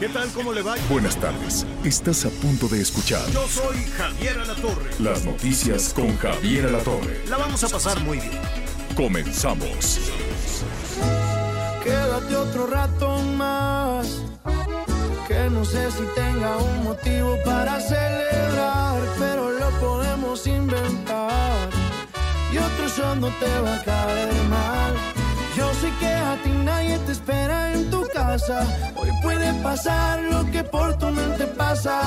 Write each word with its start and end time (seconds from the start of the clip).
¿Qué 0.00 0.08
tal? 0.08 0.30
¿Cómo 0.32 0.54
le 0.54 0.62
va? 0.62 0.76
Buenas 0.88 1.14
tardes. 1.20 1.66
Estás 1.84 2.24
a 2.24 2.30
punto 2.30 2.68
de 2.68 2.80
escuchar 2.80 3.20
Yo 3.32 3.46
soy 3.46 3.76
Javier 3.98 4.38
Alatorre. 4.38 4.90
las 4.98 5.26
noticias 5.26 5.92
con 5.92 6.16
Javier 6.16 6.64
Alatorre. 6.68 7.22
La 7.28 7.36
vamos 7.36 7.62
a 7.64 7.68
pasar 7.68 8.00
muy 8.00 8.18
bien. 8.18 8.40
Comenzamos. 8.96 10.00
Quédate 11.84 12.34
otro 12.34 12.66
rato 12.66 13.18
más. 13.36 14.22
Que 15.28 15.50
no 15.50 15.66
sé 15.66 15.90
si 15.90 16.02
tenga 16.14 16.56
un 16.56 16.84
motivo 16.84 17.36
para 17.44 17.78
celebrar, 17.78 19.02
pero 19.18 19.50
lo 19.50 19.68
podemos 19.80 20.46
inventar. 20.46 21.68
Y 22.50 22.56
otro 22.56 22.88
show 22.88 23.16
no 23.16 23.28
te 23.38 23.60
va 23.60 23.76
a 23.76 23.84
caer 23.84 24.32
mal. 24.48 24.94
Yo 25.56 25.74
sé 25.74 25.90
que 25.98 26.06
a 26.06 26.36
ti 26.42 26.50
nadie 26.64 26.96
te 27.00 27.12
espera 27.12 27.72
en 27.74 27.90
tu 27.90 28.06
casa. 28.14 28.64
Hoy 28.96 29.08
puede 29.20 29.52
pasar 29.62 30.22
lo 30.22 30.48
que 30.50 30.62
por 30.62 30.96
tu 30.96 31.06
mente 31.06 31.44
pasa. 31.46 32.00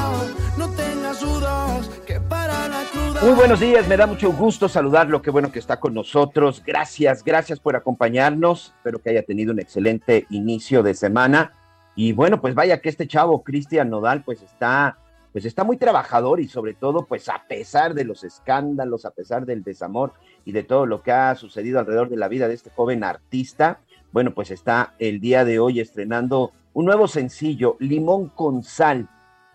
No 0.57 0.69
tengas 0.69 1.19
dudas 1.19 1.89
que 2.07 2.21
para 2.21 2.69
la 2.69 2.83
cruda. 2.91 3.21
Muy 3.21 3.33
buenos 3.33 3.59
días, 3.59 3.85
me 3.89 3.97
da 3.97 4.07
mucho 4.07 4.31
gusto 4.31 4.69
saludarlo, 4.69 5.21
qué 5.21 5.29
bueno 5.29 5.51
que 5.51 5.59
está 5.59 5.79
con 5.79 5.93
nosotros. 5.93 6.63
Gracias, 6.65 7.21
gracias 7.23 7.59
por 7.59 7.75
acompañarnos. 7.75 8.73
Espero 8.77 8.99
que 8.99 9.09
haya 9.09 9.23
tenido 9.23 9.51
un 9.51 9.59
excelente 9.59 10.25
inicio 10.29 10.81
de 10.81 10.93
semana. 10.93 11.53
Y 11.95 12.13
bueno, 12.13 12.39
pues 12.39 12.55
vaya 12.55 12.79
que 12.79 12.87
este 12.87 13.07
chavo, 13.07 13.43
Cristian 13.43 13.89
Nodal, 13.89 14.23
pues 14.23 14.41
está, 14.41 14.97
pues 15.33 15.43
está 15.43 15.65
muy 15.65 15.75
trabajador 15.75 16.39
y 16.39 16.47
sobre 16.47 16.75
todo, 16.75 17.05
pues 17.05 17.27
a 17.27 17.43
pesar 17.45 17.93
de 17.93 18.05
los 18.05 18.23
escándalos, 18.23 19.05
a 19.05 19.11
pesar 19.11 19.45
del 19.45 19.63
desamor 19.63 20.13
y 20.45 20.51
de 20.51 20.63
todo 20.63 20.85
lo 20.85 21.01
que 21.01 21.11
ha 21.11 21.35
sucedido 21.35 21.79
alrededor 21.79 22.09
de 22.09 22.17
la 22.17 22.27
vida 22.27 22.47
de 22.47 22.53
este 22.53 22.69
joven 22.69 23.03
artista, 23.03 23.79
bueno, 24.11 24.33
pues 24.33 24.51
está 24.51 24.93
el 24.99 25.19
día 25.19 25.45
de 25.45 25.59
hoy 25.59 25.79
estrenando 25.79 26.51
un 26.73 26.85
nuevo 26.85 27.07
sencillo, 27.07 27.77
Limón 27.79 28.29
con 28.29 28.63
Sal. 28.63 29.09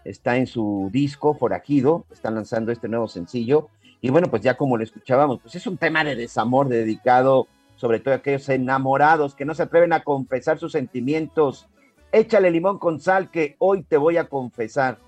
Está 0.05 0.37
en 0.37 0.47
su 0.47 0.89
disco 0.93 1.35
Forajido, 1.35 2.07
está 2.11 2.31
lanzando 2.31 2.73
este 2.73 2.89
nuevo 2.89 3.09
sencillo. 3.09 3.69
Y 4.01 4.11
bueno, 4.11 4.29
pues 4.29 4.43
ya 4.43 4.57
como 4.57 4.77
lo 4.77 4.85
escuchábamos, 4.85 5.41
pues 5.41 5.55
es 5.55 5.67
un 5.67 5.77
tema 5.77 6.05
de 6.05 6.17
desamor 6.17 6.69
dedicado 6.69 7.49
sobre 7.79 8.01
todo 8.01 8.15
a 8.15 8.17
aquellos 8.19 8.49
enamorados 8.49 9.37
que 9.37 9.45
no 9.45 9.55
se 9.55 9.63
atreven 9.63 9.93
a 9.93 10.03
confesar 10.03 10.59
sus 10.59 10.73
sentimientos. 10.73 11.69
Échale 12.11 12.51
limón 12.51 12.79
con 12.79 13.01
sal 13.01 13.31
que 13.31 13.55
hoy 13.59 13.85
te 13.85 13.97
voy 13.97 14.17
a 14.17 14.25
confesar. 14.25 14.99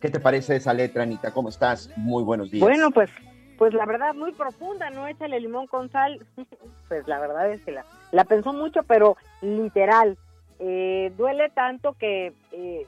¿Qué 0.00 0.08
te 0.08 0.18
parece 0.18 0.56
esa 0.56 0.72
letra, 0.72 1.02
Anita? 1.02 1.32
¿Cómo 1.32 1.50
estás? 1.50 1.90
Muy 1.96 2.24
buenos 2.24 2.50
días. 2.50 2.62
Bueno, 2.62 2.90
pues, 2.90 3.10
pues 3.58 3.74
la 3.74 3.86
verdad 3.86 4.14
muy 4.14 4.32
profunda, 4.32 4.90
¿no? 4.90 5.06
Échale 5.06 5.40
limón 5.40 5.66
con 5.66 5.90
sal. 5.90 6.24
pues 6.88 7.06
la 7.08 7.18
verdad 7.18 7.50
es 7.50 7.62
que 7.64 7.72
la, 7.72 7.84
la 8.12 8.24
pensó 8.24 8.52
mucho, 8.52 8.82
pero 8.84 9.16
literal. 9.42 10.16
Eh, 10.58 11.12
duele 11.16 11.50
tanto 11.50 11.92
que, 11.94 12.32
eh, 12.52 12.86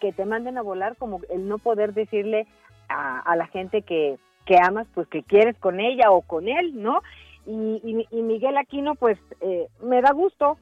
que 0.00 0.12
te 0.12 0.24
manden 0.24 0.56
a 0.58 0.62
volar 0.62 0.96
como 0.96 1.20
el 1.30 1.48
no 1.48 1.58
poder 1.58 1.92
decirle 1.92 2.46
a, 2.88 3.34
la 3.36 3.46
gente 3.48 3.82
que, 3.82 4.16
que 4.46 4.56
amas, 4.56 4.86
pues 4.94 5.06
que 5.08 5.22
quieres 5.22 5.56
con 5.58 5.78
ella 5.80 6.10
o 6.10 6.22
con 6.22 6.48
él, 6.48 6.80
¿no? 6.82 7.02
Y, 7.46 7.80
y, 7.84 8.06
y 8.16 8.22
Miguel 8.22 8.56
Aquino, 8.56 8.94
pues 8.94 9.18
eh, 9.40 9.66
me 9.82 10.00
da 10.00 10.12
gusto, 10.12 10.58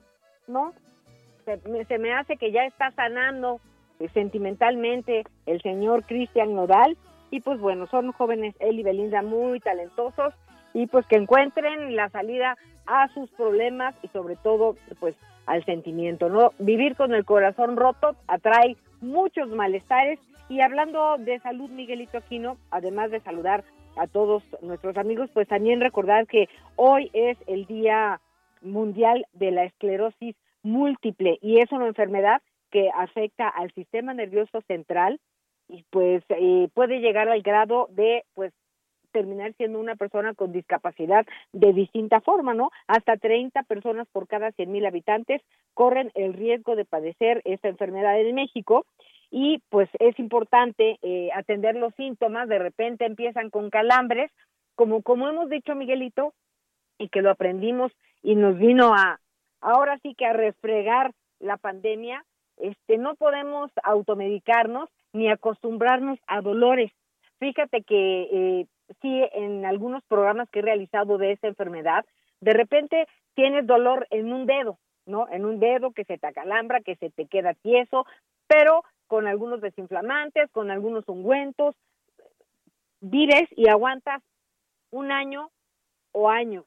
¿no? 0.48 0.72
Se, 1.44 1.56
me- 1.68 1.84
se 1.84 1.98
me 1.98 2.12
hace 2.14 2.36
que 2.36 2.50
ya 2.52 2.64
está 2.64 2.90
sanando 2.92 3.60
sentimentalmente 4.12 5.24
el 5.46 5.62
señor 5.62 6.04
Cristian 6.04 6.54
Nodal 6.54 6.96
y 7.30 7.40
pues 7.40 7.60
bueno, 7.60 7.86
son 7.86 8.12
jóvenes 8.12 8.54
él 8.60 8.78
y 8.78 8.82
Belinda 8.82 9.22
muy 9.22 9.60
talentosos. 9.60 10.34
Y 10.74 10.86
pues 10.86 11.06
que 11.06 11.16
encuentren 11.16 11.96
la 11.96 12.10
salida 12.10 12.56
a 12.86 13.08
sus 13.08 13.30
problemas 13.30 13.94
y 14.02 14.08
sobre 14.08 14.36
todo 14.36 14.76
pues 15.00 15.14
al 15.46 15.64
sentimiento, 15.64 16.28
¿no? 16.28 16.50
Vivir 16.58 16.96
con 16.96 17.14
el 17.14 17.24
corazón 17.24 17.76
roto 17.76 18.16
atrae 18.26 18.76
muchos 19.00 19.48
malestares. 19.48 20.18
Y 20.48 20.60
hablando 20.60 21.16
de 21.18 21.40
salud 21.40 21.70
Miguelito 21.70 22.18
Aquino, 22.18 22.56
además 22.70 23.10
de 23.10 23.20
saludar 23.20 23.64
a 23.96 24.06
todos 24.06 24.42
nuestros 24.60 24.96
amigos, 24.96 25.30
pues 25.32 25.48
también 25.48 25.80
recordar 25.80 26.26
que 26.26 26.48
hoy 26.76 27.10
es 27.14 27.38
el 27.46 27.66
Día 27.66 28.20
Mundial 28.60 29.26
de 29.32 29.50
la 29.50 29.64
Esclerosis 29.64 30.36
Múltiple. 30.62 31.38
Y 31.40 31.60
es 31.60 31.72
una 31.72 31.86
enfermedad 31.86 32.42
que 32.70 32.90
afecta 32.94 33.48
al 33.48 33.72
sistema 33.72 34.12
nervioso 34.14 34.60
central 34.66 35.20
y 35.68 35.84
pues 35.90 36.22
eh, 36.28 36.68
puede 36.74 37.00
llegar 37.00 37.28
al 37.28 37.42
grado 37.42 37.88
de 37.90 38.24
pues 38.34 38.52
terminar 39.12 39.54
siendo 39.56 39.80
una 39.80 39.96
persona 39.96 40.34
con 40.34 40.52
discapacidad 40.52 41.24
de 41.52 41.72
distinta 41.72 42.20
forma, 42.20 42.52
¿no? 42.52 42.70
Hasta 42.86 43.16
30 43.16 43.62
personas 43.62 44.06
por 44.12 44.28
cada 44.28 44.52
100 44.52 44.70
mil 44.70 44.84
habitantes 44.84 45.40
corren 45.72 46.10
el 46.14 46.34
riesgo 46.34 46.76
de 46.76 46.84
padecer 46.84 47.40
esta 47.44 47.68
enfermedad 47.68 48.20
en 48.20 48.34
México 48.34 48.84
y 49.30 49.62
pues 49.70 49.88
es 49.98 50.18
importante 50.18 50.98
eh, 51.02 51.30
atender 51.34 51.76
los 51.76 51.94
síntomas, 51.94 52.48
de 52.48 52.58
repente 52.58 53.06
empiezan 53.06 53.50
con 53.50 53.70
calambres, 53.70 54.30
como, 54.74 55.02
como 55.02 55.28
hemos 55.28 55.48
dicho 55.48 55.74
Miguelito, 55.74 56.34
y 56.98 57.08
que 57.08 57.22
lo 57.22 57.30
aprendimos 57.30 57.92
y 58.22 58.34
nos 58.36 58.58
vino 58.58 58.94
a, 58.94 59.20
ahora 59.60 59.98
sí 60.02 60.14
que 60.14 60.26
a 60.26 60.32
refregar 60.32 61.12
la 61.40 61.56
pandemia, 61.56 62.24
este, 62.58 62.98
no 62.98 63.14
podemos 63.14 63.70
automedicarnos 63.82 64.88
ni 65.12 65.30
acostumbrarnos 65.30 66.18
a 66.26 66.40
dolores. 66.40 66.92
Fíjate 67.38 67.82
que 67.82 68.22
eh, 68.32 68.66
sí, 69.02 69.22
en 69.32 69.64
algunos 69.64 70.02
programas 70.04 70.48
que 70.50 70.60
he 70.60 70.62
realizado 70.62 71.18
de 71.18 71.32
esta 71.32 71.48
enfermedad, 71.48 72.04
de 72.40 72.52
repente 72.52 73.06
tienes 73.34 73.66
dolor 73.66 74.06
en 74.10 74.32
un 74.32 74.46
dedo, 74.46 74.78
¿no? 75.06 75.28
En 75.28 75.44
un 75.44 75.58
dedo 75.58 75.92
que 75.92 76.04
se 76.04 76.18
te 76.18 76.26
acalambra, 76.26 76.80
que 76.80 76.96
se 76.96 77.10
te 77.10 77.26
queda 77.26 77.54
tieso, 77.54 78.06
pero 78.46 78.82
con 79.06 79.26
algunos 79.26 79.60
desinflamantes, 79.60 80.50
con 80.50 80.70
algunos 80.70 81.08
ungüentos, 81.08 81.74
vives 83.00 83.48
y 83.56 83.68
aguantas 83.68 84.22
un 84.90 85.12
año 85.12 85.50
o 86.12 86.28
año. 86.28 86.64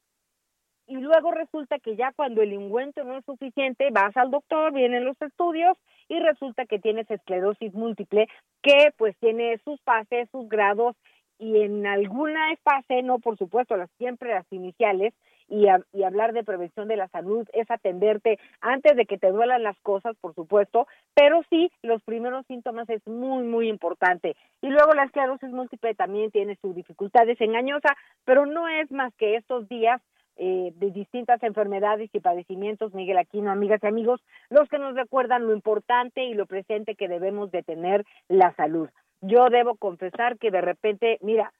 Y 0.89 0.95
luego 0.95 1.29
resulta 1.29 1.77
que 1.77 1.95
ya 1.95 2.11
cuando 2.13 2.41
el 2.41 2.57
ungüento 2.57 3.03
no 3.03 3.19
es 3.19 3.25
suficiente, 3.25 3.89
vas 3.91 4.17
al 4.17 4.31
doctor, 4.31 4.73
vienen 4.73 5.05
los 5.05 5.21
estudios 5.21 5.77
y 6.07 6.17
resulta 6.17 6.65
que 6.65 6.79
tienes 6.79 7.09
esclerosis 7.11 7.75
múltiple 7.75 8.27
que 8.63 8.91
pues 8.97 9.15
tiene 9.19 9.59
sus 9.63 9.79
fases, 9.81 10.27
sus 10.31 10.49
grados 10.49 10.95
y 11.37 11.61
en 11.61 11.85
alguna 11.85 12.55
fase, 12.63 13.03
no 13.03 13.19
por 13.19 13.37
supuesto, 13.37 13.77
las 13.77 13.91
siempre 13.99 14.33
las 14.33 14.51
iniciales, 14.51 15.13
y, 15.47 15.65
y 15.93 16.03
hablar 16.03 16.33
de 16.33 16.43
prevención 16.43 16.87
de 16.87 16.95
la 16.95 17.07
salud 17.09 17.47
es 17.53 17.69
atenderte 17.69 18.39
antes 18.61 18.95
de 18.95 19.05
que 19.05 19.17
te 19.17 19.31
duelan 19.31 19.63
las 19.63 19.79
cosas, 19.79 20.15
por 20.21 20.35
supuesto, 20.35 20.87
pero 21.15 21.41
sí, 21.49 21.71
los 21.81 22.01
primeros 22.03 22.45
síntomas 22.45 22.87
es 22.89 23.05
muy, 23.07 23.43
muy 23.43 23.67
importante. 23.67 24.35
Y 24.61 24.69
luego 24.69 24.93
la 24.93 25.05
esclerosis 25.05 25.49
múltiple 25.49 25.95
también 25.95 26.31
tiene 26.31 26.55
sus 26.61 26.75
dificultades 26.75 27.39
engañosa, 27.41 27.95
pero 28.25 28.45
no 28.45 28.67
es 28.67 28.91
más 28.91 29.13
que 29.15 29.35
estos 29.35 29.67
días 29.69 30.01
eh, 30.41 30.71
de 30.75 30.91
distintas 30.91 31.43
enfermedades 31.43 32.09
y 32.13 32.19
padecimientos, 32.21 32.93
Miguel 32.93 33.17
Aquino, 33.17 33.51
amigas 33.51 33.81
y 33.83 33.87
amigos, 33.87 34.21
los 34.49 34.69
que 34.69 34.79
nos 34.79 34.95
recuerdan 34.95 35.45
lo 35.45 35.53
importante 35.53 36.23
y 36.23 36.33
lo 36.33 36.45
presente 36.45 36.95
que 36.95 37.09
debemos 37.09 37.51
de 37.51 37.61
tener 37.61 38.05
la 38.29 38.55
salud. 38.55 38.89
Yo 39.19 39.49
debo 39.49 39.75
confesar 39.75 40.37
que 40.37 40.49
de 40.49 40.61
repente, 40.61 41.17
mira, 41.21 41.51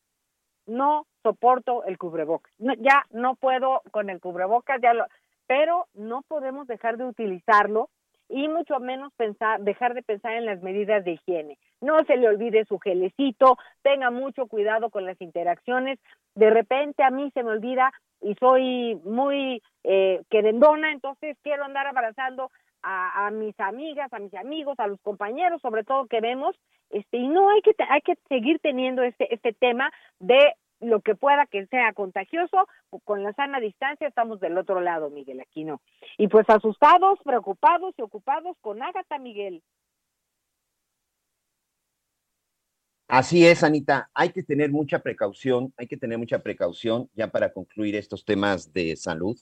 no 0.66 1.08
soporto 1.24 1.84
el 1.84 1.98
cubrebocas. 1.98 2.54
Ya 2.58 3.04
no 3.12 3.36
puedo 3.36 3.82
con 3.92 4.10
el 4.10 4.22
cubrebocas, 4.22 4.80
ya 4.82 4.94
lo, 4.94 5.08
pero 5.46 5.88
no 5.94 6.22
podemos 6.22 6.66
dejar 6.66 6.96
de 6.96 7.04
utilizarlo 7.04 7.90
y 8.30 8.48
mucho 8.48 8.80
menos 8.80 9.12
pensar, 9.18 9.60
dejar 9.62 9.96
de 9.96 10.04
pensar 10.04 10.34
en 10.34 10.46
las 10.46 10.62
medidas 10.62 11.04
de 11.04 11.14
higiene. 11.14 11.58
No 11.82 11.98
se 12.06 12.16
le 12.16 12.28
olvide 12.28 12.66
su 12.66 12.78
gelecito, 12.80 13.58
tenga 13.82 14.12
mucho 14.12 14.48
cuidado 14.48 14.90
con 14.90 15.06
las 15.06 15.20
interacciones. 15.20 16.00
De 16.36 16.50
repente 16.50 17.04
a 17.04 17.10
mí 17.10 17.32
se 17.34 17.44
me 17.44 17.52
olvida 17.52 17.92
y 18.22 18.36
soy 18.36 18.96
muy 19.04 19.62
eh, 19.84 20.22
querendona, 20.30 20.92
entonces 20.92 21.38
quiero 21.42 21.64
andar 21.64 21.88
abrazando 21.88 22.52
a, 22.84 23.28
a 23.28 23.32
mis 23.32 23.60
amigas, 23.60 24.14
a 24.14 24.20
mis 24.20 24.34
amigos, 24.36 24.80
a 24.80 24.88
los 24.88 25.02
compañeros, 25.02 25.62
sobre 25.62 25.84
todo 25.84 26.08
que 26.08 26.22
vemos, 26.22 26.56
este, 26.92 27.18
y 27.18 27.28
no 27.28 27.50
hay 27.50 27.62
que 27.62 27.76
hay 27.90 28.02
que 28.02 28.16
seguir 28.28 28.60
teniendo 28.60 29.04
este 29.04 29.34
este 29.34 29.54
tema 29.54 29.92
de 30.20 30.54
lo 30.80 31.02
que 31.02 31.16
pueda 31.16 31.46
que 31.48 31.66
sea 31.68 31.94
contagioso, 31.94 32.68
con 33.04 33.24
la 33.24 33.34
sana 33.34 33.60
distancia 33.60 34.08
estamos 34.08 34.40
del 34.40 34.58
otro 34.58 34.82
lado, 34.82 35.10
Miguel 35.10 35.42
Aquino. 35.42 35.82
Y 36.18 36.28
pues 36.28 36.50
asustados, 36.50 37.20
preocupados 37.24 37.94
y 37.98 38.02
ocupados 38.02 38.58
con 38.62 38.82
Ágata, 38.82 39.18
Miguel. 39.20 39.62
Así 43.08 43.44
es, 43.46 43.64
Anita. 43.64 44.12
Hay 44.14 44.30
que 44.30 44.44
tener 44.44 44.72
mucha 44.72 45.00
precaución, 45.00 45.74
hay 45.78 45.88
que 45.88 45.98
tener 45.98 46.20
mucha 46.20 46.44
precaución 46.44 47.10
ya 47.16 47.32
para 47.32 47.52
concluir 47.52 47.96
estos 47.96 48.24
temas 48.24 48.72
de 48.72 48.96
salud. 48.96 49.36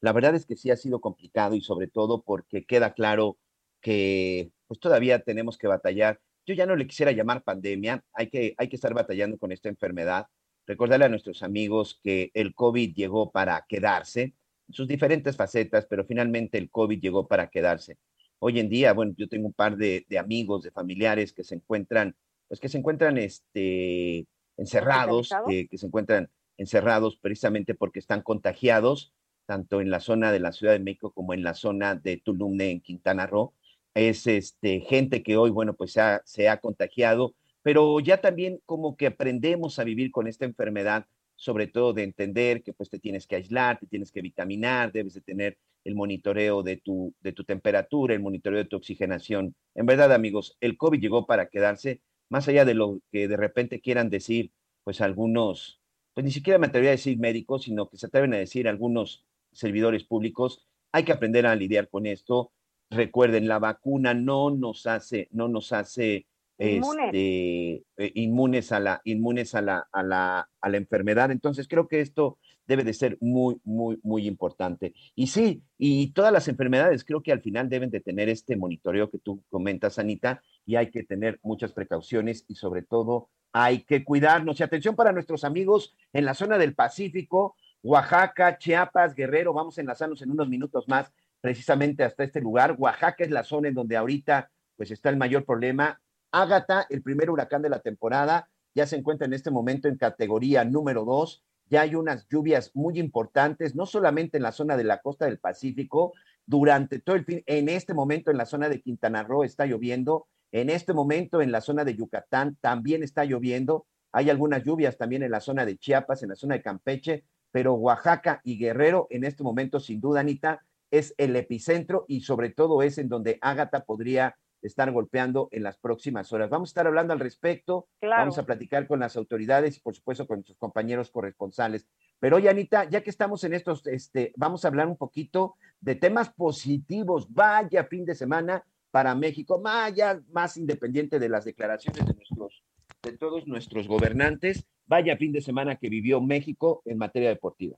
La 0.00 0.12
verdad 0.12 0.36
es 0.36 0.46
que 0.46 0.54
sí 0.54 0.70
ha 0.70 0.76
sido 0.76 1.00
complicado 1.00 1.56
y 1.56 1.60
sobre 1.60 1.88
todo 1.88 2.22
porque 2.22 2.64
queda 2.64 2.94
claro 2.94 3.36
que 3.80 4.52
pues 4.68 4.78
todavía 4.78 5.18
tenemos 5.20 5.58
que 5.58 5.66
batallar. 5.66 6.20
Yo 6.46 6.54
ya 6.54 6.64
no 6.64 6.76
le 6.76 6.86
quisiera 6.86 7.10
llamar 7.10 7.42
pandemia, 7.42 8.04
hay 8.12 8.28
que, 8.30 8.54
hay 8.56 8.68
que 8.68 8.76
estar 8.76 8.94
batallando 8.94 9.36
con 9.36 9.50
esta 9.50 9.68
enfermedad. 9.68 10.28
Recordarle 10.68 11.06
a 11.06 11.08
nuestros 11.08 11.42
amigos 11.42 11.98
que 12.04 12.30
el 12.34 12.54
COVID 12.54 12.94
llegó 12.94 13.32
para 13.32 13.66
quedarse, 13.68 14.34
sus 14.70 14.86
diferentes 14.86 15.36
facetas, 15.36 15.86
pero 15.86 16.04
finalmente 16.04 16.58
el 16.58 16.70
COVID 16.70 17.00
llegó 17.00 17.26
para 17.26 17.48
quedarse. 17.48 17.98
Hoy 18.38 18.60
en 18.60 18.68
día, 18.68 18.92
bueno, 18.92 19.14
yo 19.16 19.28
tengo 19.28 19.48
un 19.48 19.52
par 19.52 19.76
de, 19.76 20.06
de 20.08 20.18
amigos, 20.18 20.62
de 20.62 20.70
familiares 20.70 21.32
que 21.32 21.42
se 21.42 21.56
encuentran 21.56 22.14
pues 22.48 22.60
que 22.60 22.68
se 22.68 22.78
encuentran 22.78 23.18
este, 23.18 24.26
encerrados, 24.56 25.30
que 25.46 25.78
se 25.78 25.86
encuentran 25.86 26.30
encerrados 26.56 27.16
precisamente 27.16 27.74
porque 27.74 27.98
están 27.98 28.22
contagiados, 28.22 29.12
tanto 29.46 29.80
en 29.80 29.90
la 29.90 30.00
zona 30.00 30.32
de 30.32 30.40
la 30.40 30.52
Ciudad 30.52 30.72
de 30.72 30.80
México 30.80 31.12
como 31.12 31.34
en 31.34 31.42
la 31.42 31.54
zona 31.54 31.94
de 31.94 32.16
Tulum, 32.16 32.60
en 32.60 32.80
Quintana 32.80 33.26
Roo. 33.26 33.54
Es 33.94 34.26
este, 34.26 34.80
gente 34.80 35.22
que 35.22 35.36
hoy, 35.36 35.50
bueno, 35.50 35.74
pues 35.74 35.96
se 36.24 36.48
ha 36.48 36.60
contagiado, 36.60 37.34
pero 37.68 38.00
ya 38.00 38.18
también 38.22 38.62
como 38.64 38.96
que 38.96 39.08
aprendemos 39.08 39.78
a 39.78 39.84
vivir 39.84 40.10
con 40.10 40.26
esta 40.26 40.46
enfermedad, 40.46 41.04
sobre 41.36 41.66
todo 41.66 41.92
de 41.92 42.02
entender 42.02 42.62
que 42.62 42.72
pues 42.72 42.88
te 42.88 42.98
tienes 42.98 43.26
que 43.26 43.36
aislar, 43.36 43.78
te 43.78 43.86
tienes 43.86 44.10
que 44.10 44.22
vitaminar, 44.22 44.90
debes 44.90 45.12
de 45.12 45.20
tener 45.20 45.58
el 45.84 45.94
monitoreo 45.94 46.62
de 46.62 46.78
tu, 46.78 47.14
de 47.20 47.34
tu 47.34 47.44
temperatura, 47.44 48.14
el 48.14 48.20
monitoreo 48.20 48.60
de 48.60 48.64
tu 48.64 48.76
oxigenación. 48.76 49.54
En 49.74 49.84
verdad, 49.84 50.14
amigos, 50.14 50.56
el 50.62 50.78
COVID 50.78 50.98
llegó 50.98 51.26
para 51.26 51.50
quedarse 51.50 52.00
más 52.30 52.48
allá 52.48 52.64
de 52.64 52.72
lo 52.72 53.00
que 53.12 53.28
de 53.28 53.36
repente 53.36 53.82
quieran 53.82 54.08
decir, 54.08 54.50
pues 54.82 55.02
algunos, 55.02 55.82
pues 56.14 56.24
ni 56.24 56.30
siquiera 56.30 56.58
me 56.58 56.68
atrevería 56.68 56.92
a 56.92 56.96
decir 56.96 57.18
médicos, 57.18 57.64
sino 57.64 57.90
que 57.90 57.98
se 57.98 58.06
atreven 58.06 58.32
a 58.32 58.38
decir 58.38 58.66
algunos 58.66 59.26
servidores 59.52 60.04
públicos, 60.04 60.66
hay 60.90 61.04
que 61.04 61.12
aprender 61.12 61.44
a 61.46 61.54
lidiar 61.54 61.90
con 61.90 62.06
esto. 62.06 62.50
Recuerden, 62.88 63.46
la 63.46 63.58
vacuna 63.58 64.14
no 64.14 64.48
nos 64.48 64.86
hace, 64.86 65.28
no 65.32 65.48
nos 65.48 65.74
hace 65.74 66.28
este, 66.58 67.84
eh, 67.96 68.12
inmunes 68.14 68.72
a 68.72 68.80
la, 68.80 69.00
inmunes 69.04 69.54
a 69.54 69.62
la, 69.62 69.88
a 69.92 70.02
la, 70.02 70.48
a 70.60 70.68
la 70.68 70.76
enfermedad. 70.76 71.30
Entonces 71.30 71.68
creo 71.68 71.88
que 71.88 72.00
esto 72.00 72.38
debe 72.66 72.84
de 72.84 72.92
ser 72.92 73.16
muy, 73.20 73.60
muy, 73.64 73.98
muy 74.02 74.26
importante. 74.26 74.92
Y 75.14 75.28
sí, 75.28 75.62
y 75.78 76.12
todas 76.12 76.32
las 76.32 76.48
enfermedades 76.48 77.04
creo 77.04 77.22
que 77.22 77.32
al 77.32 77.40
final 77.40 77.68
deben 77.68 77.90
de 77.90 78.00
tener 78.00 78.28
este 78.28 78.56
monitoreo 78.56 79.10
que 79.10 79.18
tú 79.18 79.42
comentas, 79.48 79.98
Anita, 79.98 80.42
y 80.66 80.76
hay 80.76 80.90
que 80.90 81.02
tener 81.02 81.40
muchas 81.42 81.72
precauciones 81.72 82.44
y 82.46 82.56
sobre 82.56 82.82
todo 82.82 83.30
hay 83.52 83.84
que 83.84 84.04
cuidarnos. 84.04 84.60
Y 84.60 84.62
atención 84.62 84.94
para 84.96 85.12
nuestros 85.12 85.44
amigos 85.44 85.96
en 86.12 86.26
la 86.26 86.34
zona 86.34 86.58
del 86.58 86.74
Pacífico, 86.74 87.56
Oaxaca, 87.82 88.58
Chiapas, 88.58 89.14
Guerrero, 89.14 89.54
vamos 89.54 89.78
a 89.78 89.80
enlazarnos 89.80 90.20
en 90.20 90.30
unos 90.30 90.48
minutos 90.48 90.86
más 90.88 91.10
precisamente 91.40 92.04
hasta 92.04 92.24
este 92.24 92.40
lugar. 92.40 92.76
Oaxaca 92.78 93.24
es 93.24 93.30
la 93.30 93.44
zona 93.44 93.68
en 93.68 93.74
donde 93.74 93.96
ahorita 93.96 94.50
pues 94.76 94.90
está 94.90 95.08
el 95.08 95.16
mayor 95.16 95.44
problema. 95.44 96.00
Ágata, 96.30 96.86
el 96.90 97.02
primer 97.02 97.30
huracán 97.30 97.62
de 97.62 97.68
la 97.68 97.80
temporada, 97.80 98.48
ya 98.74 98.86
se 98.86 98.96
encuentra 98.96 99.26
en 99.26 99.32
este 99.32 99.50
momento 99.50 99.88
en 99.88 99.96
categoría 99.96 100.64
número 100.64 101.04
dos. 101.04 101.42
Ya 101.70 101.82
hay 101.82 101.94
unas 101.94 102.26
lluvias 102.28 102.70
muy 102.74 102.98
importantes, 102.98 103.74
no 103.74 103.86
solamente 103.86 104.36
en 104.36 104.42
la 104.42 104.52
zona 104.52 104.76
de 104.76 104.84
la 104.84 105.00
costa 105.00 105.26
del 105.26 105.38
Pacífico, 105.38 106.12
durante 106.46 106.98
todo 106.98 107.16
el 107.16 107.24
fin, 107.24 107.42
en 107.46 107.68
este 107.68 107.92
momento 107.92 108.30
en 108.30 108.38
la 108.38 108.46
zona 108.46 108.70
de 108.70 108.80
Quintana 108.80 109.22
Roo 109.22 109.44
está 109.44 109.66
lloviendo, 109.66 110.26
en 110.50 110.70
este 110.70 110.94
momento 110.94 111.42
en 111.42 111.52
la 111.52 111.60
zona 111.60 111.84
de 111.84 111.94
Yucatán 111.94 112.56
también 112.62 113.02
está 113.02 113.26
lloviendo, 113.26 113.86
hay 114.12 114.30
algunas 114.30 114.64
lluvias 114.64 114.96
también 114.96 115.22
en 115.22 115.30
la 115.30 115.40
zona 115.40 115.66
de 115.66 115.76
Chiapas, 115.76 116.22
en 116.22 116.30
la 116.30 116.36
zona 116.36 116.54
de 116.54 116.62
Campeche, 116.62 117.24
pero 117.50 117.74
Oaxaca 117.74 118.40
y 118.44 118.58
Guerrero 118.58 119.06
en 119.10 119.24
este 119.24 119.42
momento, 119.42 119.78
sin 119.78 120.00
duda, 120.00 120.20
Anita, 120.20 120.62
es 120.90 121.14
el 121.18 121.36
epicentro 121.36 122.06
y 122.08 122.22
sobre 122.22 122.48
todo 122.48 122.82
es 122.82 122.96
en 122.96 123.10
donde 123.10 123.38
Ágata 123.42 123.84
podría 123.84 124.36
estar 124.62 124.90
golpeando 124.90 125.48
en 125.52 125.62
las 125.62 125.78
próximas 125.78 126.32
horas. 126.32 126.50
Vamos 126.50 126.68
a 126.68 126.72
estar 126.72 126.86
hablando 126.86 127.12
al 127.12 127.20
respecto, 127.20 127.88
vamos 128.00 128.38
a 128.38 128.44
platicar 128.44 128.86
con 128.86 129.00
las 129.00 129.16
autoridades 129.16 129.76
y 129.76 129.80
por 129.80 129.94
supuesto 129.94 130.26
con 130.26 130.38
nuestros 130.38 130.58
compañeros 130.58 131.10
corresponsales. 131.10 131.86
Pero 132.18 132.36
oye, 132.36 132.48
Anita, 132.48 132.88
ya 132.88 133.02
que 133.02 133.10
estamos 133.10 133.44
en 133.44 133.54
estos, 133.54 133.86
este, 133.86 134.32
vamos 134.36 134.64
a 134.64 134.68
hablar 134.68 134.88
un 134.88 134.96
poquito 134.96 135.54
de 135.80 135.94
temas 135.94 136.30
positivos. 136.30 137.32
Vaya 137.32 137.84
fin 137.84 138.04
de 138.04 138.14
semana 138.14 138.64
para 138.90 139.14
México, 139.14 139.60
vaya 139.60 140.20
más 140.30 140.56
independiente 140.56 141.18
de 141.18 141.28
las 141.28 141.44
declaraciones 141.44 142.06
de 142.06 142.14
nuestros, 142.14 142.64
de 143.02 143.16
todos 143.16 143.46
nuestros 143.46 143.86
gobernantes, 143.86 144.66
vaya 144.86 145.16
fin 145.16 145.32
de 145.32 145.40
semana 145.40 145.76
que 145.76 145.88
vivió 145.88 146.20
México 146.20 146.82
en 146.84 146.98
materia 146.98 147.28
deportiva. 147.28 147.76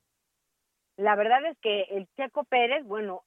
La 0.96 1.16
verdad 1.16 1.44
es 1.46 1.58
que 1.60 1.82
el 1.90 2.08
Checo 2.16 2.44
Pérez, 2.44 2.84
bueno, 2.84 3.24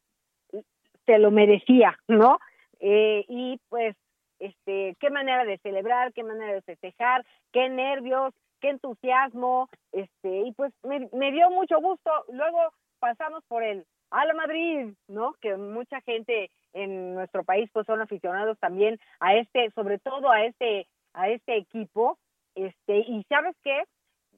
se 1.06 1.18
lo 1.20 1.32
merecía, 1.32 1.98
¿no? 2.08 2.40
Eh, 2.86 3.24
y 3.30 3.60
pues, 3.70 3.96
este, 4.40 4.96
qué 5.00 5.10
manera 5.10 5.46
de 5.46 5.58
celebrar, 5.60 6.12
qué 6.12 6.22
manera 6.24 6.54
de 6.54 6.62
festejar, 6.62 7.26
qué 7.54 7.70
nervios, 7.70 8.34
qué 8.60 8.70
entusiasmo, 8.72 9.70
este, 9.94 10.42
y 10.42 10.52
pues 10.52 10.74
me, 10.84 11.08
me 11.14 11.32
dio 11.32 11.50
mucho 11.50 11.80
gusto. 11.80 12.12
Luego 12.28 12.74
pasamos 13.00 13.42
por 13.48 13.64
el 13.64 13.86
a 14.12 14.26
la 14.26 14.34
Madrid, 14.34 14.94
¿no? 15.08 15.34
Que 15.42 15.56
mucha 15.56 16.02
gente 16.02 16.52
en 16.74 17.16
nuestro 17.16 17.44
país 17.44 17.70
pues 17.74 17.86
son 17.86 18.02
aficionados 18.02 18.60
también 18.60 19.00
a 19.20 19.36
este, 19.36 19.72
sobre 19.72 19.98
todo 19.98 20.30
a 20.30 20.44
este, 20.46 20.88
a 21.14 21.30
este 21.30 21.58
equipo, 21.58 22.20
este, 22.56 23.00
y 23.00 23.24
sabes 23.30 23.56
qué, 23.64 23.84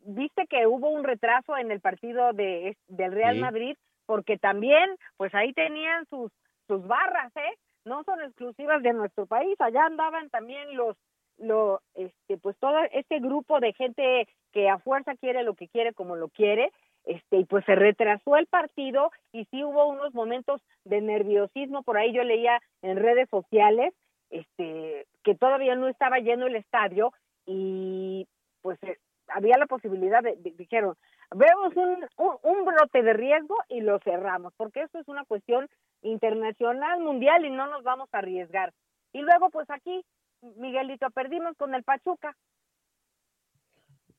viste 0.06 0.45
que 0.47 0.68
hubo 0.68 0.89
un 0.89 1.03
retraso 1.03 1.57
en 1.57 1.71
el 1.71 1.81
partido 1.81 2.31
de 2.33 2.77
del 2.88 3.12
Real 3.12 3.38
Madrid, 3.38 3.75
porque 4.06 4.38
también, 4.38 4.95
pues 5.18 5.33
ahí 5.33 5.51
tenían 5.53 6.06
sus, 6.06 6.31
sus 6.68 6.86
barras, 6.88 7.36
¿eh? 7.36 7.56
No 7.85 8.03
son 8.03 8.21
exclusivas 8.21 8.81
de 8.83 8.93
nuestro 8.93 9.25
país, 9.25 9.55
allá 9.59 9.85
andaban 9.85 10.29
también 10.29 10.75
los 10.75 10.97
lo 11.37 11.81
este 11.95 12.37
pues 12.37 12.57
todo 12.59 12.77
este 12.93 13.19
grupo 13.19 13.59
de 13.59 13.73
gente 13.73 14.27
que 14.53 14.69
a 14.69 14.79
fuerza 14.79 15.15
quiere 15.15 15.43
lo 15.43 15.53
que 15.53 15.67
quiere 15.67 15.93
como 15.93 16.15
lo 16.15 16.29
quiere 16.29 16.71
este 17.03 17.37
y 17.37 17.45
pues 17.45 17.65
se 17.65 17.75
retrasó 17.75 18.37
el 18.37 18.47
partido 18.47 19.11
y 19.31 19.45
sí 19.45 19.63
hubo 19.63 19.87
unos 19.87 20.13
momentos 20.13 20.61
de 20.85 21.01
nerviosismo. 21.01 21.83
Por 21.83 21.97
ahí 21.97 22.13
yo 22.13 22.23
leía 22.23 22.59
en 22.81 22.97
redes 22.97 23.30
sociales 23.30 23.94
este 24.30 25.06
que 25.23 25.35
todavía 25.35 25.75
no 25.75 25.87
estaba 25.87 26.19
lleno 26.19 26.47
el 26.47 26.56
estadio 26.56 27.13
y 27.45 28.27
pues 28.61 28.81
eh, 28.83 28.97
había 29.27 29.57
la 29.57 29.68
posibilidad 29.68 30.23
de, 30.23 30.35
dijeron 30.57 30.95
vemos 31.31 31.75
un, 31.75 32.06
un, 32.44 32.65
brote 32.65 33.01
de 33.01 33.13
riesgo 33.13 33.57
y 33.69 33.81
lo 33.81 33.99
cerramos, 33.99 34.54
porque 34.57 34.81
esto 34.81 34.99
es 34.99 35.07
una 35.07 35.25
cuestión 35.25 35.68
internacional, 36.06 37.00
mundial 37.00 37.45
y 37.45 37.50
no 37.50 37.68
nos 37.68 37.83
vamos 37.83 38.09
a 38.12 38.19
arriesgar. 38.19 38.74
Y 39.14 39.21
luego, 39.21 39.50
pues 39.50 39.69
aquí, 39.69 40.06
Miguelito, 40.42 41.09
perdimos 41.12 41.56
con 41.57 41.74
el 41.76 41.83
Pachuca. 41.83 42.35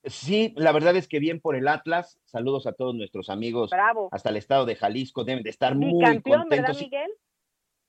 Sí, 0.05 0.53
la 0.57 0.73
verdad 0.73 0.95
es 0.97 1.09
que 1.09 1.19
bien 1.19 1.41
por 1.41 1.57
el 1.57 1.67
Atlas. 1.67 2.19
Saludos 2.25 2.67
a 2.67 2.73
todos 2.73 2.95
nuestros 2.95 3.29
amigos 3.29 3.71
Bravo. 3.71 4.09
hasta 4.13 4.31
el 4.31 4.37
estado 4.37 4.65
de 4.65 4.77
Jalisco. 4.77 5.25
Deben 5.25 5.43
de 5.43 5.51
estar 5.51 5.75
muy 5.75 6.01
contentos. 6.01 6.49
¿verdad, 6.49 6.77
Miguel? 6.79 7.11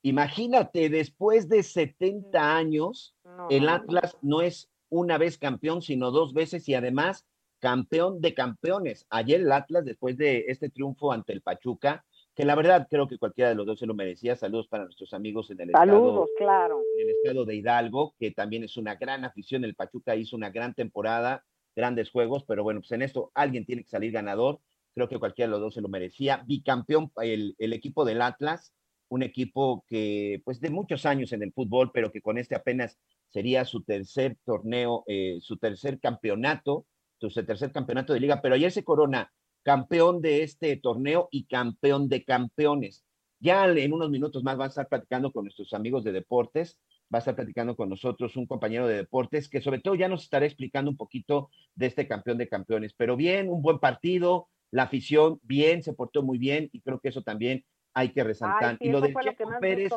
Imagínate, 0.01 0.89
después 0.89 1.48
de 1.50 1.63
70 1.63 2.56
años, 2.56 3.16
el 3.50 3.70
Atlas 3.70 4.18
no 4.22 4.42
es 4.42 4.70
una 4.89 5.18
vez 5.18 5.38
campeón, 5.38 5.82
sino 5.82 6.12
dos 6.12 6.34
veces 6.34 6.68
y 6.70 6.74
además 6.74 7.27
campeón 7.60 8.22
de 8.22 8.34
campeones. 8.34 9.06
Ayer 9.10 9.42
el 9.42 9.51
Atlas, 9.51 9.86
después 9.86 10.18
de 10.18 10.46
este 10.48 10.70
triunfo 10.70 11.12
ante 11.12 11.34
el 11.34 11.42
Pachuca, 11.42 12.06
que 12.38 12.46
la 12.46 12.53
verdad 12.53 12.88
creo 12.88 13.08
que 13.08 13.17
cualquiera 13.17 13.50
de 13.50 13.56
los 13.56 13.65
dos 13.65 13.79
se 13.79 13.88
lo 13.88 13.96
merecía. 13.96 14.36
Saludos 14.36 14.67
para 14.67 14.84
nuestros 14.84 15.12
amigos 15.13 15.50
en 15.50 15.60
el 15.60 15.72
Saludos, 15.72 16.29
claro. 16.38 16.84
En 16.96 17.10
el 17.10 17.15
estado 17.15 17.46
de 17.46 17.56
Hidalgo, 17.56 18.13
que 18.20 18.29
también 18.29 18.63
es 18.63 18.77
una 18.77 18.94
gran 18.94 19.25
afición. 19.25 19.63
El 19.63 19.74
Pachuca 19.74 20.15
hizo 20.15 20.36
una 20.36 20.51
gran 20.51 20.75
temporada, 20.75 21.44
grandes 21.75 22.12
juegos, 22.12 22.44
pero 22.48 22.62
bueno, 22.62 22.82
pues 22.82 22.91
en 22.91 23.01
esto 23.01 23.32
alguien 23.34 23.65
tiene 23.65 23.82
que 23.82 23.89
salir 23.89 24.12
ganador. 24.12 24.60
Creo 24.94 25.10
que 25.10 25.17
cualquiera 25.17 25.48
de 25.48 25.53
los 25.53 25.62
dos 25.62 25.74
se 25.74 25.82
lo 25.82 25.89
merecía. 25.89 26.44
Bicampeón 26.46 27.12
el, 27.24 27.56
el 27.58 27.74
equipo 27.74 28.06
del 28.06 28.22
Atlas, 28.22 28.72
un 29.10 29.24
equipo 29.24 29.84
que, 29.88 30.39
pues 30.46 30.62
de 30.62 30.70
muchos 30.70 31.08
años 31.08 31.34
en 31.34 31.41
el 31.41 31.51
fútbol, 31.53 31.89
pero 31.91 32.12
que 32.12 32.22
con 32.22 32.38
este 32.38 32.53
apenas 32.53 33.00
sería 33.29 33.65
su 33.65 33.82
tercer 33.82 34.38
torneo, 34.46 35.03
eh, 35.08 35.39
su 35.41 35.58
tercer 35.58 36.00
campeonato 36.00 36.86
su 37.20 37.29
tercer 37.29 37.72
campeonato 37.72 38.13
de 38.13 38.20
liga, 38.20 38.41
pero 38.41 38.56
ayer 38.56 38.72
se 38.72 38.84
corona 38.84 39.32
campeón 39.67 40.21
de 40.21 40.43
este 40.43 40.77
torneo 40.77 41.27
y 41.29 41.43
campeón 41.43 42.07
de 42.07 42.24
campeones. 42.24 43.03
Ya 43.41 43.65
en 43.65 43.91
unos 43.91 44.09
minutos 44.09 44.41
más 44.41 44.55
van 44.55 44.67
a 44.67 44.69
estar 44.69 44.88
platicando 44.88 45.33
con 45.33 45.43
nuestros 45.43 45.74
amigos 45.74 46.05
de 46.05 46.13
deportes 46.13 46.79
va 47.13 47.17
a 47.17 47.19
estar 47.19 47.36
platicando 47.36 47.75
con 47.75 47.89
nosotros 47.89 48.38
un 48.38 48.45
compañero 48.45 48.88
de 48.88 48.95
deportes 48.95 49.50
que 49.50 49.59
sobre 49.59 49.79
todo 49.79 49.95
ya 49.95 50.07
nos 50.07 50.24
estará 50.24 50.45
explicando 50.45 50.89
un 50.89 50.95
poquito 50.95 51.50
de 51.75 51.88
este 51.88 52.07
campeón 52.07 52.38
de 52.38 52.47
campeones. 52.47 52.93
Pero 52.93 53.17
bien, 53.17 53.50
un 53.50 53.62
buen 53.62 53.79
partido, 53.79 54.47
la 54.71 54.83
afición 54.83 55.41
bien, 55.43 55.83
se 55.83 55.91
portó 55.91 56.24
muy 56.24 56.38
bien 56.38 56.69
y 56.71 56.79
creo 56.79 57.01
que 57.01 57.09
eso 57.09 57.21
también 57.21 57.65
hay 57.93 58.13
que 58.13 58.24
resaltar. 58.24 58.77
y 58.79 58.89
lo 58.89 59.01
de 59.01 59.13
Checo 59.13 59.50
Pérez, 59.59 59.91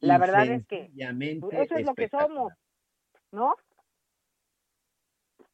La 0.00 0.18
verdad 0.18 0.46
es 0.48 0.66
que 0.66 0.90
eso 1.52 1.76
es 1.76 1.86
lo 1.86 1.94
que 1.94 2.08
somos, 2.08 2.52
¿no? 3.32 3.54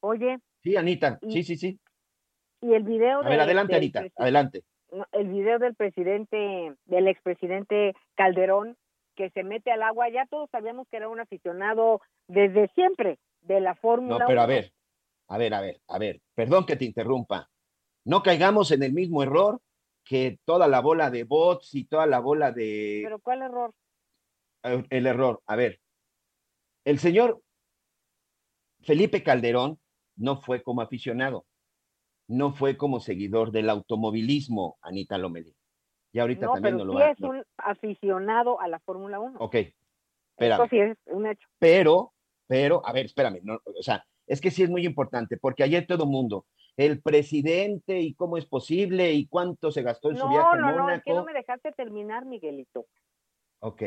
Oye. 0.00 0.38
Sí, 0.64 0.76
Anita, 0.76 1.20
sí, 1.28 1.44
sí, 1.44 1.56
sí. 1.56 1.78
Y 2.60 2.74
el 2.74 2.82
video 2.82 3.20
A 3.20 3.28
ver, 3.28 3.40
adelante, 3.40 3.76
Anita, 3.76 4.06
adelante. 4.16 4.64
El 5.12 5.28
video 5.28 5.58
del 5.58 5.74
presidente, 5.74 6.74
del 6.86 7.08
expresidente 7.08 7.94
Calderón, 8.14 8.76
que 9.14 9.30
se 9.30 9.42
mete 9.42 9.70
al 9.70 9.82
agua, 9.82 10.08
ya 10.08 10.26
todos 10.26 10.48
sabíamos 10.50 10.86
que 10.88 10.98
era 10.98 11.08
un 11.08 11.20
aficionado 11.20 12.00
desde 12.28 12.68
siempre 12.68 13.18
de 13.42 13.60
la 13.60 13.74
Fórmula 13.74 14.18
No, 14.18 14.26
pero 14.26 14.42
a 14.42 14.46
ver, 14.46 14.72
a 15.28 15.38
ver, 15.38 15.54
a 15.54 15.60
ver, 15.60 15.80
a 15.88 15.98
ver, 15.98 16.20
perdón 16.34 16.66
que 16.66 16.76
te 16.76 16.84
interrumpa. 16.84 17.50
No 18.04 18.22
caigamos 18.22 18.70
en 18.70 18.82
el 18.82 18.92
mismo 18.92 19.22
error 19.22 19.60
que 20.04 20.38
toda 20.44 20.68
la 20.68 20.80
bola 20.80 21.10
de 21.10 21.24
bots 21.24 21.74
y 21.74 21.84
toda 21.84 22.06
la 22.06 22.20
bola 22.20 22.52
de... 22.52 23.00
¿Pero 23.02 23.18
cuál 23.18 23.42
error? 23.42 23.74
El 24.62 25.06
error, 25.06 25.42
a 25.46 25.56
ver. 25.56 25.80
El 26.84 26.98
señor 26.98 27.40
Felipe 28.82 29.24
Calderón 29.24 29.80
no 30.16 30.40
fue 30.40 30.62
como 30.62 30.80
aficionado, 30.80 31.44
no 32.28 32.52
fue 32.52 32.76
como 32.76 33.00
seguidor 33.00 33.52
del 33.52 33.70
automovilismo, 33.70 34.78
Anita 34.82 35.18
Lomelí. 35.18 35.54
Y 36.12 36.18
ahorita 36.18 36.52
también 36.52 36.78
no 36.78 36.84
lo 36.84 36.94
sí 36.94 37.02
es 37.02 37.20
un 37.20 37.44
aficionado 37.58 38.60
a 38.60 38.68
la 38.68 38.78
Fórmula 38.80 39.20
1. 39.20 39.38
Ok, 39.38 39.56
Eso 40.38 40.66
sí 40.70 40.78
es 40.78 40.96
un 41.06 41.26
hecho. 41.26 41.46
Pero, 41.58 42.12
pero, 42.46 42.80
a 42.86 42.92
ver, 42.92 43.06
espérame, 43.06 43.40
no, 43.42 43.58
o 43.64 43.82
sea, 43.82 44.04
es 44.26 44.40
que 44.40 44.50
sí 44.50 44.62
es 44.62 44.70
muy 44.70 44.84
importante, 44.86 45.36
porque 45.36 45.62
ayer 45.62 45.86
todo 45.86 46.06
mundo, 46.06 46.46
el 46.76 47.00
presidente 47.00 48.00
y 48.00 48.14
cómo 48.14 48.36
es 48.36 48.46
posible 48.46 49.12
y 49.12 49.26
cuánto 49.26 49.70
se 49.70 49.82
gastó 49.82 50.10
en 50.10 50.16
su 50.16 50.28
viaje 50.28 50.46
a 50.46 50.56
Mónaco. 50.56 50.78
No, 50.78 50.86
no, 50.86 50.90
es 50.90 51.02
que 51.02 51.14
no 51.14 51.24
me 51.24 51.32
dejaste 51.32 51.72
terminar, 51.72 52.24
Miguelito. 52.24 52.86
Ok. 53.60 53.82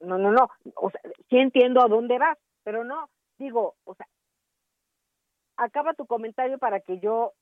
No, 0.00 0.18
no, 0.18 0.30
no, 0.30 0.48
o 0.74 0.90
sea, 0.90 1.00
sí 1.30 1.38
entiendo 1.38 1.80
a 1.80 1.88
dónde 1.88 2.18
vas, 2.18 2.38
pero 2.62 2.84
no, 2.84 3.08
digo, 3.38 3.76
o 3.84 3.94
sea, 3.94 4.06
acaba 5.56 5.94
tu 5.94 6.06
comentario 6.06 6.58
para 6.58 6.80
que 6.80 7.00
yo... 7.00 7.32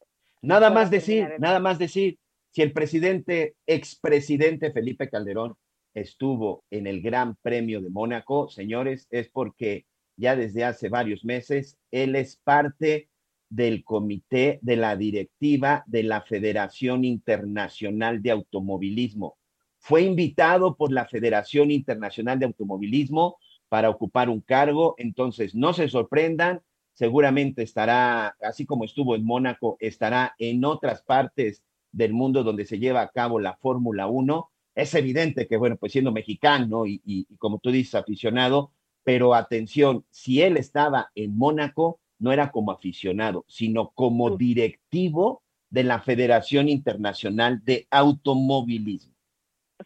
Nada 0.42 0.70
más 0.70 0.90
decir, 0.90 1.28
nada 1.38 1.58
más 1.58 1.78
decir, 1.78 2.18
si 2.50 2.62
el 2.62 2.72
presidente, 2.72 3.56
expresidente 3.66 4.72
Felipe 4.72 5.08
Calderón 5.08 5.54
estuvo 5.94 6.64
en 6.70 6.86
el 6.86 7.00
Gran 7.00 7.36
Premio 7.36 7.80
de 7.80 7.90
Mónaco, 7.90 8.48
señores, 8.48 9.06
es 9.10 9.28
porque 9.28 9.86
ya 10.16 10.36
desde 10.36 10.64
hace 10.64 10.88
varios 10.88 11.24
meses 11.24 11.78
él 11.90 12.14
es 12.14 12.36
parte 12.36 13.08
del 13.48 13.84
comité 13.84 14.58
de 14.62 14.76
la 14.76 14.96
directiva 14.96 15.84
de 15.86 16.02
la 16.02 16.22
Federación 16.22 17.04
Internacional 17.04 18.22
de 18.22 18.32
Automovilismo. 18.32 19.36
Fue 19.78 20.02
invitado 20.02 20.76
por 20.76 20.92
la 20.92 21.06
Federación 21.06 21.70
Internacional 21.70 22.38
de 22.38 22.46
Automovilismo 22.46 23.38
para 23.68 23.90
ocupar 23.90 24.28
un 24.28 24.40
cargo, 24.40 24.94
entonces 24.98 25.54
no 25.54 25.72
se 25.72 25.88
sorprendan, 25.88 26.62
seguramente 26.94 27.62
estará, 27.62 28.36
así 28.40 28.64
como 28.64 28.84
estuvo 28.84 29.14
en 29.14 29.24
Mónaco, 29.24 29.76
estará 29.80 30.34
en 30.38 30.64
otras 30.64 31.02
partes 31.02 31.62
del 31.92 32.12
mundo 32.12 32.42
donde 32.42 32.64
se 32.64 32.78
lleva 32.78 33.02
a 33.02 33.10
cabo 33.10 33.38
la 33.38 33.56
Fórmula 33.56 34.06
1. 34.06 34.50
Es 34.74 34.94
evidente 34.94 35.46
que, 35.46 35.56
bueno, 35.56 35.76
pues 35.76 35.92
siendo 35.92 36.12
mexicano 36.12 36.86
y, 36.86 37.02
y, 37.04 37.36
como 37.36 37.58
tú 37.58 37.70
dices, 37.70 37.94
aficionado, 37.94 38.72
pero 39.02 39.34
atención, 39.34 40.04
si 40.10 40.42
él 40.42 40.56
estaba 40.56 41.10
en 41.14 41.36
Mónaco, 41.36 42.00
no 42.18 42.32
era 42.32 42.50
como 42.50 42.72
aficionado, 42.72 43.44
sino 43.48 43.90
como 43.90 44.36
directivo 44.36 45.42
de 45.70 45.84
la 45.84 46.00
Federación 46.00 46.68
Internacional 46.68 47.64
de 47.64 47.86
Automovilismo. 47.90 49.14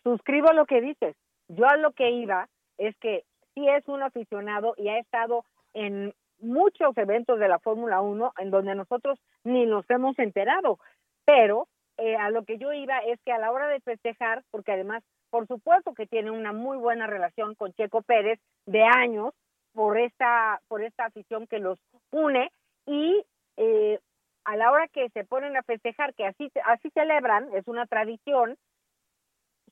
Suscribo 0.03 0.53
lo 0.53 0.67
que 0.67 0.81
dices. 0.81 1.17
Yo 1.49 1.67
a 1.67 1.77
lo 1.77 1.93
que 1.93 2.11
iba 2.11 2.49
es 2.77 2.95
que 2.99 3.25
sí 3.55 3.67
es 3.67 3.87
un 3.89 4.03
aficionado 4.03 4.75
y 4.77 4.89
ha 4.89 4.99
estado 4.99 5.45
en 5.73 6.15
muchos 6.41 6.97
eventos 6.97 7.39
de 7.39 7.49
la 7.49 7.59
Fórmula 7.59 8.01
1 8.01 8.35
en 8.39 8.51
donde 8.51 8.75
nosotros 8.75 9.19
ni 9.45 9.67
nos 9.67 9.89
hemos 9.91 10.19
enterado, 10.19 10.79
pero 11.25 11.69
eh, 11.99 12.17
a 12.17 12.31
lo 12.31 12.45
que 12.45 12.59
yo 12.59 12.73
iba 12.73 12.99
es 13.01 13.21
que 13.23 13.33
a 13.33 13.39
la 13.39 13.51
hora 13.51 13.69
de 13.69 13.81
festejar, 13.81 14.45
porque 14.51 14.73
además, 14.73 15.03
por 15.31 15.47
supuesto 15.47 15.95
que 15.95 16.07
tiene 16.07 16.31
una 16.31 16.53
muy 16.53 16.79
buena 16.79 17.07
relación 17.07 17.55
con 17.55 17.73
Checo 17.75 18.03
Pérez 18.03 18.39
de 18.67 18.85
años 18.85 19.35
por 19.73 19.99
esta, 19.99 20.61
por 20.69 20.83
esta 20.83 21.07
afición 21.07 21.47
que 21.47 21.59
los 21.59 21.79
une 22.11 22.51
y 22.87 23.25
eh, 23.57 23.99
a 24.45 24.57
la 24.57 24.71
hora 24.71 24.89
que 24.89 25.11
se 25.11 25.25
ponen 25.25 25.57
a 25.57 25.63
festejar, 25.63 26.15
que 26.15 26.25
así, 26.25 26.51
así 26.65 26.89
celebran, 26.91 27.53
es 27.53 27.67
una 27.69 27.87
tradición, 27.87 28.57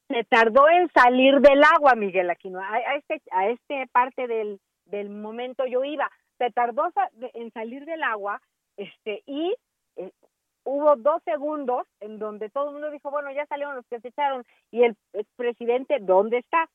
se 0.08 0.24
tardó 0.24 0.68
en 0.68 0.90
salir 0.92 1.40
del 1.40 1.62
agua, 1.64 1.94
Miguel 1.94 2.28
Aquino. 2.28 2.60
A, 2.60 2.74
a 2.74 2.96
este, 2.96 3.22
a 3.30 3.48
este 3.48 3.86
parte 3.92 4.26
del, 4.26 4.60
del 4.84 5.10
momento 5.10 5.64
yo 5.66 5.82
iba, 5.84 6.10
se 6.38 6.50
tardó 6.50 6.92
en 7.34 7.50
salir 7.52 7.84
del 7.84 8.02
agua, 8.02 8.40
este, 8.76 9.22
y 9.26 9.54
eh, 9.96 10.10
hubo 10.64 10.96
dos 10.96 11.22
segundos 11.24 11.86
en 12.00 12.18
donde 12.18 12.50
todo 12.50 12.68
el 12.68 12.72
mundo 12.74 12.90
dijo, 12.90 13.10
bueno, 13.10 13.30
ya 13.32 13.46
salieron 13.46 13.76
los 13.76 13.86
que 13.86 14.00
se 14.00 14.08
echaron 14.08 14.44
y 14.70 14.82
el 14.82 14.96
presidente, 15.36 15.98
¿dónde 16.00 16.38
está? 16.38 16.68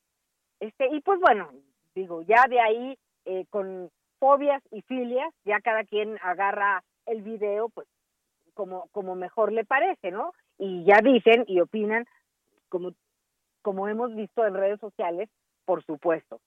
Este, 0.60 0.88
y 0.96 1.02
pues 1.02 1.20
bueno, 1.20 1.50
digo, 1.96 2.22
ya 2.22 2.46
de 2.48 2.60
ahí 2.60 2.98
eh, 3.26 3.46
con 3.50 3.90
fobias 4.20 4.62
y 4.72 4.82
filias, 4.84 5.34
ya 5.44 5.60
cada 5.60 5.84
quien 5.84 6.18
agarra 6.22 6.84
el 7.08 7.24
video, 7.24 7.70
pues 7.70 7.88
como, 8.54 8.88
como 8.92 9.16
mejor 9.16 9.52
le 9.52 9.66
parece, 9.66 10.12
¿no? 10.12 10.34
Y 10.58 10.84
ya 10.86 11.00
dicen 11.04 11.46
y 11.48 11.60
opinan, 11.60 12.06
como, 12.70 12.94
como 13.62 13.88
hemos 13.88 14.16
visto 14.16 14.46
en 14.46 14.54
redes 14.54 14.80
sociales, 14.80 15.30
por 15.66 15.84
supuesto. 15.84 16.40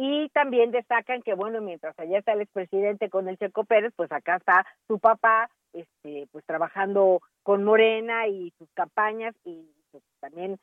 Y 0.00 0.28
también 0.28 0.70
destacan 0.70 1.22
que, 1.22 1.34
bueno, 1.34 1.60
mientras 1.60 1.98
allá 1.98 2.20
está 2.20 2.32
el 2.32 2.42
expresidente 2.42 3.10
con 3.10 3.28
el 3.28 3.36
Checo 3.36 3.64
Pérez, 3.64 3.92
pues 3.96 4.12
acá 4.12 4.36
está 4.36 4.64
su 4.86 5.00
papá, 5.00 5.50
este, 5.72 6.28
pues 6.30 6.44
trabajando 6.46 7.20
con 7.42 7.64
Morena 7.64 8.28
y 8.28 8.52
sus 8.58 8.70
campañas 8.74 9.34
y 9.44 9.68
pues, 9.90 10.04
también, 10.20 10.60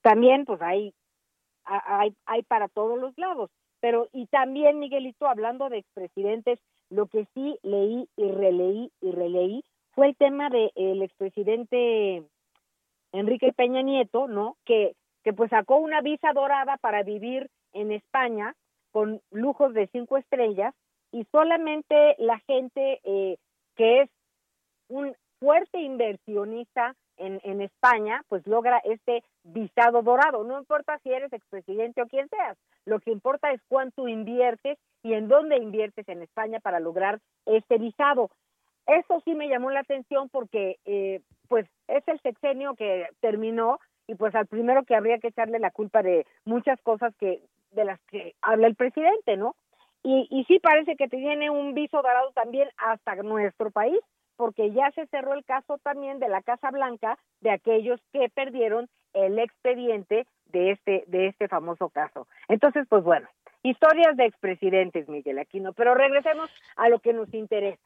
también 0.00 0.44
pues 0.46 0.60
hay, 0.62 0.92
hay, 1.64 2.12
hay 2.26 2.42
para 2.42 2.66
todos 2.66 2.98
los 2.98 3.16
lados. 3.16 3.50
Pero, 3.78 4.08
y 4.12 4.26
también, 4.26 4.80
Miguelito, 4.80 5.28
hablando 5.28 5.68
de 5.68 5.78
expresidentes, 5.78 6.58
lo 6.90 7.06
que 7.06 7.28
sí 7.34 7.56
leí 7.62 8.08
y 8.16 8.32
releí 8.32 8.90
y 9.00 9.12
releí 9.12 9.64
fue 9.92 10.08
el 10.08 10.16
tema 10.16 10.50
del 10.50 10.72
el 10.74 11.02
expresidente 11.02 12.24
Enrique 13.12 13.52
Peña 13.52 13.82
Nieto, 13.82 14.26
¿no? 14.26 14.56
Que, 14.64 14.96
que 15.22 15.32
pues 15.32 15.50
sacó 15.50 15.76
una 15.76 16.00
visa 16.00 16.32
dorada 16.32 16.78
para 16.78 17.04
vivir 17.04 17.48
en 17.72 17.92
España 17.92 18.54
con 18.90 19.20
lujos 19.30 19.74
de 19.74 19.88
cinco 19.88 20.18
estrellas 20.18 20.74
y 21.10 21.24
solamente 21.30 22.14
la 22.18 22.38
gente 22.40 23.00
eh, 23.04 23.36
que 23.76 24.02
es 24.02 24.10
un 24.88 25.14
fuerte 25.38 25.80
inversionista 25.80 26.94
en, 27.16 27.40
en 27.44 27.60
España, 27.60 28.22
pues 28.28 28.46
logra 28.46 28.78
este 28.84 29.22
visado 29.44 30.02
dorado. 30.02 30.44
No 30.44 30.58
importa 30.58 30.98
si 31.02 31.12
eres 31.12 31.32
expresidente 31.32 32.02
o 32.02 32.06
quien 32.06 32.28
seas, 32.28 32.56
lo 32.84 33.00
que 33.00 33.10
importa 33.10 33.52
es 33.52 33.60
cuánto 33.68 34.08
inviertes 34.08 34.78
y 35.02 35.14
en 35.14 35.28
dónde 35.28 35.56
inviertes 35.56 36.08
en 36.08 36.22
España 36.22 36.60
para 36.60 36.80
lograr 36.80 37.20
este 37.46 37.78
visado. 37.78 38.30
Eso 38.86 39.20
sí 39.24 39.34
me 39.34 39.48
llamó 39.48 39.70
la 39.70 39.80
atención 39.80 40.28
porque 40.28 40.78
eh, 40.84 41.20
pues 41.48 41.66
es 41.88 42.06
el 42.08 42.20
sexenio 42.20 42.74
que 42.74 43.06
terminó 43.20 43.78
y 44.06 44.14
pues 44.14 44.34
al 44.34 44.46
primero 44.46 44.84
que 44.84 44.96
habría 44.96 45.18
que 45.18 45.28
echarle 45.28 45.58
la 45.58 45.70
culpa 45.70 46.02
de 46.02 46.26
muchas 46.44 46.80
cosas 46.82 47.14
que 47.16 47.42
de 47.72 47.84
las 47.84 48.00
que 48.08 48.34
habla 48.42 48.66
el 48.66 48.76
presidente, 48.76 49.36
¿no? 49.36 49.56
Y, 50.02 50.26
y 50.30 50.44
sí 50.44 50.58
parece 50.58 50.96
que 50.96 51.08
tiene 51.08 51.50
un 51.50 51.74
viso 51.74 51.98
dorado 51.98 52.32
también 52.34 52.68
hasta 52.76 53.14
nuestro 53.16 53.70
país, 53.70 53.98
porque 54.36 54.72
ya 54.72 54.90
se 54.92 55.06
cerró 55.06 55.34
el 55.34 55.44
caso 55.44 55.78
también 55.78 56.18
de 56.18 56.28
la 56.28 56.42
Casa 56.42 56.70
Blanca 56.70 57.18
de 57.40 57.50
aquellos 57.50 58.00
que 58.12 58.28
perdieron 58.28 58.88
el 59.12 59.38
expediente 59.38 60.26
de 60.46 60.72
este 60.72 61.04
de 61.06 61.28
este 61.28 61.48
famoso 61.48 61.88
caso. 61.90 62.26
Entonces, 62.48 62.86
pues 62.88 63.04
bueno, 63.04 63.28
historias 63.62 64.16
de 64.16 64.26
expresidentes, 64.26 65.08
Miguel 65.08 65.38
Aquino, 65.38 65.72
pero 65.72 65.94
regresemos 65.94 66.50
a 66.76 66.88
lo 66.88 66.98
que 66.98 67.12
nos 67.12 67.32
interesa. 67.34 67.82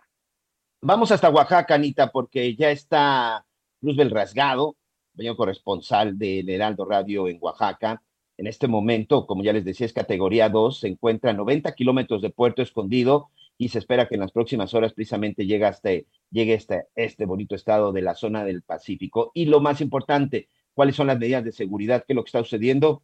Vamos 0.80 1.10
hasta 1.10 1.30
Oaxaca, 1.30 1.74
Anita, 1.74 2.10
porque 2.10 2.54
ya 2.54 2.70
está 2.70 3.44
Luzbel 3.80 4.10
Rasgado, 4.10 4.76
señor 5.16 5.36
corresponsal 5.36 6.18
del 6.18 6.48
Heraldo 6.48 6.84
Radio 6.84 7.28
en 7.28 7.38
Oaxaca, 7.40 8.02
en 8.38 8.46
este 8.46 8.68
momento, 8.68 9.26
como 9.26 9.42
ya 9.42 9.52
les 9.52 9.64
decía, 9.64 9.86
es 9.86 9.92
categoría 9.92 10.48
2, 10.48 10.80
se 10.80 10.88
encuentra 10.88 11.30
a 11.30 11.34
90 11.34 11.74
kilómetros 11.74 12.20
de 12.20 12.30
Puerto 12.30 12.62
Escondido 12.62 13.30
y 13.58 13.70
se 13.70 13.78
espera 13.78 14.06
que 14.06 14.16
en 14.16 14.20
las 14.20 14.32
próximas 14.32 14.74
horas 14.74 14.92
precisamente 14.92 15.46
llegue 15.46 15.64
hasta, 15.64 15.90
llegue 16.30 16.54
este, 16.54 16.86
este 16.94 17.24
bonito 17.24 17.54
estado 17.54 17.92
de 17.92 18.02
la 18.02 18.14
zona 18.14 18.44
del 18.44 18.62
Pacífico. 18.62 19.30
Y 19.32 19.46
lo 19.46 19.60
más 19.60 19.80
importante, 19.80 20.48
¿cuáles 20.74 20.96
son 20.96 21.06
las 21.06 21.18
medidas 21.18 21.44
de 21.44 21.52
seguridad? 21.52 22.04
¿Qué 22.06 22.12
es 22.12 22.16
lo 22.16 22.24
que 22.24 22.28
está 22.28 22.40
sucediendo? 22.40 23.02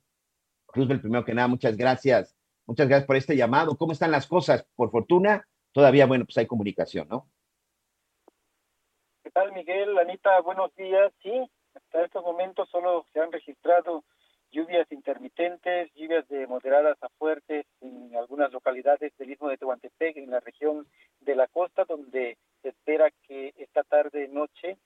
Roosevelt, 0.69 1.01
primero 1.01 1.25
que 1.25 1.35
nada, 1.35 1.49
muchas 1.49 1.77
gracias. 1.77 2.37
Muchas 2.67 2.89
gracias 2.89 3.07
por 3.07 3.17
este 3.17 3.37
llamado. 3.37 3.77
¿Cómo 3.77 3.93
están 3.93 4.11
las 4.11 4.27
cosas? 4.27 4.67
Por 4.77 4.91
fortuna, 4.91 5.47
todavía, 5.73 6.07
bueno, 6.07 6.27
pues 6.27 6.37
hay 6.39 6.47
comunicación, 6.47 7.09
¿no? 7.09 7.27
¿Qué 9.23 9.31
tal, 9.31 9.53
Miguel? 9.53 9.97
Anita, 9.99 10.41
buenos 10.41 10.75
días. 10.77 11.13
Sí, 11.23 11.33
hasta 11.75 12.05
estos 12.05 12.23
momentos 12.23 12.69
solo 12.71 13.07
se 13.13 13.21
han 13.21 13.33
registrado 13.33 14.05
lluvias 14.53 14.91
intermitentes, 14.93 15.91
lluvias 15.95 16.29
de 16.29 16.47
moderadas 16.47 16.97
a 17.03 17.09
fuertes 17.09 17.67
en 17.81 18.15
algunas 18.15 18.53
localidades 18.53 19.17
del 19.17 19.31
istmo 19.31 19.49
de 19.49 19.57
Tehuantepec, 19.57 20.17
en 20.19 20.31
la 20.31 20.41
región 20.41 20.87
de 21.21 21.35
la 21.35 21.49
costa, 21.49 21.85
donde 21.85 22.37
se 22.61 22.69
espera 22.69 23.11
que 23.27 23.55
esta 23.57 23.83
tarde 23.83 24.29
noche 24.29 24.77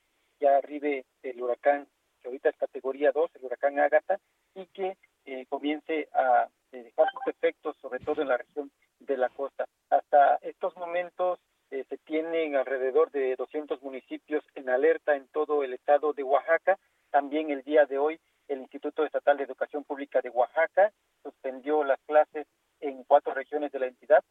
ya 0.41 0.57
arribe 0.57 1.05
el 1.23 1.43
huracán, 1.43 1.87
que 2.23 2.29
ahorita 2.29 2.51
es 2.51 2.57
categoría 2.57 3.11
2, 3.13 3.31
el 3.35 3.45
huracán 3.45 3.79
Ágata, 3.81 4.19
y 4.55 4.67
que 4.67 4.97
eh, 5.25 5.47
comience 5.49 6.09
a 6.13 6.49
eh, 6.73 6.83
dejar 6.85 7.07
sus 7.11 7.27
efectos, 7.27 7.77
sobre 7.83 7.99
todo 7.99 8.23
en 8.23 8.29
la 8.29 8.37
región 8.37 8.71
de 9.01 9.17
la 9.17 9.29
costa. 9.31 9.67
Hasta 9.91 10.37
estos 10.37 10.77
momentos 10.77 11.41
eh, 11.71 11.85
se 11.89 11.99
tienen 11.99 12.55
alrededor 12.55 13.11
de 13.11 13.35
200 13.35 13.83
municipios 13.83 14.45
en 14.55 14.69
alerta 14.69 15.17
en 15.17 15.27
todo 15.29 15.65
el 15.65 15.73
estado 15.75 16.13
de 16.13 16.23
Oaxaca. 16.23 16.79
También 17.11 17.51
el 17.51 17.63
día 17.63 17.87
de 17.87 17.99
hoy 17.99 18.21
el 18.49 18.61
Instituto 18.61 19.05
Estatal 19.05 19.37
de 19.37 19.45
Educación 19.45 19.85
Pública 19.85 20.21
de 20.21 20.31
Oaxaca 20.31 20.93
suspendió 21.23 21.85
las 21.85 22.01
clases 22.07 22.47
en 22.81 23.05
cuatro 23.05 23.35
regiones 23.35 23.73
de 23.73 23.79
la 23.79 23.87
entidad, 23.87 24.23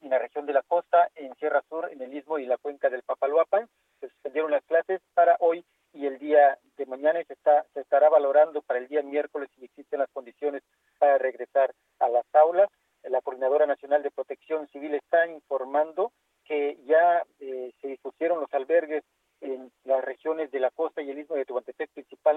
en 0.00 0.10
la 0.10 0.18
región 0.18 0.46
de 0.46 0.52
la 0.52 0.62
costa, 0.62 1.08
en 1.14 1.34
Sierra 1.36 1.62
Sur, 1.68 1.90
en 1.90 2.02
el 2.02 2.14
Istmo 2.14 2.38
y 2.38 2.46
la 2.46 2.58
cuenca 2.58 2.90
del 2.90 3.02
Papaloapan. 3.02 3.68
Se 4.00 4.08
suspendieron 4.08 4.50
las 4.50 4.64
clases 4.64 5.00
para 5.14 5.36
hoy 5.40 5.64
y 5.92 6.06
el 6.06 6.18
día 6.18 6.58
de 6.76 6.86
mañana 6.86 7.22
se, 7.24 7.32
está, 7.32 7.64
se 7.72 7.80
estará 7.80 8.08
valorando 8.08 8.60
para 8.62 8.80
el 8.80 8.88
día 8.88 9.02
miércoles 9.02 9.48
si 9.54 9.64
existen 9.64 10.00
las 10.00 10.10
condiciones 10.10 10.62
para 10.98 11.18
regresar 11.18 11.72
a 12.00 12.08
las 12.08 12.26
aulas. 12.34 12.68
La 13.04 13.20
Coordinadora 13.20 13.66
Nacional 13.66 14.02
de 14.02 14.10
Protección 14.10 14.66
Civil 14.68 14.94
está 14.94 15.26
informando 15.26 16.12
que 16.44 16.78
ya 16.86 17.22
eh, 17.40 17.72
se 17.80 17.88
dispusieron 17.88 18.40
los 18.40 18.52
albergues 18.52 19.04
en 19.40 19.70
las 19.84 20.04
regiones 20.04 20.50
de 20.50 20.60
la 20.60 20.70
costa 20.70 21.02
y 21.02 21.10
el 21.10 21.18
istmo 21.18 21.36
de 21.36 21.44
Tehuantepec 21.44 21.90
principalmente 21.92 22.33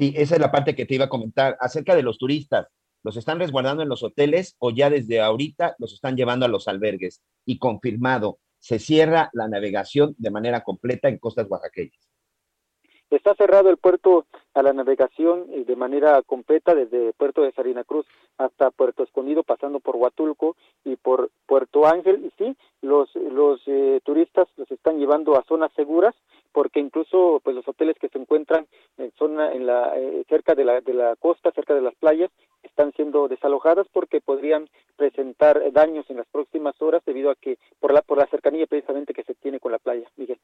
Sí, 0.00 0.14
esa 0.16 0.36
es 0.36 0.40
la 0.40 0.50
parte 0.50 0.74
que 0.74 0.86
te 0.86 0.94
iba 0.94 1.04
a 1.04 1.08
comentar 1.10 1.58
acerca 1.60 1.94
de 1.94 2.02
los 2.02 2.16
turistas. 2.16 2.68
¿Los 3.02 3.18
están 3.18 3.38
resguardando 3.38 3.82
en 3.82 3.90
los 3.90 4.02
hoteles 4.02 4.56
o 4.58 4.70
ya 4.70 4.88
desde 4.88 5.20
ahorita 5.20 5.74
los 5.78 5.92
están 5.92 6.16
llevando 6.16 6.46
a 6.46 6.48
los 6.48 6.68
albergues? 6.68 7.20
Y 7.44 7.58
confirmado, 7.58 8.38
se 8.60 8.78
cierra 8.78 9.28
la 9.34 9.46
navegación 9.46 10.14
de 10.16 10.30
manera 10.30 10.62
completa 10.62 11.10
en 11.10 11.18
costas 11.18 11.48
oaxaqueñas. 11.50 12.00
Está 13.10 13.34
cerrado 13.34 13.68
el 13.68 13.76
puerto 13.76 14.24
a 14.54 14.62
la 14.62 14.72
navegación 14.72 15.46
eh, 15.50 15.64
de 15.66 15.76
manera 15.76 16.22
completa 16.22 16.74
desde 16.74 17.08
el 17.08 17.12
puerto 17.12 17.42
de 17.42 17.52
Sarina 17.52 17.84
Cruz 17.84 18.06
hasta 18.38 18.70
Puerto 18.70 19.02
Escondido, 19.02 19.42
pasando 19.42 19.80
por 19.80 19.96
Huatulco 19.96 20.56
y 20.84 20.96
por 20.96 21.30
Puerto 21.44 21.86
Ángel. 21.86 22.24
Y 22.24 22.30
sí, 22.38 22.56
los, 22.82 23.12
los 23.16 23.60
eh, 23.66 24.00
turistas 24.04 24.48
los 24.56 24.70
están 24.70 24.98
llevando 24.98 25.36
a 25.36 25.44
zonas 25.44 25.72
seguras 25.74 26.14
porque 26.52 26.80
incluso 26.80 27.40
pues 27.42 27.56
los 27.56 27.66
hoteles 27.66 27.96
que 27.98 28.08
se 28.08 28.18
encuentran 28.18 28.66
en 28.96 29.10
zona 29.12 29.52
en 29.52 29.66
la 29.66 29.98
eh, 29.98 30.24
cerca 30.28 30.54
de 30.54 30.64
la 30.64 30.80
de 30.80 30.94
la 30.94 31.16
costa 31.16 31.52
cerca 31.52 31.74
de 31.74 31.82
las 31.82 31.94
playas 31.96 32.30
están 32.62 32.92
siendo 32.92 33.28
desalojadas 33.28 33.86
porque 33.92 34.20
podrían 34.20 34.68
presentar 34.96 35.72
daños 35.72 36.08
en 36.10 36.16
las 36.16 36.26
próximas 36.28 36.80
horas 36.80 37.02
debido 37.04 37.30
a 37.30 37.36
que 37.36 37.58
por 37.78 37.92
la 37.92 38.02
por 38.02 38.18
la 38.18 38.26
cercanía 38.26 38.66
precisamente 38.66 39.14
que 39.14 39.24
se 39.24 39.34
tiene 39.34 39.60
con 39.60 39.72
la 39.72 39.78
playa 39.78 40.10
Miguel 40.16 40.38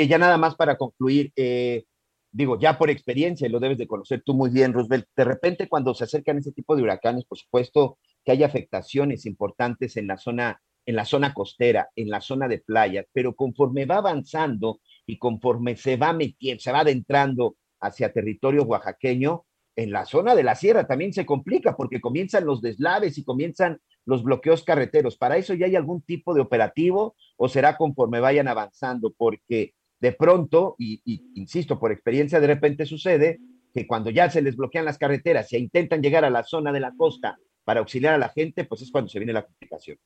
oye 0.00 0.08
ya 0.08 0.18
nada 0.18 0.38
más 0.38 0.54
para 0.54 0.76
concluir 0.76 1.32
eh, 1.36 1.84
digo 2.32 2.58
ya 2.58 2.78
por 2.78 2.90
experiencia 2.90 3.46
y 3.46 3.50
lo 3.50 3.60
debes 3.60 3.78
de 3.78 3.86
conocer 3.86 4.22
tú 4.24 4.34
muy 4.34 4.50
bien 4.50 4.72
Roosevelt 4.72 5.06
de 5.14 5.24
repente 5.24 5.68
cuando 5.68 5.94
se 5.94 6.04
acercan 6.04 6.38
ese 6.38 6.52
tipo 6.52 6.74
de 6.74 6.82
huracanes 6.82 7.24
por 7.24 7.38
supuesto 7.38 7.98
que 8.24 8.32
hay 8.32 8.42
afectaciones 8.42 9.26
importantes 9.26 9.96
en 9.96 10.06
la 10.06 10.16
zona 10.16 10.60
en 10.86 10.96
la 10.96 11.04
zona 11.04 11.34
costera, 11.34 11.90
en 11.94 12.08
la 12.08 12.22
zona 12.22 12.48
de 12.48 12.58
playa, 12.58 13.04
pero 13.12 13.34
conforme 13.34 13.84
va 13.84 13.98
avanzando 13.98 14.80
y 15.06 15.18
conforme 15.18 15.76
se 15.76 15.96
va 15.96 16.14
metiendo, 16.14 16.60
se 16.60 16.72
va 16.72 16.80
adentrando 16.80 17.56
hacia 17.80 18.12
territorio 18.12 18.62
oaxaqueño, 18.62 19.44
en 19.76 19.92
la 19.92 20.04
zona 20.04 20.34
de 20.34 20.42
la 20.42 20.54
sierra 20.54 20.86
también 20.86 21.12
se 21.12 21.24
complica 21.24 21.76
porque 21.76 22.00
comienzan 22.00 22.44
los 22.44 22.60
deslaves 22.60 23.18
y 23.18 23.24
comienzan 23.24 23.80
los 24.04 24.22
bloqueos 24.22 24.64
carreteros. 24.64 25.16
¿Para 25.16 25.36
eso 25.36 25.54
ya 25.54 25.66
hay 25.66 25.76
algún 25.76 26.02
tipo 26.02 26.34
de 26.34 26.40
operativo 26.40 27.14
o 27.36 27.48
será 27.48 27.76
conforme 27.76 28.20
vayan 28.20 28.48
avanzando? 28.48 29.14
Porque 29.16 29.74
de 30.00 30.12
pronto, 30.12 30.74
y, 30.78 31.00
y 31.04 31.20
insisto, 31.34 31.78
por 31.78 31.92
experiencia 31.92 32.40
de 32.40 32.46
repente 32.46 32.86
sucede 32.86 33.38
que 33.72 33.86
cuando 33.86 34.10
ya 34.10 34.30
se 34.30 34.42
les 34.42 34.56
bloquean 34.56 34.84
las 34.84 34.98
carreteras 34.98 35.52
y 35.52 35.56
intentan 35.56 36.02
llegar 36.02 36.24
a 36.24 36.30
la 36.30 36.42
zona 36.42 36.72
de 36.72 36.80
la 36.80 36.92
costa 36.96 37.38
para 37.64 37.80
auxiliar 37.80 38.14
a 38.14 38.18
la 38.18 38.30
gente, 38.30 38.64
pues 38.64 38.82
es 38.82 38.90
cuando 38.90 39.08
se 39.08 39.18
viene 39.18 39.32
la 39.32 39.44
complicación. 39.44 39.98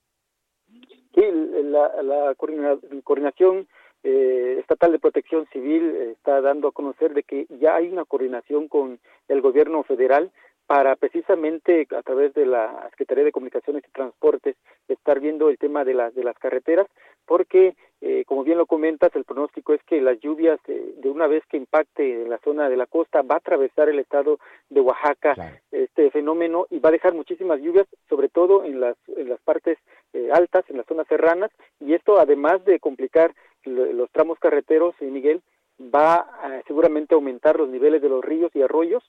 Sí, 1.14 1.22
la, 1.22 2.02
la 2.02 2.34
coordinación 2.34 3.68
eh, 4.02 4.56
estatal 4.60 4.92
de 4.92 4.98
protección 4.98 5.46
civil 5.52 5.82
está 6.12 6.40
dando 6.40 6.68
a 6.68 6.72
conocer 6.72 7.14
de 7.14 7.22
que 7.22 7.46
ya 7.60 7.76
hay 7.76 7.88
una 7.88 8.04
coordinación 8.04 8.68
con 8.68 8.98
el 9.28 9.40
gobierno 9.40 9.82
federal 9.84 10.30
para 10.66 10.96
precisamente 10.96 11.86
a 11.96 12.02
través 12.02 12.32
de 12.34 12.46
la 12.46 12.88
Secretaría 12.90 13.24
de 13.24 13.32
Comunicaciones 13.32 13.84
y 13.86 13.92
Transportes 13.92 14.56
estar 14.88 15.20
viendo 15.20 15.50
el 15.50 15.58
tema 15.58 15.84
de 15.84 15.94
las 15.94 16.14
de 16.14 16.24
las 16.24 16.38
carreteras 16.38 16.86
porque 17.26 17.76
eh, 18.00 18.24
como 18.26 18.44
bien 18.44 18.58
lo 18.58 18.66
comentas 18.66 19.14
el 19.14 19.24
pronóstico 19.24 19.74
es 19.74 19.82
que 19.84 20.00
las 20.00 20.18
lluvias 20.20 20.58
eh, 20.68 20.94
de 20.96 21.10
una 21.10 21.26
vez 21.26 21.44
que 21.46 21.58
impacte 21.58 22.22
en 22.22 22.30
la 22.30 22.38
zona 22.38 22.68
de 22.68 22.76
la 22.76 22.86
costa 22.86 23.22
va 23.22 23.36
a 23.36 23.38
atravesar 23.38 23.88
el 23.88 23.98
estado 23.98 24.38
de 24.70 24.80
Oaxaca 24.80 25.60
este 25.70 26.10
fenómeno 26.10 26.66
y 26.70 26.78
va 26.78 26.88
a 26.88 26.92
dejar 26.92 27.14
muchísimas 27.14 27.60
lluvias 27.60 27.86
sobre 28.08 28.28
todo 28.28 28.64
en 28.64 28.80
las 28.80 28.96
en 29.16 29.28
las 29.28 29.40
partes 29.40 29.78
eh, 30.14 30.30
altas 30.32 30.64
en 30.68 30.78
las 30.78 30.86
zonas 30.86 31.06
serranas 31.08 31.50
y 31.80 31.92
esto 31.92 32.18
además 32.18 32.64
de 32.64 32.80
complicar 32.80 33.34
los 33.64 34.10
tramos 34.10 34.38
carreteros 34.38 34.94
Miguel 35.00 35.42
va 35.80 36.16
a 36.16 36.62
seguramente 36.66 37.14
aumentar 37.14 37.58
los 37.58 37.68
niveles 37.68 38.00
de 38.00 38.08
los 38.08 38.24
ríos 38.24 38.50
y 38.54 38.62
arroyos 38.62 39.02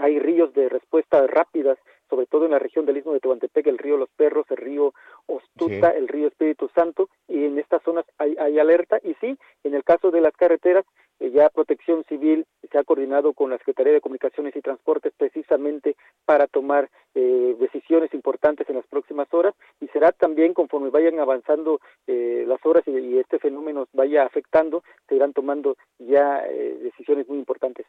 hay 0.00 0.18
ríos 0.18 0.52
de 0.54 0.68
respuesta 0.68 1.26
rápidas 1.26 1.78
sobre 2.10 2.26
todo 2.26 2.44
en 2.44 2.50
la 2.50 2.58
región 2.58 2.84
del 2.86 2.96
Istmo 2.96 3.12
de 3.12 3.20
Tehuantepec, 3.20 3.68
el 3.68 3.78
río 3.78 3.96
Los 3.96 4.10
Perros, 4.10 4.44
el 4.50 4.56
río 4.56 4.92
Ostuta, 5.26 5.90
el 5.90 6.08
río 6.08 6.26
Espíritu 6.26 6.68
Santo, 6.74 7.08
y 7.28 7.44
en 7.44 7.56
estas 7.56 7.84
zonas 7.84 8.04
hay, 8.18 8.36
hay 8.40 8.58
alerta. 8.58 8.98
Y 9.04 9.14
sí, 9.20 9.38
en 9.62 9.74
el 9.74 9.84
caso 9.84 10.10
de 10.10 10.20
las 10.20 10.34
carreteras, 10.34 10.84
eh, 11.20 11.30
ya 11.30 11.50
Protección 11.50 12.02
Civil 12.08 12.46
se 12.70 12.78
ha 12.78 12.84
coordinado 12.84 13.32
con 13.32 13.50
la 13.50 13.58
Secretaría 13.58 13.92
de 13.92 14.00
Comunicaciones 14.00 14.56
y 14.56 14.60
Transportes 14.60 15.12
precisamente 15.16 15.94
para 16.24 16.46
tomar 16.46 16.90
eh, 17.14 17.56
decisiones 17.60 18.12
importantes 18.14 18.68
en 18.68 18.76
las 18.76 18.86
próximas 18.86 19.32
horas 19.32 19.54
y 19.80 19.86
será 19.88 20.12
también 20.12 20.54
conforme 20.54 20.90
vayan 20.90 21.18
avanzando 21.20 21.80
eh, 22.06 22.44
las 22.46 22.64
horas 22.64 22.82
y, 22.86 23.18
este 23.18 23.38
fenómeno 23.38 23.86
vaya 23.92 24.24
afectando, 24.24 24.82
se 25.08 25.16
irán 25.16 25.32
tomando 25.32 25.76
ya 25.98 26.42
decisiones 26.42 27.28
muy 27.28 27.38
importantes. 27.38 27.86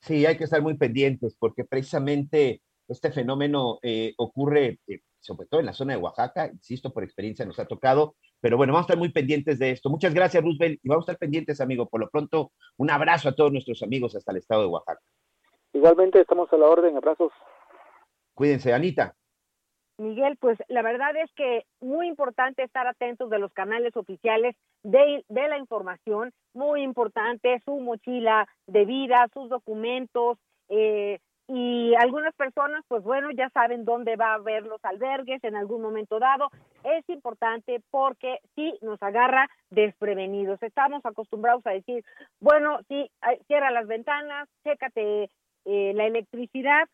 Sí, 0.00 0.26
hay 0.26 0.36
que 0.36 0.44
estar 0.44 0.62
muy 0.62 0.76
pendientes 0.76 1.34
porque 1.38 1.64
precisamente 1.64 2.62
este 2.88 3.10
fenómeno 3.12 3.78
ocurre 4.16 4.78
sobre 5.20 5.46
todo 5.46 5.60
en 5.60 5.66
la 5.66 5.72
zona 5.72 5.94
de 5.94 6.00
Oaxaca, 6.00 6.48
insisto, 6.50 6.92
por 6.92 7.02
experiencia 7.02 7.44
nos 7.44 7.58
ha 7.58 7.66
tocado, 7.66 8.14
pero 8.40 8.56
bueno, 8.56 8.72
vamos 8.72 8.84
a 8.84 8.92
estar 8.92 8.98
muy 8.98 9.10
pendientes 9.10 9.58
de 9.58 9.72
esto. 9.72 9.90
Muchas 9.90 10.14
gracias, 10.14 10.42
Roosevelt, 10.42 10.80
y 10.82 10.88
vamos 10.88 11.02
a 11.02 11.12
estar 11.12 11.18
pendientes, 11.18 11.60
amigo. 11.60 11.88
Por 11.88 12.00
lo 12.00 12.08
pronto, 12.08 12.52
un 12.76 12.90
abrazo 12.90 13.28
a 13.28 13.34
todos 13.34 13.52
nuestros 13.52 13.82
amigos 13.82 14.14
hasta 14.14 14.30
el 14.30 14.38
estado 14.38 14.62
de 14.62 14.68
Oaxaca. 14.68 15.02
Igualmente, 15.72 16.20
estamos 16.20 16.50
a 16.52 16.56
la 16.56 16.66
orden. 16.66 16.96
Abrazos. 16.96 17.32
Cuídense, 18.32 18.72
Anita. 18.72 19.16
Miguel, 19.98 20.36
pues 20.38 20.58
la 20.68 20.82
verdad 20.82 21.16
es 21.16 21.30
que 21.34 21.64
muy 21.80 22.06
importante 22.06 22.62
estar 22.62 22.86
atentos 22.86 23.30
de 23.30 23.38
los 23.38 23.52
canales 23.52 23.96
oficiales 23.96 24.54
de, 24.84 25.24
la 25.28 25.58
información, 25.58 26.32
muy 26.54 26.82
importante 26.82 27.60
su 27.64 27.80
mochila 27.80 28.48
de 28.66 28.84
vida, 28.84 29.28
sus 29.34 29.48
documentos, 29.48 30.38
eh, 30.68 31.18
y 31.50 31.94
algunas 31.94 32.34
personas, 32.34 32.84
pues 32.88 33.02
bueno, 33.02 33.30
ya 33.30 33.48
saben 33.50 33.86
dónde 33.86 34.16
va 34.16 34.32
a 34.32 34.34
haber 34.34 34.64
los 34.64 34.84
albergues 34.84 35.42
en 35.42 35.56
algún 35.56 35.80
momento 35.80 36.18
dado. 36.18 36.50
Es 36.84 37.08
importante 37.08 37.80
porque 37.90 38.38
sí 38.54 38.78
nos 38.82 39.02
agarra 39.02 39.48
desprevenidos. 39.70 40.62
Estamos 40.62 41.00
acostumbrados 41.06 41.66
a 41.66 41.70
decir, 41.70 42.04
bueno, 42.38 42.80
sí, 42.88 43.10
cierra 43.46 43.70
las 43.70 43.86
ventanas, 43.86 44.46
chécate 44.62 45.30
eh, 45.64 45.92
la 45.94 46.04
electricidad, 46.04 46.86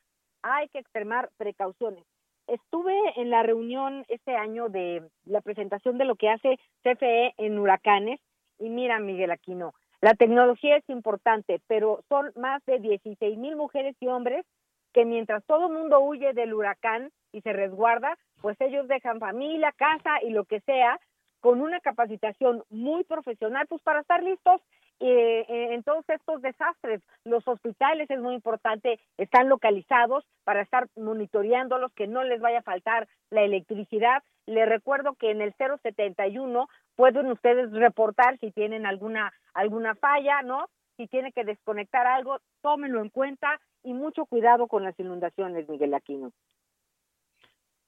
hay 0.43 0.69
que 0.69 0.79
extremar 0.79 1.31
precauciones. 1.37 2.05
Estuve 2.46 2.94
en 3.16 3.30
la 3.30 3.42
reunión 3.42 4.04
este 4.09 4.37
año 4.37 4.68
de 4.68 5.02
la 5.24 5.40
presentación 5.40 5.98
de 5.98 6.04
lo 6.04 6.16
que 6.16 6.28
hace 6.28 6.59
CFE 6.83 7.35
en 7.38 7.59
huracanes 7.59 8.20
y 8.59 8.68
mira, 8.68 8.98
Miguel 9.00 9.30
Aquino, 9.30 9.72
la 10.00 10.14
tecnología 10.14 10.76
es 10.76 10.88
importante, 10.88 11.61
pero 11.66 12.04
son 12.09 12.30
más 12.37 12.62
de 12.66 12.78
16 12.78 13.38
mil 13.38 13.57
mujeres 13.57 13.96
y 14.00 14.07
hombres 14.07 14.44
que 14.92 15.04
mientras 15.04 15.44
todo 15.46 15.68
el 15.68 15.72
mundo 15.72 16.00
huye 16.00 16.35
del 16.35 16.54
huracán 16.54 17.11
y 17.33 17.40
se 17.40 17.52
resguarda, 17.52 18.16
pues 18.42 18.61
ellos 18.61 18.87
dejan 18.87 19.18
familia, 19.18 19.72
casa 19.72 20.22
y 20.22 20.30
lo 20.30 20.44
que 20.44 20.61
sea 20.61 21.00
con 21.40 21.61
una 21.61 21.80
capacitación 21.80 22.62
muy 22.70 23.04
profesional, 23.04 23.66
pues 23.66 23.83
para 23.83 24.00
estar 24.00 24.22
listos 24.22 24.61
eh, 25.00 25.74
en 25.74 25.83
todos 25.83 26.04
estos 26.09 26.40
desastres. 26.42 27.02
Los 27.24 27.46
hospitales 27.46 28.11
es 28.11 28.20
muy 28.20 28.35
importante, 28.35 29.00
están 29.18 29.48
localizados 29.48 30.24
para 30.44 30.62
estar 30.62 30.88
monitoreándolos, 30.96 31.92
que 31.94 32.07
no 32.07 32.22
les 32.24 32.40
vaya 32.40 32.61
a 32.61 32.62
faltar 32.62 33.09
la 33.30 33.42
electricidad. 33.42 34.22
Les 34.46 34.68
recuerdo 34.68 35.14
que 35.14 35.30
en 35.30 35.40
el 35.40 35.54
071 35.54 36.68
pueden 36.96 37.30
ustedes 37.30 37.72
reportar 37.72 38.38
si 38.38 38.50
tienen 38.52 38.87
alguna 38.87 39.33
alguna 39.54 39.94
falla, 39.94 40.42
¿no? 40.42 40.68
Si 40.96 41.07
tiene 41.07 41.33
que 41.33 41.44
desconectar 41.44 42.07
algo, 42.07 42.38
tómenlo 42.62 43.00
en 43.00 43.09
cuenta 43.09 43.61
y 43.83 43.94
mucho 43.94 44.26
cuidado 44.26 44.66
con 44.68 44.85
las 44.85 44.98
inundaciones, 44.98 45.68
Miguel 45.68 45.94
Aquino. 45.94 46.33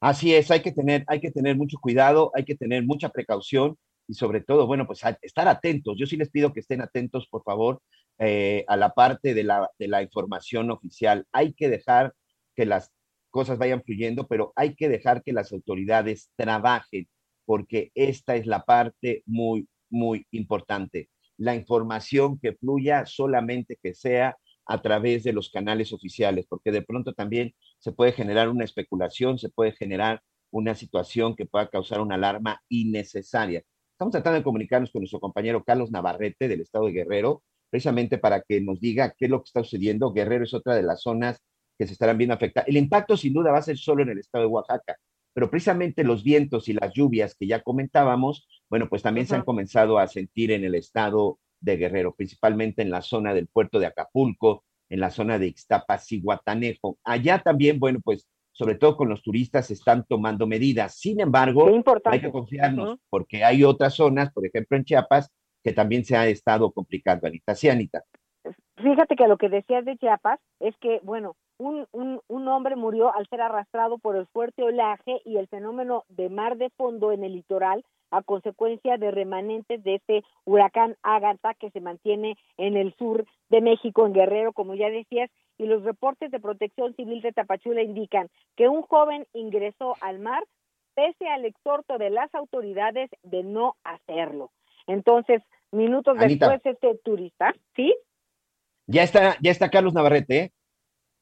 Así 0.01 0.35
es, 0.35 0.51
hay 0.51 0.61
que 0.61 0.73
tener, 0.73 1.05
hay 1.07 1.21
que 1.21 1.31
tener 1.31 1.57
mucho 1.57 1.79
cuidado, 1.81 2.31
hay 2.35 2.45
que 2.45 2.55
tener 2.55 2.85
mucha 2.85 3.09
precaución 3.09 3.77
y 4.09 4.15
sobre 4.15 4.41
todo, 4.41 4.67
bueno, 4.67 4.87
pues 4.87 5.03
estar 5.23 5.49
atentos. 5.49 5.97
Yo 5.99 6.07
sí 6.07 6.17
les 6.17 6.31
pido 6.31 6.53
que 6.53 6.61
estén 6.61 6.81
atentos, 6.81 7.27
por 7.29 7.43
favor, 7.43 7.83
eh, 8.19 8.65
a 8.69 8.77
la 8.77 8.95
parte 8.95 9.35
de 9.35 9.45
la, 9.45 9.71
de 9.79 9.89
la 9.89 10.03
información 10.03 10.71
oficial. 10.71 11.27
Hay 11.33 11.53
que 11.55 11.69
dejar 11.69 12.15
que 12.55 12.67
las 12.67 12.91
cosas 13.31 13.59
vayan 13.59 13.83
fluyendo, 13.83 14.27
pero 14.27 14.53
hay 14.57 14.75
que 14.75 14.89
dejar 14.89 15.23
que 15.23 15.33
las 15.33 15.53
autoridades 15.53 16.31
trabajen, 16.37 17.09
porque 17.45 17.91
esta 17.95 18.37
es 18.37 18.47
la 18.47 18.65
parte 18.65 19.23
muy, 19.27 19.69
muy 19.91 20.27
importante. 20.31 21.11
La 21.37 21.55
información 21.55 22.39
que 22.39 22.55
fluya 22.55 23.05
solamente 23.07 23.79
que 23.83 23.95
sea 23.95 24.37
a 24.67 24.83
través 24.83 25.23
de 25.23 25.33
los 25.33 25.51
canales 25.51 25.93
oficiales, 25.93 26.47
porque 26.49 26.73
de 26.73 26.83
pronto 26.83 27.13
también 27.13 27.55
se 27.79 27.93
puede 27.93 28.13
generar 28.13 28.49
una 28.49 28.65
especulación, 28.65 29.39
se 29.39 29.49
puede 29.49 29.73
generar 29.73 30.23
una 30.51 30.75
situación 30.75 31.37
que 31.37 31.47
pueda 31.47 31.69
causar 31.69 32.01
una 32.01 32.15
alarma 32.17 32.63
innecesaria. 32.69 33.63
Estamos 33.97 34.13
tratando 34.13 34.37
de 34.37 34.45
comunicarnos 34.45 34.91
con 34.91 35.01
nuestro 35.01 35.21
compañero 35.21 35.65
Carlos 35.65 35.91
Navarrete 35.91 36.49
del 36.49 36.61
estado 36.61 36.85
de 36.85 36.93
Guerrero, 36.93 37.43
precisamente 37.71 38.19
para 38.19 38.43
que 38.43 38.61
nos 38.61 38.79
diga 38.79 39.15
qué 39.17 39.25
es 39.25 39.31
lo 39.31 39.41
que 39.41 39.47
está 39.47 39.65
sucediendo. 39.65 40.13
Guerrero 40.13 40.45
es 40.45 40.53
otra 40.53 40.75
de 40.75 40.83
las 40.83 41.01
zonas 41.01 41.43
que 41.79 41.87
se 41.87 41.95
estarán 41.95 42.19
viendo 42.19 42.35
afectadas. 42.35 42.69
El 42.69 42.77
impacto 42.77 43.17
sin 43.17 43.33
duda 43.33 43.53
va 43.53 43.57
a 43.57 43.63
ser 43.63 43.79
solo 43.79 44.03
en 44.03 44.11
el 44.11 44.19
estado 44.19 44.45
de 44.45 44.49
Oaxaca, 44.49 44.99
pero 45.33 45.51
precisamente 45.51 46.05
los 46.05 46.23
vientos 46.23 46.69
y 46.69 46.75
las 46.75 46.93
lluvias 46.93 47.35
que 47.37 47.47
ya 47.47 47.63
comentábamos, 47.63 48.47
bueno, 48.69 48.87
pues 48.87 49.01
también 49.01 49.27
se 49.27 49.35
han 49.35 49.45
comenzado 49.45 49.99
a 49.99 50.07
sentir 50.09 50.51
en 50.51 50.65
el 50.65 50.75
estado 50.75 51.39
de 51.63 51.79
Guerrero, 51.79 52.15
principalmente 52.15 52.83
en 52.83 52.91
la 52.91 53.01
zona 53.01 53.33
del 53.33 53.47
puerto 53.47 53.79
de 53.79 53.87
Acapulco, 53.87 54.67
en 54.91 55.01
la 55.01 55.09
zona 55.09 55.39
de 55.39 55.47
Ixtapas 55.47 56.13
y 56.13 56.21
Guatanejo. 56.21 56.99
Allá 57.03 57.39
también, 57.39 57.81
bueno, 57.81 58.01
pues 58.05 58.29
sobre 58.57 58.77
todo 58.77 58.97
con 58.97 59.11
los 59.11 59.23
turistas, 59.23 59.71
están 59.71 60.05
tomando 60.09 60.47
medidas. 60.47 60.95
Sin 60.99 61.21
embargo, 61.21 61.69
hay 62.05 62.21
que 62.21 62.33
confiarnos, 62.33 62.99
porque 63.11 63.45
hay 63.45 63.63
otras 63.63 63.95
zonas, 63.95 64.33
por 64.33 64.47
ejemplo 64.47 64.79
en 64.79 64.85
Chiapas, 64.85 65.31
que 65.63 65.73
también 65.73 66.07
se 66.07 66.17
ha 66.17 66.27
estado 66.27 66.73
complicando, 66.73 67.27
Anita. 67.27 67.55
Sí, 67.55 67.69
Anita. 67.69 68.03
Fíjate 68.77 69.15
que 69.15 69.29
lo 69.29 69.37
que 69.37 69.51
decías 69.51 69.85
de 69.85 69.99
Chiapas 69.99 70.41
es 70.61 70.75
que, 70.79 71.01
bueno, 71.03 71.37
un, 71.59 71.87
un, 71.93 72.21
un, 72.29 72.49
hombre 72.49 72.77
murió 72.77 73.15
al 73.15 73.27
ser 73.29 73.43
arrastrado 73.43 73.99
por 73.99 74.17
el 74.17 74.27
fuerte 74.27 74.63
oleaje 74.63 75.21
y 75.25 75.37
el 75.37 75.49
fenómeno 75.49 76.05
de 76.09 76.31
mar 76.31 76.57
de 76.57 76.71
fondo 76.71 77.13
en 77.13 77.25
el 77.25 77.35
litoral 77.35 77.85
a 78.11 78.23
consecuencia 78.23 78.97
de 78.97 79.11
remanentes 79.11 79.83
de 79.83 79.97
este 79.97 80.23
huracán 80.45 80.97
Ágata 81.03 81.55
que 81.55 81.71
se 81.71 81.81
mantiene 81.81 82.37
en 82.57 82.77
el 82.77 82.95
sur 82.97 83.27
de 83.51 83.61
México, 83.61 84.07
en 84.07 84.13
Guerrero, 84.13 84.53
como 84.53 84.75
ya 84.75 84.89
decías, 84.89 85.31
y 85.59 85.67
los 85.67 85.83
reportes 85.83 86.31
de 86.31 86.41
protección 86.41 86.95
civil 86.95 87.23
de 87.23 87.33
Tapachula 87.33 87.83
indican 87.83 88.29
que 88.57 88.69
un 88.69 88.83
joven 88.83 89.27
ingresó 89.33 89.95
al 90.01 90.19
mar 90.19 90.45
pese 90.95 91.29
al 91.29 91.45
exhorto 91.45 91.99
de 91.99 92.11
las 92.11 92.35
autoridades 92.35 93.11
de 93.23 93.43
no 93.43 93.77
hacerlo. 93.85 94.51
Entonces, 94.87 95.43
minutos 95.71 96.19
después, 96.19 96.61
este 96.65 96.97
turista, 97.05 97.55
¿sí? 97.75 97.95
Ya 98.87 99.03
está, 99.03 99.37
ya 99.43 99.51
está 99.51 99.69
Carlos 99.69 99.93
Navarrete, 99.93 100.39
¿eh? 100.39 100.53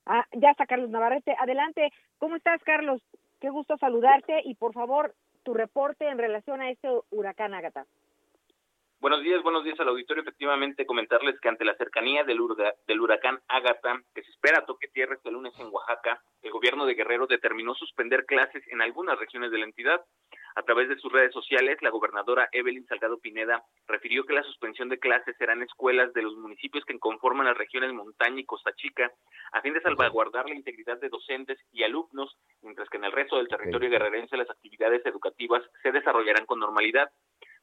Ah, 0.07 0.27
ya 0.33 0.51
está 0.51 0.67
Carlos 0.67 0.91
Navarrete. 0.91 1.35
Adelante. 1.39 1.91
¿Cómo 2.19 2.37
estás, 2.37 2.63
Carlos? 2.63 3.03
Qué 3.41 3.51
gusto 3.51 3.77
saludarte 3.79 4.43
y 4.45 4.55
por 4.55 4.73
favor, 4.75 5.15
tu 5.43 5.55
reporte 5.55 6.09
en 6.09 6.19
relación 6.19 6.61
a 6.61 6.71
este 6.71 6.89
huracán 7.11 7.55
Ágata. 7.55 7.87
Buenos 9.05 9.23
días, 9.23 9.43
buenos 9.43 9.65
días 9.65 9.79
al 9.81 9.89
auditorio. 9.89 10.23
Efectivamente, 10.23 10.87
comentarles 10.87 11.39
que 11.39 11.51
ante 11.51 11.67
la 11.67 11.75
cercanía 11.75 12.25
del, 12.25 12.39
del 12.87 13.01
huracán 13.03 13.39
Ágata, 13.49 14.01
que 14.15 14.23
se 14.23 14.31
espera 14.31 14.65
toque 14.65 14.89
tierra 14.89 15.15
este 15.15 15.31
lunes 15.31 15.53
en 15.59 15.69
Oaxaca, 15.71 16.23
el 16.41 16.51
gobierno 16.51 16.87
de 16.87 16.95
Guerrero 16.95 17.27
determinó 17.27 17.75
suspender 17.75 18.25
clases 18.25 18.65
en 18.69 18.81
algunas 18.81 19.19
regiones 19.19 19.51
de 19.51 19.59
la 19.59 19.67
entidad. 19.67 20.01
A 20.57 20.63
través 20.63 20.89
de 20.89 20.97
sus 20.97 21.13
redes 21.13 21.35
sociales, 21.35 21.77
la 21.83 21.91
gobernadora 21.91 22.49
Evelyn 22.53 22.87
Salgado 22.87 23.19
Pineda 23.19 23.63
refirió 23.89 24.25
que 24.25 24.33
la 24.33 24.43
suspensión 24.43 24.89
de 24.89 24.99
clases 24.99 25.37
será 25.37 25.53
en 25.53 25.65
escuelas 25.65 26.15
de 26.15 26.23
los 26.23 26.37
municipios 26.37 26.85
que 26.87 26.99
conforman 26.99 27.47
las 27.47 27.59
regiones 27.59 27.93
Montaña 27.93 28.41
y 28.41 28.47
Costa 28.47 28.73
Chica, 28.75 29.13
a 29.53 29.61
fin 29.61 29.75
de 29.75 29.83
salvaguardar 29.83 30.49
la 30.49 30.55
integridad 30.55 30.99
de 31.01 31.11
docentes 31.11 31.59
y 31.73 31.83
alumnos, 31.83 32.39
mientras 32.63 32.89
que 32.89 32.97
en 32.97 33.05
el 33.05 33.13
resto 33.13 33.37
del 33.37 33.49
territorio 33.49 33.91
guerrerense 33.91 34.37
las 34.39 34.49
actividades 34.49 35.05
educativas 35.05 35.63
se 35.83 35.93
desarrollarán 35.93 36.47
con 36.47 36.61
normalidad. 36.61 37.11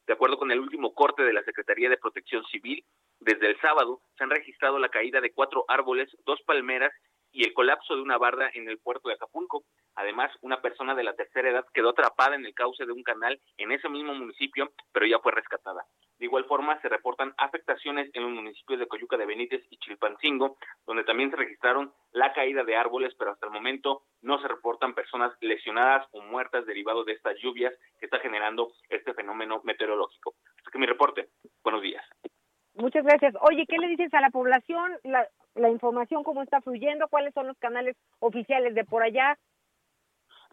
De 0.06 0.14
acuerdo 0.14 0.36
con 0.36 0.50
el 0.50 0.60
último 0.60 0.94
corte 0.94 1.22
de 1.22 1.32
la 1.32 1.44
Secretaría 1.44 1.88
de 1.88 1.96
Protección 1.96 2.44
Civil, 2.46 2.84
desde 3.20 3.48
el 3.48 3.60
sábado 3.60 4.00
se 4.16 4.24
han 4.24 4.30
registrado 4.30 4.78
la 4.78 4.88
caída 4.88 5.20
de 5.20 5.32
cuatro 5.32 5.64
árboles, 5.68 6.10
dos 6.26 6.40
palmeras 6.42 6.92
y 7.30 7.44
el 7.44 7.54
colapso 7.54 7.94
de 7.94 8.02
una 8.02 8.18
barda 8.18 8.50
en 8.54 8.68
el 8.68 8.78
puerto 8.78 9.08
de 9.08 9.14
Acapulco. 9.14 9.64
Además, 9.94 10.30
una 10.42 10.60
persona 10.60 10.94
de 10.94 11.04
la 11.04 11.14
tercera 11.14 11.50
edad 11.50 11.66
quedó 11.72 11.90
atrapada 11.90 12.34
en 12.34 12.44
el 12.44 12.54
cauce 12.54 12.84
de 12.84 12.92
un 12.92 13.02
canal 13.02 13.40
en 13.56 13.72
ese 13.72 13.88
mismo 13.88 14.14
municipio, 14.14 14.72
pero 14.92 15.06
ya 15.06 15.18
fue 15.20 15.32
rescatada. 15.32 15.84
De 16.22 16.26
igual 16.26 16.44
forma, 16.44 16.80
se 16.80 16.88
reportan 16.88 17.34
afectaciones 17.36 18.08
en 18.14 18.22
los 18.22 18.30
municipios 18.30 18.78
de 18.78 18.86
Coyuca 18.86 19.16
de 19.16 19.26
Benítez 19.26 19.60
y 19.70 19.76
Chilpancingo, 19.78 20.56
donde 20.86 21.02
también 21.02 21.32
se 21.32 21.36
registraron 21.36 21.92
la 22.12 22.32
caída 22.32 22.62
de 22.62 22.76
árboles, 22.76 23.12
pero 23.18 23.32
hasta 23.32 23.46
el 23.46 23.52
momento 23.52 24.02
no 24.20 24.40
se 24.40 24.46
reportan 24.46 24.94
personas 24.94 25.32
lesionadas 25.40 26.06
o 26.12 26.20
muertas 26.20 26.64
derivado 26.64 27.02
de 27.02 27.14
estas 27.14 27.36
lluvias 27.42 27.74
que 27.98 28.06
está 28.06 28.20
generando 28.20 28.70
este 28.88 29.14
fenómeno 29.14 29.62
meteorológico. 29.64 30.34
Así 30.60 30.70
que 30.70 30.78
mi 30.78 30.86
reporte. 30.86 31.30
Buenos 31.64 31.82
días. 31.82 32.04
Muchas 32.74 33.02
gracias. 33.02 33.34
Oye, 33.40 33.66
¿qué 33.66 33.78
le 33.78 33.88
dices 33.88 34.14
a 34.14 34.20
la 34.20 34.30
población? 34.30 34.92
la 35.02 35.70
información, 35.70 36.22
cómo 36.22 36.42
está 36.44 36.60
fluyendo, 36.60 37.08
cuáles 37.08 37.34
son 37.34 37.48
los 37.48 37.58
canales 37.58 37.96
oficiales 38.20 38.76
de 38.76 38.84
por 38.84 39.02
allá. 39.02 39.36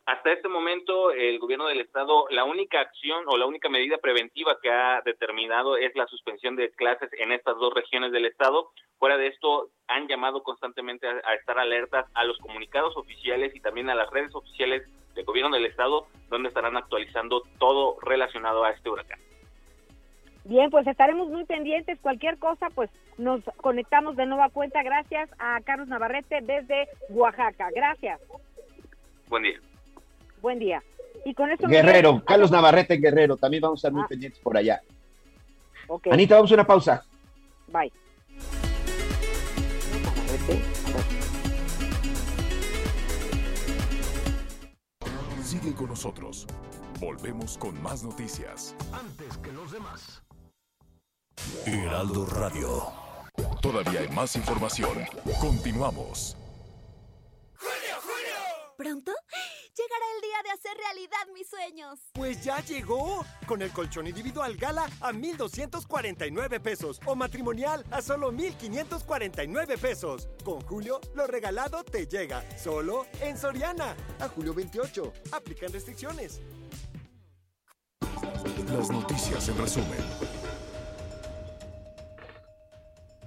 Hasta 0.10 0.32
este 0.32 0.48
momento, 0.48 1.12
el 1.12 1.38
gobierno 1.38 1.68
del 1.68 1.82
estado, 1.82 2.26
la 2.32 2.44
única 2.44 2.82
acción 2.82 3.26
o 3.28 3.38
la 3.38 3.46
única 3.46 3.70
medida 3.70 4.00
preventiva 4.00 4.58
que 4.60 4.72
ha 4.72 5.02
determinado 5.06 5.78
es 5.78 5.96
la 5.96 6.08
suspensión 6.08 6.56
de 6.56 6.72
clases 6.72 7.12
en 7.20 7.32
estas 7.32 7.56
dos 7.58 7.72
regiones 7.76 8.12
del 8.12 8.26
estado. 8.26 8.72
Fuera 8.98 9.18
de 9.18 9.28
esto, 9.28 9.70
han 9.88 10.08
llamado 10.08 10.42
constantemente 10.42 11.06
a, 11.08 11.36
estar 11.36 11.60
alertas 11.60 12.08
a 12.16 12.24
los 12.24 12.40
comunicados 12.40 12.98
oficiales 12.98 13.56
y 13.56 13.60
también 13.60 13.88
a 13.92 13.94
las 13.94 14.10
redes 14.10 14.34
oficiales 14.34 14.82
del 15.14 15.26
gobierno 15.26 15.56
del 15.56 15.68
estado, 15.68 16.08
donde 16.28 16.48
estarán 16.48 16.76
actualizando 16.76 17.44
todo 17.60 18.00
relacionado 18.02 18.64
a 18.64 18.72
este 18.72 18.90
huracán. 18.90 19.20
Bien, 20.44 20.72
pues 20.72 20.88
estaremos 20.88 21.30
muy 21.30 21.46
pendientes. 21.46 22.00
Cualquier 22.02 22.40
cosa, 22.40 22.72
pues 22.74 22.90
nos 23.20 23.44
conectamos 23.58 24.16
de 24.16 24.26
nueva 24.26 24.50
cuenta. 24.50 24.82
Gracias 24.82 25.30
a 25.38 25.62
Carlos 25.62 25.88
Navarrete 25.88 26.42
desde 26.42 26.88
Oaxaca. 27.10 27.70
Gracias. 27.76 28.20
Buen 29.28 29.44
día. 29.44 29.60
Buen 30.42 30.60
día. 30.60 30.84
Y 31.26 31.34
con 31.34 31.52
esto 31.52 31.68
Guerrero, 31.68 32.24
Carlos 32.26 32.50
Navarrete 32.50 32.98
Guerrero, 32.98 33.36
también 33.38 33.62
vamos 33.62 33.78
a 33.78 33.80
estar 33.80 33.92
muy 33.92 34.04
ah. 34.04 34.08
pendientes 34.08 34.40
por 34.40 34.58
allá. 34.58 34.82
Anita, 36.12 36.36
vamos 36.36 36.52
a 36.52 36.54
una 36.54 36.68
pausa. 36.68 37.04
Bye. 37.68 37.92
Sigue 45.44 45.74
con 45.74 45.88
nosotros. 45.88 46.48
Volvemos 47.00 47.58
con 47.58 47.82
más 47.82 48.04
noticias. 48.04 48.76
Antes 48.94 49.38
que 49.38 49.52
los 49.52 49.72
demás. 49.72 50.22
Heraldo 51.66 52.26
Radio. 52.26 52.84
Todavía 53.62 54.02
hay 54.02 54.10
más 54.10 54.36
información. 54.36 55.06
Continuamos. 55.40 56.38
¿Pronto? 58.78 59.12
Llegará 59.80 60.06
el 60.14 60.22
día 60.22 60.38
de 60.44 60.50
hacer 60.50 60.72
realidad 60.76 61.34
mis 61.34 61.48
sueños. 61.48 62.00
Pues 62.12 62.44
ya 62.44 62.60
llegó. 62.66 63.24
Con 63.48 63.62
el 63.62 63.72
colchón 63.72 64.08
individual 64.08 64.58
Gala 64.58 64.90
a 65.00 65.14
1,249 65.14 66.60
pesos. 66.60 67.00
O 67.06 67.16
matrimonial 67.16 67.86
a 67.90 68.02
solo 68.02 68.30
1,549 68.30 69.78
pesos. 69.78 70.28
Con 70.44 70.60
Julio, 70.62 71.00
lo 71.16 71.28
regalado 71.28 71.86
te 71.86 72.08
llega. 72.08 72.44
Solo 72.58 73.06
en 73.22 73.38
Soriana. 73.38 73.96
A 74.20 74.28
julio 74.28 74.54
28. 74.54 75.14
Aplican 75.32 75.72
restricciones. 75.72 76.42
Las 78.02 78.92
noticias 78.92 79.48
en 79.48 79.58
resumen. 79.60 80.00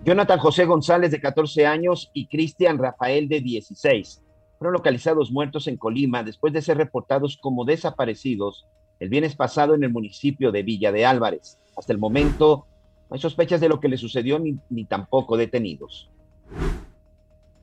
Jonathan 0.04 0.38
José 0.38 0.66
González, 0.66 1.12
de 1.12 1.20
14 1.20 1.64
años, 1.64 2.10
y 2.12 2.26
Cristian 2.26 2.76
Rafael, 2.76 3.26
de 3.30 3.40
16 3.40 4.21
fueron 4.62 4.74
localizados 4.74 5.32
muertos 5.32 5.66
en 5.66 5.76
Colima 5.76 6.22
después 6.22 6.52
de 6.52 6.62
ser 6.62 6.76
reportados 6.76 7.36
como 7.36 7.64
desaparecidos 7.64 8.64
el 9.00 9.08
viernes 9.08 9.34
pasado 9.34 9.74
en 9.74 9.82
el 9.82 9.90
municipio 9.90 10.52
de 10.52 10.62
Villa 10.62 10.92
de 10.92 11.04
Álvarez. 11.04 11.58
Hasta 11.76 11.92
el 11.92 11.98
momento 11.98 12.64
no 13.10 13.14
hay 13.14 13.20
sospechas 13.20 13.60
de 13.60 13.68
lo 13.68 13.80
que 13.80 13.88
le 13.88 13.96
sucedió 13.96 14.38
ni, 14.38 14.56
ni 14.70 14.84
tampoco 14.84 15.36
detenidos. 15.36 16.08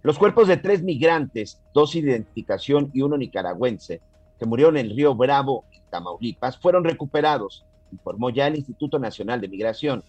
Los 0.04 0.20
cuerpos 0.20 0.50
de 0.50 0.58
tres 0.58 0.84
migrantes, 0.84 1.62
dos 1.74 1.94
de 1.94 2.00
identificación 2.00 2.92
y 2.94 3.02
uno 3.02 3.18
nicaragüense, 3.18 4.02
que 4.38 4.46
murieron 4.46 4.76
en 4.76 4.88
el 4.88 4.96
río 4.98 5.16
Bravo, 5.16 5.64
en 5.72 5.82
Tamaulipas, 5.90 6.58
fueron 6.58 6.84
recuperados, 6.84 7.64
informó 7.94 8.30
ya 8.30 8.48
el 8.48 8.58
Instituto 8.58 9.00
Nacional 9.00 9.40
de 9.40 9.48
Migración. 9.48 10.04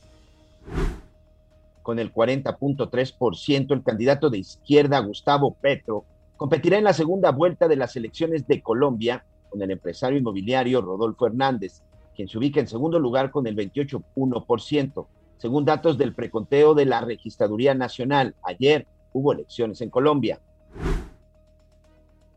Con 1.83 2.00
el 2.00 2.12
40.3%, 2.12 3.72
el 3.74 3.85
candidato 3.85 4.29
de 4.29 4.38
izquierda, 4.38 4.98
Gustavo 4.98 5.55
Petro, 5.55 6.05
competirá 6.40 6.79
en 6.79 6.85
la 6.85 6.94
segunda 6.94 7.33
vuelta 7.33 7.68
de 7.68 7.76
las 7.76 7.96
elecciones 7.96 8.46
de 8.46 8.62
Colombia 8.62 9.26
con 9.50 9.61
el 9.61 9.72
empresario 9.72 10.18
inmobiliario 10.18 10.81
Rodolfo 10.81 11.26
Hernández, 11.26 11.83
quien 12.16 12.29
se 12.29 12.38
ubica 12.38 12.61
en 12.61 12.66
segundo 12.66 12.98
lugar 12.98 13.31
con 13.31 13.46
el 13.46 13.55
28.1%, 13.55 15.07
según 15.37 15.66
datos 15.66 15.98
del 15.98 16.14
preconteo 16.14 16.72
de 16.72 16.87
la 16.87 17.03
Registraduría 17.03 17.74
Nacional. 17.74 18.37
Ayer 18.42 18.87
hubo 19.12 19.35
elecciones 19.35 19.83
en 19.83 19.90
Colombia. 19.90 20.40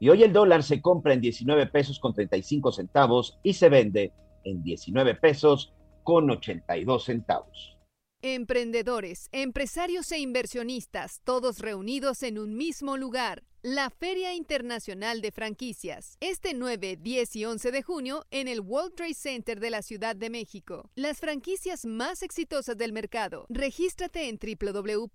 Y 0.01 0.09
hoy 0.09 0.23
el 0.23 0.33
dólar 0.33 0.63
se 0.63 0.81
compra 0.81 1.13
en 1.13 1.21
19 1.21 1.67
pesos 1.67 1.97
con 1.97 2.13
35 2.13 2.73
centavos 2.73 3.39
y 3.41 3.53
se 3.53 3.69
vende 3.69 4.11
en 4.43 4.61
19 4.63 5.15
pesos 5.15 5.71
con 6.03 6.29
82 6.29 7.05
centavos. 7.05 7.77
Emprendedores, 8.21 9.29
empresarios 9.31 10.11
e 10.11 10.19
inversionistas, 10.19 11.21
todos 11.23 11.59
reunidos 11.59 12.21
en 12.23 12.37
un 12.37 12.57
mismo 12.57 12.97
lugar. 12.97 13.43
La 13.65 13.89
Feria 13.89 14.35
Internacional 14.35 15.21
de 15.21 15.31
Franquicias, 15.31 16.17
este 16.19 16.53
9, 16.53 16.97
10 16.97 17.35
y 17.37 17.45
11 17.45 17.71
de 17.71 17.81
junio 17.81 18.25
en 18.29 18.49
el 18.49 18.59
World 18.59 18.93
Trade 18.95 19.13
Center 19.13 19.61
de 19.61 19.69
la 19.69 19.81
Ciudad 19.81 20.17
de 20.17 20.29
México. 20.29 20.91
Las 20.95 21.21
franquicias 21.21 21.85
más 21.85 22.23
exitosas 22.23 22.77
del 22.77 22.91
mercado. 22.91 23.45
Regístrate 23.47 24.27
en 24.27 24.37
www.fif.com.mx. 24.37 25.13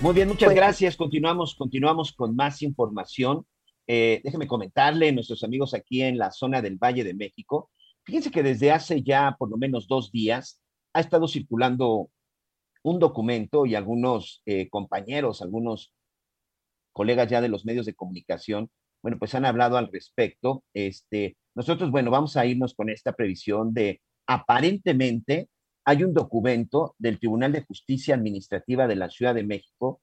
Muy 0.00 0.14
bien, 0.14 0.28
muchas 0.28 0.54
gracias. 0.54 0.96
Continuamos, 0.96 1.56
continuamos 1.56 2.12
con 2.12 2.36
más 2.36 2.62
información. 2.62 3.44
Eh, 3.88 4.20
déjeme 4.22 4.46
comentarle 4.46 5.08
a 5.08 5.12
nuestros 5.12 5.42
amigos 5.42 5.74
aquí 5.74 6.02
en 6.02 6.18
la 6.18 6.30
zona 6.30 6.62
del 6.62 6.76
Valle 6.76 7.02
de 7.02 7.14
México. 7.14 7.68
Fíjense 8.04 8.30
que 8.30 8.44
desde 8.44 8.70
hace 8.70 9.02
ya 9.02 9.34
por 9.36 9.50
lo 9.50 9.56
menos 9.56 9.88
dos 9.88 10.12
días 10.12 10.60
ha 10.92 11.00
estado 11.00 11.28
circulando 11.28 12.10
un 12.82 12.98
documento 12.98 13.66
y 13.66 13.74
algunos 13.74 14.42
eh, 14.46 14.68
compañeros, 14.68 15.42
algunos 15.42 15.92
colegas 16.92 17.28
ya 17.28 17.40
de 17.40 17.48
los 17.48 17.64
medios 17.64 17.86
de 17.86 17.94
comunicación, 17.94 18.70
bueno, 19.02 19.18
pues 19.18 19.34
han 19.34 19.44
hablado 19.44 19.76
al 19.76 19.90
respecto. 19.92 20.64
Este, 20.74 21.36
nosotros, 21.54 21.90
bueno, 21.90 22.10
vamos 22.10 22.36
a 22.36 22.46
irnos 22.46 22.74
con 22.74 22.90
esta 22.90 23.12
previsión 23.12 23.72
de 23.72 24.00
aparentemente 24.26 25.48
hay 25.84 26.04
un 26.04 26.12
documento 26.12 26.94
del 26.98 27.18
Tribunal 27.18 27.52
de 27.52 27.64
Justicia 27.64 28.14
Administrativa 28.14 28.86
de 28.86 28.96
la 28.96 29.08
Ciudad 29.10 29.34
de 29.34 29.44
México 29.44 30.00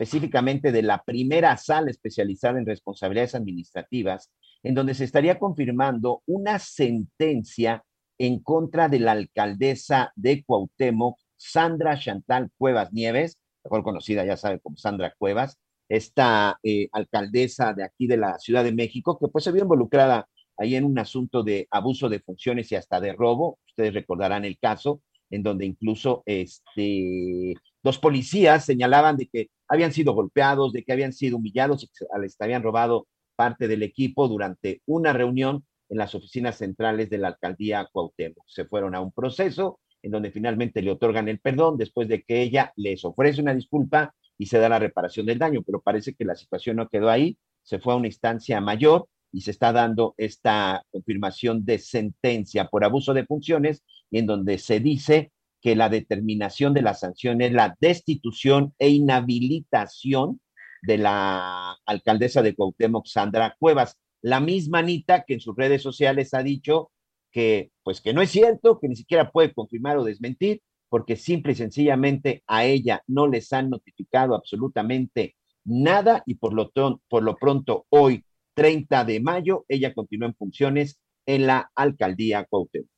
específicamente 0.00 0.72
de 0.72 0.82
la 0.82 1.02
primera 1.02 1.54
sala 1.58 1.90
especializada 1.90 2.58
en 2.58 2.64
responsabilidades 2.64 3.34
administrativas, 3.34 4.30
en 4.62 4.74
donde 4.74 4.94
se 4.94 5.04
estaría 5.04 5.38
confirmando 5.38 6.22
una 6.26 6.58
sentencia 6.58 7.84
en 8.20 8.40
contra 8.40 8.90
de 8.90 9.00
la 9.00 9.12
alcaldesa 9.12 10.12
de 10.14 10.44
Cuauhtémoc, 10.44 11.18
Sandra 11.38 11.98
Chantal 11.98 12.50
Cuevas 12.58 12.92
Nieves, 12.92 13.38
mejor 13.64 13.82
conocida, 13.82 14.26
ya 14.26 14.36
sabe, 14.36 14.60
como 14.60 14.76
Sandra 14.76 15.14
Cuevas, 15.16 15.58
esta 15.88 16.58
eh, 16.62 16.90
alcaldesa 16.92 17.72
de 17.72 17.82
aquí 17.82 18.06
de 18.06 18.18
la 18.18 18.38
Ciudad 18.38 18.62
de 18.62 18.72
México, 18.72 19.18
que 19.18 19.28
pues 19.28 19.44
se 19.44 19.52
vio 19.52 19.62
involucrada 19.62 20.28
ahí 20.58 20.74
en 20.74 20.84
un 20.84 20.98
asunto 20.98 21.42
de 21.42 21.66
abuso 21.70 22.10
de 22.10 22.20
funciones 22.20 22.70
y 22.70 22.76
hasta 22.76 23.00
de 23.00 23.14
robo. 23.14 23.58
Ustedes 23.66 23.94
recordarán 23.94 24.44
el 24.44 24.58
caso, 24.58 25.00
en 25.30 25.42
donde 25.42 25.64
incluso 25.64 26.22
este, 26.26 27.54
dos 27.82 27.98
policías 27.98 28.66
señalaban 28.66 29.16
de 29.16 29.28
que 29.28 29.48
habían 29.66 29.94
sido 29.94 30.12
golpeados, 30.12 30.74
de 30.74 30.84
que 30.84 30.92
habían 30.92 31.14
sido 31.14 31.38
humillados 31.38 31.88
les 32.20 32.38
habían 32.38 32.62
robado 32.62 33.06
parte 33.34 33.66
del 33.66 33.82
equipo 33.82 34.28
durante 34.28 34.82
una 34.84 35.14
reunión 35.14 35.64
en 35.90 35.98
las 35.98 36.14
oficinas 36.14 36.56
centrales 36.56 37.10
de 37.10 37.18
la 37.18 37.28
alcaldía 37.28 37.86
Cuauhtémoc. 37.92 38.44
Se 38.46 38.64
fueron 38.64 38.94
a 38.94 39.00
un 39.00 39.12
proceso 39.12 39.80
en 40.02 40.12
donde 40.12 40.30
finalmente 40.30 40.80
le 40.80 40.92
otorgan 40.92 41.28
el 41.28 41.40
perdón 41.40 41.76
después 41.76 42.08
de 42.08 42.22
que 42.22 42.40
ella 42.40 42.72
les 42.76 43.04
ofrece 43.04 43.42
una 43.42 43.54
disculpa 43.54 44.14
y 44.38 44.46
se 44.46 44.58
da 44.58 44.68
la 44.68 44.78
reparación 44.78 45.26
del 45.26 45.38
daño, 45.38 45.62
pero 45.62 45.82
parece 45.82 46.14
que 46.14 46.24
la 46.24 46.34
situación 46.34 46.76
no 46.76 46.88
quedó 46.88 47.10
ahí, 47.10 47.36
se 47.62 47.78
fue 47.78 47.92
a 47.92 47.96
una 47.96 48.06
instancia 48.06 48.60
mayor 48.60 49.08
y 49.32 49.42
se 49.42 49.50
está 49.50 49.72
dando 49.72 50.14
esta 50.16 50.82
confirmación 50.90 51.64
de 51.64 51.78
sentencia 51.78 52.68
por 52.68 52.84
abuso 52.84 53.12
de 53.12 53.26
funciones 53.26 53.84
en 54.10 54.26
donde 54.26 54.58
se 54.58 54.80
dice 54.80 55.32
que 55.60 55.76
la 55.76 55.88
determinación 55.88 56.72
de 56.72 56.82
la 56.82 56.94
sanción 56.94 57.42
es 57.42 57.52
la 57.52 57.76
destitución 57.80 58.74
e 58.78 58.88
inhabilitación 58.88 60.40
de 60.82 60.98
la 60.98 61.76
alcaldesa 61.84 62.42
de 62.42 62.54
Cuauhtémoc, 62.54 63.06
Sandra 63.06 63.54
Cuevas. 63.58 63.98
La 64.22 64.40
misma 64.40 64.80
Anita 64.80 65.24
que 65.24 65.34
en 65.34 65.40
sus 65.40 65.56
redes 65.56 65.82
sociales 65.82 66.34
ha 66.34 66.42
dicho 66.42 66.90
que, 67.30 67.70
pues 67.82 68.00
que 68.00 68.12
no 68.12 68.22
es 68.22 68.30
cierto, 68.30 68.78
que 68.78 68.88
ni 68.88 68.96
siquiera 68.96 69.30
puede 69.30 69.52
confirmar 69.52 69.96
o 69.96 70.04
desmentir, 70.04 70.62
porque 70.88 71.16
simple 71.16 71.52
y 71.52 71.54
sencillamente 71.56 72.42
a 72.46 72.64
ella 72.64 73.02
no 73.06 73.26
les 73.28 73.52
han 73.52 73.70
notificado 73.70 74.34
absolutamente 74.34 75.36
nada 75.64 76.22
y 76.26 76.34
por 76.34 76.52
lo, 76.52 76.70
por 77.08 77.22
lo 77.22 77.36
pronto 77.36 77.86
hoy, 77.90 78.24
30 78.54 79.04
de 79.04 79.20
mayo, 79.20 79.64
ella 79.68 79.94
continúa 79.94 80.28
en 80.28 80.34
funciones 80.34 81.00
en 81.24 81.46
la 81.46 81.70
alcaldía 81.74 82.44
Cuauhtémoc. 82.44 82.90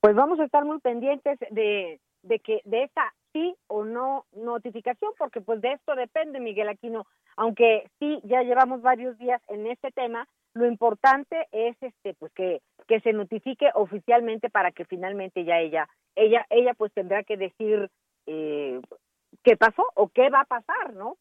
Pues 0.00 0.14
vamos 0.14 0.38
a 0.40 0.44
estar 0.44 0.64
muy 0.64 0.78
pendientes 0.80 1.38
de, 1.50 2.00
de 2.22 2.40
que 2.40 2.60
de 2.64 2.84
esta 2.84 3.14
sí 3.32 3.54
o 3.66 3.84
no 3.84 4.26
notificación, 4.32 5.12
porque 5.18 5.40
pues 5.40 5.60
de 5.60 5.72
esto 5.72 5.94
depende, 5.94 6.40
Miguel 6.40 6.68
Aquino. 6.68 7.06
Aunque 7.36 7.90
sí, 7.98 8.20
ya 8.24 8.42
llevamos 8.42 8.82
varios 8.82 9.16
días 9.18 9.40
en 9.48 9.66
este 9.66 9.90
tema, 9.90 10.28
lo 10.54 10.66
importante 10.66 11.48
es 11.50 11.76
este 11.80 12.14
pues 12.14 12.32
que, 12.32 12.60
que 12.86 13.00
se 13.00 13.12
notifique 13.12 13.70
oficialmente 13.74 14.50
para 14.50 14.70
que 14.70 14.84
finalmente 14.84 15.44
ya 15.44 15.58
ella, 15.58 15.88
ella, 16.14 16.46
ella 16.50 16.74
pues 16.74 16.92
tendrá 16.92 17.22
que 17.22 17.36
decir 17.36 17.90
eh, 18.26 18.80
qué 19.42 19.56
pasó 19.56 19.84
o 19.94 20.08
qué 20.08 20.28
va 20.30 20.40
a 20.40 20.44
pasar, 20.44 20.94
¿no? 20.94 21.16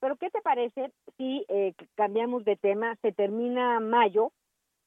Pero 0.00 0.16
¿qué 0.16 0.30
te 0.30 0.40
parece 0.42 0.92
si 1.16 1.44
eh, 1.48 1.74
cambiamos 1.96 2.44
de 2.44 2.56
tema? 2.56 2.96
Se 3.02 3.12
termina 3.12 3.80
mayo 3.80 4.32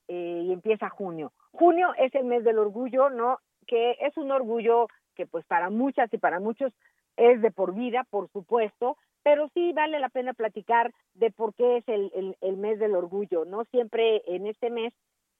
eh, 0.08 0.44
y 0.46 0.54
empieza 0.54 0.90
junio. 0.90 1.34
Junio 1.52 1.94
es 1.98 2.14
el 2.16 2.26
mes 2.26 2.44
del 2.44 2.60
orgullo, 2.60 3.10
¿no? 3.10 3.40
Que 3.68 3.98
es 4.00 4.16
un 4.18 4.32
orgullo 4.32 4.88
que 5.16 5.26
pues 5.26 5.46
para 5.46 5.70
muchas 5.70 6.14
y 6.14 6.18
para 6.18 6.40
muchos 6.40 6.74
es 7.18 7.42
de 7.42 7.52
por 7.52 7.74
vida, 7.74 8.06
por 8.10 8.30
supuesto, 8.32 8.98
pero 9.24 9.50
sí 9.54 9.72
vale 9.74 10.00
la 10.00 10.10
pena 10.10 10.34
platicar 10.34 10.92
de 11.14 11.32
por 11.32 11.54
qué 11.54 11.78
es 11.78 11.88
el, 11.88 12.36
el, 12.42 12.58
mes 12.58 12.80
del 12.80 12.96
orgullo, 12.96 13.46
¿no? 13.46 13.66
Siempre 13.66 14.24
en 14.26 14.48
este 14.48 14.70
mes 14.70 14.94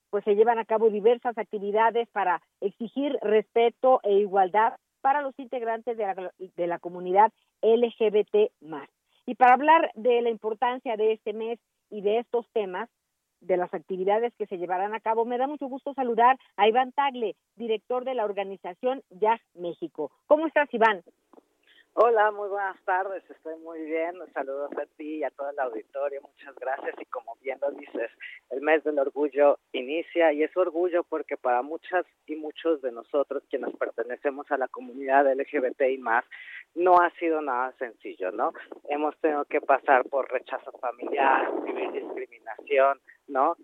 pues 0.10 0.26
se 0.26 0.36
llevan 0.36 0.60
a 0.60 0.66
cabo 0.66 0.90
diversas 0.90 1.38
actividades 1.38 2.10
para 2.10 2.42
exigir 2.60 3.18
respeto 3.22 4.02
e 4.04 4.14
igualdad 4.16 4.74
para 5.00 5.22
los 5.22 5.38
integrantes 5.40 5.98
de 5.98 6.06
la, 6.06 6.34
de 6.38 6.68
la 6.68 6.80
comunidad 6.80 7.32
LGBT 7.62 8.52
más. 8.60 8.90
Y 9.26 9.36
para 9.36 9.54
hablar 9.54 9.92
de 9.96 10.22
la 10.22 10.30
importancia 10.30 10.98
de 10.98 11.14
este 11.14 11.32
mes 11.32 11.60
y 11.90 12.02
de 12.02 12.20
estos 12.20 12.46
temas, 12.52 12.90
de 13.42 13.58
las 13.58 13.74
actividades 13.74 14.34
que 14.36 14.46
se 14.46 14.58
llevarán 14.58 14.94
a 14.94 15.00
cabo, 15.00 15.26
me 15.26 15.38
da 15.38 15.48
mucho 15.48 15.68
gusto 15.68 15.94
saludar 15.94 16.38
a 16.56 16.68
Iván 16.68 16.92
Tagle, 16.94 17.36
director 17.56 18.06
de 18.06 18.16
la 18.16 18.26
organización 18.26 19.04
YAG 19.10 19.42
México. 19.56 20.12
¿Cómo 20.28 20.48
estás, 20.48 20.74
Iván? 20.74 21.04
Hola, 21.94 22.32
muy 22.32 22.48
buenas 22.48 22.82
tardes, 22.86 23.22
estoy 23.30 23.58
muy 23.60 23.82
bien. 23.82 24.14
Saludos 24.34 24.72
a 24.78 24.86
ti 24.96 25.18
y 25.18 25.24
a 25.26 25.30
todo 25.30 25.50
el 25.50 25.60
auditorio, 25.60 26.22
muchas 26.22 26.56
gracias. 26.56 26.96
Y 27.02 27.06
como 27.08 27.36
bien 27.42 27.60
lo 27.62 27.70
dices, 27.72 28.10
el 28.50 28.62
mes 28.62 28.82
del 28.86 28.98
orgullo 28.98 29.60
inicia 29.74 30.32
y 30.32 30.42
es 30.42 30.56
orgullo 30.56 31.04
porque 31.04 31.36
para 31.36 31.62
muchas 31.62 32.06
y 32.28 32.38
muchos 32.38 32.82
de 32.82 32.94
nosotros 32.94 33.44
quienes 33.50 33.76
pertenecemos 33.76 34.50
a 34.52 34.58
la 34.58 34.70
comunidad 34.70 35.30
LGBT 35.34 35.82
y 35.90 35.98
más, 35.98 36.24
no 36.76 36.96
ha 37.02 37.10
sido 37.20 37.42
nada 37.42 37.74
sencillo, 37.78 38.32
¿no? 38.32 38.54
Hemos 38.88 39.18
tenido 39.18 39.44
que 39.44 39.60
pasar 39.60 40.06
por 40.06 40.32
rechazo 40.32 40.72
familiar, 40.80 41.52
vivir 41.66 41.92
discriminación, 41.92 43.02
¿no? 43.32 43.56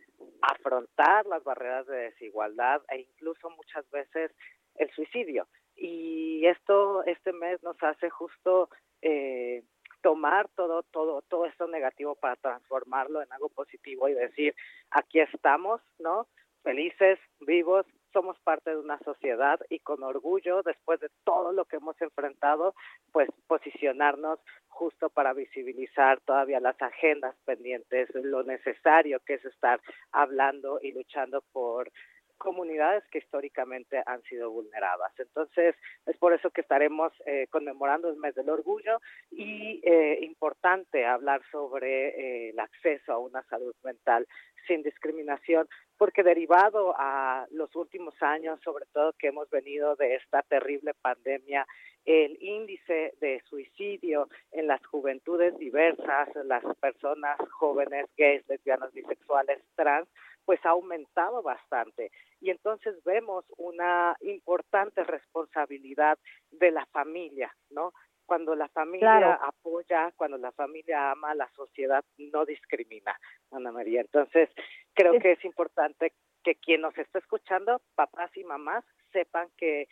Afrontar 0.41 1.25
las 1.27 1.43
barreras 1.43 1.86
de 1.88 1.97
desigualdad 1.97 2.82
e 2.89 3.01
incluso 3.01 3.49
muchas 3.49 3.89
veces 3.91 4.32
el 4.75 4.89
suicidio 4.91 5.47
y 5.75 6.45
esto 6.45 7.03
este 7.03 7.34
mes 7.34 7.62
nos 7.63 7.82
hace 7.84 8.10
justo 8.10 8.69
eh, 9.01 9.63
tomar 10.01 10.49
todo 10.56 10.84
todo 10.84 11.21
todo 11.23 11.45
esto 11.45 11.67
negativo 11.67 12.15
para 12.15 12.36
transformarlo 12.38 13.21
en 13.21 13.32
algo 13.32 13.49
positivo 13.49 14.10
y 14.10 14.13
decir 14.13 14.56
aquí 14.91 15.19
estamos 15.19 15.82
no 15.99 16.27
felices 16.63 17.19
vivos 17.41 17.86
somos 18.17 18.39
parte 18.39 18.71
de 18.71 18.77
una 18.77 18.97
sociedad 19.06 19.60
y 19.69 19.77
con 19.77 20.01
orgullo 20.01 20.63
después 20.63 20.99
de 20.99 21.10
todo 21.23 21.51
lo 21.51 21.65
que 21.65 21.75
hemos 21.75 22.01
enfrentado 22.01 22.73
pues 23.12 23.30
posicionarnos 23.45 24.39
justo 24.69 25.12
para 25.12 25.34
visibilizar 25.34 26.19
todavía 26.21 26.60
las 26.60 26.82
agendas 26.82 27.36
pendientes 27.45 28.10
lo 28.15 28.41
necesario 28.41 29.19
que 29.19 29.36
es 29.36 29.45
estar 29.45 29.80
hablando 30.12 30.80
y 30.82 30.93
luchando 30.93 31.43
por 31.53 31.91
comunidades 32.38 33.04
que 33.12 33.19
históricamente 33.19 34.02
han 34.06 34.21
sido 34.23 34.52
vulneradas. 34.52 35.12
Entonces, 35.19 35.76
es 36.06 36.17
por 36.17 36.34
eso 36.34 36.50
que 36.52 36.62
estaremos 36.62 37.12
eh, 37.26 37.47
conmemorando 37.50 38.10
el 38.10 38.17
mes 38.17 38.36
del 38.36 38.50
orgullo 38.50 39.00
y 39.32 39.82
eh, 39.84 40.19
importante 40.21 41.06
hablar 41.06 41.41
sobre 41.52 42.10
eh, 42.10 42.50
el 42.50 42.60
acceso 42.60 43.13
a 43.13 43.17
una 43.19 43.43
salud 43.43 43.76
mental 43.84 44.28
sin 44.67 44.84
discriminación, 44.84 45.67
porque 45.97 46.23
derivado 46.23 46.93
a 46.97 47.47
los 47.52 47.73
últimos 47.76 48.13
años, 48.21 48.60
sobre 48.63 48.86
todo 48.93 49.13
que 49.13 49.28
hemos 49.28 49.50
venido 49.50 49.95
de 49.95 50.15
esta 50.15 50.41
terrible 50.43 50.93
pandemia, 51.02 51.65
el 52.06 52.38
índice 52.41 53.13
de 53.19 53.41
suicidio 53.50 54.30
en 54.52 54.67
las 54.67 54.86
juventudes 54.86 55.58
diversas, 55.58 56.30
las 56.45 56.63
personas 56.78 57.38
jóvenes, 57.52 58.08
gays, 58.17 58.47
lesbianas, 58.47 58.93
bisexuales, 58.93 59.62
trans, 59.76 60.08
pues 60.47 60.65
ha 60.65 60.69
aumentado 60.69 61.43
bastante. 61.43 62.10
Y 62.39 62.51
entonces 62.51 63.03
vemos 63.03 63.43
una 63.57 64.15
importante 64.21 65.03
responsabilidad 65.03 66.17
de 66.51 66.71
la 66.71 66.86
familia, 66.86 67.53
¿no? 67.69 67.91
Cuando 68.25 68.55
la 68.55 68.69
familia 68.69 69.33
apoya, 69.33 70.13
cuando 70.15 70.38
la 70.38 70.53
familia 70.53 71.12
ama, 71.12 71.36
la 71.36 71.49
sociedad 71.51 72.03
no 72.17 72.45
discrimina, 72.45 73.19
Ana 73.51 73.73
María. 73.73 73.99
Entonces, 73.99 74.49
creo 74.93 75.19
que 75.19 75.33
es 75.33 75.43
importante 75.43 76.13
que 76.45 76.55
quien 76.55 76.79
nos 76.79 76.97
está 76.97 77.19
escuchando, 77.19 77.81
papás 77.95 78.31
y 78.38 78.45
mamás, 78.45 78.86
sepan 79.12 79.49
que 79.57 79.89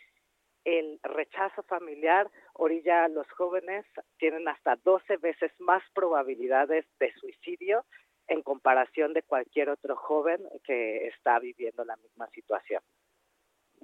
el 0.64 0.98
rechazo 1.02 1.64
familiar 1.64 2.30
orilla 2.54 3.04
a 3.04 3.08
los 3.08 3.30
jóvenes 3.32 3.84
tienen 4.16 4.48
hasta 4.48 4.76
12 4.76 5.18
veces 5.18 5.52
más 5.58 5.82
probabilidades 5.94 6.86
de 6.98 7.12
suicidio 7.12 7.84
en 8.28 8.42
comparación 8.42 9.12
de 9.12 9.22
cualquier 9.22 9.70
otro 9.70 9.96
joven 9.96 10.40
que 10.64 11.08
está 11.08 11.38
viviendo 11.38 11.84
la 11.84 11.96
misma 11.96 12.26
situación. 12.28 12.82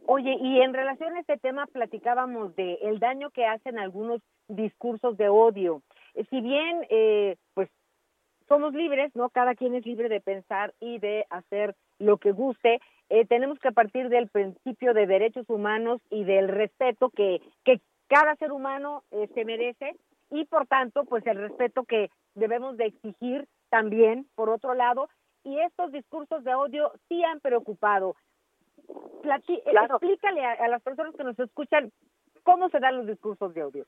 Oye, 0.06 0.36
y 0.40 0.60
en 0.60 0.74
relación 0.74 1.14
a 1.14 1.20
este 1.20 1.36
tema 1.36 1.66
platicábamos 1.66 2.56
de 2.56 2.74
el 2.82 2.98
daño 2.98 3.30
que 3.30 3.46
hacen 3.46 3.78
algunos 3.78 4.20
discursos 4.48 5.16
de 5.16 5.28
odio. 5.28 5.82
Eh, 6.14 6.24
si 6.28 6.40
bien, 6.40 6.84
eh, 6.90 7.36
pues, 7.54 7.68
somos 8.48 8.74
libres, 8.74 9.14
¿no? 9.14 9.30
Cada 9.30 9.54
quien 9.54 9.74
es 9.74 9.86
libre 9.86 10.08
de 10.08 10.20
pensar 10.20 10.74
y 10.80 10.98
de 10.98 11.24
hacer 11.30 11.76
lo 11.98 12.18
que 12.18 12.32
guste. 12.32 12.80
Eh, 13.08 13.24
tenemos 13.26 13.58
que 13.60 13.72
partir 13.72 14.08
del 14.08 14.28
principio 14.28 14.92
de 14.92 15.06
derechos 15.06 15.48
humanos 15.48 16.00
y 16.10 16.24
del 16.24 16.48
respeto 16.48 17.10
que, 17.10 17.40
que 17.64 17.80
cada 18.08 18.34
ser 18.36 18.52
humano 18.52 19.04
se 19.34 19.44
merece 19.44 19.94
y 20.30 20.46
por 20.46 20.66
tanto, 20.66 21.04
pues 21.04 21.26
el 21.26 21.36
respeto 21.36 21.84
que 21.84 22.10
debemos 22.34 22.76
de 22.76 22.86
exigir 22.86 23.46
también, 23.72 24.28
por 24.34 24.50
otro 24.50 24.74
lado, 24.74 25.08
y 25.44 25.58
estos 25.60 25.92
discursos 25.92 26.44
de 26.44 26.54
odio 26.54 26.92
sí 27.08 27.24
han 27.24 27.40
preocupado. 27.40 28.16
Explícale 29.24 30.44
a, 30.44 30.52
a 30.52 30.68
las 30.68 30.82
personas 30.82 31.14
que 31.16 31.24
nos 31.24 31.38
escuchan 31.38 31.90
cómo 32.42 32.68
se 32.68 32.80
dan 32.80 32.98
los 32.98 33.06
discursos 33.06 33.54
de 33.54 33.64
odio. 33.64 33.86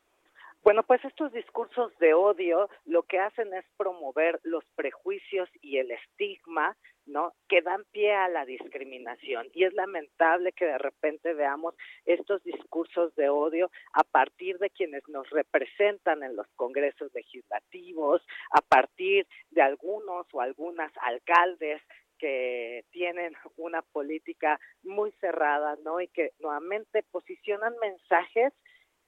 Bueno, 0.65 0.83
pues 0.83 1.05
estos 1.05 1.31
discursos 1.31 1.93
de 1.99 2.15
odio 2.15 2.71
lo 2.87 3.03
que 3.03 3.19
hacen 3.19 3.53
es 3.53 3.67
promover 3.77 4.41
los 4.45 4.65
prejuicios 4.75 5.47
y 5.61 5.77
el 5.77 5.91
estigma, 5.91 6.75
¿no? 7.05 7.35
Que 7.51 7.61
dan 7.61 7.85
pie 7.93 8.15
a 8.15 8.31
la 8.31 8.47
discriminación. 8.47 9.47
Y 9.53 9.65
es 9.65 9.75
lamentable 9.75 10.53
que 10.53 10.65
de 10.65 10.79
repente 10.79 11.35
veamos 11.35 11.75
estos 12.07 12.43
discursos 12.45 13.15
de 13.15 13.29
odio 13.29 13.71
a 13.93 14.05
partir 14.05 14.57
de 14.57 14.71
quienes 14.71 15.07
nos 15.07 15.29
representan 15.29 16.23
en 16.23 16.35
los 16.35 16.47
congresos 16.57 17.13
legislativos, 17.13 18.27
a 18.51 18.63
partir 18.63 19.27
de 19.51 19.61
algunos 19.61 20.27
o 20.33 20.41
algunas 20.41 20.91
alcaldes 21.03 21.83
que 22.19 22.87
tienen 22.91 23.35
una 23.59 23.83
política 23.83 24.59
muy 24.83 25.13
cerrada, 25.21 25.77
¿no? 25.85 26.01
Y 26.01 26.09
que 26.09 26.31
nuevamente 26.39 27.03
posicionan 27.03 27.75
mensajes 27.83 28.55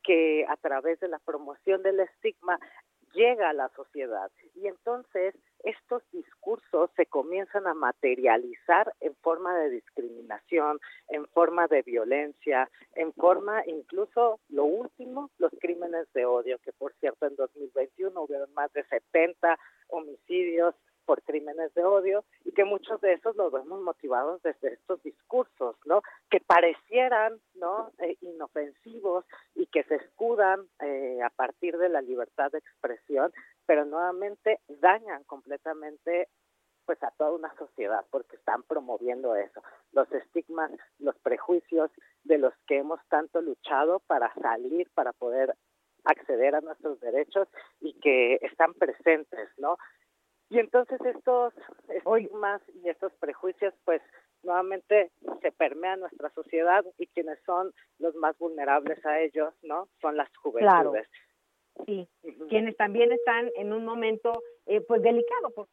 que 0.06 0.46
a 0.48 0.56
través 0.56 1.00
de 1.00 1.08
la 1.08 1.18
promoción 1.18 1.82
del 1.82 2.00
estigma 2.00 2.58
llega 3.12 3.50
a 3.50 3.54
la 3.54 3.68
sociedad. 3.70 4.30
Y 4.54 4.68
entonces 4.68 5.34
estos 5.64 6.02
discursos 6.12 6.90
se 6.96 7.06
comienzan 7.06 7.66
a 7.66 7.74
materializar 7.74 8.92
en 9.00 9.16
forma 9.16 9.58
de 9.58 9.70
discriminación, 9.70 10.78
en 11.08 11.26
forma 11.28 11.66
de 11.66 11.82
violencia, 11.82 12.70
en 12.94 13.12
forma 13.14 13.62
incluso, 13.66 14.38
lo 14.48 14.64
último, 14.64 15.30
los 15.38 15.50
crímenes 15.60 16.12
de 16.12 16.26
odio, 16.26 16.58
que 16.58 16.72
por 16.72 16.94
cierto 17.00 17.26
en 17.26 17.36
2021 17.36 18.20
hubieron 18.20 18.52
más 18.54 18.72
de 18.74 18.84
70 18.84 19.58
homicidios 19.88 20.74
por 21.06 21.22
crímenes 21.22 21.72
de 21.74 21.84
odio 21.84 22.24
y 22.44 22.52
que 22.52 22.64
muchos 22.64 23.00
de 23.00 23.14
esos 23.14 23.36
los 23.36 23.52
vemos 23.52 23.80
motivados 23.80 24.42
desde 24.42 24.74
estos 24.74 25.02
discursos, 25.02 25.76
¿no? 25.86 26.02
Que 26.30 26.40
parecieran, 26.40 27.40
¿no? 27.54 27.92
Eh, 27.98 28.16
inofensivos 28.20 29.24
y 29.54 29.66
que 29.66 29.84
se 29.84 29.94
escudan 29.94 30.66
eh, 30.80 31.20
a 31.22 31.30
partir 31.30 31.78
de 31.78 31.88
la 31.88 32.02
libertad 32.02 32.50
de 32.50 32.58
expresión, 32.58 33.32
pero 33.64 33.84
nuevamente 33.84 34.60
dañan 34.68 35.24
completamente 35.24 36.28
pues 36.84 37.02
a 37.02 37.10
toda 37.10 37.32
una 37.32 37.52
sociedad 37.56 38.04
porque 38.10 38.36
están 38.36 38.62
promoviendo 38.62 39.34
eso, 39.34 39.60
los 39.92 40.10
estigmas, 40.12 40.70
los 40.98 41.16
prejuicios 41.18 41.90
de 42.22 42.38
los 42.38 42.54
que 42.66 42.78
hemos 42.78 43.00
tanto 43.08 43.40
luchado 43.40 44.00
para 44.06 44.32
salir, 44.34 44.88
para 44.94 45.12
poder 45.12 45.54
acceder 46.04 46.54
a 46.54 46.60
nuestros 46.60 47.00
derechos 47.00 47.48
y 47.80 47.94
que 48.00 48.38
están 48.42 48.72
presentes, 48.74 49.48
¿no? 49.58 49.76
Y 50.48 50.58
entonces 50.60 51.00
estos 51.00 51.52
estigmas 51.88 52.62
y 52.82 52.88
estos 52.88 53.12
prejuicios, 53.14 53.74
pues 53.84 54.00
nuevamente 54.42 55.10
se 55.42 55.50
permea 55.52 55.96
nuestra 55.96 56.30
sociedad 56.30 56.84
y 56.98 57.06
quienes 57.08 57.38
son 57.44 57.72
los 57.98 58.14
más 58.14 58.38
vulnerables 58.38 59.04
a 59.04 59.20
ellos, 59.20 59.52
¿no? 59.62 59.88
Son 60.00 60.16
las 60.16 60.28
juventudes. 60.36 61.08
Sí, 61.84 62.08
quienes 62.48 62.76
también 62.76 63.12
están 63.12 63.50
en 63.56 63.72
un 63.72 63.84
momento 63.84 64.42
eh, 64.66 64.80
pues 64.80 65.02
delicado, 65.02 65.50
porque 65.54 65.72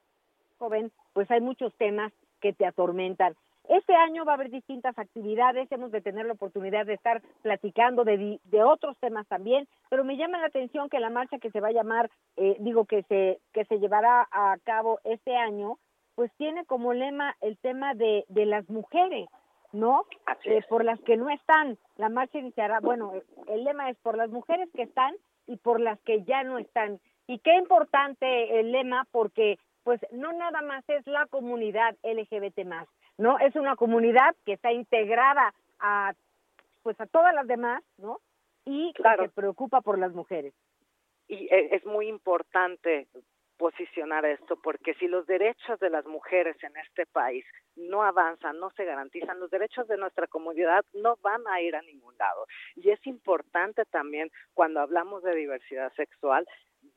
joven, 0.57 0.91
pues 1.13 1.29
hay 1.31 1.39
muchos 1.39 1.73
temas 1.75 2.11
que 2.41 2.53
te 2.53 2.65
atormentan. 2.65 3.35
Este 3.69 3.95
año 3.95 4.25
va 4.25 4.33
a 4.33 4.35
haber 4.35 4.49
distintas 4.49 4.97
actividades, 4.99 5.71
hemos 5.71 5.91
de 5.91 6.01
tener 6.01 6.25
la 6.25 6.33
oportunidad 6.33 6.85
de 6.85 6.95
estar 6.95 7.21
platicando 7.41 8.03
de, 8.03 8.39
de 8.43 8.63
otros 8.63 8.97
temas 8.99 9.25
también, 9.27 9.67
pero 9.89 10.03
me 10.03 10.17
llama 10.17 10.39
la 10.39 10.47
atención 10.47 10.89
que 10.89 10.99
la 10.99 11.09
marcha 11.09 11.39
que 11.39 11.51
se 11.51 11.61
va 11.61 11.69
a 11.69 11.73
llamar, 11.73 12.11
eh, 12.35 12.57
digo 12.59 12.85
que 12.85 13.03
se 13.03 13.39
que 13.53 13.63
se 13.65 13.79
llevará 13.79 14.27
a 14.31 14.57
cabo 14.65 14.99
este 15.05 15.35
año, 15.37 15.77
pues 16.15 16.31
tiene 16.37 16.65
como 16.65 16.93
lema 16.93 17.35
el 17.41 17.57
tema 17.57 17.93
de, 17.93 18.25
de 18.27 18.45
las 18.45 18.69
mujeres, 18.69 19.27
¿no? 19.71 20.05
Eh, 20.43 20.61
por 20.69 20.83
las 20.83 20.99
que 21.01 21.15
no 21.15 21.29
están. 21.29 21.77
La 21.97 22.09
marcha 22.09 22.39
iniciará, 22.39 22.79
bueno, 22.81 23.13
el 23.47 23.63
lema 23.63 23.89
es 23.89 23.97
por 23.99 24.17
las 24.17 24.29
mujeres 24.29 24.69
que 24.75 24.83
están 24.83 25.15
y 25.47 25.57
por 25.57 25.79
las 25.79 25.99
que 26.01 26.23
ya 26.23 26.43
no 26.43 26.57
están. 26.57 26.99
Y 27.27 27.39
qué 27.39 27.55
importante 27.55 28.59
el 28.59 28.71
lema 28.71 29.07
porque 29.11 29.57
pues 29.83 29.99
no 30.11 30.31
nada 30.33 30.61
más 30.61 30.83
es 30.87 31.05
la 31.07 31.25
comunidad 31.27 31.95
LGBT 32.03 32.65
más, 32.65 32.87
¿no? 33.17 33.39
Es 33.39 33.55
una 33.55 33.75
comunidad 33.75 34.35
que 34.45 34.53
está 34.53 34.71
integrada 34.71 35.53
a 35.79 36.13
pues 36.83 36.99
a 36.99 37.05
todas 37.05 37.33
las 37.33 37.47
demás, 37.47 37.81
¿no? 37.97 38.19
Y 38.65 38.93
que 38.93 39.03
se 39.03 39.29
preocupa 39.29 39.81
por 39.81 39.97
las 39.97 40.13
mujeres. 40.13 40.53
Y 41.27 41.47
e, 41.49 41.75
es 41.75 41.85
muy 41.85 42.07
importante 42.07 43.07
posicionar 43.57 44.25
esto, 44.25 44.57
porque 44.61 44.93
si 44.95 45.07
los 45.07 45.25
derechos 45.25 45.79
de 45.79 45.89
las 45.89 46.05
mujeres 46.05 46.61
en 46.63 46.75
este 46.77 47.05
país 47.05 47.45
no 47.75 48.03
avanzan, 48.03 48.59
no 48.59 48.71
se 48.71 48.83
garantizan, 48.83 49.39
los 49.39 49.49
derechos 49.51 49.87
de 49.87 49.97
nuestra 49.97 50.27
comunidad 50.27 50.83
no 50.93 51.17
van 51.21 51.47
a 51.47 51.61
ir 51.61 51.75
a 51.75 51.81
ningún 51.81 52.17
lado. 52.17 52.45
Y 52.75 52.89
es 52.89 53.05
importante 53.07 53.85
también 53.85 54.29
cuando 54.53 54.81
hablamos 54.81 55.23
de 55.23 55.35
diversidad 55.35 55.93
sexual 55.93 56.45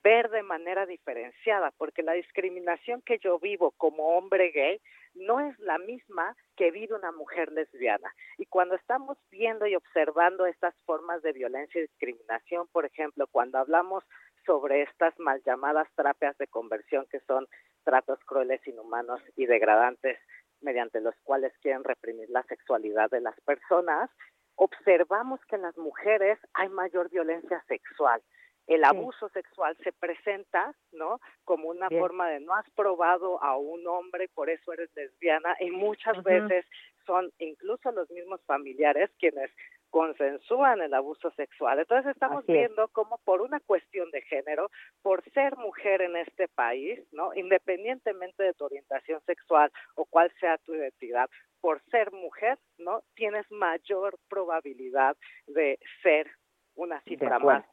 ver 0.06 0.30
de 0.30 0.44
manera 0.44 0.86
diferenciada, 0.86 1.72
porque 1.78 2.04
la 2.04 2.12
discriminación 2.12 3.02
que 3.02 3.18
yo 3.18 3.40
vivo 3.40 3.72
como 3.72 4.16
hombre 4.16 4.52
gay 4.52 4.80
no 5.14 5.40
es 5.40 5.58
la 5.58 5.78
misma 5.78 6.36
que 6.56 6.70
vive 6.70 6.94
una 6.94 7.10
mujer 7.10 7.50
lesbiana. 7.50 8.14
Y 8.38 8.46
cuando 8.46 8.76
estamos 8.76 9.18
viendo 9.32 9.66
y 9.66 9.74
observando 9.74 10.46
estas 10.46 10.76
formas 10.84 11.22
de 11.22 11.32
violencia 11.32 11.80
y 11.80 11.88
discriminación, 11.88 12.68
por 12.68 12.84
ejemplo, 12.84 13.26
cuando 13.26 13.58
hablamos 13.58 14.04
sobre 14.44 14.82
estas 14.82 15.18
mal 15.18 15.42
llamadas 15.44 15.88
terapias 15.96 16.38
de 16.38 16.46
conversión, 16.46 17.04
que 17.10 17.18
son 17.26 17.48
tratos 17.82 18.20
crueles, 18.26 18.64
inhumanos 18.64 19.20
y 19.34 19.46
degradantes, 19.46 20.20
mediante 20.60 21.00
los 21.00 21.16
cuales 21.24 21.52
quieren 21.60 21.82
reprimir 21.82 22.30
la 22.30 22.44
sexualidad 22.44 23.10
de 23.10 23.22
las 23.22 23.40
personas, 23.40 24.08
observamos 24.54 25.40
que 25.46 25.56
en 25.56 25.62
las 25.62 25.76
mujeres 25.76 26.38
hay 26.54 26.68
mayor 26.68 27.10
violencia 27.10 27.60
sexual 27.66 28.22
el 28.66 28.84
abuso 28.84 29.28
sexual 29.30 29.76
se 29.82 29.92
presenta, 29.92 30.74
¿no? 30.92 31.20
Como 31.44 31.68
una 31.68 31.88
forma 31.88 32.28
de 32.30 32.40
no 32.40 32.54
has 32.54 32.68
probado 32.70 33.42
a 33.42 33.56
un 33.56 33.86
hombre, 33.86 34.28
por 34.34 34.50
eso 34.50 34.72
eres 34.72 34.90
lesbiana, 34.94 35.56
y 35.60 35.70
muchas 35.70 36.22
veces 36.22 36.66
son 37.06 37.30
incluso 37.38 37.92
los 37.92 38.10
mismos 38.10 38.42
familiares 38.44 39.10
quienes 39.18 39.50
consensúan 39.90 40.82
el 40.82 40.92
abuso 40.92 41.30
sexual. 41.30 41.78
Entonces 41.78 42.10
estamos 42.10 42.44
viendo 42.44 42.88
cómo 42.88 43.18
por 43.24 43.40
una 43.40 43.60
cuestión 43.60 44.10
de 44.10 44.20
género, 44.22 44.70
por 45.00 45.22
ser 45.30 45.56
mujer 45.56 46.02
en 46.02 46.16
este 46.16 46.48
país, 46.48 47.00
¿no? 47.12 47.32
Independientemente 47.34 48.42
de 48.42 48.52
tu 48.54 48.64
orientación 48.64 49.20
sexual 49.24 49.70
o 49.94 50.04
cuál 50.04 50.32
sea 50.40 50.58
tu 50.58 50.74
identidad, 50.74 51.30
por 51.60 51.80
ser 51.90 52.12
mujer, 52.12 52.58
¿no? 52.78 53.02
Tienes 53.14 53.50
mayor 53.50 54.18
probabilidad 54.28 55.16
de 55.46 55.78
ser 56.02 56.28
una 56.76 57.00
cifra 57.02 57.38
más, 57.38 57.64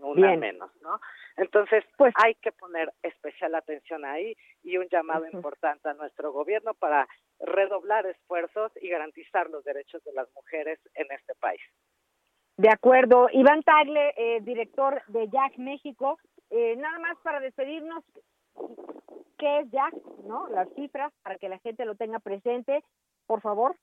una 0.00 0.36
menos, 0.36 0.70
¿no? 0.80 1.00
Entonces, 1.36 1.84
pues 1.96 2.14
hay 2.22 2.34
que 2.36 2.52
poner 2.52 2.92
especial 3.02 3.54
atención 3.54 4.04
ahí 4.04 4.36
y 4.62 4.76
un 4.78 4.88
llamado 4.88 5.26
importante 5.26 5.88
a 5.88 5.94
nuestro 5.94 6.32
gobierno 6.32 6.74
para 6.74 7.08
redoblar 7.40 8.06
esfuerzos 8.06 8.72
y 8.80 8.88
garantizar 8.88 9.50
los 9.50 9.64
derechos 9.64 10.02
de 10.04 10.12
las 10.12 10.28
mujeres 10.34 10.78
en 10.94 11.06
este 11.10 11.34
país. 11.34 11.60
De 12.56 12.68
acuerdo. 12.68 13.28
Iván 13.32 13.62
Tagle, 13.62 14.14
eh, 14.16 14.40
director 14.42 15.02
de 15.08 15.28
Jack 15.28 15.56
México, 15.56 16.18
eh, 16.50 16.76
nada 16.76 16.98
más 16.98 17.16
para 17.22 17.40
despedirnos, 17.40 18.04
¿qué 19.38 19.60
es 19.60 19.70
Jack? 19.70 19.94
¿No? 20.24 20.48
Las 20.48 20.68
cifras, 20.74 21.12
para 21.22 21.38
que 21.38 21.48
la 21.48 21.58
gente 21.58 21.84
lo 21.84 21.94
tenga 21.96 22.18
presente, 22.18 22.84
por 23.26 23.40
favor. 23.40 23.74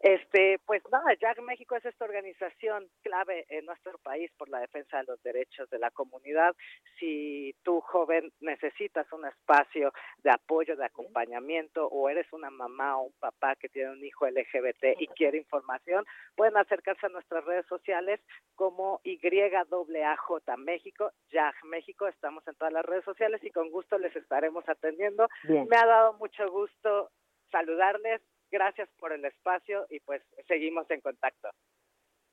Este, 0.00 0.58
pues 0.64 0.82
nada, 0.90 1.14
JAG 1.20 1.42
México 1.42 1.76
es 1.76 1.84
esta 1.84 2.06
organización 2.06 2.88
clave 3.02 3.44
en 3.50 3.66
nuestro 3.66 3.98
país 3.98 4.30
por 4.38 4.48
la 4.48 4.60
defensa 4.60 4.96
de 4.96 5.04
los 5.04 5.22
derechos 5.22 5.68
de 5.68 5.78
la 5.78 5.90
comunidad. 5.90 6.56
Si 6.98 7.54
tú, 7.62 7.82
joven, 7.82 8.32
necesitas 8.40 9.06
un 9.12 9.26
espacio 9.26 9.92
de 10.22 10.30
apoyo, 10.30 10.74
de 10.74 10.86
acompañamiento, 10.86 11.86
o 11.86 12.08
eres 12.08 12.32
una 12.32 12.48
mamá 12.48 12.96
o 12.96 13.08
un 13.08 13.12
papá 13.20 13.56
que 13.56 13.68
tiene 13.68 13.90
un 13.90 14.02
hijo 14.02 14.26
LGBT 14.26 14.98
y 14.98 15.06
quiere 15.08 15.36
información, 15.36 16.06
pueden 16.34 16.56
acercarse 16.56 17.04
a 17.04 17.10
nuestras 17.10 17.44
redes 17.44 17.66
sociales 17.66 18.20
como 18.54 19.02
YAAJ 19.04 20.56
México, 20.56 21.12
JAG 21.30 21.54
México. 21.64 22.08
Estamos 22.08 22.46
en 22.48 22.54
todas 22.54 22.72
las 22.72 22.86
redes 22.86 23.04
sociales 23.04 23.44
y 23.44 23.50
con 23.50 23.70
gusto 23.70 23.98
les 23.98 24.16
estaremos 24.16 24.66
atendiendo. 24.66 25.28
Me 25.44 25.76
ha 25.76 25.86
dado 25.86 26.14
mucho 26.14 26.50
gusto 26.50 27.10
saludarles 27.50 28.22
Gracias 28.50 28.88
por 28.98 29.12
el 29.12 29.24
espacio 29.24 29.86
y 29.90 30.00
pues 30.00 30.22
seguimos 30.48 30.90
en 30.90 31.00
contacto. 31.00 31.50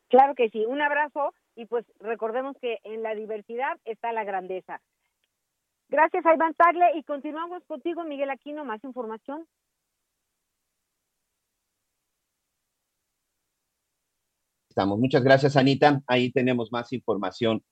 Claro 0.09 0.35
que 0.35 0.49
sí, 0.49 0.65
un 0.65 0.81
abrazo 0.81 1.33
y 1.55 1.65
pues 1.65 1.85
recordemos 1.99 2.55
que 2.61 2.79
en 2.83 3.03
la 3.03 3.13
diversidad 3.13 3.77
está 3.85 4.11
la 4.13 4.23
grandeza. 4.23 4.81
Gracias 5.89 6.25
a 6.25 6.33
Iván 6.33 6.53
Tagle 6.53 6.97
y 6.97 7.03
continuamos 7.03 7.63
contigo, 7.65 8.03
Miguel 8.03 8.29
Aquino, 8.29 8.65
más 8.65 8.83
información. 8.83 9.47
Estamos. 14.69 14.99
Muchas 14.99 15.23
gracias, 15.23 15.57
Anita. 15.57 16.01
Ahí 16.07 16.31
tenemos 16.31 16.71
más 16.71 16.93
información. 16.93 17.63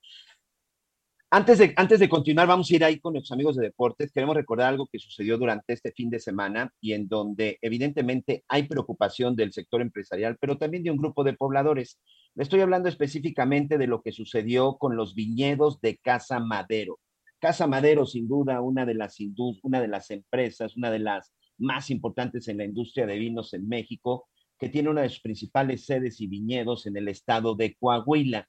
Antes 1.32 1.57
de, 1.57 1.73
antes 1.76 1.99
de 1.99 2.07
continuar, 2.07 2.47
vamos 2.47 2.69
a 2.69 2.76
ir 2.76 2.84
ahí 2.84 2.99
con 2.99 3.13
nuestros 3.13 3.34
amigos 3.34 3.57
de 3.57 3.63
deportes. 3.63 4.11
Queremos 4.11 4.36
recordar 4.36 4.69
algo 4.69 4.88
que 4.88 4.99
sucedió 4.99 5.38
durante 5.38 5.73
este 5.73 5.91
fin 5.91 6.09
de 6.09 6.19
semana 6.19 6.71
y 6.80 6.93
en 6.93 7.07
donde 7.07 7.57
evidentemente 7.61 8.45
hay 8.47 8.63
preocupación 8.63 9.36
del 9.36 9.51
sector 9.51 9.82
empresarial, 9.82 10.38
pero 10.39 10.57
también 10.57 10.84
de 10.84 10.91
un 10.91 10.97
grupo 10.97 11.23
de 11.23 11.34
pobladores. 11.34 11.99
Le 12.36 12.43
estoy 12.43 12.61
hablando 12.61 12.88
específicamente 12.89 13.78
de 13.78 13.88
lo 13.88 14.01
que 14.01 14.11
sucedió 14.11 14.78
con 14.78 14.95
los 14.95 15.15
viñedos 15.15 15.82
de 15.82 15.97
Casa 15.97 16.39
Madero. 16.39 16.99
Casa 17.39 17.67
Madero, 17.67 18.05
sin 18.05 18.28
duda, 18.28 18.61
una 18.61 18.86
de 18.86 18.93
las, 18.93 19.17
una 19.63 19.82
de 19.82 19.88
las 19.88 20.11
empresas, 20.11 20.78
una 20.78 20.91
de 20.91 20.99
las 20.99 21.34
más 21.57 21.89
importantes 21.89 22.47
en 22.47 22.57
la 22.57 22.65
industria 22.65 23.05
de 23.05 23.17
vinos 23.17 23.53
en 23.53 23.67
México, 23.67 24.30
que 24.57 24.69
tiene 24.69 24.89
una 24.89 25.01
de 25.01 25.09
sus 25.09 25.21
principales 25.21 25.86
sedes 25.86 26.21
y 26.21 26.28
viñedos 26.28 26.86
en 26.86 26.95
el 26.97 27.07
estado 27.07 27.55
de 27.55 27.76
Coahuila. 27.76 28.47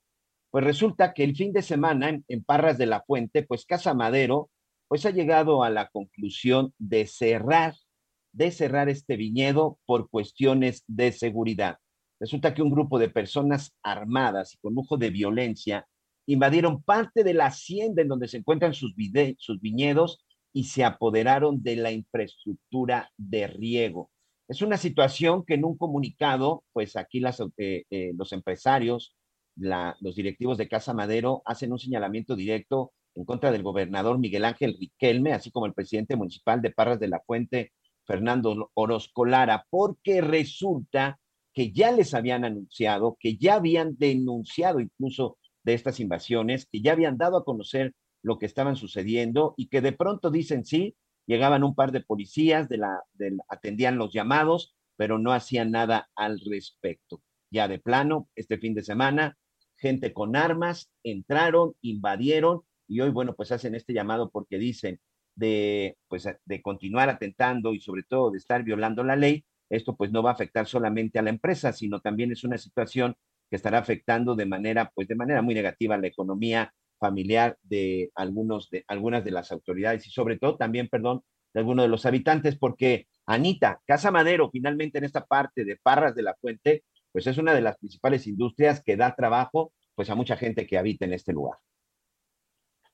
Pues 0.56 0.64
resulta 0.64 1.12
que 1.12 1.22
el 1.22 1.36
fin 1.36 1.52
de 1.52 1.60
semana 1.60 2.18
en, 2.28 2.42
Parras 2.42 2.78
de 2.78 2.86
la 2.86 3.02
Fuente, 3.02 3.42
pues 3.42 3.66
Casa 3.66 3.92
Madero, 3.92 4.48
pues 4.88 5.04
ha 5.04 5.10
llegado 5.10 5.62
a 5.62 5.68
la 5.68 5.88
conclusión 5.88 6.72
de 6.78 7.06
cerrar, 7.06 7.74
de 8.32 8.50
cerrar 8.50 8.88
este 8.88 9.16
viñedo 9.18 9.78
por 9.84 10.08
cuestiones 10.08 10.82
de 10.86 11.12
seguridad. 11.12 11.76
Resulta 12.18 12.54
que 12.54 12.62
un 12.62 12.70
grupo 12.70 12.98
de 12.98 13.10
personas 13.10 13.74
armadas 13.82 14.54
y 14.54 14.56
con 14.56 14.72
lujo 14.72 14.96
de 14.96 15.10
violencia 15.10 15.86
invadieron 16.24 16.82
parte 16.82 17.22
de 17.22 17.34
la 17.34 17.48
hacienda 17.48 18.00
en 18.00 18.08
donde 18.08 18.26
se 18.26 18.38
encuentran 18.38 18.72
sus, 18.72 18.94
viñedos 18.96 20.24
y 20.54 20.64
se 20.64 20.84
apoderaron 20.84 21.62
de 21.62 21.76
la 21.76 21.92
infraestructura 21.92 23.10
de 23.18 23.46
riego. 23.46 24.10
Es 24.48 24.62
una 24.62 24.78
situación 24.78 25.44
que 25.44 25.52
en 25.52 25.66
un 25.66 25.76
comunicado, 25.76 26.64
pues 26.72 26.96
aquí 26.96 27.22
eh, 27.58 27.84
eh, 27.90 28.12
los 28.16 28.32
empresarios 28.32 29.14
los 29.56 30.14
directivos 30.14 30.58
de 30.58 30.68
Casa 30.68 30.94
Madero 30.94 31.42
hacen 31.44 31.72
un 31.72 31.78
señalamiento 31.78 32.36
directo 32.36 32.92
en 33.14 33.24
contra 33.24 33.50
del 33.50 33.62
gobernador 33.62 34.18
Miguel 34.18 34.44
Ángel 34.44 34.76
Riquelme, 34.78 35.32
así 35.32 35.50
como 35.50 35.66
el 35.66 35.72
presidente 35.72 36.16
municipal 36.16 36.60
de 36.60 36.70
Parras 36.70 37.00
de 37.00 37.08
la 37.08 37.20
Fuente, 37.20 37.72
Fernando 38.04 38.70
Orozco 38.74 39.24
Lara, 39.24 39.66
porque 39.70 40.20
resulta 40.20 41.18
que 41.52 41.72
ya 41.72 41.90
les 41.90 42.12
habían 42.12 42.44
anunciado, 42.44 43.16
que 43.18 43.36
ya 43.38 43.54
habían 43.54 43.96
denunciado 43.96 44.78
incluso 44.78 45.38
de 45.64 45.74
estas 45.74 45.98
invasiones, 46.00 46.66
que 46.70 46.82
ya 46.82 46.92
habían 46.92 47.16
dado 47.16 47.38
a 47.38 47.44
conocer 47.44 47.94
lo 48.22 48.38
que 48.38 48.46
estaban 48.46 48.76
sucediendo 48.76 49.54
y 49.56 49.68
que 49.68 49.80
de 49.80 49.92
pronto 49.92 50.30
dicen 50.30 50.64
sí, 50.64 50.96
llegaban 51.26 51.64
un 51.64 51.74
par 51.74 51.92
de 51.92 52.02
policías, 52.02 52.68
de 52.68 52.78
la, 52.78 53.02
atendían 53.48 53.96
los 53.96 54.12
llamados, 54.12 54.74
pero 54.96 55.18
no 55.18 55.32
hacían 55.32 55.70
nada 55.70 56.08
al 56.14 56.40
respecto. 56.40 57.22
Ya 57.50 57.68
de 57.68 57.78
plano, 57.78 58.28
este 58.34 58.58
fin 58.58 58.74
de 58.74 58.82
semana, 58.82 59.36
gente 59.76 60.12
con 60.12 60.36
armas, 60.36 60.90
entraron, 61.02 61.74
invadieron 61.82 62.62
y 62.88 63.00
hoy, 63.00 63.10
bueno, 63.10 63.34
pues 63.34 63.52
hacen 63.52 63.74
este 63.74 63.92
llamado 63.92 64.30
porque 64.30 64.58
dicen 64.58 65.00
de, 65.34 65.96
pues, 66.08 66.28
de 66.44 66.62
continuar 66.62 67.08
atentando 67.10 67.74
y 67.74 67.80
sobre 67.80 68.02
todo 68.04 68.30
de 68.30 68.38
estar 68.38 68.62
violando 68.64 69.04
la 69.04 69.16
ley, 69.16 69.44
esto 69.68 69.96
pues 69.96 70.12
no 70.12 70.22
va 70.22 70.30
a 70.30 70.34
afectar 70.34 70.66
solamente 70.66 71.18
a 71.18 71.22
la 71.22 71.30
empresa, 71.30 71.72
sino 71.72 72.00
también 72.00 72.32
es 72.32 72.44
una 72.44 72.58
situación 72.58 73.16
que 73.50 73.56
estará 73.56 73.78
afectando 73.78 74.34
de 74.34 74.46
manera, 74.46 74.90
pues 74.94 75.08
de 75.08 75.14
manera 75.14 75.42
muy 75.42 75.54
negativa 75.54 75.98
la 75.98 76.06
economía 76.06 76.72
familiar 76.98 77.58
de 77.62 78.10
algunos 78.14 78.70
de 78.70 78.84
algunas 78.88 79.24
de 79.24 79.30
las 79.30 79.52
autoridades 79.52 80.06
y 80.06 80.10
sobre 80.10 80.38
todo 80.38 80.56
también, 80.56 80.88
perdón, 80.88 81.22
de 81.52 81.60
algunos 81.60 81.84
de 81.84 81.88
los 81.88 82.06
habitantes, 82.06 82.56
porque 82.56 83.06
Anita, 83.26 83.80
Casa 83.86 84.10
Madero, 84.10 84.50
finalmente 84.50 84.98
en 84.98 85.04
esta 85.04 85.26
parte 85.26 85.64
de 85.64 85.76
Parras 85.76 86.14
de 86.14 86.22
la 86.22 86.34
Fuente, 86.34 86.84
pues 87.16 87.26
es 87.28 87.38
una 87.38 87.54
de 87.54 87.62
las 87.62 87.78
principales 87.78 88.26
industrias 88.26 88.82
que 88.84 88.94
da 88.94 89.14
trabajo 89.14 89.72
pues 89.94 90.10
a 90.10 90.14
mucha 90.14 90.36
gente 90.36 90.66
que 90.66 90.76
habita 90.76 91.06
en 91.06 91.14
este 91.14 91.32
lugar. 91.32 91.56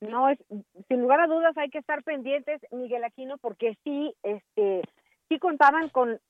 No, 0.00 0.28
es, 0.28 0.38
sin 0.86 1.00
lugar 1.00 1.18
a 1.18 1.26
dudas 1.26 1.56
hay 1.56 1.70
que 1.70 1.78
estar 1.78 2.04
pendientes, 2.04 2.60
Miguel 2.70 3.02
Aquino, 3.02 3.36
porque 3.38 3.76
sí, 3.82 4.14
este, 4.22 4.82
sí 5.28 5.40
contaban 5.40 5.88
con 5.88 6.20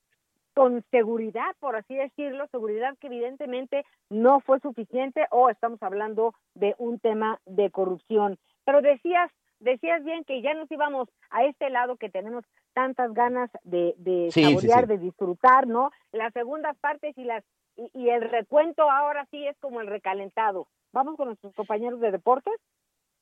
con 0.55 0.83
seguridad, 0.89 1.55
por 1.59 1.75
así 1.75 1.93
decirlo, 1.93 2.47
seguridad 2.47 2.97
que 2.99 3.07
evidentemente 3.07 3.85
no 4.09 4.39
fue 4.39 4.59
suficiente 4.59 5.27
o 5.29 5.51
estamos 5.51 5.81
hablando 5.83 6.33
de 6.55 6.73
un 6.79 6.99
tema 6.99 7.39
de 7.45 7.69
corrupción. 7.69 8.39
Pero 8.65 8.81
decías, 8.81 9.31
decías 9.59 10.03
bien 10.03 10.23
que 10.23 10.41
ya 10.41 10.55
nos 10.55 10.71
íbamos 10.71 11.09
a 11.29 11.43
este 11.45 11.69
lado 11.69 11.97
que 11.97 12.09
tenemos 12.09 12.43
tantas 12.73 13.13
ganas 13.13 13.51
de, 13.63 13.93
de 13.97 14.31
saborear, 14.31 14.87
de 14.87 14.97
disfrutar, 14.97 15.67
¿no? 15.67 15.91
Las 16.11 16.33
segundas 16.33 16.75
partes 16.77 17.15
y 17.17 17.23
las 17.23 17.43
y, 17.75 18.09
el 18.09 18.29
recuento 18.29 18.89
ahora 18.89 19.27
sí 19.31 19.45
es 19.45 19.57
como 19.59 19.81
el 19.81 19.87
recalentado. 19.87 20.67
Vamos 20.91 21.15
con 21.15 21.27
nuestros 21.27 21.53
compañeros 21.55 21.99
de 21.99 22.11
deportes. 22.11 22.53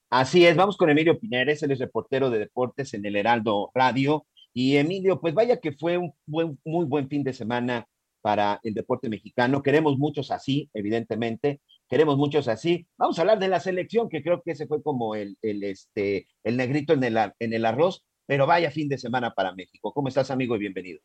Así 0.09 0.45
es, 0.45 0.55
vamos 0.55 0.75
con 0.75 0.89
Emilio 0.89 1.17
Pineres, 1.17 1.63
él 1.63 1.71
es 1.71 1.79
reportero 1.79 2.29
de 2.29 2.39
deportes 2.39 2.93
en 2.93 3.05
el 3.05 3.15
Heraldo 3.15 3.71
Radio 3.73 4.25
y 4.53 4.75
Emilio, 4.75 5.21
pues 5.21 5.33
vaya 5.33 5.61
que 5.61 5.71
fue 5.71 5.97
un 5.97 6.13
buen, 6.25 6.59
muy 6.65 6.85
buen 6.85 7.07
fin 7.07 7.23
de 7.23 7.31
semana 7.31 7.87
para 8.21 8.59
el 8.63 8.73
deporte 8.73 9.09
mexicano. 9.09 9.63
Queremos 9.63 9.97
muchos 9.97 10.31
así, 10.31 10.69
evidentemente. 10.73 11.61
Queremos 11.89 12.17
muchos 12.17 12.47
así. 12.47 12.87
Vamos 12.97 13.17
a 13.17 13.21
hablar 13.21 13.39
de 13.39 13.47
la 13.47 13.59
selección, 13.59 14.09
que 14.09 14.21
creo 14.21 14.41
que 14.41 14.51
ese 14.51 14.67
fue 14.67 14.83
como 14.83 15.15
el, 15.15 15.37
el, 15.41 15.63
este, 15.63 16.27
el 16.43 16.57
negrito 16.57 16.93
en 16.93 17.03
el, 17.03 17.17
en 17.39 17.53
el 17.53 17.65
arroz, 17.65 18.03
pero 18.25 18.45
vaya 18.45 18.71
fin 18.71 18.89
de 18.89 18.97
semana 18.97 19.33
para 19.33 19.53
México. 19.53 19.91
¿Cómo 19.93 20.07
estás, 20.07 20.29
amigo? 20.31 20.55
Y 20.55 20.59
bienvenido. 20.59 20.99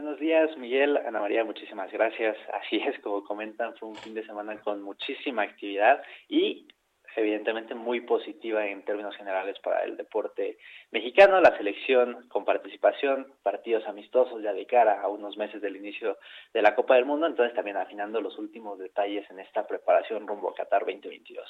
Buenos 0.00 0.20
días, 0.20 0.56
Miguel, 0.56 0.96
Ana 0.96 1.18
María, 1.18 1.44
muchísimas 1.44 1.90
gracias. 1.90 2.36
Así 2.52 2.76
es, 2.76 2.96
como 3.00 3.24
comentan, 3.24 3.74
fue 3.74 3.88
un 3.88 3.96
fin 3.96 4.14
de 4.14 4.24
semana 4.24 4.60
con 4.60 4.80
muchísima 4.80 5.42
actividad 5.42 6.00
y 6.28 6.68
evidentemente 7.16 7.74
muy 7.74 8.02
positiva 8.02 8.64
en 8.64 8.84
términos 8.84 9.16
generales 9.16 9.58
para 9.58 9.82
el 9.82 9.96
deporte 9.96 10.56
mexicano, 10.92 11.40
la 11.40 11.56
selección 11.56 12.28
con 12.28 12.44
participación, 12.44 13.26
partidos 13.42 13.88
amistosos 13.88 14.40
ya 14.40 14.52
de 14.52 14.66
cara 14.66 15.02
a 15.02 15.08
unos 15.08 15.36
meses 15.36 15.60
del 15.60 15.74
inicio 15.74 16.16
de 16.54 16.62
la 16.62 16.76
Copa 16.76 16.94
del 16.94 17.04
Mundo, 17.04 17.26
entonces 17.26 17.56
también 17.56 17.76
afinando 17.76 18.20
los 18.20 18.38
últimos 18.38 18.78
detalles 18.78 19.28
en 19.32 19.40
esta 19.40 19.66
preparación 19.66 20.28
rumbo 20.28 20.50
a 20.50 20.54
Qatar 20.54 20.86
2022. 20.86 21.44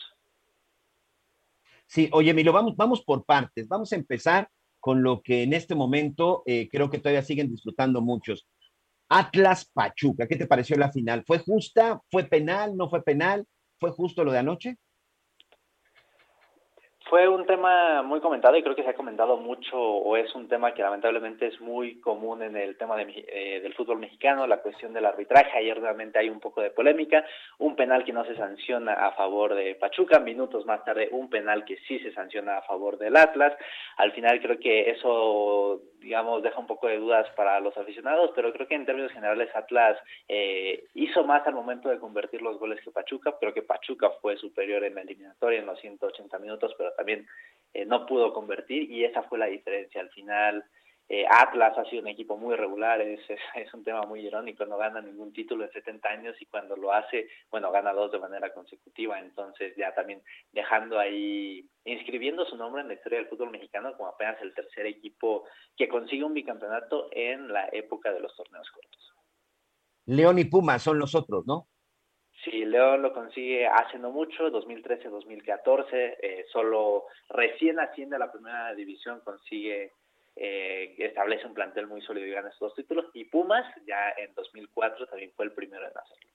Sí, 1.84 2.08
oye, 2.14 2.30
Emilio, 2.30 2.54
vamos, 2.54 2.74
vamos 2.78 3.04
por 3.04 3.26
partes, 3.26 3.68
vamos 3.68 3.92
a 3.92 3.96
empezar 3.96 4.48
con 4.80 5.02
lo 5.02 5.22
que 5.22 5.42
en 5.42 5.52
este 5.52 5.74
momento 5.74 6.42
eh, 6.46 6.68
creo 6.70 6.90
que 6.90 6.98
todavía 6.98 7.22
siguen 7.22 7.50
disfrutando 7.50 8.00
muchos. 8.00 8.46
Atlas 9.08 9.70
Pachuca, 9.72 10.26
¿qué 10.26 10.36
te 10.36 10.46
pareció 10.46 10.76
la 10.76 10.92
final? 10.92 11.24
¿Fue 11.26 11.38
justa? 11.38 12.00
¿Fue 12.10 12.24
penal? 12.24 12.76
¿No 12.76 12.88
fue 12.88 13.02
penal? 13.02 13.46
¿Fue 13.78 13.90
justo 13.90 14.24
lo 14.24 14.32
de 14.32 14.38
anoche? 14.38 14.76
Fue 17.08 17.26
un 17.26 17.46
tema 17.46 18.02
muy 18.02 18.20
comentado 18.20 18.54
y 18.56 18.62
creo 18.62 18.76
que 18.76 18.82
se 18.82 18.90
ha 18.90 18.94
comentado 18.94 19.38
mucho 19.38 19.80
o 19.80 20.14
es 20.18 20.34
un 20.34 20.46
tema 20.46 20.74
que 20.74 20.82
lamentablemente 20.82 21.46
es 21.46 21.58
muy 21.58 21.98
común 22.00 22.42
en 22.42 22.54
el 22.54 22.76
tema 22.76 22.96
de, 22.96 23.24
eh, 23.28 23.60
del 23.62 23.72
fútbol 23.72 23.98
mexicano, 23.98 24.46
la 24.46 24.60
cuestión 24.60 24.92
del 24.92 25.06
arbitraje. 25.06 25.56
Ayer 25.56 25.80
realmente 25.80 26.18
hay 26.18 26.28
un 26.28 26.38
poco 26.38 26.60
de 26.60 26.68
polémica, 26.70 27.24
un 27.58 27.76
penal 27.76 28.04
que 28.04 28.12
no 28.12 28.26
se 28.26 28.36
sanciona 28.36 28.92
a 28.92 29.12
favor 29.12 29.54
de 29.54 29.74
Pachuca, 29.76 30.18
minutos 30.18 30.66
más 30.66 30.84
tarde 30.84 31.08
un 31.10 31.30
penal 31.30 31.64
que 31.64 31.78
sí 31.88 31.98
se 32.00 32.12
sanciona 32.12 32.58
a 32.58 32.62
favor 32.62 32.98
del 32.98 33.16
Atlas. 33.16 33.54
Al 33.96 34.12
final 34.12 34.38
creo 34.42 34.58
que 34.58 34.90
eso, 34.90 35.80
digamos, 36.00 36.42
deja 36.42 36.58
un 36.58 36.66
poco 36.66 36.86
de 36.86 36.98
dudas 36.98 37.28
para 37.36 37.60
los 37.60 37.76
aficionados, 37.76 38.30
pero 38.34 38.52
creo 38.52 38.66
que 38.66 38.74
en 38.74 38.86
términos 38.86 39.12
generales 39.12 39.48
Atlas 39.54 39.98
eh, 40.28 40.84
hizo 40.94 41.24
más 41.24 41.46
al 41.46 41.54
momento 41.54 41.88
de 41.88 41.98
convertir 41.98 42.42
los 42.42 42.58
goles 42.58 42.80
que 42.82 42.90
Pachuca. 42.90 43.34
Creo 43.38 43.52
que 43.52 43.62
Pachuca 43.62 44.10
fue 44.20 44.36
superior 44.36 44.84
en 44.84 44.94
la 44.94 45.02
eliminatoria 45.02 45.60
en 45.60 45.66
los 45.66 45.80
180 45.80 46.38
minutos, 46.38 46.74
pero 46.76 46.92
también 46.92 47.26
eh, 47.74 47.84
no 47.84 48.06
pudo 48.06 48.32
convertir 48.32 48.90
y 48.90 49.04
esa 49.04 49.22
fue 49.24 49.38
la 49.38 49.46
diferencia. 49.46 50.00
Al 50.00 50.10
final, 50.10 50.64
eh, 51.08 51.24
Atlas 51.30 51.76
ha 51.78 51.84
sido 51.86 52.02
un 52.02 52.08
equipo 52.08 52.36
muy 52.36 52.54
regular, 52.54 53.00
es, 53.00 53.20
es, 53.54 53.74
un 53.74 53.82
tema 53.82 54.02
muy 54.02 54.20
irónico, 54.26 54.66
no 54.66 54.76
gana 54.76 55.00
ningún 55.00 55.32
título 55.32 55.64
en 55.64 55.72
70 55.72 56.08
años 56.08 56.36
y 56.40 56.46
cuando 56.46 56.76
lo 56.76 56.92
hace, 56.92 57.28
bueno, 57.50 57.70
gana 57.72 57.92
dos 57.92 58.12
de 58.12 58.18
manera 58.18 58.52
consecutiva, 58.52 59.18
entonces 59.18 59.74
ya 59.76 59.94
también 59.94 60.22
dejando 60.52 60.98
ahí, 60.98 61.66
inscribiendo 61.84 62.44
su 62.44 62.56
nombre 62.56 62.82
en 62.82 62.88
la 62.88 62.94
historia 62.94 63.18
del 63.18 63.28
fútbol 63.28 63.50
mexicano 63.50 63.96
como 63.96 64.10
apenas 64.10 64.40
el 64.42 64.54
tercer 64.54 64.86
equipo 64.86 65.44
que 65.76 65.88
consigue 65.88 66.24
un 66.24 66.34
bicampeonato 66.34 67.08
en 67.12 67.52
la 67.52 67.68
época 67.72 68.12
de 68.12 68.20
los 68.20 68.36
torneos 68.36 68.70
cortos. 68.70 69.14
León 70.06 70.38
y 70.38 70.44
Puma 70.44 70.78
son 70.78 70.98
los 70.98 71.14
otros, 71.14 71.46
¿no? 71.46 71.68
Sí, 72.44 72.64
León 72.64 73.02
lo 73.02 73.12
consigue 73.12 73.66
hace 73.66 73.98
no 73.98 74.10
mucho, 74.10 74.48
2013-2014, 74.50 76.16
eh, 76.22 76.46
solo 76.52 77.04
recién 77.28 77.80
asciende 77.80 78.16
a 78.16 78.20
la 78.20 78.30
primera 78.30 78.74
división, 78.74 79.20
consigue, 79.24 79.92
eh, 80.40 80.94
establece 80.98 81.46
un 81.46 81.54
plantel 81.54 81.88
muy 81.88 82.00
sólido 82.00 82.26
y 82.26 82.30
gana 82.30 82.48
estos 82.48 82.68
dos 82.68 82.76
títulos, 82.76 83.06
y 83.12 83.24
Pumas 83.24 83.66
ya 83.86 84.10
en 84.16 84.32
2004 84.34 85.06
también 85.08 85.32
fue 85.34 85.46
el 85.46 85.52
primero 85.52 85.84
en 85.84 85.98
hacerlo. 85.98 86.30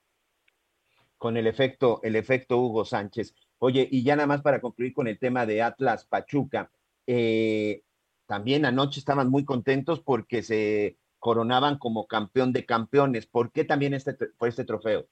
Con 1.16 1.38
el 1.38 1.46
efecto, 1.46 2.00
el 2.02 2.16
efecto 2.16 2.58
Hugo 2.58 2.84
Sánchez. 2.84 3.34
Oye, 3.58 3.88
y 3.90 4.04
ya 4.04 4.14
nada 4.14 4.26
más 4.26 4.42
para 4.42 4.60
concluir 4.60 4.92
con 4.92 5.08
el 5.08 5.18
tema 5.18 5.46
de 5.46 5.62
Atlas 5.62 6.04
Pachuca, 6.04 6.70
eh, 7.06 7.82
también 8.26 8.66
anoche 8.66 9.00
estaban 9.00 9.30
muy 9.30 9.46
contentos 9.46 10.00
porque 10.00 10.42
se 10.42 10.98
coronaban 11.18 11.78
como 11.78 12.06
campeón 12.06 12.52
de 12.52 12.66
campeones. 12.66 13.26
¿Por 13.26 13.52
qué 13.52 13.64
también 13.64 13.94
este, 13.94 14.16
fue 14.36 14.50
este 14.50 14.64
trofeo? 14.64 15.06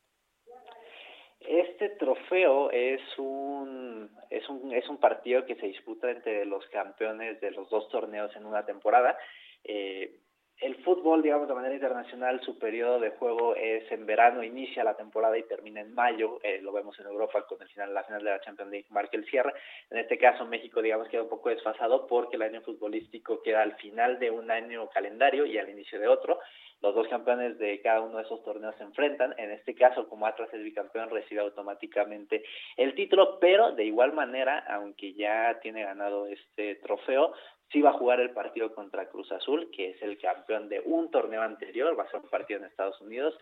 Este 1.83 1.97
trofeo 1.97 2.71
es 2.71 3.01
un, 3.19 4.09
es 4.31 4.49
un 4.49 4.73
es 4.73 4.89
un 4.89 4.99
partido 4.99 5.45
que 5.45 5.57
se 5.57 5.67
disputa 5.67 6.09
entre 6.13 6.45
los 6.45 6.65
campeones 6.69 7.41
de 7.41 7.51
los 7.51 7.69
dos 7.71 7.89
torneos 7.89 8.31
en 8.37 8.47
una 8.47 8.65
temporada. 8.65 9.19
Eh, 9.65 10.21
el 10.61 10.77
fútbol, 10.85 11.23
digamos, 11.23 11.49
de 11.49 11.55
manera 11.55 11.75
internacional, 11.75 12.41
su 12.45 12.57
periodo 12.57 13.01
de 13.01 13.11
juego 13.11 13.57
es 13.57 13.91
en 13.91 14.07
verano, 14.07 14.45
inicia 14.45 14.85
la 14.85 14.95
temporada 14.95 15.37
y 15.37 15.43
termina 15.43 15.81
en 15.81 15.93
mayo. 15.93 16.39
Eh, 16.45 16.61
lo 16.63 16.71
vemos 16.71 16.97
en 17.01 17.07
Europa 17.07 17.45
con 17.49 17.61
el 17.61 17.67
final, 17.67 17.93
la 17.93 18.05
final 18.05 18.23
de 18.23 18.31
la 18.31 18.41
Champions 18.41 18.71
League 18.71 18.87
marca 18.91 19.17
el 19.17 19.25
cierre. 19.25 19.53
En 19.91 19.99
este 19.99 20.19
caso, 20.19 20.47
México, 20.47 20.83
digamos, 20.83 21.09
queda 21.09 21.25
un 21.25 21.29
poco 21.29 21.49
desfasado 21.49 22.07
porque 22.07 22.37
el 22.37 22.43
año 22.43 22.61
futbolístico 22.61 23.43
queda 23.43 23.63
al 23.63 23.75
final 23.75 24.21
de 24.21 24.31
un 24.31 24.53
año 24.53 24.89
calendario 24.91 25.47
y 25.47 25.59
al 25.59 25.69
inicio 25.69 25.99
de 25.99 26.07
otro. 26.07 26.39
Los 26.83 26.97
dos 26.97 27.07
campeones 27.07 27.59
de 27.59 27.81
cada 27.81 28.01
uno 28.01 28.19
de 28.19 28.25
esos 28.25 28.43
torneos 28.43 28.75
se 28.77 28.83
enfrentan. 28.83 29.35
En 29.39 29.53
este 29.53 29.75
caso, 29.75 30.09
como 30.09 30.27
Atlas 30.27 30.53
es 30.53 30.63
bicampeón, 30.63 31.11
recibe 31.11 31.41
automáticamente 31.41 32.43
el 32.77 32.95
título, 32.97 33.39
pero 33.39 33.71
de 33.73 33.85
igual 33.85 34.13
manera, 34.13 34.59
aunque 34.69 35.15
ya 35.15 35.61
tiene 35.63 35.85
ganado 35.85 36.27
este 36.27 36.75
trofeo, 36.77 37.35
sí 37.71 37.81
va 37.81 37.91
a 37.91 37.99
jugar 37.99 38.19
el 38.21 38.31
partido 38.31 38.75
contra 38.75 39.09
Cruz 39.09 39.31
Azul, 39.31 39.71
que 39.71 39.91
es 39.91 40.03
el 40.03 40.19
campeón 40.19 40.69
de 40.69 40.81
un 40.81 41.09
torneo 41.11 41.43
anterior, 41.43 41.97
va 41.97 42.03
a 42.03 42.11
ser 42.11 42.21
un 42.21 42.29
partido 42.29 42.59
en 42.59 42.67
Estados 42.67 43.01
Unidos, 43.01 43.39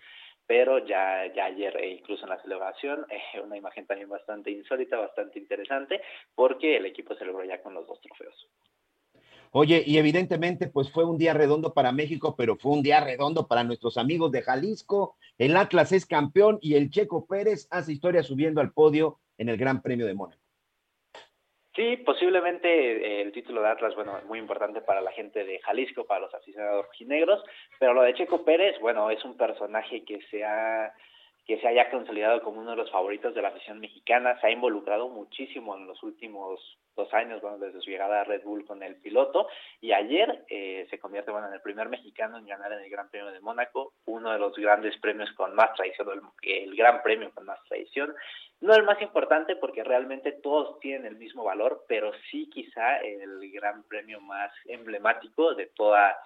pero 0.46 0.78
ya, 0.78 1.26
ya 1.32 1.46
ayer, 1.46 1.76
e 1.78 1.90
incluso 1.90 2.24
en 2.24 2.30
la 2.30 2.42
celebración, 2.42 3.06
eh, 3.08 3.40
una 3.40 3.56
imagen 3.56 3.86
también 3.86 4.08
bastante 4.08 4.50
insólita, 4.50 4.98
bastante 4.98 5.38
interesante, 5.38 6.02
porque 6.34 6.76
el 6.76 6.86
equipo 6.86 7.14
celebró 7.14 7.42
ya 7.44 7.62
con 7.62 7.72
los 7.72 7.86
dos 7.86 8.00
trofeos. 8.00 8.48
Oye, 9.52 9.82
y 9.84 9.98
evidentemente, 9.98 10.68
pues 10.68 10.92
fue 10.92 11.04
un 11.04 11.18
día 11.18 11.34
redondo 11.34 11.74
para 11.74 11.90
México, 11.90 12.36
pero 12.38 12.56
fue 12.56 12.72
un 12.72 12.82
día 12.82 13.00
redondo 13.00 13.48
para 13.48 13.64
nuestros 13.64 13.98
amigos 13.98 14.30
de 14.30 14.42
Jalisco. 14.42 15.16
El 15.38 15.56
Atlas 15.56 15.90
es 15.90 16.06
campeón 16.06 16.58
y 16.62 16.74
el 16.74 16.90
Checo 16.90 17.26
Pérez 17.26 17.66
hace 17.70 17.92
historia 17.92 18.22
subiendo 18.22 18.60
al 18.60 18.72
podio 18.72 19.18
en 19.38 19.48
el 19.48 19.56
Gran 19.56 19.82
Premio 19.82 20.06
de 20.06 20.14
Mónaco. 20.14 20.40
Sí, 21.74 21.96
posiblemente 21.98 22.68
eh, 22.68 23.22
el 23.22 23.32
título 23.32 23.62
de 23.62 23.68
Atlas, 23.68 23.94
bueno, 23.94 24.20
muy 24.26 24.38
importante 24.38 24.80
para 24.80 25.00
la 25.00 25.12
gente 25.12 25.44
de 25.44 25.60
Jalisco, 25.60 26.04
para 26.04 26.20
los 26.20 26.34
aficionados 26.34 26.86
rojinegros, 26.86 27.42
pero 27.78 27.94
lo 27.94 28.02
de 28.02 28.14
Checo 28.14 28.44
Pérez, 28.44 28.78
bueno, 28.80 29.10
es 29.10 29.24
un 29.24 29.36
personaje 29.36 30.04
que 30.04 30.20
se 30.30 30.44
ha 30.44 30.92
que 31.50 31.58
se 31.58 31.66
haya 31.66 31.90
consolidado 31.90 32.42
como 32.42 32.60
uno 32.60 32.70
de 32.70 32.76
los 32.76 32.92
favoritos 32.92 33.34
de 33.34 33.42
la 33.42 33.48
afición 33.48 33.80
mexicana, 33.80 34.40
se 34.40 34.46
ha 34.46 34.52
involucrado 34.52 35.08
muchísimo 35.08 35.76
en 35.76 35.84
los 35.84 36.00
últimos 36.04 36.60
dos 36.94 37.12
años, 37.12 37.42
bueno, 37.42 37.58
desde 37.58 37.80
su 37.80 37.90
llegada 37.90 38.20
a 38.20 38.24
Red 38.24 38.44
Bull 38.44 38.64
con 38.64 38.84
el 38.84 38.94
piloto, 39.00 39.48
y 39.80 39.90
ayer 39.90 40.44
eh, 40.48 40.86
se 40.90 41.00
convierte, 41.00 41.32
bueno, 41.32 41.48
en 41.48 41.54
el 41.54 41.60
primer 41.60 41.88
mexicano 41.88 42.38
en 42.38 42.46
ganar 42.46 42.72
en 42.72 42.84
el 42.84 42.88
Gran 42.88 43.10
Premio 43.10 43.32
de 43.32 43.40
Mónaco, 43.40 43.94
uno 44.06 44.30
de 44.30 44.38
los 44.38 44.54
grandes 44.54 44.96
premios 44.98 45.32
con 45.32 45.56
más 45.56 45.74
tradición, 45.74 46.08
el, 46.12 46.52
el 46.52 46.76
Gran 46.76 47.02
Premio 47.02 47.32
con 47.34 47.46
más 47.46 47.58
tradición, 47.64 48.14
no 48.60 48.72
el 48.72 48.84
más 48.84 49.02
importante 49.02 49.56
porque 49.56 49.82
realmente 49.82 50.30
todos 50.30 50.78
tienen 50.78 51.04
el 51.04 51.16
mismo 51.16 51.42
valor, 51.42 51.84
pero 51.88 52.12
sí 52.30 52.48
quizá 52.48 52.98
el 52.98 53.50
Gran 53.50 53.82
Premio 53.88 54.20
más 54.20 54.52
emblemático 54.66 55.54
de 55.54 55.66
toda 55.66 56.16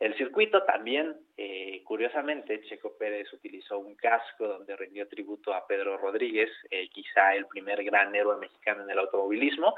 el 0.00 0.14
circuito. 0.16 0.62
También, 0.64 1.16
eh, 1.36 1.82
curiosamente, 1.84 2.62
Checo 2.62 2.96
Pérez 2.96 3.32
utilizó 3.32 3.78
un 3.78 3.94
casco 3.94 4.46
donde 4.46 4.76
rindió 4.76 5.08
tributo 5.08 5.54
a 5.54 5.66
Pedro 5.66 5.96
Rodríguez, 5.98 6.50
eh, 6.70 6.88
quizá 6.88 7.34
el 7.34 7.46
primer 7.46 7.82
gran 7.84 8.14
héroe 8.14 8.36
mexicano 8.36 8.82
en 8.82 8.90
el 8.90 8.98
automovilismo. 8.98 9.74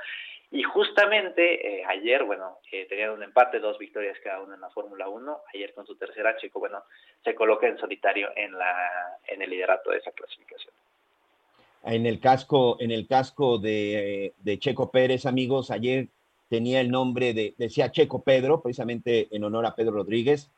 Y 0.50 0.62
justamente 0.62 1.80
eh, 1.80 1.84
ayer, 1.86 2.24
bueno, 2.24 2.58
tenían 2.88 3.10
un 3.10 3.22
empate, 3.22 3.58
dos 3.58 3.78
victorias 3.78 4.16
cada 4.22 4.40
uno 4.40 4.54
en 4.54 4.60
la 4.60 4.70
Fórmula 4.70 5.08
1. 5.08 5.40
Ayer 5.54 5.74
con 5.74 5.86
su 5.86 5.96
tercera, 5.96 6.36
Checo, 6.36 6.60
bueno, 6.60 6.82
se 7.24 7.34
coloca 7.34 7.66
en 7.66 7.78
solitario 7.78 8.30
en, 8.36 8.52
la, 8.52 9.18
en 9.26 9.42
el 9.42 9.50
liderato 9.50 9.90
de 9.90 9.98
esa 9.98 10.12
clasificación. 10.12 10.72
En 11.84 12.06
el 12.06 12.20
casco, 12.20 12.78
en 12.80 12.90
el 12.90 13.06
casco 13.06 13.58
de, 13.58 14.34
de 14.38 14.58
Checo 14.58 14.90
Pérez, 14.90 15.26
amigos, 15.26 15.70
ayer 15.70 16.08
tenía 16.49 16.80
el 16.80 16.90
nombre 16.90 17.34
de, 17.34 17.55
decía 17.59 17.90
Checo 17.90 18.22
Pedro, 18.22 18.62
precisamente 18.62 19.28
en 19.30 19.44
honor 19.44 19.66
a 19.66 19.74
Pedro 19.74 19.92
Rodríguez, 19.92 20.51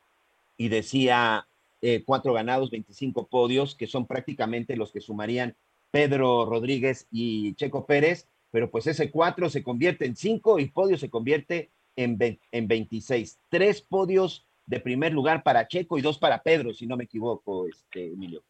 y 0.57 0.68
decía 0.68 1.47
eh, 1.80 2.03
cuatro 2.05 2.32
ganados, 2.32 2.70
25 2.70 3.26
podios, 3.28 3.74
que 3.74 3.86
son 3.86 4.07
prácticamente 4.07 4.76
los 4.76 4.93
que 4.93 5.01
sumarían 5.01 5.55
Pedro 5.91 6.45
Rodríguez 6.45 7.07
y 7.11 7.55
Checo 7.55 7.86
Pérez, 7.86 8.28
pero 8.51 8.70
pues 8.70 8.86
ese 8.86 9.11
cuatro 9.11 9.49
se 9.49 9.62
convierte 9.62 10.07
en 10.07 10.16
cinco 10.16 10.59
y 10.59 10.66
podio 10.66 10.97
se 10.97 11.11
convierte 11.11 11.70
en, 11.97 12.18
en 12.53 12.68
26. 12.68 13.39
Tres 13.49 13.80
podios 13.80 14.47
de 14.66 14.80
primer 14.80 15.12
lugar 15.12 15.43
para 15.43 15.66
Checo 15.66 15.99
y 15.99 16.03
dos 16.03 16.18
para 16.18 16.43
Pedro, 16.43 16.74
si 16.74 16.86
no 16.86 16.97
me 16.97 17.05
equivoco, 17.05 17.66
este, 17.66 18.12
Emilio. 18.12 18.43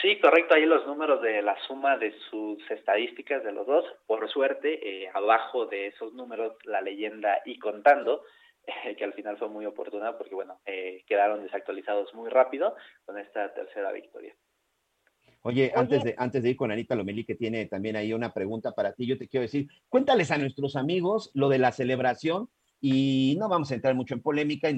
Sí, 0.00 0.18
correcto. 0.20 0.54
Ahí 0.54 0.64
los 0.64 0.86
números 0.86 1.20
de 1.22 1.42
la 1.42 1.56
suma 1.66 1.96
de 1.98 2.14
sus 2.30 2.58
estadísticas 2.70 3.44
de 3.44 3.52
los 3.52 3.66
dos. 3.66 3.84
Por 4.06 4.28
suerte, 4.30 5.04
eh, 5.04 5.10
abajo 5.12 5.66
de 5.66 5.88
esos 5.88 6.12
números, 6.14 6.56
la 6.64 6.80
leyenda 6.80 7.40
y 7.44 7.58
contando, 7.58 8.22
que 8.98 9.04
al 9.04 9.12
final 9.12 9.36
fue 9.36 9.48
muy 9.48 9.66
oportuna 9.66 10.16
porque, 10.16 10.34
bueno, 10.34 10.60
eh, 10.64 11.04
quedaron 11.06 11.42
desactualizados 11.42 12.14
muy 12.14 12.30
rápido 12.30 12.74
con 13.04 13.18
esta 13.18 13.52
tercera 13.52 13.92
victoria. 13.92 14.34
Oye, 15.44 15.72
antes 15.74 16.04
de, 16.04 16.14
antes 16.16 16.42
de 16.42 16.50
ir 16.50 16.56
con 16.56 16.70
Anita 16.70 16.94
Lomelí, 16.94 17.24
que 17.24 17.34
tiene 17.34 17.66
también 17.66 17.96
ahí 17.96 18.12
una 18.12 18.32
pregunta 18.32 18.72
para 18.72 18.92
ti, 18.92 19.06
yo 19.06 19.18
te 19.18 19.26
quiero 19.26 19.42
decir, 19.42 19.66
cuéntales 19.88 20.30
a 20.30 20.38
nuestros 20.38 20.76
amigos 20.76 21.32
lo 21.34 21.48
de 21.48 21.58
la 21.58 21.72
celebración 21.72 22.48
y 22.84 23.36
no 23.38 23.48
vamos 23.48 23.70
a 23.70 23.76
entrar 23.76 23.94
mucho 23.94 24.12
en 24.12 24.20
polémica, 24.20 24.68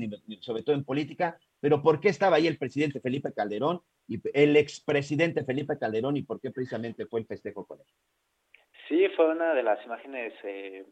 sobre 0.41 0.63
todo 0.63 0.77
en 0.77 0.85
política, 0.85 1.39
pero 1.59 1.83
¿por 1.83 2.01
qué 2.01 2.11
estaba 2.11 2.37
ahí 2.37 2.47
el 2.47 2.59
presidente 2.59 3.01
Felipe 3.01 3.33
Calderón 3.33 3.81
y 4.07 4.21
el 4.35 4.59
expresidente 4.59 5.43
Felipe 5.43 5.79
Calderón 5.79 6.19
y 6.19 6.23
por 6.23 6.39
qué 6.39 6.51
precisamente 6.51 7.07
fue 7.07 7.21
el 7.21 7.27
festejo 7.27 7.65
con 7.65 7.81
él? 7.81 7.87
Sí, 8.89 9.07
fue 9.17 9.31
una 9.31 9.55
de 9.55 9.63
las 9.63 9.83
imágenes 9.87 10.35
eh, 10.45 10.85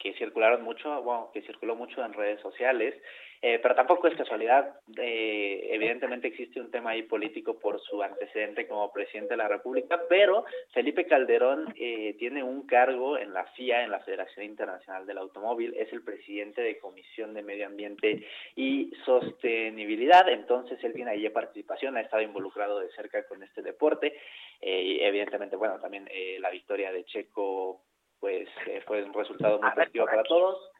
que 0.00 0.14
circularon 0.14 0.62
mucho, 0.62 1.02
bueno, 1.02 1.30
que 1.32 1.42
circuló 1.42 1.76
mucho 1.76 2.02
en 2.02 2.14
redes 2.14 2.40
sociales, 2.40 2.94
eh, 3.42 3.58
pero 3.62 3.74
tampoco 3.74 4.06
es 4.06 4.16
casualidad. 4.16 4.80
Eh, 4.96 5.68
evidentemente 5.70 6.28
existe 6.28 6.60
un 6.60 6.70
tema 6.70 6.90
ahí 6.90 7.02
político 7.02 7.58
por 7.58 7.80
su 7.80 8.02
antecedente 8.02 8.66
como 8.66 8.92
presidente 8.92 9.34
de 9.34 9.38
la 9.38 9.48
República, 9.48 10.00
pero 10.08 10.44
Felipe 10.72 11.06
Calderón 11.06 11.72
eh, 11.76 12.16
tiene 12.18 12.42
un 12.42 12.66
cargo 12.66 13.18
en 13.18 13.34
la 13.34 13.44
FIA, 13.44 13.84
en 13.84 13.90
la 13.90 14.00
Federación 14.00 14.46
Internacional 14.46 15.06
del 15.06 15.18
Automóvil, 15.18 15.74
es 15.76 15.92
el 15.92 16.02
presidente 16.02 16.62
de 16.62 16.78
Comisión 16.78 17.34
de 17.34 17.42
Medio 17.42 17.66
Ambiente 17.66 18.26
y 18.56 18.92
Sostenibilidad, 19.04 20.28
entonces 20.30 20.82
él 20.82 20.94
tiene 20.94 21.10
ahí 21.12 21.28
participación, 21.28 21.96
ha 21.96 22.00
estado 22.00 22.22
involucrado 22.22 22.80
de 22.80 22.90
cerca 22.92 23.26
con 23.26 23.42
este 23.42 23.62
deporte, 23.62 24.18
y 24.62 25.00
evidentemente, 25.00 25.56
bueno, 25.56 25.78
también 25.78 26.08
la 26.38 26.50
victoria 26.50 26.92
de 26.92 27.04
Checo 27.04 27.82
pues 28.20 28.48
fue 28.86 29.02
un 29.02 29.12
resultado 29.12 29.60
muy 29.60 29.70
positivo 29.70 30.06
para 30.06 30.22
todos 30.22 30.70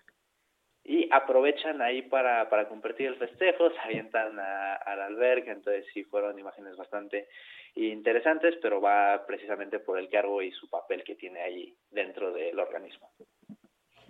y 0.85 1.09
aprovechan 1.13 1.83
ahí 1.83 2.03
para, 2.03 2.49
para 2.49 2.69
compartir 2.69 3.09
el 3.09 3.17
festejo, 3.17 3.71
se 3.71 3.79
avientan 3.81 4.39
al 4.39 5.01
albergue, 5.01 5.53
entonces 5.53 5.87
sí 5.93 6.05
fueron 6.05 6.39
imágenes 6.39 6.77
bastante 6.77 7.29
interesantes, 7.75 8.57
pero 8.63 8.81
va 8.81 9.25
precisamente 9.27 9.79
por 9.79 9.99
el 9.99 10.09
cargo 10.09 10.43
y 10.43 10.51
su 10.53 10.69
papel 10.69 11.05
que 11.05 11.15
tiene 11.15 11.41
ahí 11.41 11.77
dentro 11.91 12.33
del 12.33 12.59
organismo. 12.59 13.11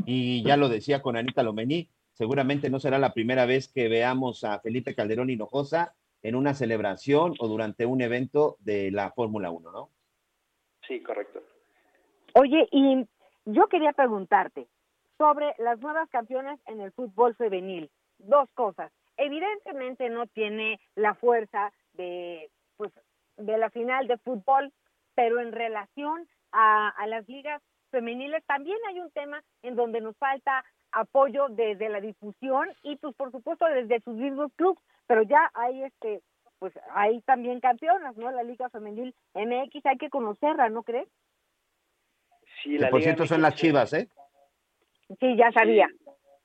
Y 0.07 0.43
ya 0.45 0.57
lo 0.57 0.69
decía 0.69 1.03
con 1.03 1.17
Anita 1.17 1.43
Lomení, 1.43 1.89
seguramente 2.13 2.71
no 2.71 2.81
será 2.81 2.99
la 2.99 3.13
primera 3.13 3.47
vez 3.47 3.71
que 3.73 3.89
veamos 3.89 4.45
a 4.45 4.61
Felipe 4.61 4.95
Calderón 4.95 5.31
Hinojosa 5.31 5.95
en 6.23 6.35
una 6.35 6.55
celebración 6.55 7.35
o 7.39 7.49
durante 7.49 7.87
un 7.87 8.01
evento 8.01 8.57
de 8.61 8.91
la 8.91 9.11
Fórmula 9.11 9.51
1, 9.51 9.73
¿no? 9.73 9.91
Sí, 10.87 11.03
correcto. 11.03 11.43
Oye, 12.35 12.69
y 12.71 13.07
yo 13.45 13.69
quería 13.69 13.93
preguntarte, 13.93 14.69
sobre 15.21 15.55
las 15.59 15.79
nuevas 15.81 16.09
campeonas 16.09 16.59
en 16.67 16.81
el 16.81 16.93
fútbol 16.93 17.35
femenil. 17.37 17.91
Dos 18.19 18.49
cosas. 18.55 18.91
Evidentemente 19.19 20.09
no 20.09 20.27
tiene 20.27 20.81
la 20.95 21.15
fuerza 21.15 21.73
de, 21.93 22.51
pues, 22.79 22.91
de 23.37 23.59
la 23.59 23.69
final 23.69 24.07
de 24.07 24.17
fútbol, 24.17 24.73
pero 25.15 25.41
en 25.41 25.53
relación 25.53 26.27
a, 26.53 27.07
las 27.07 27.29
ligas 27.29 27.63
femeniles 27.91 28.43
también 28.47 28.79
hay 28.89 29.01
un 29.01 29.11
tema 29.11 29.43
en 29.63 29.77
donde 29.77 30.01
nos 30.01 30.17
falta 30.17 30.65
apoyo 30.93 31.49
desde 31.51 31.91
la 31.91 32.01
difusión 32.01 32.69
y 32.83 32.97
pues 32.97 33.15
por 33.15 33.31
supuesto 33.31 33.67
desde 33.67 34.01
sus 34.01 34.15
mismos 34.15 34.51
clubes, 34.57 34.83
pero 35.07 35.23
ya 35.23 35.51
hay 35.53 35.83
este 35.83 36.23
pues 36.59 36.73
hay 36.93 37.21
también 37.23 37.61
campeonas, 37.61 38.17
¿no? 38.17 38.31
La 38.31 38.43
Liga 38.43 38.69
Femenil 38.71 39.15
MX 39.35 39.85
hay 39.87 39.99
que 39.99 40.11
conocerla, 40.11 40.69
¿no 40.71 40.83
crees? 40.83 41.09
Sí, 42.63 42.79
la 42.79 42.91
por 42.91 43.03
cierto 43.03 43.27
son 43.27 43.43
las 43.43 43.55
Chivas, 43.55 43.93
¿eh? 43.95 44.09
Sí, 45.19 45.37
ya 45.37 45.51
sabía. 45.53 45.89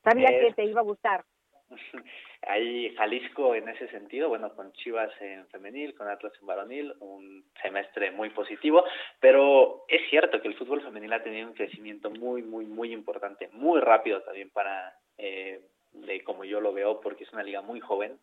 Sabía 0.02 0.28
que 0.28 0.52
te 0.54 0.64
iba 0.64 0.80
a 0.80 0.84
gustar. 0.84 1.24
Hay 2.48 2.94
Jalisco 2.94 3.54
en 3.54 3.68
ese 3.68 3.88
sentido, 3.88 4.28
bueno, 4.28 4.54
con 4.54 4.72
Chivas 4.72 5.10
en 5.20 5.46
femenil, 5.48 5.94
con 5.94 6.08
Atlas 6.08 6.32
en 6.40 6.46
varonil, 6.46 6.94
un 7.00 7.44
semestre 7.60 8.12
muy 8.12 8.30
positivo, 8.30 8.84
pero 9.18 9.84
es 9.88 10.08
cierto 10.08 10.40
que 10.40 10.48
el 10.48 10.56
fútbol 10.56 10.82
femenil 10.82 11.12
ha 11.12 11.24
tenido 11.24 11.48
un 11.48 11.54
crecimiento 11.54 12.10
muy, 12.10 12.42
muy, 12.42 12.66
muy 12.66 12.92
importante, 12.92 13.48
muy 13.52 13.80
rápido 13.80 14.22
también 14.22 14.50
para, 14.50 14.94
eh, 15.18 15.60
de 15.92 16.22
como 16.22 16.44
yo 16.44 16.60
lo 16.60 16.72
veo, 16.72 17.00
porque 17.00 17.24
es 17.24 17.32
una 17.32 17.42
liga 17.42 17.62
muy 17.62 17.80
joven, 17.80 18.18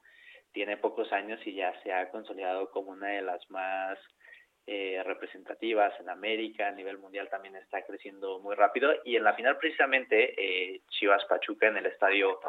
tiene 0.54 0.78
pocos 0.78 1.12
años 1.12 1.46
y 1.46 1.56
ya 1.56 1.74
se 1.82 1.92
ha 1.92 2.10
consolidado 2.10 2.70
como 2.72 2.92
una 2.92 3.08
de 3.08 3.24
las 3.24 3.50
más 3.50 4.00
eh, 4.66 5.04
representativas 5.04 5.94
en 6.00 6.08
América, 6.10 6.70
a 6.70 6.72
nivel 6.72 6.98
mundial 6.98 7.28
también 7.30 7.58
está 7.58 7.82
creciendo 7.82 8.40
muy 8.40 8.56
rápido. 8.56 8.94
Y 9.04 9.18
en 9.18 9.26
la 9.26 9.34
final 9.34 9.58
precisamente 9.58 10.34
eh, 10.38 10.82
Chivas 10.90 11.26
Pachuca 11.26 11.68
en 11.68 11.76
el 11.76 11.86
estadio 11.88 12.40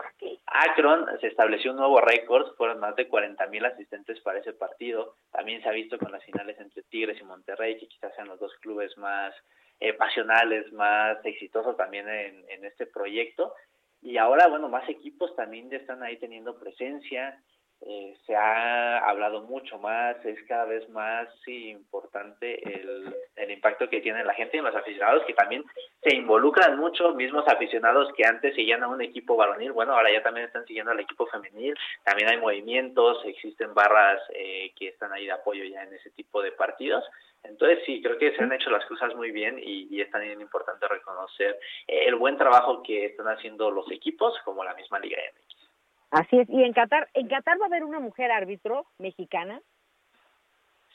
Akron 0.46 1.06
se 1.20 1.26
estableció 1.26 1.72
un 1.72 1.78
nuevo 1.78 2.00
récord, 2.00 2.54
fueron 2.56 2.78
más 2.78 2.94
de 2.94 3.08
40 3.08 3.44
mil 3.48 3.64
asistentes 3.64 4.20
para 4.20 4.38
ese 4.38 4.52
partido, 4.52 5.16
también 5.32 5.60
se 5.60 5.68
ha 5.68 5.72
visto 5.72 5.98
con 5.98 6.12
las 6.12 6.22
finales 6.22 6.56
entre 6.60 6.84
Tigres 6.84 7.20
y 7.20 7.24
Monterrey 7.24 7.78
que 7.78 7.88
quizás 7.88 8.14
sean 8.14 8.28
los 8.28 8.38
dos 8.38 8.54
clubes 8.60 8.96
más 8.96 9.34
eh, 9.80 9.92
pasionales, 9.94 10.72
más 10.72 11.18
exitosos 11.24 11.76
también 11.76 12.08
en, 12.08 12.44
en 12.48 12.64
este 12.64 12.86
proyecto. 12.86 13.54
Y 14.02 14.18
ahora 14.18 14.46
bueno 14.46 14.68
más 14.68 14.88
equipos 14.88 15.34
también 15.34 15.72
están 15.72 16.02
ahí 16.04 16.16
teniendo 16.18 16.58
presencia 16.60 17.42
eh, 17.86 18.16
se 18.26 18.34
ha 18.34 18.98
hablado 18.98 19.42
mucho 19.42 19.78
más, 19.78 20.16
es 20.24 20.42
cada 20.48 20.64
vez 20.64 20.88
más 20.88 21.28
importante 21.46 22.58
el, 22.66 23.14
el 23.36 23.50
impacto 23.50 23.90
que 23.90 24.00
tiene 24.00 24.24
la 24.24 24.32
gente 24.32 24.56
y 24.56 24.60
los 24.62 24.74
aficionados 24.74 25.24
que 25.26 25.34
también 25.34 25.62
se 26.02 26.16
involucran 26.16 26.78
mucho, 26.78 27.12
mismos 27.14 27.46
aficionados 27.46 28.10
que 28.16 28.24
antes 28.24 28.54
seguían 28.54 28.82
a 28.82 28.88
un 28.88 29.02
equipo 29.02 29.36
varonil, 29.36 29.72
bueno, 29.72 29.92
ahora 29.92 30.10
ya 30.10 30.22
también 30.22 30.46
están 30.46 30.64
siguiendo 30.64 30.92
al 30.92 31.00
equipo 31.00 31.26
femenil, 31.26 31.74
también 32.04 32.30
hay 32.30 32.38
movimientos, 32.38 33.22
existen 33.26 33.74
barras 33.74 34.22
eh, 34.30 34.72
que 34.78 34.88
están 34.88 35.12
ahí 35.12 35.26
de 35.26 35.32
apoyo 35.32 35.64
ya 35.64 35.82
en 35.82 35.92
ese 35.92 36.10
tipo 36.10 36.40
de 36.40 36.52
partidos, 36.52 37.04
entonces 37.42 37.80
sí, 37.84 38.00
creo 38.02 38.16
que 38.16 38.34
se 38.34 38.42
han 38.42 38.52
hecho 38.52 38.70
las 38.70 38.86
cosas 38.86 39.14
muy 39.14 39.30
bien 39.30 39.58
y, 39.58 39.94
y 39.94 40.00
es 40.00 40.10
también 40.10 40.40
importante 40.40 40.88
reconocer 40.88 41.58
el 41.86 42.14
buen 42.14 42.38
trabajo 42.38 42.82
que 42.82 43.04
están 43.04 43.28
haciendo 43.28 43.70
los 43.70 43.90
equipos 43.92 44.34
como 44.46 44.64
la 44.64 44.72
misma 44.72 44.98
Liga 44.98 45.18
MX. 45.18 45.63
Así 46.14 46.38
es. 46.38 46.48
¿Y 46.48 46.62
en 46.62 46.72
Qatar, 46.72 47.08
en 47.12 47.26
Qatar 47.26 47.60
va 47.60 47.64
a 47.64 47.66
haber 47.66 47.82
una 47.82 47.98
mujer 47.98 48.30
árbitro 48.30 48.86
mexicana? 48.98 49.60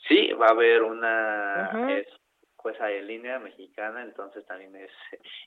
Sí, 0.08 0.32
va 0.32 0.48
a 0.48 0.52
haber 0.52 0.82
una 0.82 1.70
jueza 2.56 2.86
de 2.86 3.02
línea 3.02 3.38
mexicana, 3.38 4.02
entonces 4.02 4.46
también 4.46 4.76
es, 4.78 4.92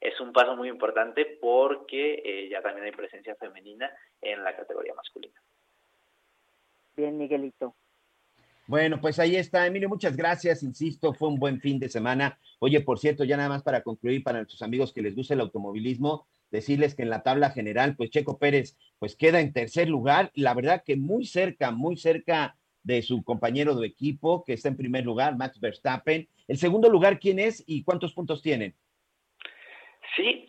es 0.00 0.20
un 0.20 0.32
paso 0.32 0.56
muy 0.56 0.68
importante 0.68 1.38
porque 1.40 2.22
eh, 2.24 2.48
ya 2.50 2.60
también 2.60 2.84
hay 2.84 2.92
presencia 2.92 3.34
femenina 3.36 3.90
en 4.20 4.44
la 4.44 4.54
categoría 4.54 4.94
masculina. 4.94 5.40
Bien, 6.94 7.16
Miguelito. 7.16 7.74
Bueno, 8.66 9.00
pues 9.00 9.18
ahí 9.18 9.36
está, 9.36 9.66
Emilio, 9.66 9.88
muchas 9.88 10.16
gracias, 10.16 10.62
insisto, 10.62 11.14
fue 11.14 11.28
un 11.28 11.38
buen 11.38 11.60
fin 11.60 11.78
de 11.78 11.88
semana. 11.88 12.38
Oye, 12.58 12.80
por 12.82 12.98
cierto, 12.98 13.24
ya 13.24 13.38
nada 13.38 13.48
más 13.48 13.62
para 13.62 13.82
concluir, 13.82 14.22
para 14.22 14.38
nuestros 14.38 14.60
amigos 14.60 14.92
que 14.92 15.02
les 15.02 15.16
gusta 15.16 15.32
el 15.32 15.40
automovilismo, 15.40 16.26
decirles 16.52 16.94
que 16.94 17.02
en 17.02 17.10
la 17.10 17.24
tabla 17.24 17.50
general, 17.50 17.96
pues 17.96 18.10
Checo 18.10 18.38
Pérez, 18.38 18.76
pues 19.00 19.16
queda 19.16 19.40
en 19.40 19.52
tercer 19.52 19.88
lugar, 19.88 20.30
la 20.34 20.54
verdad 20.54 20.84
que 20.86 20.96
muy 20.96 21.24
cerca, 21.24 21.72
muy 21.72 21.96
cerca 21.96 22.54
de 22.84 23.02
su 23.02 23.24
compañero 23.24 23.74
de 23.74 23.88
equipo, 23.88 24.44
que 24.44 24.52
está 24.52 24.68
en 24.68 24.76
primer 24.76 25.04
lugar, 25.04 25.36
Max 25.36 25.58
Verstappen. 25.60 26.28
El 26.46 26.58
segundo 26.58 26.88
lugar, 26.88 27.18
¿quién 27.18 27.38
es 27.38 27.64
y 27.66 27.84
cuántos 27.84 28.12
puntos 28.12 28.42
tienen? 28.42 28.74
Sí, 30.16 30.46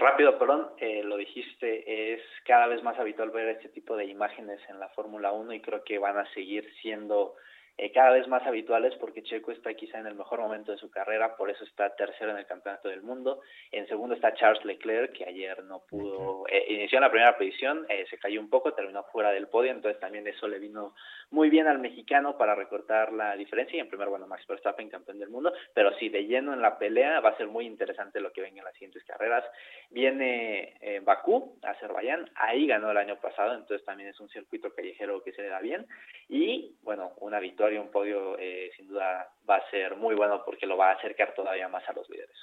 rápido, 0.00 0.38
perdón, 0.38 0.68
eh, 0.78 1.02
lo 1.02 1.16
dijiste, 1.16 2.14
es 2.14 2.20
cada 2.44 2.68
vez 2.68 2.82
más 2.82 2.98
habitual 2.98 3.30
ver 3.30 3.48
este 3.48 3.68
tipo 3.68 3.96
de 3.96 4.04
imágenes 4.04 4.60
en 4.68 4.78
la 4.78 4.88
Fórmula 4.90 5.32
1 5.32 5.52
y 5.54 5.60
creo 5.60 5.82
que 5.82 5.98
van 5.98 6.18
a 6.18 6.32
seguir 6.34 6.68
siendo 6.82 7.34
eh, 7.78 7.90
cada 7.90 8.10
vez 8.10 8.28
más 8.28 8.46
habituales 8.46 8.94
porque 9.00 9.22
Checo 9.22 9.50
está 9.50 9.72
quizá 9.74 9.98
en 9.98 10.06
el 10.06 10.14
mejor 10.14 10.40
momento 10.40 10.72
de 10.72 10.78
su 10.78 10.90
carrera, 10.90 11.36
por 11.36 11.50
eso 11.50 11.64
está 11.64 11.94
tercero 11.96 12.30
en 12.30 12.36
el 12.36 12.46
campeonato 12.46 12.88
del 12.88 13.02
mundo. 13.02 13.40
En 13.70 13.86
segundo 13.88 14.14
está 14.14 14.34
Charles 14.34 14.64
Leclerc, 14.64 15.12
que 15.12 15.24
ayer 15.24 15.64
no 15.64 15.80
pudo, 15.88 16.44
eh, 16.48 16.66
inició 16.68 16.98
en 16.98 17.04
la 17.04 17.10
primera 17.10 17.36
posición, 17.36 17.86
eh, 17.88 18.04
se 18.10 18.18
cayó 18.18 18.40
un 18.40 18.50
poco, 18.50 18.74
terminó 18.74 19.04
fuera 19.04 19.30
del 19.30 19.48
podio, 19.48 19.70
entonces 19.70 19.98
también 20.00 20.26
eso 20.26 20.46
le 20.48 20.58
vino 20.58 20.94
muy 21.30 21.48
bien 21.48 21.66
al 21.66 21.78
mexicano 21.78 22.36
para 22.36 22.54
recortar 22.54 23.12
la 23.12 23.36
diferencia. 23.36 23.78
Y 23.78 23.80
en 23.80 23.88
primer, 23.88 24.08
bueno, 24.08 24.26
Max 24.26 24.46
Verstappen, 24.46 24.90
campeón 24.90 25.18
del 25.18 25.30
mundo, 25.30 25.52
pero 25.72 25.96
sí, 25.98 26.10
de 26.10 26.26
lleno 26.26 26.52
en 26.52 26.60
la 26.60 26.78
pelea 26.78 27.20
va 27.20 27.30
a 27.30 27.36
ser 27.38 27.46
muy 27.46 27.64
interesante 27.64 28.20
lo 28.20 28.32
que 28.32 28.42
venga 28.42 28.58
en 28.58 28.64
las 28.64 28.74
siguientes 28.74 29.02
carreras. 29.04 29.44
Viene 29.88 30.74
eh, 30.80 31.00
Bakú, 31.02 31.58
Azerbaiyán, 31.62 32.30
ahí 32.34 32.66
ganó 32.66 32.90
el 32.90 32.98
año 32.98 33.16
pasado, 33.16 33.54
entonces 33.54 33.84
también 33.86 34.10
es 34.10 34.20
un 34.20 34.28
circuito 34.28 34.74
callejero 34.74 35.22
que 35.22 35.32
se 35.32 35.42
le 35.42 35.48
da 35.48 35.60
bien. 35.60 35.86
Y 36.28 36.76
bueno, 36.82 37.12
una 37.18 37.40
victoria 37.40 37.61
y 37.70 37.76
un 37.76 37.90
podio 37.90 38.38
eh, 38.38 38.70
sin 38.76 38.88
duda 38.88 39.28
va 39.48 39.56
a 39.56 39.70
ser 39.70 39.96
muy 39.96 40.14
bueno 40.14 40.42
porque 40.44 40.66
lo 40.66 40.76
va 40.76 40.90
a 40.90 40.94
acercar 40.94 41.34
todavía 41.34 41.68
más 41.68 41.86
a 41.88 41.92
los 41.92 42.08
líderes. 42.08 42.36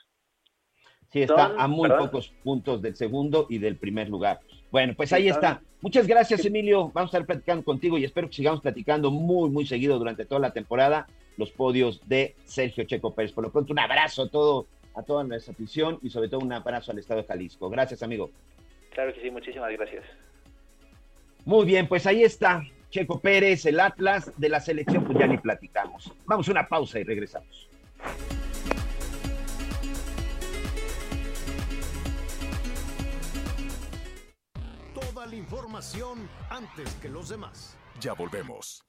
Sí, 1.11 1.23
está 1.23 1.55
a 1.57 1.67
muy 1.67 1.89
pocos 1.89 2.29
puntos 2.43 2.81
del 2.83 2.95
segundo 2.95 3.47
y 3.49 3.57
del 3.57 3.77
primer 3.77 4.09
lugar. 4.09 4.39
Bueno, 4.71 4.93
pues 4.95 5.11
ahí 5.11 5.27
está. 5.27 5.61
Muchas 5.81 6.05
gracias, 6.05 6.45
Emilio. 6.45 6.91
Vamos 6.93 7.13
a 7.13 7.17
estar 7.17 7.25
platicando 7.25 7.63
contigo 7.63 7.97
y 7.97 8.03
espero 8.03 8.27
que 8.27 8.35
sigamos 8.35 8.61
platicando 8.61 9.09
muy, 9.09 9.49
muy 9.49 9.65
seguido 9.65 9.97
durante 9.97 10.25
toda 10.25 10.39
la 10.39 10.53
temporada 10.53 11.07
los 11.37 11.51
podios 11.51 12.07
de 12.07 12.35
Sergio 12.43 12.83
Checo 12.83 13.15
Pérez. 13.15 13.31
Por 13.31 13.45
lo 13.45 13.51
pronto, 13.51 13.73
un 13.73 13.79
abrazo 13.79 14.23
a 14.23 14.29
todo, 14.29 14.67
a 14.93 15.01
toda 15.01 15.23
nuestra 15.23 15.53
afición 15.53 15.97
y 16.03 16.09
sobre 16.09 16.29
todo 16.29 16.41
un 16.41 16.53
abrazo 16.53 16.91
al 16.91 16.99
Estado 16.99 17.21
de 17.21 17.27
Jalisco. 17.27 17.69
Gracias, 17.69 18.03
amigo. 18.03 18.29
Claro 18.91 19.13
que 19.13 19.21
sí, 19.21 19.31
muchísimas 19.31 19.71
gracias. 19.71 20.03
Muy 21.45 21.65
bien, 21.65 21.87
pues 21.87 22.05
ahí 22.05 22.23
está. 22.23 22.61
Checo 22.89 23.19
Pérez, 23.19 23.65
el 23.65 23.79
Atlas 23.79 24.31
de 24.37 24.49
la 24.49 24.59
selección, 24.59 25.05
pues 25.05 25.17
ya 25.17 25.27
ni 25.27 25.37
platicamos. 25.37 26.11
Vamos 26.25 26.47
a 26.47 26.51
una 26.51 26.67
pausa 26.67 26.99
y 26.99 27.03
regresamos. 27.03 27.69
Toda 34.93 35.25
la 35.27 35.35
información 35.35 36.27
antes 36.49 36.93
que 36.95 37.09
los 37.09 37.29
demás. 37.29 37.77
Ya 37.99 38.13
volvemos. 38.13 38.83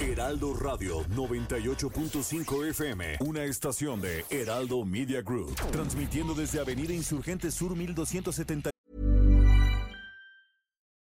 Heraldo 0.00 0.54
Radio 0.54 1.04
98.5 1.08 2.68
FM, 2.70 3.16
una 3.20 3.44
estación 3.44 4.00
de 4.00 4.24
Heraldo 4.30 4.84
Media 4.84 5.22
Group, 5.22 5.54
transmitiendo 5.72 6.34
desde 6.34 6.60
Avenida 6.60 6.92
Insurgente 6.92 7.50
Sur 7.50 7.76
1270. 7.76 8.70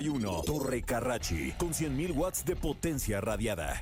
1 0.00 0.42
Torre 0.44 0.82
Carrachi 0.82 1.52
con 1.52 1.68
100.000 1.68 2.16
watts 2.16 2.44
de 2.44 2.56
potencia 2.56 3.20
radiada. 3.20 3.80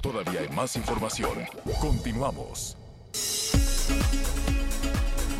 Todavía 0.00 0.40
hay 0.40 0.48
más 0.48 0.76
información. 0.76 1.44
Continuamos. 1.78 2.78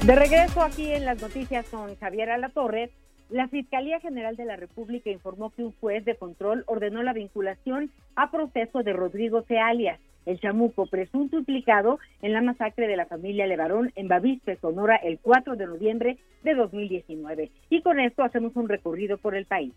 De 0.05 0.15
regreso 0.15 0.61
aquí 0.61 0.93
en 0.93 1.07
las 1.07 1.19
noticias 1.19 1.65
con 1.71 1.97
Javier 1.97 2.29
Alatorre, 2.29 2.93
la 3.31 3.49
Fiscalía 3.49 4.01
General 4.01 4.37
de 4.37 4.45
la 4.45 4.57
República 4.57 5.11
informó 5.11 5.51
que 5.51 5.65
un 5.65 5.73
juez 5.81 6.05
de 6.05 6.17
control 6.17 6.65
ordenó 6.67 7.03
la 7.03 7.13
vinculación 7.13 7.91
a 8.17 8.31
proceso 8.31 8.83
de 8.83 8.93
Rodrigo 8.93 9.43
C. 9.43 9.59
alias, 9.59 9.99
el 10.27 10.41
chamuco 10.41 10.87
presunto 10.87 11.39
implicado 11.39 11.99
en 12.23 12.33
la 12.33 12.43
masacre 12.43 12.87
de 12.87 12.97
la 12.97 13.07
familia 13.07 13.47
Levarón 13.47 13.93
en 13.97 14.09
Bavispe, 14.09 14.57
Sonora, 14.57 14.97
el 14.97 15.19
4 15.19 15.57
de 15.57 15.67
noviembre 15.67 16.19
de 16.43 16.55
2019. 16.55 17.51
Y 17.71 17.83
con 17.83 18.01
esto 18.01 18.23
hacemos 18.23 18.57
un 18.57 18.69
recorrido 18.69 19.19
por 19.19 19.35
el 19.35 19.47
país. 19.47 19.73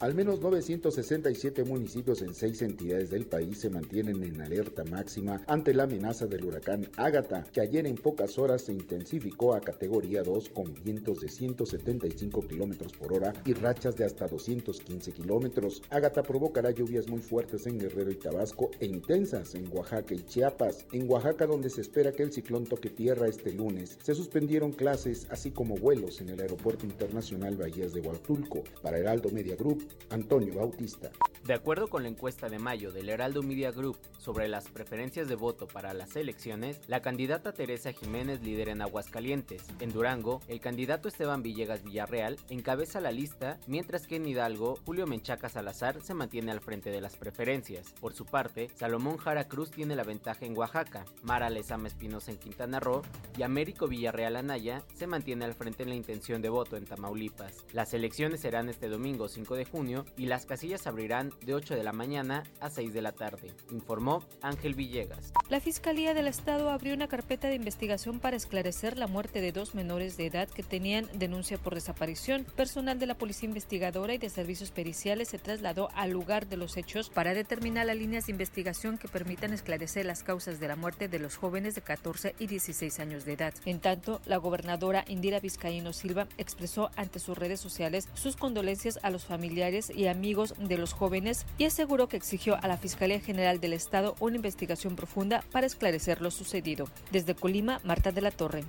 Al 0.00 0.14
menos 0.14 0.40
967 0.40 1.64
municipios 1.64 2.22
en 2.22 2.32
seis 2.32 2.62
entidades 2.62 3.10
del 3.10 3.26
país 3.26 3.58
se 3.58 3.68
mantienen 3.68 4.22
en 4.22 4.40
alerta 4.40 4.84
máxima 4.84 5.42
ante 5.48 5.74
la 5.74 5.82
amenaza 5.82 6.26
del 6.26 6.44
huracán 6.44 6.88
Ágata, 6.96 7.42
que 7.52 7.60
ayer 7.60 7.84
en 7.84 7.96
pocas 7.96 8.38
horas 8.38 8.62
se 8.62 8.72
intensificó 8.72 9.54
a 9.54 9.60
categoría 9.60 10.22
2 10.22 10.50
con 10.50 10.72
vientos 10.84 11.18
de 11.20 11.28
175 11.28 12.46
kilómetros 12.46 12.92
por 12.92 13.12
hora 13.12 13.32
y 13.44 13.54
rachas 13.54 13.96
de 13.96 14.04
hasta 14.04 14.28
215 14.28 15.10
kilómetros. 15.10 15.82
Ágata 15.90 16.22
provocará 16.22 16.70
lluvias 16.70 17.08
muy 17.08 17.18
fuertes 17.20 17.66
en 17.66 17.80
Guerrero 17.80 18.12
y 18.12 18.18
Tabasco 18.18 18.70
e 18.78 18.86
intensas 18.86 19.56
en 19.56 19.68
Oaxaca 19.76 20.14
y 20.14 20.22
Chiapas. 20.22 20.86
En 20.92 21.10
Oaxaca, 21.10 21.44
donde 21.44 21.70
se 21.70 21.80
espera 21.80 22.12
que 22.12 22.22
el 22.22 22.32
ciclón 22.32 22.66
toque 22.66 22.90
tierra 22.90 23.26
este 23.26 23.52
lunes, 23.52 23.98
se 24.00 24.14
suspendieron 24.14 24.70
clases 24.70 25.26
así 25.28 25.50
como 25.50 25.74
vuelos 25.74 26.20
en 26.20 26.28
el 26.28 26.40
Aeropuerto 26.40 26.86
Internacional 26.86 27.56
Bahías 27.56 27.92
de 27.92 28.00
Huatulco. 28.00 28.62
Para 28.80 28.98
Heraldo 28.98 29.30
Media 29.30 29.56
Group, 29.56 29.87
Antonio 30.10 30.54
Bautista. 30.54 31.10
De 31.44 31.54
acuerdo 31.54 31.88
con 31.88 32.02
la 32.02 32.10
encuesta 32.10 32.48
de 32.48 32.58
mayo 32.58 32.92
del 32.92 33.08
Heraldo 33.08 33.42
Media 33.42 33.70
Group 33.70 33.96
sobre 34.18 34.48
las 34.48 34.68
preferencias 34.68 35.28
de 35.28 35.34
voto 35.34 35.66
para 35.66 35.94
las 35.94 36.14
elecciones, 36.14 36.80
la 36.88 37.00
candidata 37.00 37.52
Teresa 37.52 37.92
Jiménez 37.92 38.42
lidera 38.42 38.72
en 38.72 38.82
Aguascalientes. 38.82 39.64
En 39.80 39.90
Durango, 39.92 40.42
el 40.48 40.60
candidato 40.60 41.08
Esteban 41.08 41.42
Villegas 41.42 41.82
Villarreal 41.82 42.36
encabeza 42.50 43.00
la 43.00 43.12
lista, 43.12 43.58
mientras 43.66 44.06
que 44.06 44.16
en 44.16 44.26
Hidalgo, 44.26 44.78
Julio 44.84 45.06
Menchaca 45.06 45.48
Salazar 45.48 46.02
se 46.02 46.12
mantiene 46.12 46.52
al 46.52 46.60
frente 46.60 46.90
de 46.90 47.00
las 47.00 47.16
preferencias. 47.16 47.94
Por 47.98 48.12
su 48.12 48.26
parte, 48.26 48.68
Salomón 48.74 49.16
Jara 49.16 49.48
Cruz 49.48 49.70
tiene 49.70 49.96
la 49.96 50.04
ventaja 50.04 50.44
en 50.44 50.56
Oaxaca, 50.56 51.06
Mara 51.22 51.48
Lezama 51.48 51.88
Espinosa 51.88 52.30
en 52.30 52.36
Quintana 52.36 52.78
Roo 52.78 53.02
y 53.38 53.42
Américo 53.42 53.88
Villarreal 53.88 54.36
Anaya 54.36 54.82
se 54.92 55.06
mantiene 55.06 55.46
al 55.46 55.54
frente 55.54 55.84
en 55.84 55.88
la 55.88 55.94
intención 55.94 56.42
de 56.42 56.50
voto 56.50 56.76
en 56.76 56.84
Tamaulipas. 56.84 57.64
Las 57.72 57.94
elecciones 57.94 58.40
serán 58.40 58.68
este 58.68 58.88
domingo 58.88 59.28
5 59.28 59.56
de 59.56 59.64
junio 59.64 59.77
y 59.78 60.26
las 60.26 60.44
casillas 60.44 60.88
abrirán 60.88 61.32
de 61.46 61.54
8 61.54 61.76
de 61.76 61.84
la 61.84 61.92
mañana 61.92 62.42
a 62.60 62.68
6 62.68 62.92
de 62.92 63.00
la 63.00 63.12
tarde, 63.12 63.52
informó 63.70 64.24
Ángel 64.42 64.74
Villegas. 64.74 65.32
La 65.48 65.60
Fiscalía 65.60 66.14
del 66.14 66.26
Estado 66.26 66.70
abrió 66.70 66.94
una 66.94 67.06
carpeta 67.06 67.46
de 67.46 67.54
investigación 67.54 68.18
para 68.18 68.36
esclarecer 68.36 68.98
la 68.98 69.06
muerte 69.06 69.40
de 69.40 69.52
dos 69.52 69.76
menores 69.76 70.16
de 70.16 70.26
edad 70.26 70.48
que 70.48 70.64
tenían 70.64 71.08
denuncia 71.14 71.58
por 71.58 71.74
desaparición. 71.74 72.44
Personal 72.56 72.98
de 72.98 73.06
la 73.06 73.16
Policía 73.16 73.46
Investigadora 73.46 74.14
y 74.14 74.18
de 74.18 74.30
Servicios 74.30 74.72
Periciales 74.72 75.28
se 75.28 75.38
trasladó 75.38 75.90
al 75.94 76.10
lugar 76.10 76.48
de 76.48 76.56
los 76.56 76.76
hechos 76.76 77.08
para 77.08 77.32
determinar 77.32 77.86
las 77.86 77.96
líneas 77.96 78.26
de 78.26 78.32
investigación 78.32 78.98
que 78.98 79.06
permitan 79.06 79.52
esclarecer 79.52 80.06
las 80.06 80.24
causas 80.24 80.58
de 80.58 80.66
la 80.66 80.74
muerte 80.74 81.06
de 81.06 81.20
los 81.20 81.36
jóvenes 81.36 81.76
de 81.76 81.82
14 81.82 82.34
y 82.40 82.48
16 82.48 82.98
años 82.98 83.24
de 83.24 83.34
edad. 83.34 83.54
En 83.64 83.78
tanto, 83.78 84.20
la 84.26 84.38
gobernadora 84.38 85.04
Indira 85.06 85.38
Vizcaíno 85.38 85.92
Silva 85.92 86.26
expresó 86.36 86.90
ante 86.96 87.20
sus 87.20 87.38
redes 87.38 87.60
sociales 87.60 88.08
sus 88.14 88.34
condolencias 88.34 88.98
a 89.04 89.10
los 89.10 89.24
familiares 89.24 89.67
y 89.94 90.06
amigos 90.06 90.54
de 90.58 90.78
los 90.78 90.94
jóvenes 90.94 91.44
y 91.58 91.64
aseguró 91.66 92.08
que 92.08 92.16
exigió 92.16 92.56
a 92.62 92.68
la 92.68 92.78
Fiscalía 92.78 93.20
General 93.20 93.60
del 93.60 93.74
Estado 93.74 94.14
una 94.18 94.36
investigación 94.36 94.96
profunda 94.96 95.44
para 95.52 95.66
esclarecer 95.66 96.22
lo 96.22 96.30
sucedido. 96.30 96.88
Desde 97.12 97.34
Colima, 97.34 97.80
Marta 97.84 98.10
de 98.10 98.20
la 98.22 98.30
Torre. 98.30 98.64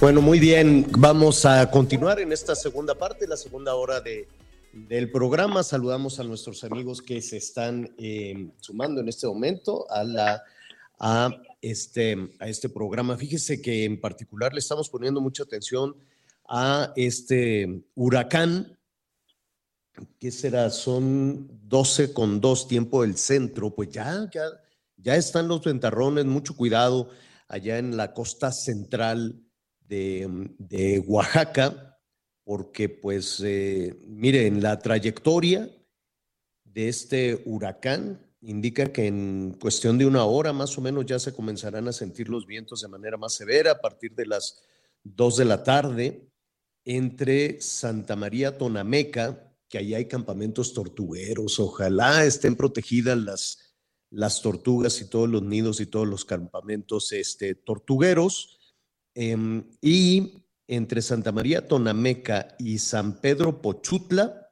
Bueno, 0.00 0.22
muy 0.22 0.38
bien, 0.38 0.86
vamos 0.98 1.44
a 1.44 1.68
continuar 1.70 2.20
en 2.20 2.32
esta 2.32 2.54
segunda 2.54 2.94
parte, 2.94 3.26
la 3.26 3.36
segunda 3.36 3.74
hora 3.74 4.00
de, 4.00 4.28
del 4.72 5.10
programa. 5.10 5.64
Saludamos 5.64 6.20
a 6.20 6.24
nuestros 6.24 6.62
amigos 6.62 7.02
que 7.02 7.20
se 7.20 7.36
están 7.36 7.92
eh, 7.98 8.48
sumando 8.60 9.00
en 9.00 9.08
este 9.08 9.26
momento 9.26 9.90
a 9.90 10.04
la 10.04 10.42
a 11.04 11.30
este, 11.60 12.30
a 12.38 12.48
este 12.48 12.68
programa. 12.68 13.16
Fíjese 13.16 13.60
que 13.60 13.84
en 13.84 14.00
particular 14.00 14.54
le 14.54 14.60
estamos 14.60 14.88
poniendo 14.88 15.20
mucha 15.20 15.42
atención 15.42 15.96
a 16.54 16.92
este 16.96 17.82
huracán, 17.94 18.78
¿qué 20.20 20.30
será? 20.30 20.68
Son 20.68 21.48
12 21.66 22.12
con 22.12 22.42
2 22.42 22.68
tiempo 22.68 23.00
del 23.00 23.16
centro, 23.16 23.74
pues 23.74 23.88
ya, 23.88 24.28
ya, 24.30 24.42
ya 24.98 25.16
están 25.16 25.48
los 25.48 25.64
ventarrones, 25.64 26.26
mucho 26.26 26.54
cuidado 26.54 27.08
allá 27.48 27.78
en 27.78 27.96
la 27.96 28.12
costa 28.12 28.52
central 28.52 29.42
de, 29.80 30.28
de 30.58 30.98
Oaxaca, 30.98 31.98
porque 32.44 32.90
pues, 32.90 33.40
eh, 33.42 33.98
miren, 34.06 34.62
la 34.62 34.78
trayectoria 34.78 35.70
de 36.64 36.88
este 36.88 37.42
huracán 37.46 38.20
indica 38.42 38.92
que 38.92 39.06
en 39.06 39.56
cuestión 39.58 39.96
de 39.96 40.04
una 40.04 40.26
hora 40.26 40.52
más 40.52 40.76
o 40.76 40.82
menos 40.82 41.06
ya 41.06 41.18
se 41.18 41.32
comenzarán 41.32 41.88
a 41.88 41.92
sentir 41.92 42.28
los 42.28 42.46
vientos 42.46 42.82
de 42.82 42.88
manera 42.88 43.16
más 43.16 43.32
severa 43.32 43.72
a 43.72 43.80
partir 43.80 44.14
de 44.14 44.26
las 44.26 44.62
2 45.04 45.36
de 45.38 45.44
la 45.46 45.62
tarde 45.62 46.31
entre 46.84 47.60
Santa 47.60 48.16
María 48.16 48.56
Tonameca, 48.58 49.54
que 49.68 49.78
ahí 49.78 49.94
hay 49.94 50.06
campamentos 50.06 50.74
tortugueros, 50.74 51.58
ojalá 51.58 52.24
estén 52.24 52.56
protegidas 52.56 53.18
las, 53.18 53.76
las 54.10 54.42
tortugas 54.42 55.00
y 55.00 55.08
todos 55.08 55.28
los 55.28 55.42
nidos 55.42 55.80
y 55.80 55.86
todos 55.86 56.06
los 56.06 56.24
campamentos 56.24 57.12
este, 57.12 57.54
tortugueros, 57.54 58.58
em, 59.14 59.64
y 59.80 60.44
entre 60.66 61.02
Santa 61.02 61.32
María 61.32 61.66
Tonameca 61.66 62.54
y 62.58 62.78
San 62.78 63.20
Pedro 63.20 63.60
Pochutla 63.60 64.50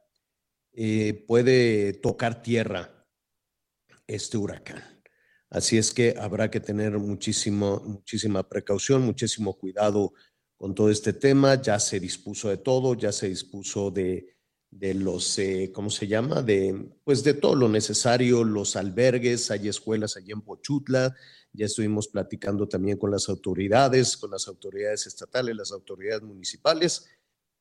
eh, 0.73 1.25
puede 1.27 1.93
tocar 1.93 2.41
tierra 2.41 3.07
este 4.07 4.37
huracán. 4.37 4.83
Así 5.49 5.77
es 5.77 5.93
que 5.93 6.15
habrá 6.17 6.49
que 6.49 6.61
tener 6.61 6.97
muchísimo, 6.97 7.81
muchísima 7.85 8.47
precaución, 8.47 9.01
muchísimo 9.01 9.57
cuidado 9.57 10.13
con 10.61 10.75
todo 10.75 10.91
este 10.91 11.13
tema. 11.13 11.59
Ya 11.59 11.79
se 11.79 11.99
dispuso 11.99 12.49
de 12.49 12.57
todo, 12.57 12.93
ya 12.93 13.11
se 13.11 13.27
dispuso 13.27 13.89
de, 13.89 14.35
los, 14.69 15.39
eh, 15.39 15.71
¿cómo 15.73 15.89
se 15.89 16.07
llama? 16.07 16.43
De, 16.43 16.87
pues 17.03 17.23
de 17.23 17.33
todo 17.33 17.55
lo 17.55 17.67
necesario, 17.67 18.43
los 18.43 18.75
albergues, 18.75 19.49
hay 19.49 19.69
escuelas 19.69 20.17
allí 20.17 20.31
en 20.31 20.41
Pochutla, 20.41 21.15
ya 21.51 21.65
estuvimos 21.65 22.07
platicando 22.09 22.67
también 22.67 22.99
con 22.99 23.09
las 23.09 23.27
autoridades, 23.27 24.15
con 24.15 24.29
las 24.29 24.47
autoridades 24.47 25.07
estatales, 25.07 25.55
las 25.55 25.71
autoridades 25.71 26.21
municipales, 26.21 27.07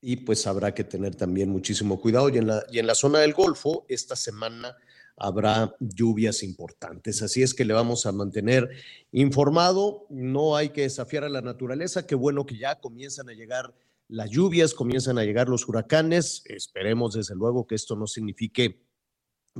y 0.02 0.16
pues 0.16 0.46
habrá 0.46 0.74
que 0.74 0.84
tener 0.84 1.14
también 1.14 1.48
muchísimo 1.48 1.98
cuidado. 2.02 2.28
Y 2.28 2.36
en 2.36 2.48
la, 2.48 2.66
y 2.70 2.80
en 2.80 2.86
la 2.86 2.94
zona 2.94 3.20
del 3.20 3.32
Golfo, 3.32 3.86
esta 3.88 4.14
semana 4.14 4.76
habrá 5.20 5.76
lluvias 5.78 6.42
importantes. 6.42 7.22
Así 7.22 7.42
es 7.42 7.52
que 7.52 7.66
le 7.66 7.74
vamos 7.74 8.06
a 8.06 8.12
mantener 8.12 8.70
informado. 9.12 10.06
No 10.08 10.56
hay 10.56 10.70
que 10.70 10.82
desafiar 10.82 11.24
a 11.24 11.28
la 11.28 11.42
naturaleza. 11.42 12.06
Qué 12.06 12.14
bueno 12.14 12.46
que 12.46 12.58
ya 12.58 12.80
comienzan 12.80 13.28
a 13.28 13.34
llegar 13.34 13.74
las 14.08 14.30
lluvias, 14.30 14.72
comienzan 14.72 15.18
a 15.18 15.24
llegar 15.24 15.48
los 15.48 15.68
huracanes. 15.68 16.42
Esperemos 16.46 17.12
desde 17.12 17.34
luego 17.34 17.66
que 17.66 17.74
esto 17.74 17.96
no 17.96 18.06
signifique 18.06 18.82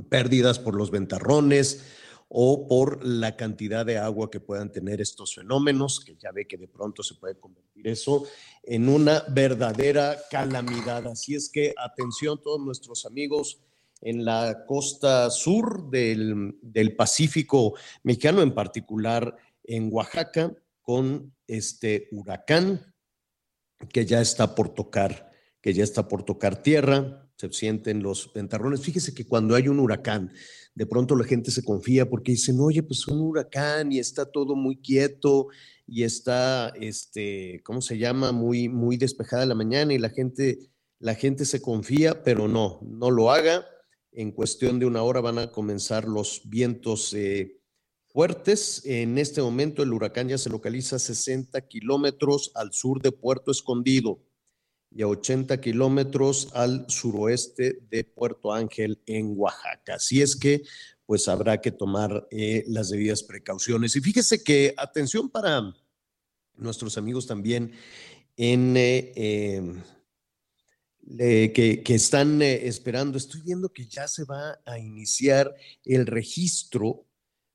pérdidas 0.09 0.57
por 0.57 0.75
los 0.75 0.89
ventarrones 0.89 1.85
o 2.27 2.67
por 2.67 3.05
la 3.05 3.35
cantidad 3.35 3.85
de 3.85 3.99
agua 3.99 4.31
que 4.31 4.39
puedan 4.39 4.71
tener 4.71 4.99
estos 4.99 5.35
fenómenos, 5.35 5.99
que 5.99 6.15
ya 6.15 6.31
ve 6.31 6.47
que 6.47 6.57
de 6.57 6.67
pronto 6.67 7.03
se 7.03 7.15
puede 7.15 7.35
convertir 7.35 7.87
eso 7.87 8.25
en 8.63 8.89
una 8.89 9.23
verdadera 9.29 10.17
calamidad. 10.31 11.05
Así 11.07 11.35
es 11.35 11.49
que 11.49 11.75
atención 11.77 12.41
todos 12.41 12.61
nuestros 12.61 13.05
amigos 13.05 13.59
en 14.01 14.25
la 14.25 14.65
costa 14.65 15.29
sur 15.29 15.89
del, 15.89 16.55
Pacífico 16.97 17.75
mexicano, 18.03 18.41
en 18.41 18.53
particular 18.53 19.35
en 19.63 19.89
Oaxaca, 19.91 20.53
con 20.81 21.33
este 21.47 22.07
huracán 22.11 22.93
que 23.89 24.05
ya 24.05 24.21
está 24.21 24.55
por 24.55 24.73
tocar, 24.73 25.31
que 25.61 25.73
ya 25.73 25.83
está 25.83 26.07
por 26.07 26.23
tocar 26.23 26.61
tierra, 26.61 27.29
se 27.35 27.51
sienten 27.51 28.03
los 28.03 28.31
ventarrones. 28.33 28.81
Fíjese 28.81 29.13
que 29.13 29.25
cuando 29.25 29.55
hay 29.55 29.67
un 29.67 29.79
huracán, 29.79 30.31
de 30.75 30.85
pronto 30.85 31.15
la 31.15 31.25
gente 31.25 31.51
se 31.51 31.63
confía 31.63 32.09
porque 32.09 32.33
dicen, 32.33 32.59
oye, 32.59 32.83
pues 32.83 33.07
un 33.07 33.19
huracán 33.21 33.91
y 33.91 33.99
está 33.99 34.25
todo 34.25 34.55
muy 34.55 34.77
quieto 34.77 35.47
y 35.87 36.03
está, 36.03 36.69
este, 36.79 37.61
¿cómo 37.63 37.81
se 37.81 37.97
llama? 37.97 38.31
Muy, 38.31 38.69
muy 38.69 38.97
despejada 38.97 39.45
la 39.45 39.55
mañana 39.55 39.93
y 39.93 39.97
la 39.97 40.09
gente, 40.09 40.71
la 40.99 41.15
gente 41.15 41.45
se 41.45 41.61
confía, 41.61 42.23
pero 42.23 42.47
no, 42.47 42.79
no 42.83 43.11
lo 43.11 43.31
haga 43.31 43.65
en 44.11 44.31
cuestión 44.31 44.79
de 44.79 44.85
una 44.85 45.03
hora 45.03 45.21
van 45.21 45.39
a 45.39 45.51
comenzar 45.51 46.05
los 46.05 46.41
vientos 46.45 47.13
eh, 47.13 47.59
fuertes. 48.07 48.81
En 48.85 49.17
este 49.17 49.41
momento 49.41 49.83
el 49.83 49.93
huracán 49.93 50.29
ya 50.29 50.37
se 50.37 50.49
localiza 50.49 50.97
a 50.97 50.99
60 50.99 51.67
kilómetros 51.67 52.51
al 52.55 52.73
sur 52.73 53.01
de 53.01 53.11
Puerto 53.11 53.51
Escondido 53.51 54.19
y 54.91 55.01
a 55.01 55.07
80 55.07 55.61
kilómetros 55.61 56.49
al 56.53 56.85
suroeste 56.89 57.79
de 57.89 58.03
Puerto 58.03 58.53
Ángel 58.53 59.01
en 59.05 59.33
Oaxaca. 59.37 59.95
Así 59.95 60.21
es 60.21 60.35
que 60.35 60.63
pues 61.05 61.27
habrá 61.27 61.59
que 61.59 61.71
tomar 61.71 62.27
eh, 62.31 62.63
las 62.67 62.89
debidas 62.89 63.23
precauciones. 63.23 63.95
Y 63.95 64.01
fíjese 64.01 64.43
que 64.43 64.73
atención 64.77 65.29
para 65.29 65.73
nuestros 66.55 66.97
amigos 66.97 67.27
también 67.27 67.71
en... 68.35 68.73
Eh, 68.75 69.81
que, 71.17 71.83
están 71.87 72.41
eh, 72.41 72.67
esperando. 72.67 73.17
Estoy 73.17 73.41
viendo 73.41 73.69
que 73.69 73.85
ya 73.85 74.07
se 74.07 74.23
va 74.23 74.59
a 74.65 74.79
iniciar 74.79 75.53
el 75.83 76.05
registro 76.05 77.05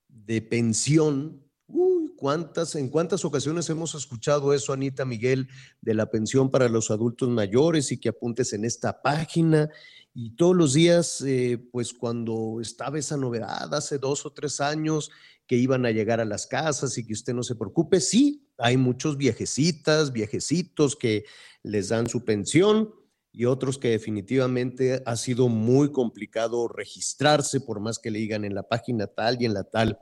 de 0.08 0.42
pensión. 0.42 1.42
Uy, 1.68 2.12
¿cuántas, 2.16 2.74
¿en 2.76 2.88
cuántas 2.88 3.24
ocasiones 3.24 3.68
hemos 3.70 3.94
escuchado 3.94 4.52
eso, 4.52 4.72
Anita 4.72 5.04
Miguel, 5.04 5.48
de 5.80 5.94
la 5.94 6.10
pensión 6.10 6.50
para 6.50 6.68
los 6.68 6.90
adultos 6.90 7.28
mayores 7.28 7.90
y 7.92 7.98
que 7.98 8.10
apuntes 8.10 8.52
en 8.52 8.64
esta 8.64 9.02
página? 9.02 9.68
Y 10.14 10.30
todos 10.36 10.56
los 10.56 10.72
días, 10.72 11.22
eh, 11.26 11.58
pues 11.72 11.92
cuando 11.92 12.58
estaba 12.60 12.98
esa 12.98 13.16
novedad, 13.16 13.72
hace 13.74 13.98
dos 13.98 14.24
o 14.24 14.32
tres 14.32 14.60
años, 14.60 15.10
que 15.46 15.56
iban 15.56 15.86
a 15.86 15.90
llegar 15.90 16.20
a 16.20 16.24
las 16.24 16.46
casas 16.46 16.98
y 16.98 17.06
que 17.06 17.12
usted 17.12 17.32
no 17.32 17.42
se 17.42 17.54
preocupe, 17.54 18.00
sí, 18.00 18.48
hay 18.58 18.76
muchos 18.76 19.16
viejecitas, 19.16 20.12
viejecitos 20.12 20.96
que 20.96 21.24
les 21.62 21.88
dan 21.88 22.08
su 22.08 22.24
pensión 22.24 22.90
y 23.36 23.44
otros 23.44 23.76
que 23.76 23.90
definitivamente 23.90 25.02
ha 25.04 25.14
sido 25.14 25.50
muy 25.50 25.92
complicado 25.92 26.68
registrarse, 26.68 27.60
por 27.60 27.80
más 27.80 27.98
que 27.98 28.10
le 28.10 28.18
digan 28.18 28.46
en 28.46 28.54
la 28.54 28.62
página 28.62 29.08
tal 29.08 29.36
y 29.38 29.44
en 29.44 29.52
la 29.52 29.64
tal. 29.64 29.98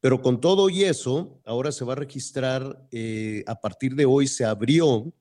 Pero 0.00 0.20
con 0.20 0.38
todo 0.38 0.68
y 0.68 0.84
eso, 0.84 1.40
ahora 1.46 1.72
se 1.72 1.86
va 1.86 1.94
a 1.94 1.96
registrar, 1.96 2.86
eh, 2.90 3.42
a 3.46 3.58
partir 3.58 3.94
de 3.94 4.04
hoy 4.04 4.26
se 4.26 4.44
abrió 4.44 5.14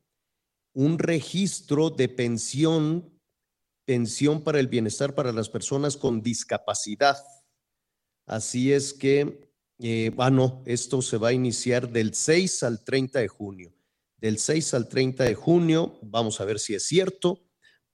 un 0.73 0.99
registro 0.99 1.89
de 1.89 2.09
pensión, 2.09 3.17
pensión 3.85 4.43
para 4.43 4.59
el 4.59 4.67
bienestar 4.67 5.15
para 5.15 5.31
las 5.31 5.47
personas 5.47 5.95
con 5.95 6.21
discapacidad. 6.21 7.15
Así 8.25 8.73
es 8.73 8.93
que, 8.93 9.49
eh, 9.79 10.11
ah, 10.17 10.61
esto 10.65 11.01
se 11.01 11.15
va 11.15 11.29
a 11.29 11.33
iniciar 11.33 11.89
del 11.89 12.13
6 12.13 12.63
al 12.63 12.83
30 12.83 13.19
de 13.19 13.29
junio. 13.29 13.73
Del 14.17 14.37
6 14.37 14.73
al 14.73 14.89
30 14.89 15.23
de 15.23 15.35
junio, 15.35 15.97
vamos 16.01 16.41
a 16.41 16.45
ver 16.45 16.59
si 16.59 16.75
es 16.75 16.85
cierto 16.85 17.39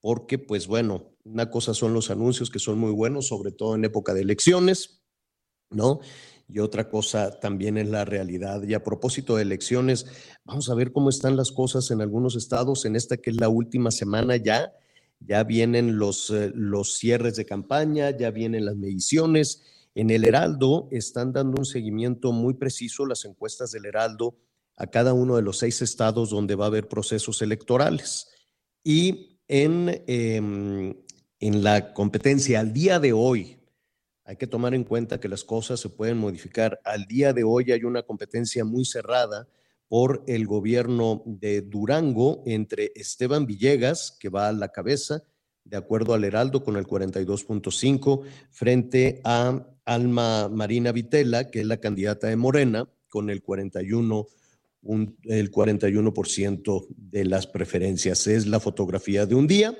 porque 0.01 0.39
pues 0.39 0.67
bueno, 0.67 1.15
una 1.23 1.49
cosa 1.49 1.73
son 1.73 1.93
los 1.93 2.09
anuncios 2.09 2.49
que 2.49 2.59
son 2.59 2.79
muy 2.79 2.91
buenos, 2.91 3.27
sobre 3.27 3.51
todo 3.51 3.75
en 3.75 3.85
época 3.85 4.13
de 4.13 4.21
elecciones, 4.21 5.01
¿no? 5.69 5.99
Y 6.47 6.59
otra 6.59 6.89
cosa 6.89 7.39
también 7.39 7.77
es 7.77 7.89
la 7.89 8.05
realidad. 8.05 8.63
Y 8.63 8.73
a 8.73 8.83
propósito 8.83 9.35
de 9.35 9.43
elecciones, 9.43 10.07
vamos 10.43 10.69
a 10.69 10.73
ver 10.73 10.91
cómo 10.91 11.09
están 11.09 11.37
las 11.37 11.51
cosas 11.51 11.91
en 11.91 12.01
algunos 12.01 12.35
estados, 12.35 12.85
en 12.85 12.95
esta 12.95 13.17
que 13.17 13.29
es 13.29 13.39
la 13.39 13.49
última 13.49 13.91
semana 13.91 14.35
ya, 14.35 14.73
ya 15.19 15.43
vienen 15.43 15.97
los, 15.97 16.31
eh, 16.31 16.51
los 16.55 16.97
cierres 16.97 17.35
de 17.35 17.45
campaña, 17.45 18.17
ya 18.17 18.31
vienen 18.31 18.65
las 18.65 18.75
mediciones. 18.77 19.61
En 19.93 20.09
el 20.09 20.25
Heraldo 20.25 20.87
están 20.91 21.33
dando 21.33 21.59
un 21.59 21.65
seguimiento 21.65 22.31
muy 22.31 22.55
preciso, 22.55 23.05
las 23.05 23.25
encuestas 23.25 23.71
del 23.71 23.85
Heraldo, 23.85 24.37
a 24.75 24.87
cada 24.87 25.13
uno 25.13 25.35
de 25.35 25.41
los 25.41 25.57
seis 25.59 25.81
estados 25.81 26.29
donde 26.29 26.55
va 26.55 26.65
a 26.65 26.69
haber 26.69 26.87
procesos 26.87 27.41
electorales. 27.41 28.27
Y 28.83 29.38
en, 29.49 30.03
em, 30.07 30.93
en 31.39 31.63
la 31.63 31.93
competencia 31.93 32.61
al 32.61 32.71
día 32.71 32.99
de 32.99 33.11
hoy. 33.11 33.57
Hay 34.23 34.37
que 34.37 34.47
tomar 34.47 34.73
en 34.75 34.83
cuenta 34.83 35.19
que 35.19 35.27
las 35.27 35.43
cosas 35.43 35.79
se 35.79 35.89
pueden 35.89 36.19
modificar. 36.19 36.79
Al 36.85 37.05
día 37.05 37.33
de 37.33 37.43
hoy 37.43 37.71
hay 37.71 37.83
una 37.83 38.03
competencia 38.03 38.63
muy 38.63 38.85
cerrada 38.85 39.47
por 39.87 40.23
el 40.27 40.45
gobierno 40.45 41.23
de 41.25 41.61
Durango 41.61 42.43
entre 42.45 42.91
Esteban 42.93 43.47
Villegas, 43.47 44.15
que 44.19 44.29
va 44.29 44.47
a 44.47 44.53
la 44.53 44.69
cabeza, 44.69 45.23
de 45.63 45.77
acuerdo 45.77 46.13
al 46.13 46.23
Heraldo, 46.23 46.63
con 46.63 46.77
el 46.77 46.85
42.5, 46.85 48.21
frente 48.51 49.19
a 49.23 49.65
Alma 49.83 50.47
Marina 50.47 50.91
Vitela, 50.91 51.49
que 51.49 51.61
es 51.61 51.65
la 51.65 51.77
candidata 51.77 52.27
de 52.27 52.35
Morena, 52.35 52.87
con 53.09 53.31
el 53.31 53.41
41 54.81 55.15
el 55.23 55.51
41% 55.51 56.87
de 56.89 57.25
las 57.25 57.47
preferencias. 57.47 58.27
Es 58.27 58.47
la 58.47 58.59
fotografía 58.59 59.25
de 59.25 59.35
un 59.35 59.47
día. 59.47 59.77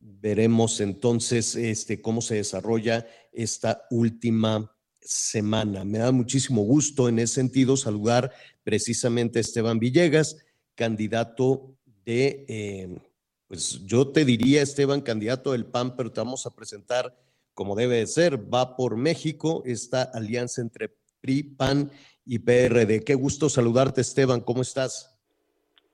Veremos 0.00 0.80
entonces 0.80 1.56
este, 1.56 2.00
cómo 2.00 2.20
se 2.20 2.36
desarrolla 2.36 3.06
esta 3.32 3.86
última 3.90 4.74
semana. 5.00 5.84
Me 5.84 5.98
da 5.98 6.12
muchísimo 6.12 6.62
gusto 6.62 7.08
en 7.08 7.18
ese 7.18 7.34
sentido 7.34 7.76
saludar 7.76 8.32
precisamente 8.62 9.38
a 9.38 9.40
Esteban 9.40 9.78
Villegas, 9.78 10.36
candidato 10.74 11.74
de, 12.04 12.44
eh, 12.48 12.98
pues 13.46 13.80
yo 13.84 14.08
te 14.08 14.24
diría, 14.24 14.62
Esteban, 14.62 15.00
candidato 15.00 15.52
del 15.52 15.66
PAN, 15.66 15.96
pero 15.96 16.12
te 16.12 16.20
vamos 16.20 16.46
a 16.46 16.54
presentar 16.54 17.16
como 17.54 17.74
debe 17.74 17.96
de 17.96 18.06
ser. 18.06 18.52
Va 18.52 18.76
por 18.76 18.96
México 18.96 19.62
esta 19.66 20.02
alianza 20.02 20.60
entre 20.60 20.94
PRI, 21.20 21.42
PAN 21.42 21.90
y 22.28 22.40
PRD. 22.40 23.02
Qué 23.04 23.14
gusto 23.14 23.48
saludarte, 23.48 24.02
Esteban. 24.02 24.42
¿Cómo 24.42 24.60
estás? 24.60 25.18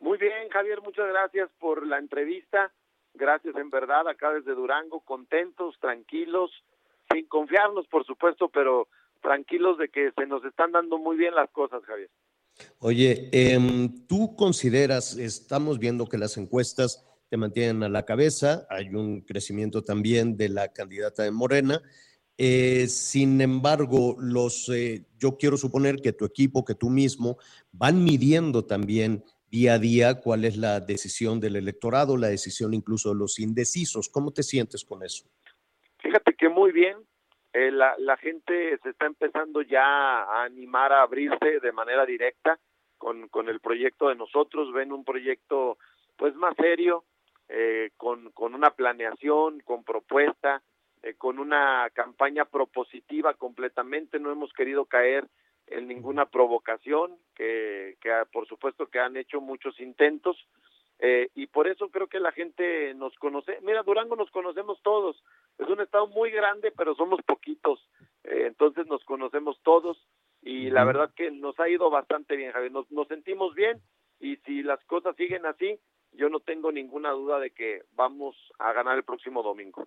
Muy 0.00 0.18
bien, 0.18 0.48
Javier. 0.50 0.82
Muchas 0.82 1.06
gracias 1.08 1.48
por 1.60 1.86
la 1.86 1.98
entrevista. 1.98 2.72
gracias 3.16 3.54
en 3.54 3.70
verdad 3.70 4.08
acá 4.08 4.32
desde 4.32 4.56
Durango, 4.56 5.00
contentos, 5.00 5.76
tranquilos, 5.80 6.50
sin 7.12 7.26
confiarnos 7.28 7.86
por 7.86 8.04
supuesto, 8.04 8.48
pero 8.48 8.88
tranquilos 9.22 9.78
de 9.78 9.88
que 9.88 10.10
se 10.10 10.26
nos 10.26 10.44
están 10.44 10.72
dando 10.72 10.98
muy 10.98 11.16
bien 11.16 11.36
las 11.36 11.48
cosas, 11.50 11.84
Javier. 11.84 12.10
Oye, 12.80 13.30
em, 13.32 14.06
tú 14.08 14.34
consideras, 14.34 15.16
estamos 15.16 15.78
viendo 15.78 16.06
que 16.06 16.18
las 16.18 16.36
encuestas 16.36 17.06
te 17.30 17.36
mantienen 17.36 17.84
a 17.84 17.88
la 17.88 18.04
cabeza, 18.04 18.66
hay 18.68 18.88
un 18.88 19.20
crecimiento 19.20 19.82
también 19.82 20.36
de 20.36 20.48
la 20.48 20.72
candidata 20.72 21.22
de 21.22 21.30
Morena. 21.30 21.80
Eh, 22.36 22.86
sin 22.88 23.40
embargo, 23.40 24.16
los, 24.18 24.68
eh, 24.68 25.06
yo 25.18 25.36
quiero 25.38 25.56
suponer 25.56 25.96
que 25.96 26.12
tu 26.12 26.24
equipo, 26.24 26.64
que 26.64 26.74
tú 26.74 26.90
mismo, 26.90 27.38
van 27.72 28.02
midiendo 28.02 28.64
también 28.64 29.22
día 29.48 29.74
a 29.74 29.78
día 29.78 30.20
cuál 30.20 30.44
es 30.44 30.56
la 30.56 30.80
decisión 30.80 31.38
del 31.38 31.54
electorado, 31.56 32.16
la 32.16 32.28
decisión 32.28 32.74
incluso 32.74 33.10
de 33.10 33.16
los 33.16 33.38
indecisos. 33.38 34.08
¿Cómo 34.08 34.32
te 34.32 34.42
sientes 34.42 34.84
con 34.84 35.04
eso? 35.04 35.26
Fíjate 36.02 36.34
que 36.34 36.48
muy 36.48 36.72
bien. 36.72 36.96
Eh, 37.52 37.70
la, 37.70 38.16
gente 38.16 38.76
se 38.82 38.90
está 38.90 39.06
empezando 39.06 39.62
ya 39.62 39.84
a 39.84 40.42
animar 40.42 40.92
a 40.92 41.02
abrirse 41.02 41.60
de 41.62 41.72
manera 41.72 42.04
directa 42.04 42.58
con, 42.98 43.28
con 43.28 43.48
el 43.48 43.60
proyecto 43.60 44.08
de 44.08 44.16
nosotros. 44.16 44.72
Ven 44.72 44.90
un 44.90 45.04
proyecto 45.04 45.78
pues 46.16 46.34
más 46.34 46.56
serio, 46.56 47.04
eh, 47.48 47.90
con, 47.96 48.32
con 48.32 48.56
una 48.56 48.70
planeación, 48.70 49.60
con 49.60 49.84
propuesta, 49.84 50.62
eh, 51.04 51.14
con 51.14 51.38
una 51.38 51.90
campaña 51.92 52.46
propositiva 52.46 53.34
completamente. 53.34 54.18
No 54.18 54.32
hemos 54.32 54.52
querido 54.54 54.86
caer 54.86 55.28
en 55.66 55.86
ninguna 55.86 56.26
provocación, 56.26 57.16
que, 57.34 57.96
que 58.00 58.10
por 58.32 58.46
supuesto 58.48 58.86
que 58.86 59.00
han 59.00 59.16
hecho 59.16 59.40
muchos 59.42 59.78
intentos, 59.80 60.36
eh, 60.98 61.28
y 61.34 61.46
por 61.48 61.68
eso 61.68 61.90
creo 61.90 62.06
que 62.06 62.20
la 62.20 62.32
gente 62.32 62.94
nos 62.94 63.14
conoce. 63.16 63.58
Mira, 63.60 63.82
Durango 63.82 64.16
nos 64.16 64.30
conocemos 64.30 64.80
todos. 64.82 65.22
Es 65.58 65.68
un 65.68 65.82
estado 65.82 66.06
muy 66.06 66.30
grande, 66.30 66.72
pero 66.74 66.94
somos 66.94 67.20
poquitos. 67.22 67.86
Eh, 68.24 68.44
entonces 68.46 68.86
nos 68.86 69.04
conocemos 69.04 69.60
todos 69.62 70.02
y 70.40 70.70
la 70.70 70.84
verdad 70.84 71.12
que 71.14 71.30
nos 71.30 71.60
ha 71.60 71.68
ido 71.68 71.90
bastante 71.90 72.36
bien, 72.36 72.52
Javier. 72.52 72.72
Nos, 72.72 72.90
nos 72.90 73.08
sentimos 73.08 73.54
bien 73.54 73.82
y 74.20 74.36
si 74.46 74.62
las 74.62 74.82
cosas 74.84 75.14
siguen 75.16 75.44
así, 75.44 75.78
yo 76.12 76.30
no 76.30 76.40
tengo 76.40 76.72
ninguna 76.72 77.10
duda 77.10 77.38
de 77.40 77.50
que 77.50 77.82
vamos 77.92 78.36
a 78.58 78.72
ganar 78.72 78.96
el 78.96 79.04
próximo 79.04 79.42
domingo. 79.42 79.86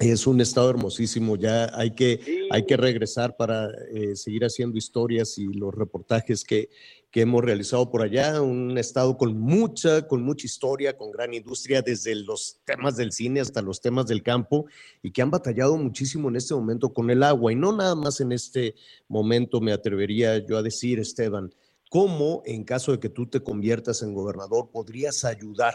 Es 0.00 0.26
un 0.26 0.40
estado 0.40 0.70
hermosísimo, 0.70 1.36
ya 1.36 1.70
hay 1.72 1.92
que, 1.92 2.48
hay 2.50 2.66
que 2.66 2.76
regresar 2.76 3.36
para 3.36 3.70
eh, 3.92 4.16
seguir 4.16 4.44
haciendo 4.44 4.76
historias 4.76 5.38
y 5.38 5.46
los 5.46 5.72
reportajes 5.72 6.42
que, 6.42 6.68
que, 7.12 7.20
hemos 7.20 7.44
realizado 7.44 7.88
por 7.92 8.02
allá, 8.02 8.42
un 8.42 8.76
estado 8.76 9.16
con 9.16 9.38
mucha, 9.38 10.08
con 10.08 10.24
mucha 10.24 10.46
historia, 10.46 10.96
con 10.96 11.12
gran 11.12 11.32
industria, 11.32 11.80
desde 11.80 12.16
los 12.16 12.58
temas 12.64 12.96
del 12.96 13.12
cine 13.12 13.40
hasta 13.40 13.62
los 13.62 13.80
temas 13.80 14.06
del 14.06 14.24
campo, 14.24 14.66
y 15.00 15.12
que 15.12 15.22
han 15.22 15.30
batallado 15.30 15.76
muchísimo 15.76 16.28
en 16.28 16.36
este 16.36 16.56
momento 16.56 16.92
con 16.92 17.08
el 17.10 17.22
agua, 17.22 17.52
y 17.52 17.54
no 17.56 17.70
nada 17.72 17.94
más 17.94 18.20
en 18.20 18.32
este 18.32 18.74
momento 19.06 19.60
me 19.60 19.72
atrevería 19.72 20.44
yo 20.44 20.58
a 20.58 20.62
decir, 20.64 20.98
Esteban, 20.98 21.54
cómo 21.88 22.42
en 22.46 22.64
caso 22.64 22.90
de 22.90 22.98
que 22.98 23.10
tú 23.10 23.26
te 23.26 23.44
conviertas 23.44 24.02
en 24.02 24.12
gobernador 24.12 24.70
podrías 24.72 25.24
ayudar 25.24 25.74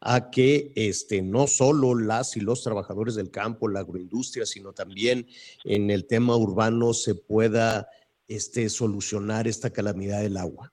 a 0.00 0.30
que 0.30 0.72
este, 0.76 1.22
no 1.22 1.46
solo 1.46 1.94
las 1.94 2.36
y 2.36 2.40
los 2.40 2.62
trabajadores 2.62 3.14
del 3.14 3.30
campo, 3.30 3.68
la 3.68 3.80
agroindustria, 3.80 4.46
sino 4.46 4.72
también 4.72 5.26
en 5.64 5.90
el 5.90 6.06
tema 6.06 6.36
urbano 6.36 6.92
se 6.92 7.14
pueda 7.14 7.88
este, 8.28 8.68
solucionar 8.68 9.46
esta 9.46 9.70
calamidad 9.70 10.22
del 10.22 10.36
agua? 10.36 10.72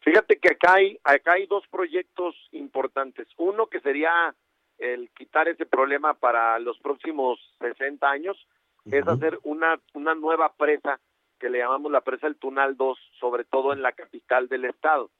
Fíjate 0.00 0.36
que 0.36 0.52
acá 0.52 0.74
hay, 0.74 0.98
acá 1.02 1.32
hay 1.32 1.46
dos 1.46 1.64
proyectos 1.70 2.34
importantes. 2.52 3.26
Uno 3.38 3.66
que 3.66 3.80
sería 3.80 4.34
el 4.78 5.10
quitar 5.10 5.48
ese 5.48 5.66
problema 5.66 6.14
para 6.14 6.58
los 6.58 6.78
próximos 6.78 7.38
60 7.60 8.08
años, 8.08 8.36
es 8.84 9.06
hacer 9.08 9.38
una, 9.44 9.80
una 9.94 10.14
nueva 10.14 10.52
presa 10.52 11.00
que 11.38 11.48
le 11.48 11.58
llamamos 11.58 11.90
la 11.90 12.02
presa 12.02 12.26
El 12.26 12.36
Tunal 12.36 12.76
2, 12.76 12.98
sobre 13.18 13.44
todo 13.44 13.72
en 13.72 13.82
la 13.82 13.92
capital 13.92 14.48
del 14.48 14.66
estado. 14.66 15.10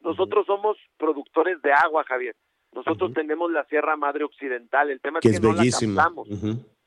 Nosotros 0.00 0.46
somos 0.46 0.76
productores 0.96 1.62
de 1.62 1.72
agua, 1.72 2.04
Javier. 2.04 2.34
Nosotros 2.72 3.12
tenemos 3.12 3.50
la 3.50 3.64
Sierra 3.64 3.96
Madre 3.96 4.24
Occidental, 4.24 4.90
el 4.90 5.00
tema 5.00 5.18
es 5.22 5.30
que, 5.30 5.40
no 5.40 5.52
la 5.52 5.62
captamos. 5.64 6.28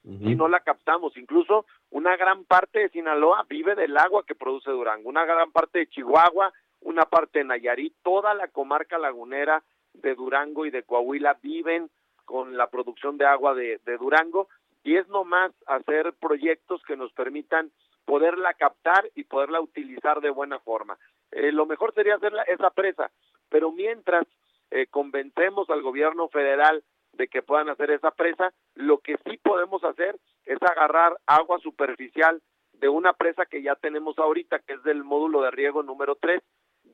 Y 0.03 0.35
no 0.35 0.47
la 0.47 0.59
captamos. 0.59 1.17
Incluso 1.17 1.65
una 1.89 2.15
gran 2.17 2.43
parte 2.45 2.79
de 2.79 2.89
Sinaloa 2.89 3.45
vive 3.49 3.75
del 3.75 3.97
agua 3.97 4.23
que 4.25 4.35
produce 4.35 4.71
Durango, 4.71 5.09
una 5.09 5.25
gran 5.25 5.51
parte 5.51 5.79
de 5.79 5.87
Chihuahua, 5.87 6.53
una 6.81 7.05
parte 7.05 7.39
de 7.39 7.45
Nayarit, 7.45 7.93
toda 8.03 8.33
la 8.33 8.47
comarca 8.47 8.97
lagunera 8.97 9.63
de 9.93 10.15
Durango 10.15 10.65
y 10.65 10.71
de 10.71 10.83
Coahuila 10.83 11.37
viven 11.41 11.89
con 12.25 12.57
la 12.57 12.67
producción 12.67 13.17
de 13.17 13.25
agua 13.25 13.53
de, 13.53 13.79
Durango 13.99 14.49
y 14.83 14.97
es 14.97 15.07
nomás 15.07 15.51
hacer 15.67 16.13
proyectos 16.13 16.81
que 16.83 16.97
nos 16.97 17.11
permitan 17.13 17.71
poderla 18.05 18.53
captar 18.53 19.09
y 19.15 19.23
poderla 19.23 19.61
utilizar 19.61 20.21
de 20.21 20.29
buena 20.29 20.59
forma. 20.59 20.97
Eh, 21.31 21.51
lo 21.51 21.65
mejor 21.65 21.93
sería 21.93 22.15
hacer 22.15 22.33
esa 22.47 22.69
presa, 22.69 23.09
pero 23.49 23.71
mientras 23.71 24.27
eh, 24.75 24.87
convencemos 24.87 25.69
al 25.69 25.81
gobierno 25.81 26.27
federal 26.27 26.83
de 27.13 27.29
que 27.29 27.41
puedan 27.41 27.69
hacer 27.69 27.91
esa 27.91 28.11
presa, 28.11 28.51
lo 28.73 28.97
que 28.97 29.15
sí 29.25 29.37
podemos 29.37 29.81
hacer 29.85 30.19
es 30.43 30.61
agarrar 30.61 31.17
agua 31.25 31.59
superficial 31.59 32.41
de 32.73 32.89
una 32.89 33.13
presa 33.13 33.45
que 33.45 33.61
ya 33.61 33.75
tenemos 33.75 34.19
ahorita, 34.19 34.59
que 34.59 34.73
es 34.73 34.83
del 34.83 35.05
módulo 35.05 35.41
de 35.41 35.51
riego 35.51 35.81
número 35.81 36.15
3, 36.15 36.41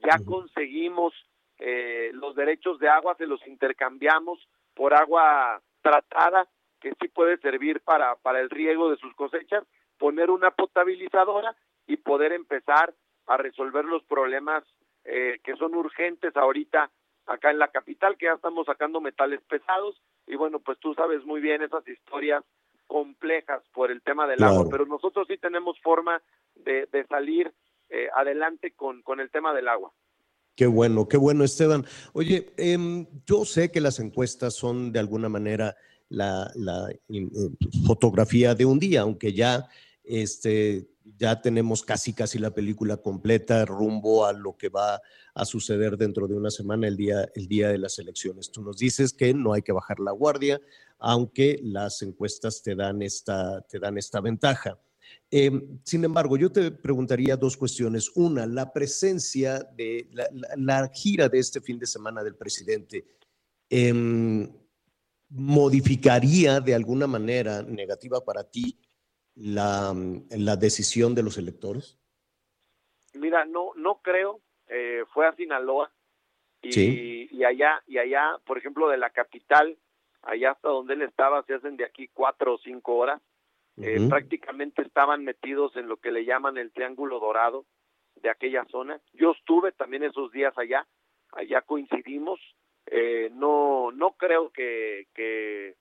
ya 0.08 0.24
conseguimos 0.24 1.12
eh, 1.58 2.12
los 2.14 2.36
derechos 2.36 2.78
de 2.78 2.88
agua, 2.88 3.16
se 3.16 3.26
los 3.26 3.46
intercambiamos 3.48 4.48
por 4.76 4.94
agua 4.94 5.60
tratada, 5.82 6.48
que 6.80 6.94
sí 7.02 7.08
puede 7.08 7.38
servir 7.38 7.82
para, 7.82 8.16
para 8.18 8.42
el 8.42 8.52
riego 8.52 8.92
de 8.92 8.98
sus 8.98 9.16
cosechas, 9.16 9.64
poner 9.98 10.30
una 10.30 10.52
potabilizadora 10.52 11.56
y 11.88 11.98
poder 11.98 12.32
empezar 12.32 12.94
a 13.26 13.38
resolver 13.38 13.86
los 13.86 14.04
problemas 14.04 14.64
eh, 15.04 15.40
que 15.44 15.56
son 15.56 15.74
urgentes 15.74 16.38
ahorita 16.38 16.92
acá 17.32 17.52
en 17.52 17.60
la 17.60 17.70
capital, 17.70 18.18
que 18.18 18.26
ya 18.26 18.34
estamos 18.34 18.66
sacando 18.66 19.02
metales 19.02 19.42
pesados, 19.50 20.02
y 20.28 20.36
bueno, 20.36 20.60
pues 20.60 20.78
tú 20.80 20.94
sabes 20.94 21.26
muy 21.26 21.42
bien 21.42 21.62
esas 21.62 21.88
historias 21.88 22.44
complejas 22.88 23.64
por 23.74 23.90
el 23.90 24.02
tema 24.02 24.28
del 24.28 24.44
agua, 24.44 24.68
pero 24.70 24.86
nosotros 24.86 25.26
sí 25.30 25.38
tenemos 25.38 25.80
forma 25.82 26.22
de, 26.56 26.88
salir 27.10 27.54
eh, 27.90 28.10
adelante 28.16 28.74
con, 28.74 29.02
con 29.02 29.20
el 29.20 29.32
tema 29.32 29.54
del 29.54 29.70
agua. 29.70 29.92
Qué 30.56 30.68
bueno, 30.68 31.08
qué 31.08 31.18
bueno, 31.18 31.44
Esteban. 31.46 31.86
Oye, 32.14 32.54
em, 32.58 33.08
yo 33.26 33.46
sé 33.46 33.72
que 33.72 33.80
las 33.80 34.00
encuestas 34.00 34.56
son 34.56 34.92
de 34.92 35.00
alguna 35.00 35.30
manera 35.30 35.76
la, 36.10 36.52
la 36.56 36.90
eh, 36.92 37.30
fotografía 37.88 38.54
de 38.54 38.66
un 38.66 38.78
día, 38.78 39.02
aunque 39.02 39.32
ya 39.32 39.70
este, 40.04 40.91
ya 41.18 41.42
tenemos 41.42 41.84
casi 41.84 42.14
casi 42.14 42.40
la 42.40 42.54
película 42.54 42.98
completa 42.98 43.66
rumbo 43.66 44.26
a 44.26 44.34
lo 44.34 44.58
que 44.58 44.70
va 44.70 45.02
a 45.34 45.46
suceder 45.46 45.98
dentro 45.98 46.28
de 46.28 46.36
una 46.36 46.52
semana, 46.52 46.88
el 46.88 46.98
día, 46.98 47.30
el 47.36 47.48
día 47.48 47.70
de 47.70 47.78
las 47.78 47.98
elecciones. 48.00 48.52
Tú 48.52 48.62
nos 48.62 48.78
dices 48.78 49.14
que 49.14 49.34
no 49.34 49.54
hay 49.54 49.62
que 49.62 49.72
bajar 49.72 50.00
la 50.00 50.12
guardia, 50.12 50.60
aunque 51.00 51.60
las 51.64 52.02
encuestas 52.02 52.62
te 52.62 52.76
dan 52.76 53.02
esta, 53.02 53.62
te 53.62 53.80
dan 53.80 53.98
esta 53.98 54.22
ventaja. 54.22 54.80
Em, 55.30 55.80
sin 55.84 56.04
embargo, 56.04 56.38
yo 56.38 56.52
te 56.52 56.72
preguntaría 56.72 57.38
dos 57.38 57.58
cuestiones. 57.58 58.12
Una, 58.16 58.46
la 58.46 58.72
presencia 58.72 59.60
de 59.60 60.10
la, 60.58 60.90
gira 60.94 61.30
de 61.30 61.40
este 61.40 61.62
fin 61.62 61.80
de 61.80 61.86
semana 61.86 62.24
del 62.24 62.36
presidente. 62.36 63.06
Em, 63.70 64.52
¿Modificaría 65.30 66.60
de 66.60 66.76
alguna 66.76 67.08
manera 67.08 67.62
negativa 67.62 68.24
para 68.24 68.44
ti 68.44 68.78
la, 69.36 69.94
la 70.30 70.56
decisión 70.56 71.16
de 71.16 71.24
los 71.24 71.38
electores? 71.38 72.00
Mira, 73.14 73.46
no, 73.46 73.72
no 73.76 74.02
creo. 74.02 74.42
Eh, 74.68 75.04
fue 75.14 75.28
a 75.28 75.36
Sinaloa 75.36 75.92
y, 76.62 77.28
y 77.36 77.44
allá, 77.44 77.84
y 77.88 77.98
allá, 77.98 78.38
por 78.46 78.58
ejemplo, 78.58 78.88
de 78.88 78.98
la 78.98 79.10
capital, 79.10 79.78
allá 80.22 80.52
hasta 80.52 80.70
donde 80.70 80.94
él 80.94 81.02
estaba, 81.02 81.44
se 81.44 81.56
hacen 81.56 81.76
de 81.76 81.84
aquí 81.84 82.08
cuatro 82.14 82.54
o 82.54 82.58
cinco 82.58 82.96
horas. 82.96 83.22
Eh, 83.78 84.08
prácticamente 84.10 84.82
estaban 84.82 85.24
metidos 85.24 85.76
en 85.76 85.88
lo 85.88 85.98
que 85.98 86.12
le 86.12 86.24
llaman 86.24 86.58
el 86.58 86.72
Triángulo 86.72 87.20
Dorado 87.20 87.66
de 88.16 88.30
aquella 88.30 88.66
zona. 88.66 89.02
Yo 89.14 89.32
estuve 89.32 89.72
también 89.72 90.04
esos 90.04 90.32
días 90.32 90.54
allá, 90.58 90.88
allá 91.32 91.62
coincidimos. 91.62 92.40
Eh, 92.86 93.30
no, 93.34 93.92
no 93.92 94.12
creo 94.18 94.52
que, 94.52 95.08
que 95.14 95.76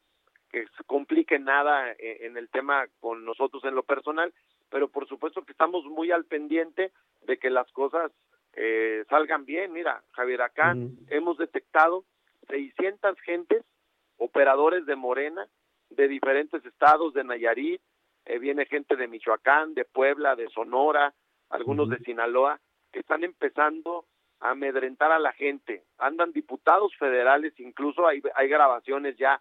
que 0.50 0.66
se 0.76 0.84
complique 0.84 1.38
nada 1.38 1.92
e, 1.92 2.26
en 2.26 2.36
el 2.36 2.48
tema 2.48 2.86
con 3.00 3.24
nosotros 3.24 3.64
en 3.64 3.74
lo 3.74 3.82
personal, 3.82 4.32
pero 4.68 4.88
por 4.88 5.06
supuesto 5.08 5.42
que 5.42 5.52
estamos 5.52 5.84
muy 5.84 6.10
al 6.10 6.24
pendiente 6.24 6.92
de 7.22 7.38
que 7.38 7.50
las 7.50 7.70
cosas 7.72 8.12
eh, 8.54 9.04
salgan 9.08 9.44
bien. 9.44 9.72
Mira, 9.72 10.02
Javier, 10.12 10.42
acá 10.42 10.74
hemos 11.08 11.38
detectado 11.38 12.04
600 12.48 13.18
gentes, 13.20 13.64
operadores 14.16 14.86
de 14.86 14.96
Morena, 14.96 15.46
de 15.90 16.08
diferentes 16.08 16.64
estados, 16.64 17.14
de 17.14 17.24
Nayarit, 17.24 17.80
eh, 18.26 18.38
viene 18.38 18.66
gente 18.66 18.96
de 18.96 19.08
Michoacán, 19.08 19.74
de 19.74 19.84
Puebla, 19.84 20.36
de 20.36 20.48
Sonora, 20.50 21.14
algunos 21.48 21.88
de 21.88 21.98
Sinaloa, 21.98 22.60
que 22.92 23.00
están 23.00 23.24
empezando 23.24 24.04
amedrentar 24.40 25.12
a 25.12 25.18
la 25.18 25.32
gente. 25.32 25.84
Andan 25.98 26.32
diputados 26.32 26.96
federales, 26.96 27.52
incluso 27.60 28.06
hay, 28.06 28.22
hay 28.34 28.48
grabaciones 28.48 29.16
ya 29.16 29.40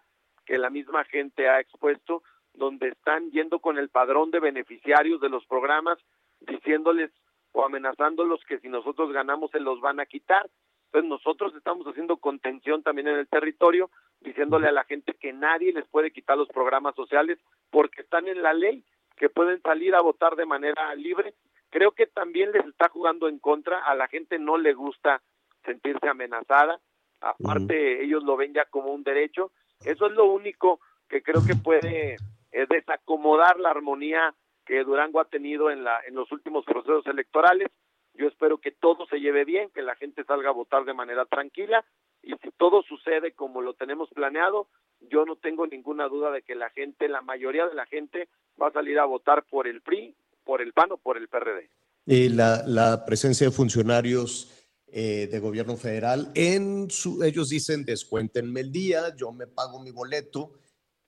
que 0.50 0.58
la 0.58 0.68
misma 0.68 1.04
gente 1.04 1.48
ha 1.48 1.60
expuesto, 1.60 2.24
donde 2.54 2.88
están 2.88 3.30
yendo 3.30 3.60
con 3.60 3.78
el 3.78 3.88
padrón 3.88 4.32
de 4.32 4.40
beneficiarios 4.40 5.20
de 5.20 5.28
los 5.28 5.46
programas, 5.46 5.96
diciéndoles 6.40 7.12
o 7.52 7.64
amenazándolos 7.64 8.44
que 8.48 8.58
si 8.58 8.68
nosotros 8.68 9.12
ganamos 9.12 9.52
se 9.52 9.60
los 9.60 9.80
van 9.80 10.00
a 10.00 10.06
quitar. 10.06 10.50
Entonces 10.86 11.08
nosotros 11.08 11.54
estamos 11.54 11.86
haciendo 11.86 12.16
contención 12.16 12.82
también 12.82 13.06
en 13.06 13.18
el 13.18 13.28
territorio, 13.28 13.90
diciéndole 14.20 14.66
a 14.66 14.72
la 14.72 14.82
gente 14.82 15.14
que 15.14 15.32
nadie 15.32 15.72
les 15.72 15.86
puede 15.86 16.10
quitar 16.10 16.36
los 16.36 16.48
programas 16.48 16.96
sociales 16.96 17.38
porque 17.70 18.00
están 18.02 18.26
en 18.26 18.42
la 18.42 18.52
ley, 18.52 18.84
que 19.16 19.28
pueden 19.28 19.62
salir 19.62 19.94
a 19.94 20.02
votar 20.02 20.34
de 20.34 20.46
manera 20.46 20.92
libre. 20.96 21.34
Creo 21.70 21.92
que 21.92 22.08
también 22.08 22.50
les 22.50 22.66
está 22.66 22.88
jugando 22.88 23.28
en 23.28 23.38
contra, 23.38 23.84
a 23.84 23.94
la 23.94 24.08
gente 24.08 24.40
no 24.40 24.58
le 24.58 24.74
gusta 24.74 25.22
sentirse 25.64 26.08
amenazada, 26.08 26.80
aparte 27.20 28.02
ellos 28.02 28.24
lo 28.24 28.36
ven 28.36 28.52
ya 28.52 28.64
como 28.64 28.92
un 28.92 29.04
derecho. 29.04 29.52
Eso 29.84 30.06
es 30.06 30.12
lo 30.12 30.26
único 30.26 30.80
que 31.08 31.22
creo 31.22 31.44
que 31.44 31.56
puede 31.56 32.16
eh, 32.52 32.66
desacomodar 32.68 33.58
la 33.58 33.70
armonía 33.70 34.34
que 34.64 34.84
Durango 34.84 35.20
ha 35.20 35.24
tenido 35.24 35.70
en, 35.70 35.84
la, 35.84 36.00
en 36.06 36.14
los 36.14 36.30
últimos 36.32 36.64
procesos 36.64 37.06
electorales. 37.06 37.68
Yo 38.14 38.28
espero 38.28 38.58
que 38.58 38.72
todo 38.72 39.06
se 39.06 39.18
lleve 39.18 39.44
bien, 39.44 39.70
que 39.70 39.82
la 39.82 39.96
gente 39.96 40.24
salga 40.24 40.50
a 40.50 40.52
votar 40.52 40.84
de 40.84 40.94
manera 40.94 41.24
tranquila 41.26 41.84
y 42.22 42.34
si 42.42 42.50
todo 42.56 42.82
sucede 42.82 43.32
como 43.32 43.62
lo 43.62 43.74
tenemos 43.74 44.10
planeado, 44.10 44.68
yo 45.00 45.24
no 45.24 45.36
tengo 45.36 45.66
ninguna 45.66 46.08
duda 46.08 46.30
de 46.30 46.42
que 46.42 46.54
la 46.54 46.70
gente, 46.70 47.08
la 47.08 47.22
mayoría 47.22 47.66
de 47.66 47.74
la 47.74 47.86
gente 47.86 48.28
va 48.60 48.68
a 48.68 48.72
salir 48.72 48.98
a 48.98 49.06
votar 49.06 49.44
por 49.44 49.66
el 49.66 49.80
PRI, 49.80 50.14
por 50.44 50.60
el 50.60 50.72
PAN 50.72 50.92
o 50.92 50.98
por 50.98 51.16
el 51.16 51.28
PRD. 51.28 51.70
Y 52.06 52.28
la, 52.28 52.62
la 52.66 53.04
presencia 53.06 53.46
de 53.46 53.52
funcionarios 53.52 54.59
eh, 54.92 55.28
de 55.30 55.38
gobierno 55.38 55.76
federal, 55.76 56.32
en 56.34 56.90
su, 56.90 57.22
ellos 57.22 57.48
dicen 57.48 57.84
descuéntenme 57.84 58.60
el 58.60 58.72
día, 58.72 59.14
yo 59.16 59.32
me 59.32 59.46
pago 59.46 59.80
mi 59.80 59.90
boleto, 59.90 60.52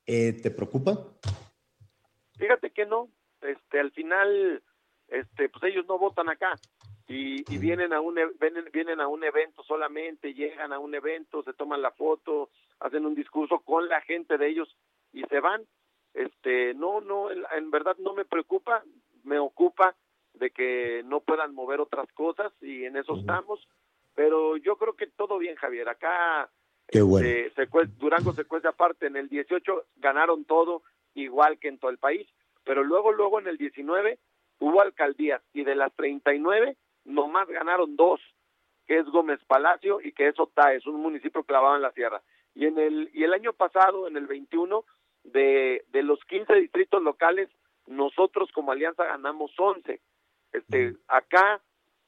eh, 0.06 0.32
¿te 0.40 0.50
preocupa? 0.50 0.98
Fíjate 2.38 2.70
que 2.70 2.86
no, 2.86 3.08
este, 3.40 3.80
al 3.80 3.90
final, 3.90 4.62
este, 5.08 5.48
pues 5.48 5.64
ellos 5.64 5.84
no 5.86 5.98
votan 5.98 6.28
acá. 6.28 6.54
Y, 7.08 7.42
vienen 7.58 7.92
a 7.92 8.00
un 8.00 8.18
e, 8.18 8.26
vienen, 8.40 8.64
vienen 8.72 9.00
a 9.00 9.08
un 9.08 9.22
evento 9.24 9.62
solamente, 9.64 10.32
llegan 10.32 10.72
a 10.72 10.78
un 10.78 10.94
evento, 10.94 11.42
se 11.42 11.52
toman 11.52 11.82
la 11.82 11.90
foto, 11.90 12.50
hacen 12.80 13.04
un 13.04 13.14
discurso 13.14 13.60
con 13.60 13.88
la 13.88 14.00
gente 14.00 14.38
de 14.38 14.48
ellos 14.48 14.76
y 15.12 15.22
se 15.24 15.40
van. 15.40 15.62
Este, 16.14 16.72
no, 16.74 17.00
no, 17.00 17.30
en 17.30 17.70
verdad 17.70 17.96
no 17.98 18.14
me 18.14 18.24
preocupa, 18.24 18.82
me 19.24 19.38
ocupa 19.38 19.94
de 20.42 20.50
que 20.50 21.04
no 21.04 21.20
puedan 21.20 21.54
mover 21.54 21.80
otras 21.80 22.10
cosas 22.14 22.52
y 22.60 22.84
en 22.84 22.96
eso 22.96 23.14
estamos, 23.14 23.60
pero 24.16 24.56
yo 24.56 24.76
creo 24.76 24.94
que 24.94 25.06
todo 25.06 25.38
bien, 25.38 25.54
Javier. 25.54 25.88
Acá 25.88 26.50
este, 26.88 27.50
se 27.50 27.68
Durango 27.96 28.32
se 28.32 28.44
cuesta 28.44 28.70
aparte, 28.70 29.06
en 29.06 29.14
el 29.14 29.28
18 29.28 29.84
ganaron 29.98 30.44
todo 30.44 30.82
igual 31.14 31.60
que 31.60 31.68
en 31.68 31.78
todo 31.78 31.92
el 31.92 31.98
país, 31.98 32.26
pero 32.64 32.82
luego, 32.82 33.12
luego 33.12 33.38
en 33.38 33.46
el 33.46 33.56
19 33.56 34.18
hubo 34.58 34.82
alcaldías 34.82 35.40
y 35.52 35.62
de 35.62 35.76
las 35.76 35.94
39 35.94 36.76
nomás 37.04 37.46
ganaron 37.46 37.94
dos, 37.94 38.20
que 38.88 38.98
es 38.98 39.06
Gómez 39.06 39.38
Palacio 39.46 40.00
y 40.02 40.10
que 40.10 40.26
es 40.26 40.40
Otá, 40.40 40.74
es 40.74 40.84
un 40.88 41.00
municipio 41.00 41.44
clavado 41.44 41.76
en 41.76 41.82
la 41.82 41.92
sierra. 41.92 42.20
Y 42.52 42.66
en 42.66 42.80
el 42.80 43.10
y 43.14 43.22
el 43.22 43.32
año 43.32 43.52
pasado, 43.52 44.08
en 44.08 44.16
el 44.16 44.26
21, 44.26 44.84
de, 45.22 45.84
de 45.92 46.02
los 46.02 46.18
15 46.24 46.52
distritos 46.54 47.00
locales, 47.00 47.48
nosotros 47.86 48.50
como 48.52 48.72
alianza 48.72 49.04
ganamos 49.04 49.52
11. 49.56 50.00
Este, 50.52 50.96
acá 51.08 51.60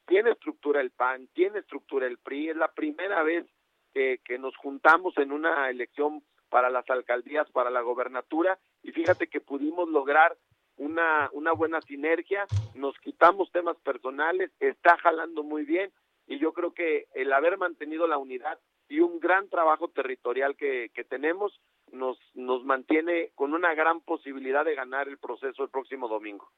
tiene 0.05 0.31
estructura 0.31 0.81
el 0.81 0.91
PAN, 0.91 1.27
tiene 1.33 1.59
estructura 1.59 2.07
el 2.07 2.17
PRI, 2.17 2.49
es 2.49 2.55
la 2.55 2.71
primera 2.71 3.23
vez 3.23 3.45
que, 3.93 4.19
que 4.23 4.37
nos 4.37 4.55
juntamos 4.57 5.17
en 5.17 5.31
una 5.31 5.69
elección 5.69 6.23
para 6.49 6.69
las 6.69 6.89
alcaldías, 6.89 7.49
para 7.51 7.69
la 7.69 7.81
gobernatura, 7.81 8.59
y 8.83 8.91
fíjate 8.91 9.27
que 9.27 9.41
pudimos 9.41 9.89
lograr 9.89 10.37
una, 10.77 11.29
una 11.33 11.53
buena 11.53 11.81
sinergia, 11.81 12.45
nos 12.75 12.97
quitamos 12.99 13.51
temas 13.51 13.77
personales, 13.77 14.51
está 14.59 14.97
jalando 14.97 15.43
muy 15.43 15.63
bien 15.63 15.91
y 16.27 16.39
yo 16.39 16.53
creo 16.53 16.73
que 16.73 17.07
el 17.13 17.31
haber 17.33 17.57
mantenido 17.57 18.07
la 18.07 18.17
unidad 18.17 18.59
y 18.89 18.99
un 18.99 19.19
gran 19.19 19.49
trabajo 19.49 19.87
territorial 19.89 20.55
que, 20.55 20.91
que 20.93 21.03
tenemos 21.03 21.59
nos, 21.95 22.17
mantiene 22.65 23.31
con 23.35 23.53
una 23.53 23.73
gran 23.73 24.01
posibilidad 24.01 24.65
de 24.65 24.75
ganar 24.75 25.07
el 25.07 25.17
proceso 25.17 25.63
el 25.63 25.69
próximo 25.69 26.07
domingo. 26.07 26.51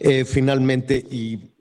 Eh, 0.00 0.24
finalmente, 0.24 0.96
y, 1.10 1.52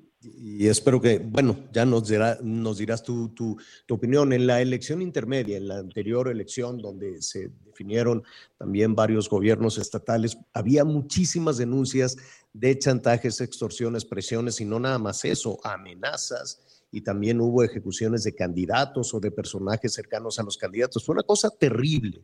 espero 0.67 0.99
que, 0.99 1.19
bueno, 1.19 1.55
ya 1.71 1.85
nos, 1.85 2.09
nos 2.41 2.77
dirás 2.77 3.03
tu, 3.03 3.29
tu, 3.29 3.57
tu, 3.85 3.95
opinión. 3.95 4.33
En 4.33 4.47
la 4.47 4.61
elección 4.61 5.01
intermedia, 5.01 5.57
en 5.57 5.67
la 5.67 5.77
anterior 5.77 6.27
elección 6.27 6.77
donde 6.79 7.21
se 7.21 7.49
definieron 7.65 8.23
también 8.57 8.95
varios 8.95 9.29
gobiernos 9.29 9.77
estatales, 9.77 10.37
había 10.53 10.83
muchísimas 10.83 11.57
denuncias 11.57 12.17
de 12.53 12.77
chantajes, 12.77 13.41
extorsiones, 13.41 14.05
presiones 14.05 14.59
y 14.61 14.65
no 14.65 14.79
nada 14.79 14.99
más 14.99 15.23
eso, 15.25 15.59
amenazas 15.63 16.67
y 16.91 17.01
también 17.01 17.41
hubo 17.41 17.63
ejecuciones 17.63 18.23
de 18.23 18.33
candidatos 18.33 19.13
o 19.13 19.19
de 19.19 19.31
personajes 19.31 19.93
cercanos 19.93 20.39
a 20.39 20.43
los 20.43 20.57
candidatos. 20.57 21.05
Fue 21.05 21.13
una 21.13 21.23
cosa 21.23 21.49
terrible. 21.49 22.21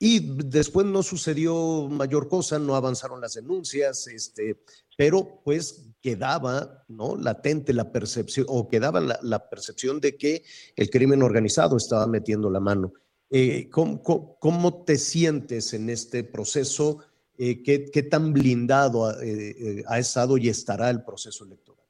Y 0.00 0.20
después 0.44 0.86
no 0.86 1.02
sucedió 1.02 1.88
mayor 1.88 2.28
cosa, 2.28 2.58
no 2.60 2.76
avanzaron 2.76 3.20
las 3.20 3.34
denuncias, 3.34 4.06
este, 4.06 4.62
pero 4.96 5.40
pues 5.44 5.92
quedaba 6.00 6.84
¿no? 6.86 7.16
latente 7.16 7.72
la 7.72 7.90
percepción, 7.90 8.46
o 8.48 8.68
quedaba 8.68 9.00
la, 9.00 9.48
percepción 9.50 10.00
de 10.00 10.16
que 10.16 10.44
el 10.76 10.88
crimen 10.90 11.22
organizado 11.22 11.76
estaba 11.76 12.06
metiendo 12.06 12.48
la 12.48 12.60
mano. 12.60 12.92
Eh, 13.30 13.68
¿cómo, 13.70 14.84
te 14.86 14.96
sientes 14.98 15.74
en 15.74 15.90
este 15.90 16.22
proceso? 16.22 16.98
Eh, 17.36 17.64
¿qué, 17.64 17.90
¿qué, 17.92 18.04
tan 18.04 18.32
blindado 18.32 19.10
eh, 19.20 19.82
ha 19.88 19.98
estado 19.98 20.38
y 20.38 20.48
estará 20.48 20.90
el 20.90 21.02
proceso 21.02 21.44
electoral? 21.44 21.84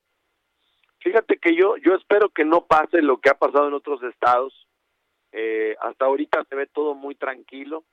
Fíjate 1.00 1.36
que 1.36 1.54
yo, 1.54 1.76
yo 1.76 1.94
espero 1.94 2.30
que 2.30 2.46
no 2.46 2.66
pase 2.66 3.02
lo 3.02 3.20
que 3.20 3.28
ha 3.28 3.38
pasado 3.38 3.68
en 3.68 3.74
otros 3.74 4.02
estados. 4.02 4.66
hasta 5.80 6.06
ahorita 6.06 6.44
se 6.48 6.56
ve 6.56 6.66
todo 6.66 6.94
muy 6.94 7.14
tranquilo 7.14 7.84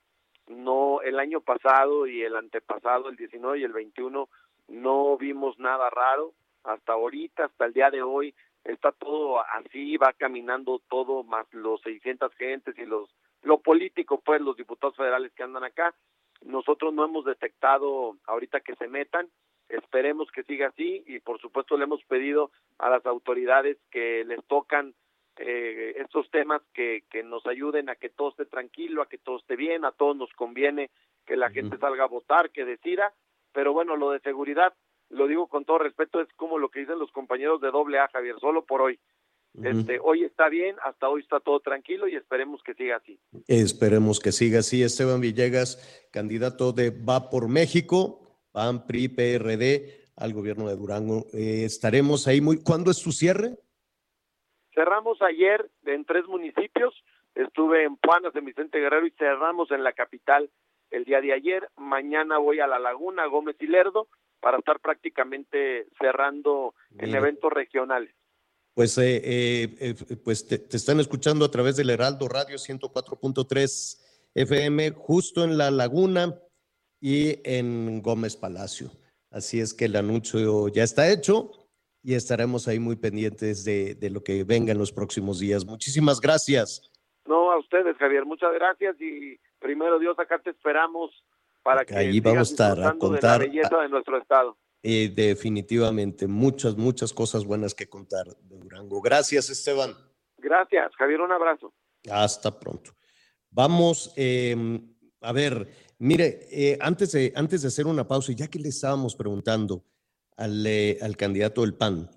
no 0.47 1.01
el 1.01 1.19
año 1.19 1.41
pasado 1.41 2.07
y 2.07 2.21
el 2.21 2.35
antepasado, 2.35 3.09
el 3.09 3.15
19 3.15 3.59
y 3.59 3.63
el 3.63 3.73
21, 3.73 4.29
no 4.67 5.17
vimos 5.17 5.57
nada 5.59 5.89
raro. 5.89 6.33
Hasta 6.63 6.93
ahorita, 6.93 7.45
hasta 7.45 7.65
el 7.65 7.73
día 7.73 7.91
de 7.91 8.01
hoy, 8.01 8.33
está 8.63 8.91
todo 8.91 9.39
así, 9.39 9.97
va 9.97 10.13
caminando 10.13 10.81
todo, 10.89 11.23
más 11.23 11.45
los 11.53 11.81
600 11.81 12.33
gentes 12.35 12.77
y 12.77 12.85
los 12.85 13.09
lo 13.43 13.59
político, 13.59 14.19
pues 14.21 14.41
los 14.41 14.57
diputados 14.57 14.95
federales 14.95 15.31
que 15.33 15.43
andan 15.43 15.63
acá. 15.63 15.93
Nosotros 16.41 16.93
no 16.93 17.05
hemos 17.05 17.25
detectado 17.25 18.17
ahorita 18.25 18.61
que 18.61 18.75
se 18.75 18.87
metan, 18.87 19.29
esperemos 19.69 20.31
que 20.31 20.43
siga 20.43 20.67
así 20.67 21.03
y 21.05 21.19
por 21.19 21.39
supuesto 21.39 21.77
le 21.77 21.83
hemos 21.83 22.03
pedido 22.05 22.51
a 22.79 22.89
las 22.89 23.05
autoridades 23.05 23.77
que 23.91 24.23
les 24.25 24.43
tocan 24.45 24.95
eh, 25.37 25.95
estos 25.97 26.29
temas 26.31 26.61
que, 26.73 27.03
que 27.09 27.23
nos 27.23 27.45
ayuden 27.45 27.89
a 27.89 27.95
que 27.95 28.09
todo 28.09 28.29
esté 28.29 28.45
tranquilo, 28.45 29.01
a 29.01 29.09
que 29.09 29.17
todo 29.17 29.37
esté 29.37 29.55
bien, 29.55 29.85
a 29.85 29.91
todos 29.91 30.15
nos 30.15 30.31
conviene 30.33 30.91
que 31.25 31.35
la 31.35 31.49
gente 31.49 31.77
salga 31.77 32.03
a 32.03 32.07
votar, 32.07 32.51
que 32.51 32.65
decida, 32.65 33.13
pero 33.51 33.73
bueno, 33.73 33.95
lo 33.95 34.11
de 34.11 34.19
seguridad, 34.19 34.73
lo 35.09 35.27
digo 35.27 35.47
con 35.47 35.65
todo 35.65 35.79
respeto, 35.79 36.21
es 36.21 36.27
como 36.35 36.59
lo 36.59 36.69
que 36.69 36.81
dicen 36.81 36.99
los 36.99 37.11
compañeros 37.11 37.61
de 37.61 37.71
doble 37.71 37.99
A, 37.99 38.07
Javier, 38.09 38.35
solo 38.39 38.65
por 38.65 38.81
hoy. 38.81 38.99
Este, 39.63 39.99
hoy 40.03 40.25
está 40.25 40.49
bien, 40.49 40.75
hasta 40.83 41.07
hoy 41.07 41.21
está 41.21 41.39
todo 41.39 41.61
tranquilo 41.61 42.09
y 42.09 42.15
esperemos 42.15 42.61
que 42.61 42.73
siga 42.73 42.97
así. 42.97 43.17
Esperemos 43.47 44.19
que 44.19 44.33
siga 44.33 44.59
así. 44.59 44.83
Esteban 44.83 45.21
Villegas, 45.21 46.09
candidato 46.11 46.73
de 46.73 46.89
Va 46.89 47.29
por 47.29 47.47
México, 47.47 48.37
PAN, 48.51 48.85
PRI, 48.85 49.07
PRD, 49.07 50.09
al 50.17 50.33
gobierno 50.33 50.67
de 50.67 50.75
Durango. 50.75 51.27
Eh, 51.33 51.63
estaremos 51.63 52.27
ahí 52.27 52.41
muy. 52.41 52.61
¿Cuándo 52.61 52.91
es 52.91 52.97
su 52.97 53.13
cierre? 53.13 53.55
Cerramos 54.75 55.21
ayer 55.21 55.71
en 55.85 56.03
tres 56.03 56.25
municipios, 56.27 56.93
estuve 57.33 57.85
en 57.85 57.95
Puanas 57.95 58.33
de 58.33 58.41
Vicente 58.41 58.79
Guerrero 58.79 59.07
y 59.07 59.11
cerramos 59.11 59.71
en 59.71 59.83
la 59.83 59.93
capital 59.93 60.49
el 60.91 61.05
día 61.05 61.21
de 61.21 61.31
ayer. 61.31 61.69
Mañana 61.77 62.37
voy 62.37 62.59
a 62.59 62.67
La 62.67 62.77
Laguna, 62.77 63.25
Gómez 63.25 63.55
y 63.61 63.67
Lerdo, 63.67 64.09
para 64.41 64.57
estar 64.57 64.81
prácticamente 64.81 65.87
cerrando 65.97 66.75
en 66.99 67.15
eventos 67.15 67.51
regionales. 67.53 68.13
Pues, 68.73 68.97
eh, 68.97 69.21
eh, 69.23 69.75
eh, 69.79 70.15
pues 70.21 70.45
te, 70.45 70.61
están 70.75 70.99
escuchando 70.99 71.45
a 71.45 71.51
través 71.51 71.77
del 71.77 71.89
Heraldo 71.89 72.27
Radio 72.27 72.57
104.3 72.57 74.01
FM, 74.35 74.91
justo 74.91 75.45
en 75.45 75.57
La 75.57 75.71
Laguna 75.71 76.37
y 76.99 77.39
en 77.49 78.01
Gómez 78.01 78.35
Palacio. 78.35 78.91
Así 79.31 79.61
es 79.61 79.73
que 79.73 79.85
el 79.85 79.95
anuncio 79.95 80.67
ya 80.67 80.83
está 80.83 81.09
hecho 81.09 81.64
y 82.05 82.13
estaremos 82.13 82.67
ahí 82.67 82.77
muy 82.77 82.95
pendientes 82.95 83.65
de, 83.65 83.97
lo 84.11 84.23
que 84.23 84.43
venga 84.43 84.71
en 84.71 84.77
los 84.77 84.91
próximos 84.91 85.39
días. 85.39 85.65
Muchísimas 85.65 86.21
gracias. 86.21 86.91
No, 87.25 87.51
a 87.51 87.57
ustedes, 87.57 87.97
Javier, 87.97 88.25
muchas 88.25 88.53
gracias 88.53 88.95
y 89.01 89.39
primero 89.57 89.97
Dios, 89.97 90.17
acá 90.19 90.37
te 90.37 90.51
esperamos 90.51 91.09
para 91.63 91.83
que 91.83 91.95
ahí 91.95 92.19
vamos 92.19 92.49
a 92.49 92.51
estar 92.51 92.83
a 92.83 92.93
contar 92.93 93.41
de 93.41 93.47
la 93.47 93.53
belleza 93.53 93.81
de 93.81 93.89
nuestro 93.89 94.19
estado. 94.19 94.55
Eh, 94.83 95.11
definitivamente, 95.15 96.27
muchas, 96.27 96.77
muchas 96.77 97.11
cosas 97.11 97.43
buenas 97.43 97.73
que 97.73 97.89
contar 97.89 98.27
de 98.27 98.55
Durango. 98.59 99.01
Gracias, 99.01 99.49
Esteban. 99.49 99.95
Gracias, 100.37 100.95
Javier, 100.97 101.21
un 101.21 101.31
abrazo. 101.31 101.73
Hasta 102.11 102.59
pronto. 102.59 102.91
Vamos, 103.49 104.13
em, 104.15 104.79
a 105.21 105.33
ver, 105.33 105.67
mire, 105.97 106.41
eh, 106.51 106.77
antes, 106.79 107.13
de, 107.13 107.33
antes 107.35 107.63
de 107.63 107.69
hacer 107.69 107.87
una 107.87 108.07
pausa, 108.07 108.31
ya 108.31 108.47
que 108.47 108.59
le 108.59 108.69
estábamos 108.69 109.15
preguntando 109.15 109.83
al, 110.37 110.65
eh, 110.65 110.97
al 111.01 111.15
candidato 111.17 111.61
del 111.61 111.75
PAN, 111.75 112.09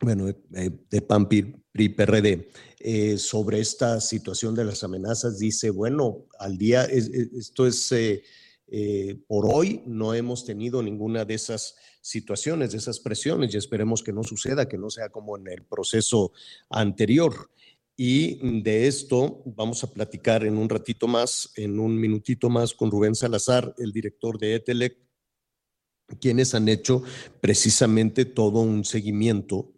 bueno, 0.00 0.26
de 0.26 1.02
PAN 1.02 1.28
PRI 1.28 1.88
PRD, 1.88 2.50
eh, 2.78 3.18
sobre 3.18 3.60
esta 3.60 4.00
situación 4.00 4.54
de 4.54 4.64
las 4.64 4.84
amenazas, 4.84 5.38
dice, 5.38 5.70
bueno, 5.70 6.26
al 6.38 6.56
día, 6.56 6.84
esto 6.84 7.66
es, 7.66 7.92
por 9.26 9.46
hoy 9.52 9.82
no 9.86 10.14
hemos 10.14 10.44
tenido 10.44 10.82
ninguna 10.82 11.24
de 11.24 11.34
esas 11.34 11.74
situaciones, 12.00 12.72
de 12.72 12.78
esas 12.78 13.00
presiones, 13.00 13.52
y 13.52 13.56
esperemos 13.56 14.02
que 14.02 14.12
no 14.12 14.22
suceda, 14.22 14.68
que 14.68 14.78
no 14.78 14.90
sea 14.90 15.08
como 15.08 15.36
en 15.36 15.48
el 15.48 15.64
proceso 15.64 16.32
anterior. 16.70 17.50
Y 18.00 18.62
de 18.62 18.86
esto 18.86 19.42
vamos 19.44 19.82
a 19.82 19.92
platicar 19.92 20.44
en 20.44 20.56
un 20.56 20.68
ratito 20.68 21.08
más, 21.08 21.50
en 21.56 21.80
un 21.80 21.98
minutito 21.98 22.48
más, 22.48 22.72
con 22.72 22.92
Rubén 22.92 23.16
Salazar, 23.16 23.74
el 23.78 23.90
director 23.90 24.38
de 24.38 24.54
ETELEC, 24.54 25.07
quienes 26.20 26.54
han 26.54 26.68
hecho 26.68 27.02
precisamente 27.40 28.24
todo 28.24 28.60
un 28.60 28.84
seguimiento 28.84 29.72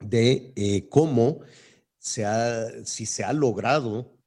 de 0.00 0.52
eh, 0.56 0.88
cómo 0.88 1.40
se 1.98 2.24
ha, 2.24 2.84
si 2.84 3.06
se 3.06 3.24
ha 3.24 3.32
logrado 3.32 4.18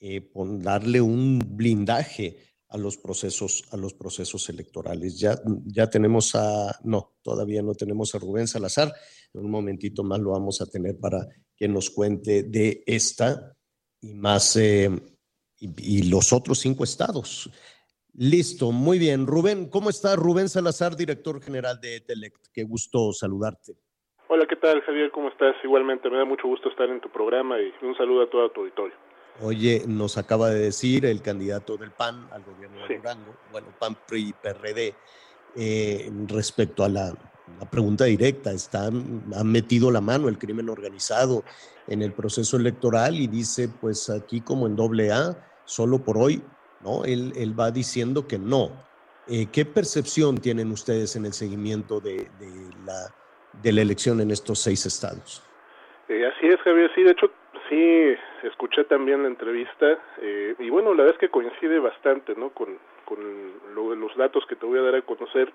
eh, 0.00 0.30
darle 0.58 1.00
un 1.00 1.38
blindaje 1.38 2.38
a 2.68 2.78
los 2.78 2.96
procesos, 2.96 3.64
a 3.70 3.76
los 3.76 3.94
procesos 3.94 4.48
electorales. 4.48 5.18
Ya, 5.18 5.40
ya 5.66 5.90
tenemos 5.90 6.34
a, 6.34 6.78
no, 6.84 7.14
todavía 7.22 7.62
no 7.62 7.74
tenemos 7.74 8.14
a 8.14 8.18
Rubén 8.18 8.46
Salazar. 8.46 8.92
En 9.34 9.44
un 9.44 9.50
momentito 9.50 10.04
más 10.04 10.20
lo 10.20 10.30
vamos 10.30 10.60
a 10.60 10.66
tener 10.66 10.98
para 10.98 11.26
que 11.56 11.68
nos 11.68 11.90
cuente 11.90 12.44
de 12.44 12.82
esta 12.86 13.56
y 14.00 14.14
más 14.14 14.56
eh, 14.56 14.88
y, 15.58 16.02
los 16.04 16.32
otros 16.32 16.60
cinco 16.60 16.84
estados. 16.84 17.50
Listo, 18.14 18.72
muy 18.72 18.98
bien. 18.98 19.26
Rubén, 19.26 19.68
¿cómo 19.68 19.90
está 19.90 20.16
Rubén 20.16 20.48
Salazar, 20.48 20.96
director 20.96 21.40
general 21.42 21.80
de 21.80 21.96
Etelect? 21.96 22.46
Qué 22.52 22.64
gusto 22.64 23.12
saludarte. 23.12 23.74
Hola, 24.28 24.46
¿qué 24.46 24.56
tal 24.56 24.80
Javier? 24.82 25.10
¿Cómo 25.10 25.28
estás? 25.28 25.56
Igualmente, 25.64 26.08
me 26.10 26.18
da 26.18 26.24
mucho 26.24 26.46
gusto 26.46 26.68
estar 26.68 26.88
en 26.88 27.00
tu 27.00 27.10
programa 27.10 27.56
y 27.60 27.72
un 27.84 27.96
saludo 27.96 28.22
a 28.22 28.30
todo 28.30 28.50
tu 28.50 28.60
auditorio. 28.60 28.96
Oye, 29.42 29.84
nos 29.86 30.18
acaba 30.18 30.50
de 30.50 30.60
decir 30.60 31.06
el 31.06 31.22
candidato 31.22 31.76
del 31.76 31.92
PAN 31.92 32.28
al 32.32 32.42
gobierno 32.44 32.86
de 32.86 32.96
Durango, 32.96 33.34
bueno, 33.50 33.68
PAN 33.78 33.96
PRI 34.06 34.34
PRD, 34.42 34.94
eh, 35.56 36.10
respecto 36.28 36.84
a 36.84 36.88
la 36.88 37.14
la 37.58 37.68
pregunta 37.68 38.04
directa, 38.04 38.52
están, 38.52 39.24
han 39.34 39.46
metido 39.50 39.90
la 39.90 40.00
mano 40.00 40.28
el 40.28 40.38
crimen 40.38 40.68
organizado 40.68 41.44
en 41.86 42.02
el 42.02 42.12
proceso 42.12 42.56
electoral 42.56 43.16
y 43.16 43.26
dice, 43.26 43.68
pues 43.68 44.08
aquí 44.10 44.40
como 44.40 44.66
en 44.66 44.76
doble 44.76 45.12
A, 45.12 45.36
solo 45.64 46.02
por 46.02 46.18
hoy, 46.18 46.42
¿no? 46.80 47.04
Él, 47.04 47.32
él 47.36 47.58
va 47.58 47.70
diciendo 47.70 48.26
que 48.26 48.38
no. 48.38 48.70
Eh, 49.28 49.46
¿Qué 49.52 49.64
percepción 49.64 50.38
tienen 50.38 50.70
ustedes 50.70 51.16
en 51.16 51.26
el 51.26 51.32
seguimiento 51.32 52.00
de, 52.00 52.28
la, 52.84 53.14
de 53.62 53.72
la 53.72 53.82
elección 53.82 54.20
en 54.20 54.30
estos 54.30 54.58
seis 54.58 54.86
estados? 54.86 55.42
Eh, 56.08 56.26
así 56.26 56.46
es, 56.46 56.60
Javier, 56.62 56.90
sí, 56.94 57.02
de 57.02 57.12
hecho, 57.12 57.30
sí, 57.68 58.14
escuché 58.42 58.84
también 58.84 59.22
la 59.22 59.28
entrevista 59.28 59.98
eh, 60.20 60.56
y 60.58 60.70
bueno, 60.70 60.94
la 60.94 61.02
verdad 61.02 61.14
es 61.14 61.20
que 61.20 61.28
coincide 61.28 61.78
bastante, 61.78 62.34
¿no? 62.34 62.50
Con, 62.50 62.78
con 63.04 63.18
los 63.74 64.16
datos 64.16 64.44
que 64.48 64.56
te 64.56 64.66
voy 64.66 64.78
a 64.78 64.82
dar 64.82 64.96
a 64.96 65.02
conocer 65.02 65.52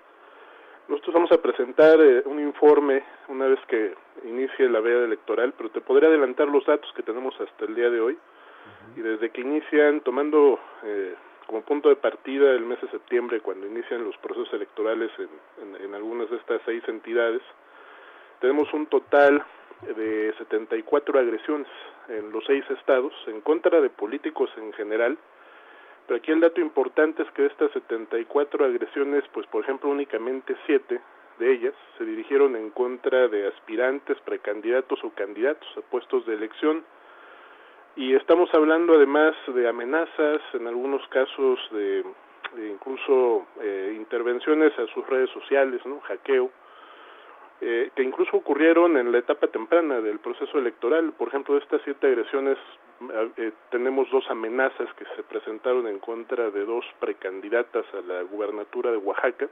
nosotros 0.88 1.14
vamos 1.14 1.32
a 1.32 1.42
presentar 1.42 2.00
eh, 2.00 2.22
un 2.26 2.38
informe 2.38 3.02
una 3.28 3.46
vez 3.46 3.58
que 3.66 3.94
inicie 4.24 4.68
la 4.68 4.80
veda 4.80 5.04
electoral, 5.04 5.52
pero 5.56 5.70
te 5.70 5.80
podría 5.80 6.08
adelantar 6.08 6.46
los 6.46 6.64
datos 6.64 6.90
que 6.94 7.02
tenemos 7.02 7.34
hasta 7.40 7.64
el 7.64 7.74
día 7.74 7.90
de 7.90 8.00
hoy. 8.00 8.18
Y 8.96 9.00
desde 9.00 9.30
que 9.30 9.40
inician, 9.40 10.00
tomando 10.00 10.58
eh, 10.82 11.14
como 11.46 11.62
punto 11.62 11.88
de 11.88 11.96
partida 11.96 12.50
el 12.52 12.64
mes 12.64 12.80
de 12.80 12.88
septiembre, 12.90 13.40
cuando 13.40 13.66
inician 13.66 14.04
los 14.04 14.16
procesos 14.18 14.52
electorales 14.54 15.10
en, 15.18 15.76
en 15.84 15.94
algunas 15.94 16.30
de 16.30 16.36
estas 16.36 16.60
seis 16.64 16.82
entidades, 16.88 17.42
tenemos 18.40 18.72
un 18.72 18.86
total 18.86 19.44
de 19.82 20.34
74 20.38 21.18
agresiones 21.18 21.68
en 22.08 22.32
los 22.32 22.44
seis 22.46 22.64
estados 22.70 23.12
en 23.26 23.40
contra 23.42 23.80
de 23.80 23.90
políticos 23.90 24.50
en 24.56 24.72
general 24.72 25.18
pero 26.06 26.18
aquí 26.18 26.30
el 26.30 26.40
dato 26.40 26.60
importante 26.60 27.22
es 27.22 27.30
que 27.32 27.42
de 27.42 27.48
estas 27.48 27.72
74 27.72 28.64
agresiones, 28.64 29.24
pues 29.32 29.46
por 29.48 29.64
ejemplo 29.64 29.90
únicamente 29.90 30.56
7 30.66 31.00
de 31.38 31.52
ellas 31.52 31.74
se 31.98 32.04
dirigieron 32.04 32.56
en 32.56 32.70
contra 32.70 33.28
de 33.28 33.48
aspirantes, 33.48 34.18
precandidatos 34.20 35.02
o 35.02 35.10
candidatos 35.10 35.68
a 35.76 35.80
puestos 35.82 36.24
de 36.26 36.34
elección. 36.34 36.84
Y 37.96 38.14
estamos 38.14 38.50
hablando 38.52 38.92
además 38.92 39.34
de 39.46 39.66
amenazas, 39.66 40.42
en 40.52 40.66
algunos 40.66 41.00
casos 41.08 41.58
de, 41.70 42.04
incluso 42.70 43.46
eh, 43.62 43.94
intervenciones 43.96 44.78
a 44.78 44.86
sus 44.88 45.06
redes 45.06 45.30
sociales, 45.30 45.80
¿no? 45.86 46.00
hackeo, 46.00 46.50
eh, 47.62 47.90
que 47.96 48.02
incluso 48.02 48.36
ocurrieron 48.36 48.98
en 48.98 49.10
la 49.10 49.18
etapa 49.18 49.46
temprana 49.46 50.02
del 50.02 50.18
proceso 50.18 50.58
electoral. 50.58 51.14
Por 51.14 51.28
ejemplo, 51.28 51.54
de 51.54 51.60
estas 51.60 51.80
siete 51.84 52.08
agresiones 52.08 52.58
eh, 53.38 53.52
tenemos 53.70 54.10
dos 54.10 54.28
amenazas 54.28 54.92
que 54.98 55.06
se 55.16 55.22
presentaron 55.22 55.86
en 55.86 55.98
contra 55.98 56.50
de 56.50 56.66
dos 56.66 56.84
precandidatas 57.00 57.86
a 57.94 58.02
la 58.02 58.20
gubernatura 58.24 58.90
de 58.90 58.98
Oaxaca, 58.98 59.48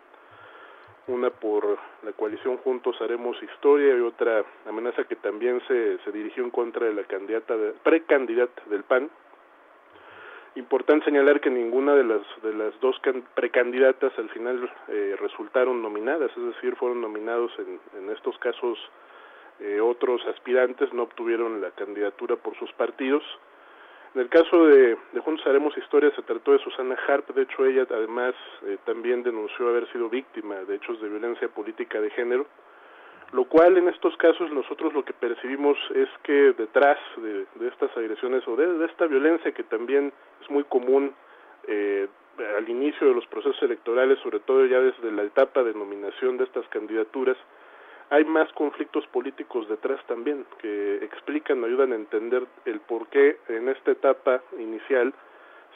una 1.07 1.31
por 1.31 1.79
la 2.03 2.13
coalición 2.13 2.57
Juntos 2.59 3.01
Haremos 3.01 3.41
Historia 3.43 3.97
y 3.97 4.01
otra 4.01 4.45
amenaza 4.67 5.05
que 5.05 5.17
también 5.17 5.61
se, 5.69 5.99
se 5.99 6.13
dirigió 6.13 6.45
en 6.45 6.51
contra 6.51 6.87
de 6.87 6.95
la 6.95 7.05
candidata 7.05 7.55
precandidata 7.83 8.63
del 8.71 8.85
PAN, 8.85 9.11
Importante 10.57 11.07
señalar 11.07 11.41
que 11.41 11.51
ninguna 11.51 11.97
de 11.97 12.05
las 12.05 12.23
de 12.45 12.55
las 12.55 12.79
dos 12.79 12.95
precandidatas 13.35 14.17
al 14.17 14.29
final 14.31 14.71
eh, 14.87 15.17
resultaron 15.19 15.83
nominadas, 15.83 16.31
es 16.31 16.45
decir, 16.55 16.77
fueron 16.77 17.01
nominados 17.01 17.51
en, 17.59 17.81
en 17.99 18.11
estos 18.11 18.39
casos 18.39 18.79
eh, 19.61 19.81
otros 19.81 20.25
aspirantes 20.27 20.93
no 20.93 21.05
obtuvieron 21.05 21.61
la 21.61 21.71
candidatura 21.73 22.37
por 22.37 22.57
sus 22.57 22.73
partidos. 22.73 23.23
En 24.15 24.21
el 24.21 24.29
caso 24.29 24.67
de, 24.67 24.97
de 25.13 25.21
Juntos 25.21 25.45
Haremos 25.47 25.77
Historia 25.77 26.13
se 26.15 26.23
trató 26.23 26.53
de 26.53 26.61
Susana 26.61 26.97
Harp, 27.09 27.29
de 27.35 27.43
hecho 27.43 27.67
ella 27.67 27.87
además 27.91 28.35
eh, 28.67 28.79
también 28.85 29.23
denunció 29.23 29.69
haber 29.69 29.91
sido 29.91 30.09
víctima 30.09 30.57
de 30.57 30.77
hechos 30.77 31.01
de 31.01 31.09
violencia 31.09 31.49
política 31.49 32.01
de 32.01 32.11
género 32.11 32.47
lo 33.35 33.47
cual 33.47 33.77
en 33.77 33.89
estos 33.89 34.17
casos 34.17 34.49
nosotros 34.53 34.95
lo 34.95 35.05
que 35.05 35.13
percibimos 35.13 35.77
es 35.93 36.09
que 36.23 36.53
detrás 36.53 36.99
de, 37.17 37.47
estas 37.67 37.95
agresiones 37.97 38.47
o 38.47 38.55
de, 38.55 38.85
esta 38.87 39.07
violencia 39.07 39.51
que 39.51 39.65
también 39.65 40.13
es 40.41 40.49
muy 40.49 40.63
común 40.63 41.13
eh, 41.67 42.07
al 42.57 42.69
inicio 42.69 43.09
de 43.09 43.15
los 43.15 43.27
procesos 43.27 43.61
electorales, 43.63 44.21
sobre 44.21 44.39
todo 44.39 44.65
ya 44.67 44.79
desde 44.79 45.11
la 45.11 45.25
etapa 45.25 45.65
de 45.65 45.75
nominación 45.75 46.37
de 46.37 46.45
estas 46.45 46.67
candidaturas, 46.69 47.37
hay 48.11 48.25
más 48.25 48.53
conflictos 48.53 49.07
políticos 49.09 49.69
detrás 49.69 50.05
también 50.07 50.47
que 50.59 50.97
explican, 50.97 51.65
ayudan 51.65 51.93
a 51.93 51.97
entender 51.97 52.47
el 52.65 52.81
por 52.81 53.09
qué 53.09 53.39
en 53.49 53.69
esta 53.69 53.93
etapa 53.93 54.43
inicial 54.59 55.15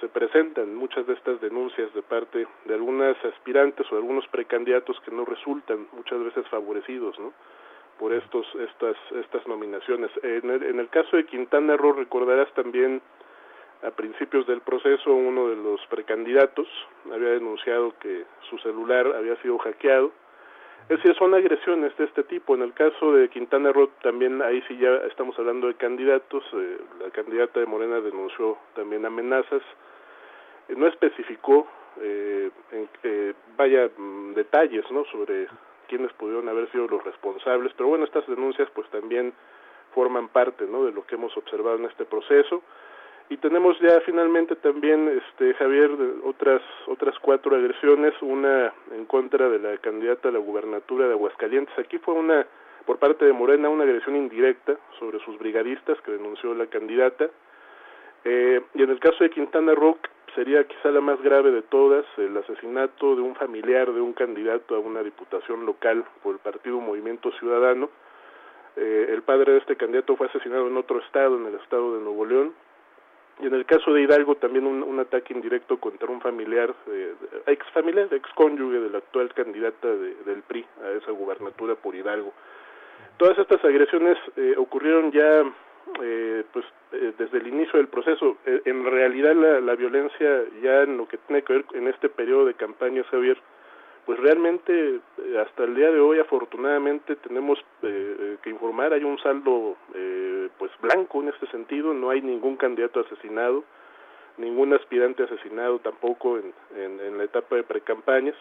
se 0.00 0.08
presentan 0.08 0.74
muchas 0.74 1.06
de 1.06 1.14
estas 1.14 1.40
denuncias 1.40 1.92
de 1.92 2.02
parte 2.02 2.46
de 2.64 2.74
algunas 2.74 3.16
aspirantes 3.24 3.90
o 3.90 3.96
algunos 3.96 4.26
precandidatos 4.28 4.98
que 5.00 5.10
no 5.10 5.24
resultan 5.24 5.88
muchas 5.92 6.22
veces 6.22 6.46
favorecidos, 6.48 7.18
¿no? 7.18 7.32
por 7.98 8.12
estos 8.12 8.46
estas 8.54 8.96
estas 9.20 9.46
nominaciones. 9.46 10.10
En 10.22 10.50
el, 10.50 10.62
en 10.62 10.80
el 10.80 10.88
caso 10.88 11.16
de 11.16 11.26
Quintana 11.26 11.76
Roo 11.76 11.92
recordarás 11.92 12.52
también 12.54 13.02
a 13.82 13.90
principios 13.90 14.46
del 14.46 14.60
proceso 14.60 15.12
uno 15.12 15.48
de 15.48 15.56
los 15.56 15.80
precandidatos 15.86 16.66
había 17.12 17.30
denunciado 17.30 17.94
que 18.00 18.24
su 18.48 18.58
celular 18.58 19.06
había 19.16 19.36
sido 19.42 19.58
hackeado. 19.58 20.12
Es 20.88 20.96
decir, 20.96 21.14
son 21.16 21.34
agresiones 21.34 21.94
de 21.98 22.04
este 22.04 22.24
tipo. 22.24 22.54
En 22.54 22.62
el 22.62 22.72
caso 22.72 23.12
de 23.12 23.28
Quintana 23.28 23.72
Roo 23.72 23.90
también 24.02 24.40
ahí 24.40 24.62
sí 24.68 24.78
ya 24.78 24.96
estamos 25.08 25.38
hablando 25.38 25.66
de 25.66 25.74
candidatos. 25.74 26.42
Eh, 26.54 26.78
la 27.00 27.10
candidata 27.10 27.60
de 27.60 27.66
Morena 27.66 28.00
denunció 28.00 28.56
también 28.74 29.04
amenazas 29.04 29.62
no 30.76 30.86
especificó 30.86 31.66
eh, 32.00 32.50
en, 32.72 32.88
eh, 33.02 33.34
vaya 33.56 33.90
mm, 33.96 34.34
detalles 34.34 34.84
no 34.90 35.04
sobre 35.06 35.48
quiénes 35.88 36.12
pudieron 36.12 36.48
haber 36.48 36.70
sido 36.70 36.86
los 36.86 37.02
responsables 37.04 37.72
pero 37.76 37.88
bueno 37.88 38.04
estas 38.04 38.26
denuncias 38.26 38.68
pues 38.74 38.88
también 38.90 39.32
forman 39.94 40.28
parte 40.28 40.66
no 40.66 40.84
de 40.84 40.92
lo 40.92 41.06
que 41.06 41.14
hemos 41.14 41.36
observado 41.36 41.76
en 41.76 41.86
este 41.86 42.04
proceso 42.04 42.62
y 43.30 43.36
tenemos 43.36 43.78
ya 43.80 44.00
finalmente 44.00 44.56
también 44.56 45.20
este 45.22 45.54
Javier 45.54 45.90
otras 46.24 46.62
otras 46.86 47.18
cuatro 47.20 47.56
agresiones 47.56 48.14
una 48.22 48.72
en 48.92 49.04
contra 49.06 49.48
de 49.48 49.58
la 49.58 49.76
candidata 49.78 50.28
a 50.28 50.32
la 50.32 50.38
gubernatura 50.38 51.06
de 51.06 51.12
Aguascalientes 51.12 51.78
aquí 51.78 51.98
fue 51.98 52.14
una 52.14 52.46
por 52.86 52.98
parte 52.98 53.24
de 53.24 53.32
Morena 53.32 53.68
una 53.68 53.84
agresión 53.84 54.16
indirecta 54.16 54.76
sobre 54.98 55.18
sus 55.20 55.38
brigadistas 55.38 56.00
que 56.02 56.12
denunció 56.12 56.54
la 56.54 56.66
candidata 56.66 57.28
eh, 58.24 58.62
y 58.74 58.82
en 58.82 58.90
el 58.90 59.00
caso 59.00 59.22
de 59.22 59.30
Quintana 59.30 59.74
Roo 59.74 59.98
sería 60.34 60.64
quizá 60.64 60.90
la 60.90 61.00
más 61.00 61.20
grave 61.22 61.50
de 61.50 61.62
todas, 61.62 62.04
el 62.16 62.36
asesinato 62.36 63.16
de 63.16 63.22
un 63.22 63.34
familiar 63.34 63.92
de 63.92 64.00
un 64.00 64.12
candidato 64.12 64.74
a 64.74 64.78
una 64.78 65.02
diputación 65.02 65.66
local 65.66 66.04
por 66.22 66.34
el 66.34 66.38
partido 66.38 66.80
Movimiento 66.80 67.30
Ciudadano. 67.32 67.90
Eh, 68.76 69.08
el 69.10 69.22
padre 69.22 69.52
de 69.52 69.58
este 69.58 69.76
candidato 69.76 70.16
fue 70.16 70.28
asesinado 70.28 70.68
en 70.68 70.76
otro 70.76 71.00
estado, 71.00 71.36
en 71.36 71.46
el 71.46 71.54
estado 71.54 71.96
de 71.96 72.02
Nuevo 72.02 72.24
León. 72.24 72.54
Y 73.40 73.46
en 73.46 73.54
el 73.54 73.64
caso 73.66 73.92
de 73.92 74.02
Hidalgo 74.02 74.34
también 74.36 74.66
un, 74.66 74.98
ataque 74.98 75.32
indirecto 75.32 75.78
contra 75.78 76.10
un 76.10 76.20
familiar, 76.20 76.74
eh, 76.88 77.14
ex 77.46 77.64
familiar, 77.70 78.08
ex 78.10 78.28
cónyuge 78.34 78.80
de 78.80 78.90
la 78.90 78.98
actual 78.98 79.32
candidata 79.32 79.88
del 79.88 80.42
PRI 80.42 80.66
a 80.82 80.90
esa 80.90 81.12
gubernatura 81.12 81.76
por 81.76 81.94
Hidalgo. 81.94 82.32
Todas 83.16 83.38
estas 83.38 83.64
agresiones 83.64 84.18
eh, 84.36 84.54
ocurrieron 84.56 85.12
ya 85.12 85.44
eh, 86.02 86.44
pues 86.52 86.64
eh, 86.92 87.12
desde 87.18 87.38
el 87.38 87.46
inicio 87.46 87.78
del 87.78 87.88
proceso. 87.88 88.36
Eh, 88.46 88.62
en 88.66 88.84
realidad 88.84 89.34
la, 89.34 89.60
la, 89.60 89.74
violencia 89.74 90.44
ya 90.62 90.82
en 90.82 90.96
lo 90.96 91.08
que 91.08 91.18
tiene 91.18 91.42
que 91.42 91.54
ver 91.54 91.64
en 91.74 91.88
este 91.88 92.08
periodo 92.08 92.44
de 92.44 92.54
campaña, 92.54 93.02
Javier, 93.04 93.38
pues 94.08 94.20
realmente 94.20 95.00
hasta 95.38 95.64
el 95.64 95.74
día 95.74 95.90
de 95.90 96.00
hoy 96.00 96.18
afortunadamente 96.18 97.14
tenemos 97.16 97.62
que 97.82 98.48
informar, 98.48 98.94
hay 98.94 99.04
un 99.04 99.18
saldo 99.18 99.76
pues 100.56 100.72
blanco 100.80 101.20
en 101.20 101.28
este 101.28 101.46
sentido, 101.48 101.92
no 101.92 102.08
hay 102.08 102.22
ningún 102.22 102.56
candidato 102.56 103.00
asesinado, 103.00 103.64
ningún 104.38 104.72
aspirante 104.72 105.24
asesinado 105.24 105.80
tampoco 105.80 106.38
en, 106.38 106.54
en, 106.74 107.00
en 107.00 107.18
la 107.18 107.24
etapa 107.24 107.56
de 107.56 107.64
precampañas. 107.64 108.34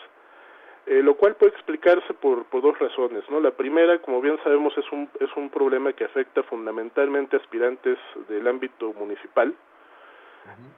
Eh, 0.85 1.03
lo 1.03 1.15
cual 1.15 1.35
puede 1.35 1.52
explicarse 1.52 2.14
por, 2.14 2.45
por 2.45 2.61
dos 2.61 2.80
razones, 2.80 3.30
¿no? 3.30 3.41
La 3.41 3.52
primera, 3.52 3.99
como 3.99 4.22
bien 4.22 4.39
sabemos, 4.41 4.72
es 4.77 4.89
un, 4.94 5.10
es 5.19 5.30
un 5.35 5.49
problema 5.49 5.91
que 5.91 6.06
afecta 6.06 6.44
fundamentalmente 6.44 7.35
a 7.35 7.39
aspirantes 7.39 7.98
del 8.30 8.48
ámbito 8.48 8.94
municipal, 8.94 9.53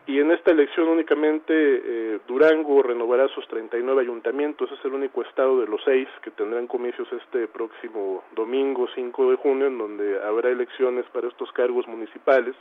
y 0.07 0.19
en 0.19 0.31
esta 0.31 0.51
elección 0.51 0.87
únicamente 0.87 1.53
eh, 1.53 2.19
Durango 2.27 2.81
renovará 2.81 3.27
sus 3.27 3.47
39 3.47 4.01
ayuntamientos, 4.01 4.71
es 4.71 4.83
el 4.83 4.93
único 4.93 5.21
estado 5.21 5.61
de 5.61 5.67
los 5.67 5.81
seis 5.85 6.07
que 6.23 6.31
tendrán 6.31 6.65
comicios 6.65 7.07
este 7.13 7.47
próximo 7.47 8.23
domingo 8.35 8.87
5 8.95 9.31
de 9.31 9.37
junio, 9.37 9.67
en 9.67 9.77
donde 9.77 10.19
habrá 10.23 10.49
elecciones 10.49 11.05
para 11.13 11.27
estos 11.27 11.51
cargos 11.51 11.87
municipales. 11.87 12.55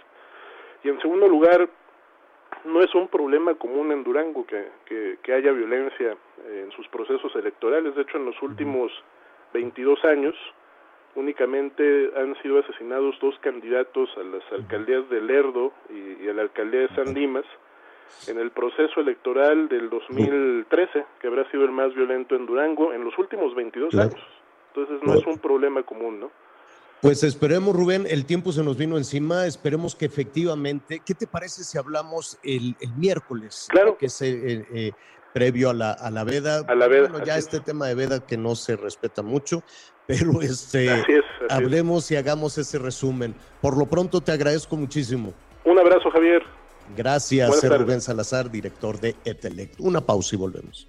Y 0.85 0.91
en 0.91 1.01
segundo 1.01 1.27
lugar, 1.27 1.69
no 2.65 2.83
es 2.83 2.95
un 2.95 3.09
problema 3.09 3.55
común 3.55 3.93
en 3.93 4.05
Durango 4.05 4.45
que, 4.47 4.69
que, 5.23 5.33
haya 5.33 5.53
violencia 5.53 6.17
en 6.47 6.71
sus 6.73 6.87
procesos 6.89 7.35
electorales. 7.35 7.95
De 7.95 8.03
hecho, 8.03 8.19
en 8.19 8.27
los 8.27 8.41
últimos 8.43 8.93
22 9.55 10.05
años 10.05 10.35
únicamente 11.15 12.11
han 12.17 12.41
sido 12.43 12.59
asesinados 12.59 13.17
dos 13.21 13.35
candidatos 13.41 14.09
a 14.17 14.23
las 14.23 14.43
alcaldías 14.53 15.09
de 15.11 15.21
Lerdo 15.21 15.73
y, 15.91 16.29
a 16.29 16.33
la 16.33 16.43
alcaldía 16.43 16.81
de 16.81 16.95
San 16.95 17.15
Dimas 17.15 17.45
en 18.27 18.39
el 18.39 18.51
proceso 18.51 19.01
electoral 19.01 19.69
del 19.69 19.91
2013, 19.91 21.05
que 21.21 21.27
habrá 21.27 21.49
sido 21.51 21.65
el 21.65 21.73
más 21.73 21.95
violento 21.95 22.35
en 22.37 22.47
Durango 22.47 22.93
en 22.93 23.05
los 23.05 23.17
últimos 23.19 23.55
22 23.55 23.95
años. 23.95 24.21
Entonces 24.75 25.07
no 25.07 25.15
es 25.15 25.27
un 25.27 25.39
problema 25.39 25.83
común, 25.83 26.21
¿no? 26.21 26.31
Pues 27.01 27.23
esperemos, 27.23 27.77
Rubén, 27.77 28.07
el 28.09 28.25
tiempo 28.25 28.51
se 28.51 28.65
nos 28.65 28.77
vino 28.77 28.97
encima, 28.97 29.47
esperemos 29.47 29.95
que 29.95 30.05
efectivamente, 30.07 31.01
¿qué 31.05 31.15
te 31.15 31.29
parece 31.29 31.63
si 31.63 31.79
hablamos 31.79 32.39
el, 32.43 32.75
miércoles? 32.97 33.69
Claro. 33.71 33.97
Que 33.97 34.07
es 34.07 34.21
eh, 34.23 34.67
eh, 34.73 34.93
previo 35.33 35.71
a 35.71 35.75
la, 35.75 35.93
a 35.93 36.11
la 36.11 36.25
veda. 36.25 36.65
A 36.67 36.75
la 36.75 36.89
veda. 36.89 37.09
Bueno, 37.09 37.25
ya 37.25 37.37
este 37.37 37.61
tema 37.61 37.87
de 37.87 37.95
veda 37.95 38.21
que 38.21 38.37
no 38.37 38.55
se 38.55 38.77
respeta 38.77 39.23
mucho, 39.23 39.63
pero 40.07 40.41
este, 40.43 41.05
hablemos 41.49 42.11
y 42.11 42.17
hagamos 42.17 42.59
ese 42.59 42.79
resumen. 42.79 43.35
Por 43.61 43.77
lo 43.77 43.87
pronto 43.87 44.21
te 44.21 44.33
agradezco 44.33 44.77
muchísimo. 44.77 45.35
Un 45.65 45.79
abrazo, 45.79 46.11
Javier. 46.11 46.43
Gracias, 46.97 47.69
Rubén 47.69 48.01
Salazar, 48.01 48.51
director 48.51 48.99
de 48.99 49.15
Etelect. 49.25 49.79
Una 49.79 50.01
pausa 50.01 50.35
y 50.35 50.39
volvemos. 50.39 50.89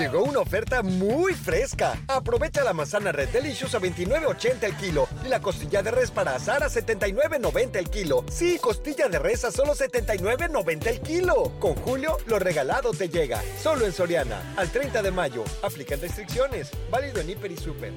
Llegó 0.00 0.24
una 0.24 0.38
oferta 0.38 0.82
muy 0.82 1.34
fresca. 1.34 1.92
Aprovecha 2.08 2.64
la 2.64 2.72
manzana 2.72 3.12
Red 3.12 3.28
Delicious 3.28 3.74
a 3.74 3.80
29.80 3.80 4.62
el 4.62 4.74
kilo 4.76 5.06
y 5.22 5.28
la 5.28 5.42
costilla 5.42 5.82
de 5.82 5.90
res 5.90 6.10
para 6.10 6.34
asar 6.34 6.62
a 6.62 6.68
79.90 6.70 7.76
el 7.76 7.90
kilo. 7.90 8.24
Sí, 8.32 8.58
costilla 8.62 9.10
de 9.10 9.18
res 9.18 9.44
a 9.44 9.52
solo 9.52 9.74
79.90 9.74 10.86
el 10.86 11.00
kilo. 11.02 11.52
Con 11.60 11.74
Julio, 11.74 12.16
lo 12.28 12.38
regalado 12.38 12.92
te 12.92 13.10
llega. 13.10 13.42
Solo 13.62 13.84
en 13.84 13.92
Soriana. 13.92 14.54
Al 14.56 14.70
30 14.70 15.02
de 15.02 15.10
mayo. 15.10 15.44
Aplican 15.62 16.00
restricciones. 16.00 16.70
Válido 16.90 17.20
en 17.20 17.28
Hiper 17.28 17.52
y 17.52 17.58
Super. 17.58 17.92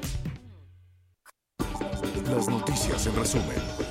Las 2.30 2.49
noticias 2.49 3.07
en 3.07 3.15
resumen. 3.15 3.82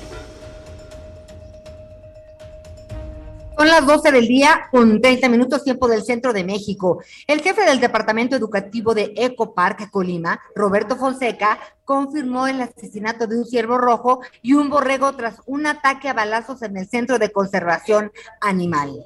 Son 3.63 3.71
las 3.71 3.87
12 3.87 4.11
del 4.11 4.27
día 4.27 4.67
con 4.71 4.99
30 4.99 5.29
minutos 5.29 5.63
tiempo 5.63 5.87
del 5.87 6.03
centro 6.03 6.33
de 6.33 6.43
México. 6.43 7.01
El 7.25 7.39
jefe 7.39 7.63
del 7.63 7.79
Departamento 7.79 8.35
Educativo 8.35 8.93
de 8.93 9.13
Ecopark 9.15 9.89
Colima, 9.89 10.41
Roberto 10.53 10.97
Fonseca, 10.97 11.57
confirmó 11.85 12.45
el 12.47 12.59
asesinato 12.59 13.25
de 13.25 13.37
un 13.37 13.45
ciervo 13.45 13.77
rojo 13.77 14.19
y 14.41 14.51
un 14.51 14.69
borrego 14.69 15.15
tras 15.15 15.37
un 15.45 15.65
ataque 15.65 16.09
a 16.09 16.13
balazos 16.13 16.61
en 16.61 16.75
el 16.75 16.89
Centro 16.89 17.19
de 17.19 17.31
Conservación 17.31 18.11
Animal. 18.41 19.05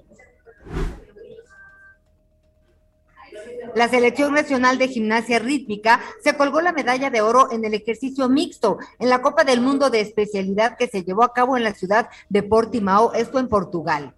La 3.76 3.88
Selección 3.90 4.34
Nacional 4.34 4.80
de 4.80 4.88
Gimnasia 4.88 5.38
Rítmica 5.38 6.02
se 6.24 6.36
colgó 6.36 6.62
la 6.62 6.74
medalla 6.74 7.12
de 7.12 7.22
oro 7.22 7.52
en 7.52 7.64
el 7.64 7.76
ejercicio 7.76 8.28
mixto 8.28 8.80
en 8.98 9.10
la 9.10 9.22
Copa 9.22 9.44
del 9.44 9.62
Mundo 9.62 9.92
de 9.92 10.02
especialidad 10.02 10.78
que 10.78 10.88
se 10.88 11.04
llevó 11.04 11.24
a 11.24 11.34
cabo 11.34 11.58
en 11.58 11.64
la 11.64 11.76
ciudad 11.76 12.10
de 12.30 12.42
Portimao, 12.42 13.14
esto 13.14 13.38
en 13.38 13.50
Portugal. 13.50 14.16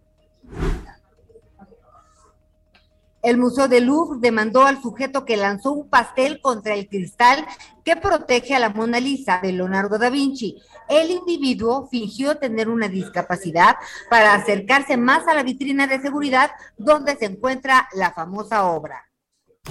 El 3.21 3.37
Museo 3.37 3.67
del 3.67 3.85
Louvre 3.85 4.19
demandó 4.21 4.65
al 4.65 4.81
sujeto 4.81 5.25
que 5.25 5.35
lanzó 5.35 5.73
un 5.73 5.89
pastel 5.89 6.39
contra 6.39 6.73
el 6.73 6.87
cristal 6.87 7.45
que 7.83 7.97
protege 7.97 8.55
a 8.55 8.59
la 8.59 8.69
Mona 8.69 9.01
Lisa 9.01 9.39
de 9.43 9.51
Leonardo 9.51 9.97
da 9.97 10.09
Vinci. 10.09 10.55
El 10.87 11.11
individuo 11.11 11.89
fingió 11.91 12.37
tener 12.37 12.69
una 12.69 12.87
discapacidad 12.87 13.75
para 14.09 14.33
acercarse 14.33 14.95
más 14.95 15.27
a 15.27 15.33
la 15.33 15.43
vitrina 15.43 15.85
de 15.85 15.99
seguridad 15.99 16.51
donde 16.77 17.17
se 17.17 17.25
encuentra 17.25 17.89
la 17.93 18.11
famosa 18.11 18.63
obra. 18.63 19.08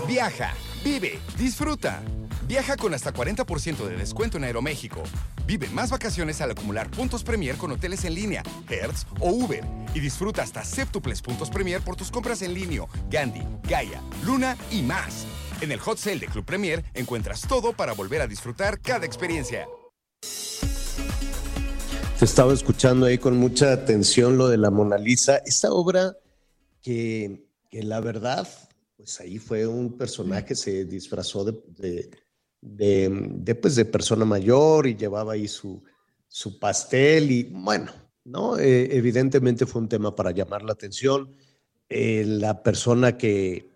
Viaja, 0.08 0.54
vive, 0.82 1.18
disfruta. 1.36 2.00
Viaja 2.46 2.76
con 2.76 2.94
hasta 2.94 3.12
40% 3.12 3.86
de 3.86 3.96
descuento 3.96 4.38
en 4.38 4.44
Aeroméxico. 4.44 5.02
Vive 5.46 5.68
más 5.68 5.90
vacaciones 5.90 6.40
al 6.40 6.52
acumular 6.52 6.90
puntos 6.90 7.22
Premier 7.22 7.56
con 7.56 7.72
hoteles 7.72 8.06
en 8.06 8.14
línea, 8.14 8.42
Hertz 8.70 9.06
o 9.20 9.30
Uber. 9.30 9.62
Y 9.94 10.00
disfruta 10.00 10.42
hasta 10.42 10.64
séptuples 10.64 11.20
puntos 11.20 11.50
Premier 11.50 11.82
por 11.82 11.94
tus 11.94 12.10
compras 12.10 12.40
en 12.40 12.54
línea, 12.54 12.86
Gandhi, 13.10 13.42
Gaia, 13.68 14.00
Luna 14.24 14.56
y 14.70 14.80
más. 14.80 15.26
En 15.60 15.72
el 15.72 15.78
Hot 15.80 15.98
Sale 15.98 16.20
de 16.20 16.26
Club 16.26 16.46
Premier 16.46 16.84
encuentras 16.94 17.42
todo 17.42 17.74
para 17.74 17.92
volver 17.92 18.22
a 18.22 18.26
disfrutar 18.26 18.80
cada 18.80 19.04
experiencia. 19.04 19.66
Te 22.18 22.24
estaba 22.24 22.54
escuchando 22.54 23.06
ahí 23.06 23.18
con 23.18 23.36
mucha 23.36 23.72
atención 23.72 24.38
lo 24.38 24.48
de 24.48 24.56
la 24.56 24.70
Mona 24.70 24.96
Lisa. 24.96 25.36
Esta 25.44 25.70
obra 25.70 26.16
que, 26.82 27.46
que 27.70 27.82
la 27.82 28.00
verdad 28.00 28.48
pues 28.98 29.20
ahí 29.20 29.38
fue 29.38 29.64
un 29.64 29.96
personaje, 29.96 30.56
se 30.56 30.84
disfrazó 30.84 31.44
de, 31.44 32.10
de, 32.60 33.54
pues, 33.54 33.76
de 33.76 33.84
persona 33.84 34.24
mayor 34.24 34.88
y 34.88 34.96
llevaba 34.96 35.34
ahí 35.34 35.46
su, 35.46 35.80
su 36.26 36.58
pastel 36.58 37.30
y 37.30 37.44
bueno, 37.44 37.92
¿no? 38.24 38.58
Eh, 38.58 38.96
evidentemente 38.96 39.66
fue 39.66 39.82
un 39.82 39.88
tema 39.88 40.16
para 40.16 40.32
llamar 40.32 40.64
la 40.64 40.72
atención. 40.72 41.32
Eh, 41.88 42.24
la 42.26 42.60
persona 42.64 43.16
que, 43.16 43.70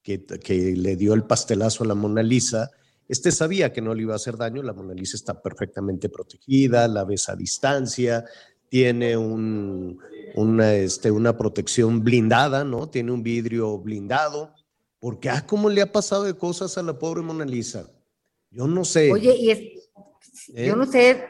que, 0.00 0.24
que, 0.24 0.76
le 0.76 0.94
dio 0.94 1.14
el 1.14 1.24
pastelazo 1.24 1.82
a 1.82 1.88
la 1.88 1.96
Mona 1.96 2.22
Lisa, 2.22 2.70
este 3.08 3.32
sabía 3.32 3.72
que 3.72 3.82
no 3.82 3.92
le 3.94 4.02
iba 4.02 4.12
a 4.12 4.16
hacer 4.16 4.36
daño, 4.36 4.62
la 4.62 4.72
Mona 4.72 4.94
Lisa 4.94 5.16
está 5.16 5.42
perfectamente 5.42 6.08
protegida, 6.08 6.86
la 6.86 7.04
ves 7.04 7.28
a 7.28 7.34
distancia, 7.34 8.24
tiene 8.68 9.16
un, 9.16 9.98
una, 10.34 10.74
este, 10.74 11.10
una 11.10 11.36
protección 11.36 12.02
blindada, 12.02 12.64
¿no? 12.64 12.88
Tiene 12.88 13.12
un 13.12 13.22
vidrio 13.22 13.78
blindado, 13.78 14.54
porque, 14.98 15.30
ah, 15.30 15.44
¿cómo 15.46 15.68
le 15.68 15.82
ha 15.82 15.90
pasado 15.90 16.24
de 16.24 16.34
cosas 16.34 16.78
a 16.78 16.82
la 16.82 16.98
pobre 16.98 17.22
Mona 17.22 17.44
Lisa? 17.44 17.90
Yo 18.50 18.66
no 18.66 18.84
sé. 18.84 19.10
Oye, 19.10 19.34
y 19.36 19.50
es, 19.50 19.60
yo 20.48 20.74
¿Eh? 20.74 20.76
no 20.76 20.86
sé, 20.86 21.24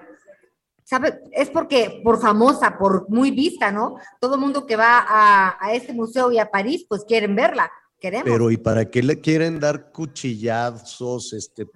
¿sabe? 0.84 1.20
Es 1.32 1.50
porque, 1.50 2.00
por 2.04 2.20
famosa, 2.20 2.76
por 2.78 3.08
muy 3.08 3.30
vista, 3.30 3.70
¿no? 3.70 3.96
Todo 4.20 4.34
el 4.34 4.40
mundo 4.40 4.66
que 4.66 4.76
va 4.76 5.04
a, 5.08 5.56
a 5.60 5.74
este 5.74 5.92
museo 5.92 6.30
y 6.32 6.38
a 6.38 6.50
París, 6.50 6.84
pues 6.88 7.04
quieren 7.04 7.34
verla. 7.34 7.70
Queremos. 7.98 8.24
Pero 8.24 8.50
¿y 8.50 8.56
para 8.56 8.90
qué 8.90 9.00
le 9.00 9.20
quieren 9.20 9.60
dar 9.60 9.92
cuchillazos, 9.92 11.32
este, 11.32 11.68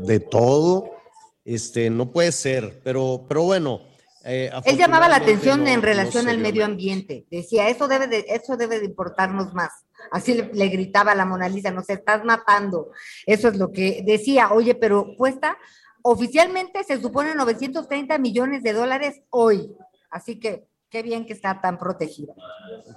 de 0.00 0.20
todo? 0.20 0.90
Este, 1.44 1.90
no 1.90 2.10
puede 2.10 2.32
ser, 2.32 2.80
pero, 2.82 3.26
pero 3.28 3.42
bueno. 3.42 3.93
Eh, 4.24 4.50
Él 4.64 4.76
llamaba 4.78 5.08
la 5.08 5.16
atención 5.16 5.64
no- 5.64 5.70
en 5.70 5.82
relación 5.82 6.28
al 6.28 6.36
dio 6.36 6.42
medio 6.42 6.64
ambiente. 6.64 7.26
Decía, 7.30 7.68
eso 7.68 7.88
debe 7.88 8.06
de, 8.06 8.24
eso 8.28 8.56
debe 8.56 8.78
de 8.80 8.86
importarnos 8.86 9.52
más. 9.54 9.70
Así 10.10 10.34
le, 10.34 10.50
le 10.52 10.68
gritaba 10.68 11.12
a 11.12 11.14
la 11.14 11.24
Mona 11.26 11.48
Lisa, 11.48 11.70
nos 11.70 11.88
estás 11.90 12.24
matando. 12.24 12.90
Eso 13.26 13.48
es 13.48 13.56
lo 13.56 13.70
que 13.72 14.02
decía. 14.04 14.50
Oye, 14.52 14.74
pero 14.74 15.14
cuesta, 15.16 15.56
oficialmente 16.02 16.84
se 16.84 17.00
supone 17.00 17.34
930 17.34 18.18
millones 18.18 18.62
de 18.62 18.72
dólares 18.72 19.20
hoy. 19.30 19.72
Así 20.10 20.38
que 20.38 20.66
qué 20.90 21.02
bien 21.02 21.26
que 21.26 21.32
está 21.32 21.60
tan 21.60 21.78
protegida. 21.78 22.34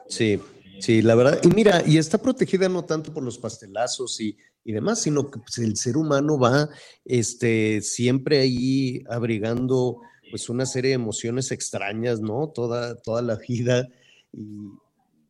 Sí, 0.08 0.40
sí, 0.80 1.02
la 1.02 1.16
verdad. 1.16 1.40
Y 1.44 1.48
mira, 1.48 1.82
y 1.86 1.98
está 1.98 2.18
protegida 2.18 2.70
no 2.70 2.86
tanto 2.86 3.14
por 3.14 3.24
los 3.24 3.38
pastelazos 3.38 4.20
y, 4.22 4.38
y 4.64 4.74
demás, 4.74 5.02
sino 5.02 5.32
que 5.32 5.40
pues, 5.40 5.58
el 5.60 5.76
ser 5.78 5.98
humano 5.98 6.38
va 6.38 6.70
este, 7.06 7.82
siempre 7.82 8.40
ahí 8.40 9.04
abrigando 9.10 10.02
pues 10.30 10.50
una 10.50 10.66
serie 10.66 10.90
de 10.90 10.96
emociones 10.96 11.52
extrañas, 11.52 12.20
¿no? 12.20 12.50
Toda, 12.50 12.96
toda 13.02 13.22
la 13.22 13.36
vida. 13.36 13.88
Y, 14.34 14.70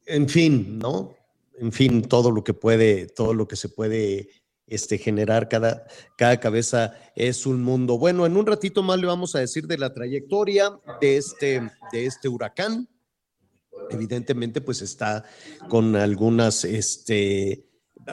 en 0.05 0.29
fin, 0.29 0.77
¿no? 0.77 1.15
En 1.59 1.71
fin, 1.71 2.01
todo 2.01 2.31
lo 2.31 2.43
que 2.43 2.53
puede, 2.53 3.07
todo 3.07 3.33
lo 3.33 3.47
que 3.47 3.55
se 3.55 3.69
puede 3.69 4.29
este, 4.67 4.97
generar 4.97 5.49
cada, 5.49 5.87
cada 6.17 6.39
cabeza 6.39 6.93
es 7.15 7.45
un 7.45 7.63
mundo. 7.63 7.97
Bueno, 7.97 8.25
en 8.25 8.37
un 8.37 8.45
ratito 8.45 8.83
más 8.83 8.99
le 8.99 9.07
vamos 9.07 9.35
a 9.35 9.39
decir 9.39 9.67
de 9.67 9.77
la 9.77 9.93
trayectoria 9.93 10.71
de 11.01 11.17
este, 11.17 11.61
de 11.91 12.05
este 12.05 12.27
huracán 12.27 12.87
evidentemente 13.89 14.61
pues 14.61 14.81
está 14.81 15.23
con 15.69 15.95
algunas, 15.95 16.63
este, 16.65 17.65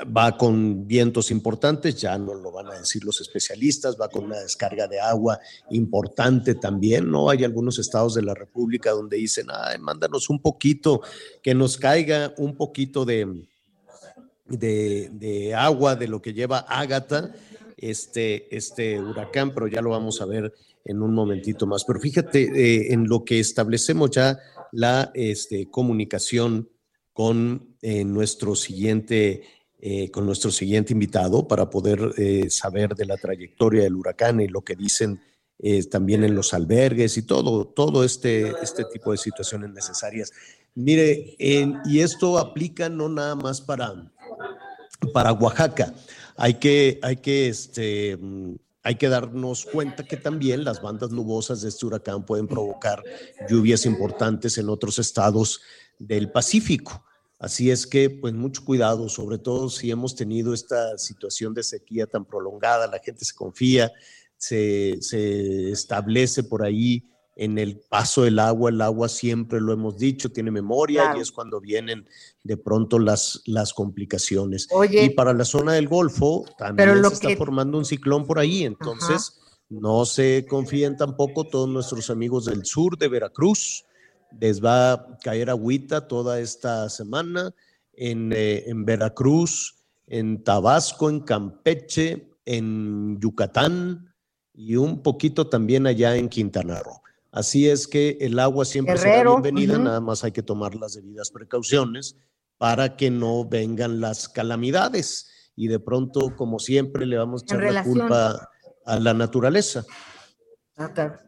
va 0.04 0.36
con 0.36 0.86
vientos 0.86 1.30
importantes, 1.30 1.94
ya 2.00 2.18
no 2.18 2.34
lo 2.34 2.50
van 2.50 2.68
a 2.68 2.78
decir 2.78 3.04
los 3.04 3.20
especialistas, 3.20 3.96
va 4.00 4.08
con 4.08 4.24
una 4.24 4.40
descarga 4.40 4.88
de 4.88 5.00
agua 5.00 5.38
importante 5.70 6.56
también, 6.56 7.10
¿no? 7.10 7.30
Hay 7.30 7.44
algunos 7.44 7.78
estados 7.78 8.14
de 8.14 8.22
la 8.22 8.34
República 8.34 8.90
donde 8.90 9.16
dicen, 9.16 9.46
ay, 9.50 9.78
mándanos 9.78 10.28
un 10.30 10.40
poquito, 10.40 11.00
que 11.42 11.54
nos 11.54 11.76
caiga 11.76 12.34
un 12.38 12.56
poquito 12.56 13.04
de, 13.04 13.46
de, 14.46 15.54
agua 15.54 15.94
de 15.94 16.08
lo 16.08 16.20
que 16.20 16.34
lleva 16.34 16.66
Ágata, 16.68 17.32
este, 17.76 18.54
este 18.54 19.00
huracán, 19.00 19.54
pero 19.54 19.68
ya 19.68 19.80
lo 19.80 19.90
vamos 19.90 20.20
a 20.20 20.26
ver 20.26 20.52
en 20.84 21.02
un 21.02 21.14
momentito 21.14 21.66
más. 21.66 21.84
Pero 21.84 22.00
fíjate 22.00 22.42
eh, 22.42 22.92
en 22.92 23.06
lo 23.06 23.24
que 23.24 23.38
establecemos 23.38 24.10
ya 24.10 24.38
la 24.72 25.12
este, 25.14 25.70
comunicación 25.70 26.68
con 27.12 27.76
eh, 27.80 28.04
nuestro 28.04 28.56
siguiente 28.56 29.44
eh, 29.86 30.10
con 30.10 30.24
nuestro 30.24 30.50
siguiente 30.50 30.94
invitado 30.94 31.46
para 31.46 31.68
poder 31.68 32.14
eh, 32.16 32.48
saber 32.48 32.94
de 32.94 33.04
la 33.04 33.18
trayectoria 33.18 33.82
del 33.82 33.96
huracán 33.96 34.40
y 34.40 34.48
lo 34.48 34.62
que 34.62 34.76
dicen 34.76 35.20
eh, 35.58 35.84
también 35.84 36.24
en 36.24 36.34
los 36.34 36.54
albergues 36.54 37.18
y 37.18 37.22
todo, 37.24 37.66
todo 37.66 38.02
este, 38.02 38.54
este 38.62 38.86
tipo 38.90 39.12
de 39.12 39.18
situaciones 39.18 39.74
necesarias. 39.74 40.32
Mire, 40.74 41.36
y 41.38 42.00
esto 42.00 42.38
aplica 42.38 42.88
no 42.88 43.10
nada 43.10 43.34
más 43.34 43.60
para, 43.60 44.10
para 45.12 45.34
Oaxaca. 45.34 45.92
Hay 46.38 46.54
que, 46.54 46.98
hay 47.02 47.16
que, 47.16 47.48
este, 47.48 48.18
hay 48.82 48.94
que 48.94 49.10
darnos 49.10 49.66
cuenta 49.66 50.02
que 50.04 50.16
también 50.16 50.64
las 50.64 50.80
bandas 50.80 51.10
nubosas 51.10 51.60
de 51.60 51.68
este 51.68 51.84
huracán 51.84 52.24
pueden 52.24 52.48
provocar 52.48 53.02
lluvias 53.50 53.84
importantes 53.84 54.56
en 54.56 54.70
otros 54.70 54.98
estados 54.98 55.60
del 55.98 56.30
Pacífico. 56.30 57.04
Así 57.38 57.70
es 57.70 57.86
que, 57.86 58.10
pues, 58.10 58.32
mucho 58.32 58.64
cuidado, 58.64 59.08
sobre 59.08 59.38
todo 59.38 59.68
si 59.68 59.90
hemos 59.90 60.14
tenido 60.14 60.54
esta 60.54 60.96
situación 60.98 61.52
de 61.52 61.62
sequía 61.62 62.06
tan 62.06 62.24
prolongada, 62.24 62.86
la 62.86 63.00
gente 63.00 63.24
se 63.24 63.34
confía, 63.34 63.92
se, 64.36 64.98
se 65.00 65.70
establece 65.70 66.44
por 66.44 66.62
ahí 66.62 67.08
en 67.36 67.58
el 67.58 67.80
paso 67.80 68.22
del 68.22 68.38
agua, 68.38 68.70
el 68.70 68.80
agua 68.80 69.08
siempre 69.08 69.60
lo 69.60 69.72
hemos 69.72 69.98
dicho, 69.98 70.30
tiene 70.30 70.50
memoria 70.50 71.02
Claro. 71.02 71.18
y 71.18 71.22
es 71.22 71.32
cuando 71.32 71.60
vienen 71.60 72.06
de 72.42 72.56
pronto 72.56 72.98
las, 72.98 73.42
las 73.46 73.72
complicaciones. 73.72 74.68
Oye. 74.70 75.04
y 75.04 75.10
para 75.10 75.32
la 75.32 75.44
zona 75.44 75.72
del 75.72 75.88
Golfo 75.88 76.44
también 76.56 76.76
Pero 76.76 76.94
lo 76.94 77.10
se 77.10 77.14
está 77.14 77.36
formando 77.36 77.78
un 77.78 77.84
ciclón 77.84 78.26
por 78.26 78.38
ahí, 78.38 78.64
entonces 78.64 79.40
no 79.68 80.04
se 80.04 80.46
confíen 80.48 80.96
tampoco 80.96 81.44
todos 81.44 81.68
nuestros 81.68 82.10
amigos 82.10 82.44
del 82.44 82.64
sur 82.64 82.96
de 82.96 83.08
Veracruz, 83.08 83.84
les 84.40 84.62
va 84.62 84.92
a 84.92 85.18
caer 85.22 85.50
agüita 85.50 86.08
toda 86.08 86.40
esta 86.40 86.88
semana 86.88 87.54
en, 87.92 88.32
eh, 88.32 88.64
en 88.66 88.84
Veracruz, 88.84 89.76
en 90.06 90.42
Tabasco, 90.42 91.08
en 91.08 91.20
Campeche, 91.20 92.30
en 92.44 93.18
Yucatán 93.20 94.12
y 94.52 94.76
un 94.76 95.02
poquito 95.02 95.48
también 95.48 95.86
allá 95.86 96.16
en 96.16 96.28
Quintana 96.28 96.80
Roo. 96.80 97.00
Así 97.32 97.68
es 97.68 97.88
que 97.88 98.18
el 98.20 98.38
agua 98.38 98.64
siempre 98.64 98.96
será 98.96 99.14
Guerrero, 99.14 99.40
bienvenida, 99.40 99.74
ujú. 99.74 99.82
nada 99.82 100.00
más 100.00 100.22
hay 100.22 100.30
que 100.32 100.42
tomar 100.42 100.76
las 100.76 100.94
debidas 100.94 101.30
precauciones 101.30 102.16
para 102.58 102.96
que 102.96 103.10
no 103.10 103.44
vengan 103.44 104.00
las 104.00 104.28
calamidades 104.28 105.50
y 105.56 105.68
de 105.68 105.80
pronto, 105.80 106.34
como 106.36 106.58
siempre, 106.58 107.06
le 107.06 107.16
vamos 107.16 107.42
a 107.42 107.44
echar 107.44 107.72
la 107.72 107.82
culpa 107.84 108.50
a 108.84 109.00
la 109.00 109.14
naturaleza. 109.14 109.84
Acá. 110.76 111.24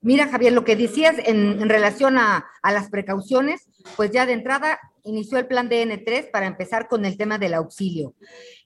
Mira, 0.00 0.28
Javier, 0.28 0.52
lo 0.52 0.64
que 0.64 0.76
decías 0.76 1.16
en, 1.18 1.60
en 1.60 1.68
relación 1.68 2.18
a, 2.18 2.46
a 2.62 2.72
las 2.72 2.88
precauciones, 2.88 3.68
pues 3.96 4.10
ya 4.10 4.26
de 4.26 4.32
entrada 4.32 4.78
inició 5.02 5.38
el 5.38 5.46
plan 5.46 5.68
DN3 5.68 6.30
para 6.30 6.46
empezar 6.46 6.86
con 6.88 7.04
el 7.04 7.16
tema 7.16 7.38
del 7.38 7.54
auxilio. 7.54 8.14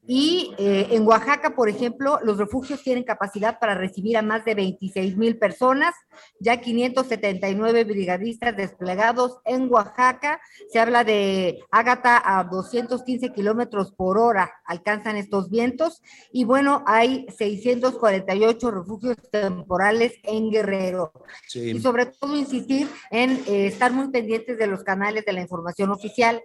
Y 0.04 0.52
eh, 0.58 0.88
en 0.90 1.06
Oaxaca, 1.06 1.54
por 1.54 1.68
ejemplo, 1.68 2.18
los 2.24 2.36
refugios 2.36 2.82
tienen 2.82 3.04
capacidad 3.04 3.60
para 3.60 3.76
recibir 3.76 4.16
a 4.16 4.22
más 4.22 4.44
de 4.44 4.56
26 4.56 5.16
mil 5.16 5.38
personas, 5.38 5.94
ya 6.40 6.60
579 6.60 7.84
brigadistas 7.84 8.56
desplegados 8.56 9.38
en 9.44 9.72
Oaxaca. 9.72 10.40
Se 10.72 10.80
habla 10.80 11.04
de 11.04 11.60
Ágata 11.70 12.20
a 12.24 12.42
215 12.42 13.32
kilómetros 13.32 13.92
por 13.92 14.18
hora, 14.18 14.50
alcanzan 14.66 15.16
estos 15.16 15.50
vientos. 15.50 16.02
Y 16.32 16.44
bueno, 16.44 16.82
hay 16.84 17.26
648 17.38 18.70
refugios 18.72 19.16
temporales 19.30 20.14
en 20.24 20.50
Guerrero. 20.50 21.12
Sí. 21.46 21.70
Y 21.70 21.80
sobre 21.80 22.06
todo 22.06 22.36
insistir 22.36 22.88
en 23.12 23.30
eh, 23.46 23.66
estar 23.66 23.92
muy 23.92 24.08
pendientes 24.08 24.58
de 24.58 24.66
los 24.66 24.82
canales 24.82 25.24
de 25.24 25.32
la 25.32 25.42
información 25.42 25.90
oficial. 25.90 26.42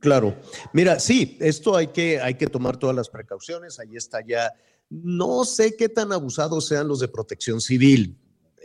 Claro. 0.00 0.36
Mira, 0.72 1.00
sí, 1.00 1.36
esto 1.40 1.76
hay 1.76 1.88
que, 1.88 2.20
hay 2.20 2.34
que 2.34 2.46
tomar 2.46 2.76
todas 2.76 2.94
las 2.94 3.08
precauciones. 3.08 3.78
Ahí 3.78 3.96
está 3.96 4.20
ya. 4.24 4.52
No 4.90 5.44
sé 5.44 5.76
qué 5.76 5.88
tan 5.88 6.12
abusados 6.12 6.68
sean 6.68 6.88
los 6.88 7.00
de 7.00 7.08
protección 7.08 7.60
civil, 7.60 8.16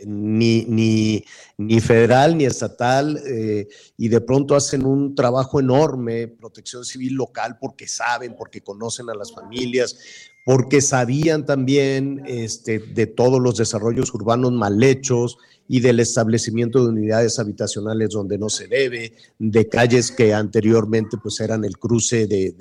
ni, 0.06 0.64
ni, 0.64 1.24
ni 1.58 1.80
federal 1.80 2.36
ni 2.36 2.44
estatal, 2.44 3.20
eh, 3.26 3.68
y 3.96 4.08
de 4.08 4.20
pronto 4.20 4.54
hacen 4.54 4.86
un 4.86 5.14
trabajo 5.14 5.60
enorme, 5.60 6.28
protección 6.28 6.84
civil 6.84 7.14
local, 7.14 7.58
porque 7.60 7.86
saben, 7.86 8.34
porque 8.36 8.62
conocen 8.62 9.10
a 9.10 9.14
las 9.14 9.32
familias, 9.32 9.96
porque 10.44 10.80
sabían 10.80 11.46
también 11.46 12.22
este, 12.26 12.78
de 12.78 13.06
todos 13.06 13.40
los 13.40 13.56
desarrollos 13.56 14.12
urbanos 14.14 14.52
mal 14.52 14.82
hechos 14.82 15.36
y 15.66 15.80
del 15.80 16.00
establecimiento 16.00 16.82
de 16.82 16.90
unidades 16.90 17.38
habitacionales 17.38 18.10
donde 18.10 18.36
no 18.36 18.50
se 18.50 18.66
debe, 18.68 19.14
de 19.38 19.68
calles 19.68 20.10
que 20.12 20.34
anteriormente 20.34 21.16
pues 21.22 21.40
eran 21.40 21.64
el 21.64 21.78
cruce 21.78 22.26
de, 22.26 22.52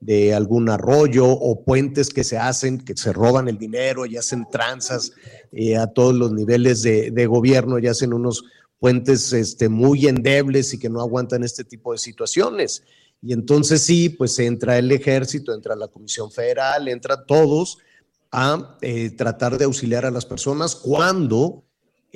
de- 0.00 0.34
algún 0.34 0.68
arroyo 0.70 1.26
o 1.26 1.64
puentes 1.64 2.08
que 2.10 2.22
se 2.24 2.38
hacen, 2.38 2.78
que 2.78 2.96
se 2.96 3.12
roban 3.12 3.48
el 3.48 3.58
dinero 3.58 4.06
y 4.06 4.16
hacen 4.16 4.46
tranzas 4.50 5.12
eh, 5.52 5.76
a 5.76 5.88
todos 5.88 6.14
los 6.14 6.32
niveles 6.32 6.82
de, 6.82 7.10
de 7.10 7.26
gobierno 7.26 7.78
y 7.78 7.88
hacen 7.88 8.12
unos 8.12 8.44
puentes 8.78 9.32
este, 9.32 9.68
muy 9.68 10.06
endebles 10.06 10.72
y 10.74 10.78
que 10.78 10.88
no 10.88 11.00
aguantan 11.00 11.42
este 11.44 11.64
tipo 11.64 11.92
de 11.92 11.98
situaciones. 11.98 12.82
Y 13.22 13.32
entonces 13.32 13.82
sí, 13.82 14.10
pues 14.10 14.38
entra 14.38 14.78
el 14.78 14.92
ejército, 14.92 15.52
entra 15.54 15.74
la 15.74 15.88
Comisión 15.88 16.30
Federal, 16.30 16.86
entra 16.88 17.24
todos 17.24 17.78
a 18.30 18.76
eh, 18.82 19.10
tratar 19.10 19.56
de 19.58 19.64
auxiliar 19.64 20.04
a 20.04 20.10
las 20.10 20.26
personas 20.26 20.76
cuando 20.76 21.64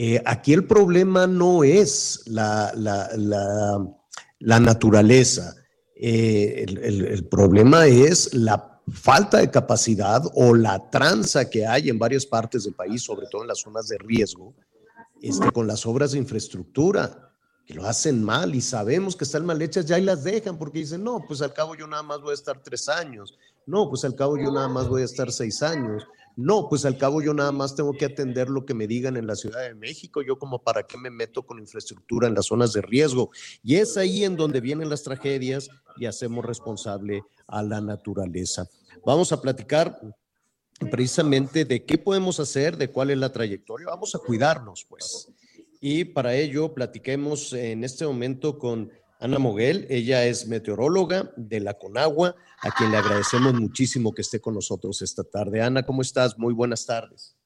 eh, 0.02 0.22
aquí 0.24 0.54
el 0.54 0.64
problema 0.64 1.26
no 1.26 1.62
es 1.62 2.22
la, 2.26 2.72
la- 2.74 3.10
la- 3.16 4.60
naturaleza, 4.60 5.54
eh, 5.94 6.64
el 6.66 7.26
problema 7.28 7.86
es 7.86 8.32
la 8.32 8.80
falta 8.90 9.38
de 9.38 9.50
capacidad 9.50 10.22
o 10.34 10.54
la 10.54 10.90
tranza 10.90 11.50
que 11.50 11.66
hay 11.66 11.90
en 11.90 11.98
varias 11.98 12.24
partes 12.24 12.64
del 12.64 12.74
país, 12.74 13.02
sobre 13.02 13.26
todo 13.30 13.42
en 13.42 13.48
las 13.48 13.58
zonas 13.60 13.88
de 13.88 13.98
riesgo, 13.98 14.54
este, 15.20 15.50
con 15.52 15.66
las 15.66 15.84
obras 15.84 16.12
de 16.12 16.18
infraestructura, 16.18 17.30
que 17.66 17.74
lo 17.74 17.86
hacen 17.86 18.24
mal 18.24 18.54
y 18.54 18.62
sabemos 18.62 19.14
que 19.14 19.24
están 19.24 19.44
mal 19.44 19.60
hechas, 19.60 19.84
ya 19.86 19.98
y 19.98 20.02
las 20.02 20.24
dejan 20.24 20.56
porque 20.58 20.78
dicen, 20.78 21.04
no, 21.04 21.22
pues 21.28 21.42
al 21.42 21.52
cabo 21.52 21.74
yo 21.76 21.86
nada 21.86 22.02
más 22.02 22.20
voy 22.22 22.30
a 22.30 22.34
estar 22.34 22.60
tres 22.62 22.88
años, 22.88 23.34
no, 23.66 23.88
pues 23.90 24.02
al 24.04 24.14
cabo 24.14 24.38
yo 24.38 24.50
nada 24.50 24.66
más 24.68 24.88
voy 24.88 25.02
a 25.02 25.04
estar 25.04 25.30
seis 25.30 25.62
años, 25.62 26.02
No, 26.40 26.70
pues 26.70 26.86
al 26.86 26.96
cabo 26.96 27.20
yo 27.20 27.34
nada 27.34 27.52
más 27.52 27.76
tengo 27.76 27.92
que 27.92 28.06
atender 28.06 28.48
lo 28.48 28.64
que 28.64 28.72
me 28.72 28.86
digan 28.86 29.18
en 29.18 29.26
la 29.26 29.36
Ciudad 29.36 29.60
de 29.60 29.74
México. 29.74 30.22
Yo 30.22 30.38
como 30.38 30.62
para 30.62 30.84
qué 30.84 30.96
me 30.96 31.10
meto 31.10 31.44
con 31.44 31.58
infraestructura 31.58 32.28
en 32.28 32.34
las 32.34 32.46
zonas 32.46 32.72
de 32.72 32.80
riesgo. 32.80 33.30
Y 33.62 33.76
es 33.76 33.98
ahí 33.98 34.24
en 34.24 34.36
donde 34.36 34.62
vienen 34.62 34.88
las 34.88 35.02
tragedias 35.02 35.68
y 35.98 36.06
hacemos 36.06 36.42
responsable 36.46 37.22
a 37.46 37.62
la 37.62 37.82
naturaleza. 37.82 38.66
Vamos 39.04 39.32
a 39.32 39.42
platicar 39.42 40.00
precisamente 40.90 41.66
de 41.66 41.84
qué 41.84 41.98
podemos 41.98 42.40
hacer, 42.40 42.78
de 42.78 42.90
cuál 42.90 43.10
es 43.10 43.18
la 43.18 43.30
trayectoria. 43.30 43.88
Vamos 43.88 44.14
a 44.14 44.18
cuidarnos, 44.18 44.86
pues. 44.88 45.28
Y 45.78 46.04
para 46.04 46.34
ello 46.34 46.72
platiquemos 46.72 47.52
en 47.52 47.84
este 47.84 48.06
momento 48.06 48.58
con 48.58 48.90
Ana 49.20 49.38
Moguel. 49.38 49.86
Ella 49.90 50.24
es 50.24 50.48
meteoróloga 50.48 51.30
de 51.36 51.60
la 51.60 51.74
Conagua, 51.74 52.34
a 52.62 52.70
quien 52.70 52.90
le 52.90 52.96
agradecemos 52.96 53.52
muchísimo 53.54 54.12
que 54.12 54.22
esté 54.22 54.40
con 54.40 54.54
nosotros 54.54 55.02
esta 55.02 55.22
tarde. 55.22 55.60
Ana, 55.60 55.82
¿cómo 55.84 56.00
estás? 56.02 56.38
Muy 56.38 56.54
buenas 56.54 56.86
tardes. 56.86 57.36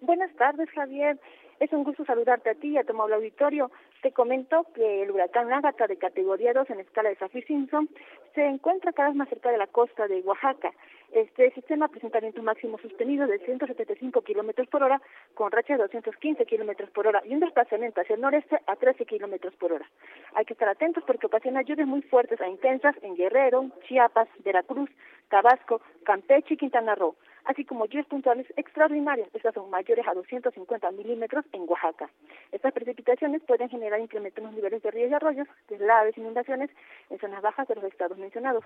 Buenas 0.00 0.34
tardes, 0.36 0.68
Javier. 0.74 1.18
Es 1.58 1.72
un 1.72 1.82
gusto 1.82 2.04
saludarte 2.04 2.50
a 2.50 2.54
ti 2.54 2.68
y 2.68 2.78
a 2.78 2.84
tu 2.84 2.92
auditorio. 2.92 3.70
Te 4.02 4.12
comento 4.12 4.64
que 4.74 5.02
el 5.02 5.10
huracán 5.10 5.52
Ágata 5.52 5.88
de 5.88 5.96
categoría 5.96 6.52
2 6.52 6.70
en 6.70 6.80
escala 6.80 7.08
de 7.08 7.16
Saffir-Simpson 7.16 7.88
se 8.32 8.44
encuentra 8.46 8.92
cada 8.92 9.08
vez 9.08 9.16
más 9.16 9.28
cerca 9.28 9.50
de 9.50 9.58
la 9.58 9.66
costa 9.66 10.06
de 10.06 10.20
Oaxaca. 10.20 10.70
Este 11.10 11.50
sistema 11.50 11.88
presenta 11.88 12.20
vientos 12.20 12.44
máximos 12.44 12.80
sostenidos 12.80 13.28
de 13.28 13.40
175 13.40 14.22
kilómetros 14.22 14.68
por 14.68 14.84
hora 14.84 15.02
con 15.34 15.50
rachas 15.50 15.78
de 15.78 15.82
215 15.84 16.46
kilómetros 16.46 16.90
por 16.90 17.08
hora 17.08 17.22
y 17.24 17.34
un 17.34 17.40
desplazamiento 17.40 18.00
hacia 18.00 18.14
el 18.14 18.20
noreste 18.20 18.60
a 18.68 18.76
13 18.76 19.04
kilómetros 19.04 19.56
por 19.56 19.72
hora. 19.72 19.90
Hay 20.34 20.44
que 20.44 20.52
estar 20.52 20.68
atentos 20.68 21.02
porque 21.04 21.26
ocasiona 21.26 21.62
lluvias 21.62 21.88
muy 21.88 22.02
fuertes 22.02 22.40
e 22.40 22.48
intensas 22.48 22.94
en 23.02 23.16
Guerrero, 23.16 23.66
Chiapas, 23.88 24.28
Veracruz, 24.44 24.90
Tabasco, 25.28 25.80
Campeche 26.04 26.54
y 26.54 26.56
Quintana 26.56 26.94
Roo 26.94 27.16
así 27.48 27.64
como 27.64 27.86
lluvias 27.86 28.06
puntuales 28.06 28.46
extraordinarias. 28.56 29.28
Estas 29.32 29.54
son 29.54 29.70
mayores 29.70 30.06
a 30.06 30.12
250 30.12 30.90
milímetros 30.92 31.44
en 31.52 31.62
Oaxaca. 31.66 32.10
Estas 32.52 32.72
precipitaciones 32.74 33.42
pueden 33.42 33.70
generar 33.70 33.98
incremento 34.00 34.40
en 34.40 34.46
los 34.48 34.54
niveles 34.54 34.82
de 34.82 34.90
ríos 34.90 35.10
y 35.10 35.14
arroyos, 35.14 35.48
deslaves 35.68 36.16
inundaciones 36.18 36.70
en 37.08 37.18
zonas 37.18 37.40
bajas 37.40 37.66
de 37.66 37.74
los 37.74 37.84
estados 37.84 38.18
mencionados. 38.18 38.64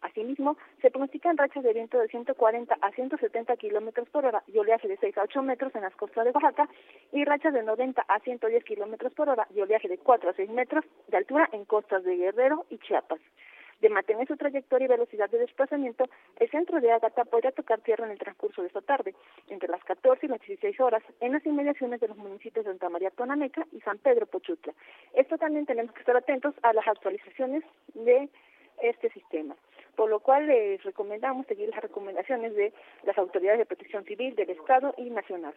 Asimismo, 0.00 0.58
se 0.82 0.90
pronostican 0.90 1.38
rachas 1.38 1.62
de 1.62 1.72
viento 1.72 1.98
de 1.98 2.08
140 2.08 2.76
a 2.80 2.90
170 2.90 3.56
kilómetros 3.56 4.08
por 4.10 4.26
hora 4.26 4.42
y 4.48 4.58
oleaje 4.58 4.88
de 4.88 4.96
6 4.96 5.16
a 5.16 5.22
8 5.22 5.42
metros 5.42 5.74
en 5.76 5.82
las 5.82 5.94
costas 5.94 6.24
de 6.24 6.32
Oaxaca 6.32 6.68
y 7.12 7.24
rachas 7.24 7.54
de 7.54 7.62
90 7.62 8.02
a 8.02 8.18
110 8.18 8.64
kilómetros 8.64 9.14
por 9.14 9.28
hora 9.28 9.46
y 9.54 9.60
oleaje 9.60 9.86
de 9.86 9.98
4 9.98 10.30
a 10.30 10.32
6 10.34 10.50
metros 10.50 10.84
de 11.06 11.16
altura 11.16 11.48
en 11.52 11.64
costas 11.66 12.02
de 12.02 12.16
Guerrero 12.16 12.66
y 12.68 12.78
Chiapas 12.78 13.20
de 13.84 13.90
mantener 13.90 14.26
su 14.26 14.36
trayectoria 14.38 14.86
y 14.86 14.88
velocidad 14.88 15.28
de 15.28 15.38
desplazamiento, 15.38 16.08
el 16.40 16.50
centro 16.50 16.80
de 16.80 16.90
Ágata 16.90 17.26
podría 17.26 17.52
tocar 17.52 17.82
tierra 17.82 18.06
en 18.06 18.12
el 18.12 18.18
transcurso 18.18 18.62
de 18.62 18.68
esta 18.68 18.80
tarde, 18.80 19.14
entre 19.48 19.68
las 19.68 19.84
14 19.84 20.24
y 20.24 20.28
las 20.30 20.40
16 20.40 20.80
horas, 20.80 21.02
en 21.20 21.32
las 21.32 21.44
inmediaciones 21.44 22.00
de 22.00 22.08
los 22.08 22.16
municipios 22.16 22.64
de 22.64 22.70
Santa 22.70 22.88
María 22.88 23.10
Tonameca 23.10 23.66
y 23.72 23.80
San 23.82 23.98
Pedro 23.98 24.24
Pochutla. 24.24 24.72
Esto 25.12 25.36
también 25.36 25.66
tenemos 25.66 25.92
que 25.92 26.00
estar 26.00 26.16
atentos 26.16 26.54
a 26.62 26.72
las 26.72 26.88
actualizaciones 26.88 27.62
de 27.92 28.30
este 28.82 29.10
sistema 29.10 29.54
por 29.96 30.10
lo 30.10 30.18
cual 30.18 30.48
les 30.48 30.82
recomendamos 30.82 31.46
seguir 31.46 31.68
las 31.68 31.80
recomendaciones 31.80 32.56
de 32.56 32.72
las 33.06 33.16
autoridades 33.16 33.60
de 33.60 33.66
protección 33.66 34.04
civil 34.04 34.34
del 34.34 34.50
Estado 34.50 34.92
y 34.98 35.08
nacional. 35.08 35.54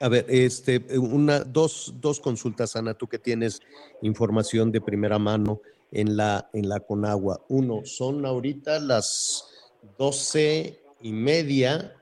A 0.00 0.08
ver, 0.08 0.26
este, 0.28 0.80
una, 0.98 1.44
dos, 1.44 1.94
dos 2.00 2.18
consultas, 2.18 2.74
Ana, 2.74 2.94
tú 2.94 3.06
que 3.06 3.20
tienes 3.20 3.62
información 4.00 4.72
de 4.72 4.80
primera 4.80 5.20
mano 5.20 5.60
en 5.92 6.16
la, 6.16 6.48
en 6.52 6.68
la 6.68 6.80
Conagua. 6.80 7.44
Uno, 7.48 7.84
son 7.84 8.24
ahorita 8.24 8.80
las 8.80 9.70
doce 9.98 10.80
y 11.00 11.12
media, 11.12 11.94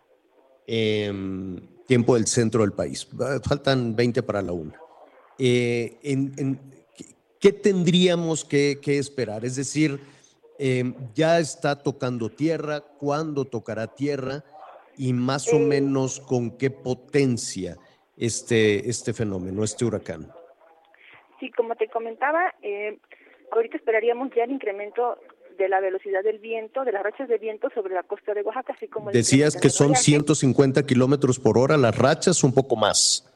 em, 0.67 1.61
tiempo 1.87 2.15
del 2.15 2.27
centro 2.27 2.62
del 2.62 2.73
país. 2.73 3.09
Faltan 3.45 3.97
20 3.97 4.23
para 4.23 4.43
la 4.43 4.53
una. 4.53 4.81
Eh, 5.39 5.99
¿Qué 7.41 7.53
tendríamos 7.53 8.45
que, 8.45 8.79
esperar? 8.85 9.45
Es 9.45 9.57
decir, 9.57 9.99
em, 10.59 10.95
ya 11.15 11.41
está 11.41 11.83
tocando 11.83 12.29
tierra, 12.29 12.81
¿cuándo 12.81 13.45
tocará 13.45 13.89
tierra? 13.89 14.45
Y 14.97 15.12
más 15.15 15.51
o 15.53 15.57
eh. 15.57 15.61
menos 15.61 16.21
con 16.21 16.59
qué 16.59 16.71
potencia 16.71 17.79
este, 18.17 18.89
este 18.89 19.15
fenómeno, 19.15 19.65
este 19.65 19.87
huracán. 19.87 20.31
Sí, 21.41 21.51
como 21.53 21.75
te 21.75 21.89
comentaba, 21.89 22.55
eh, 22.61 22.99
ahorita 23.53 23.77
esperaríamos 23.77 24.31
ya 24.35 24.45
el 24.45 24.53
incremento 24.53 25.19
de 25.59 25.69
la 25.69 25.81
velocidad 25.81 26.23
del 26.25 26.39
viento, 26.39 26.85
de 26.85 26.93
las 26.93 27.03
rachas 27.03 27.29
de 27.29 27.39
viento 27.39 27.69
sobre 27.75 27.95
la 27.95 28.03
costa 28.03 28.33
de 28.33 28.43
Oaxaca, 28.43 28.73
así 28.75 28.89
como... 28.89 29.11
Decías 29.11 29.57
que 29.57 29.69
son 29.69 29.95
150 29.95 30.87
kilómetros 30.87 31.39
por 31.39 31.59
hora, 31.59 31.77
las 31.77 31.97
rachas 31.97 32.43
un 32.43 32.55
poco 32.55 32.77
más. 32.77 33.30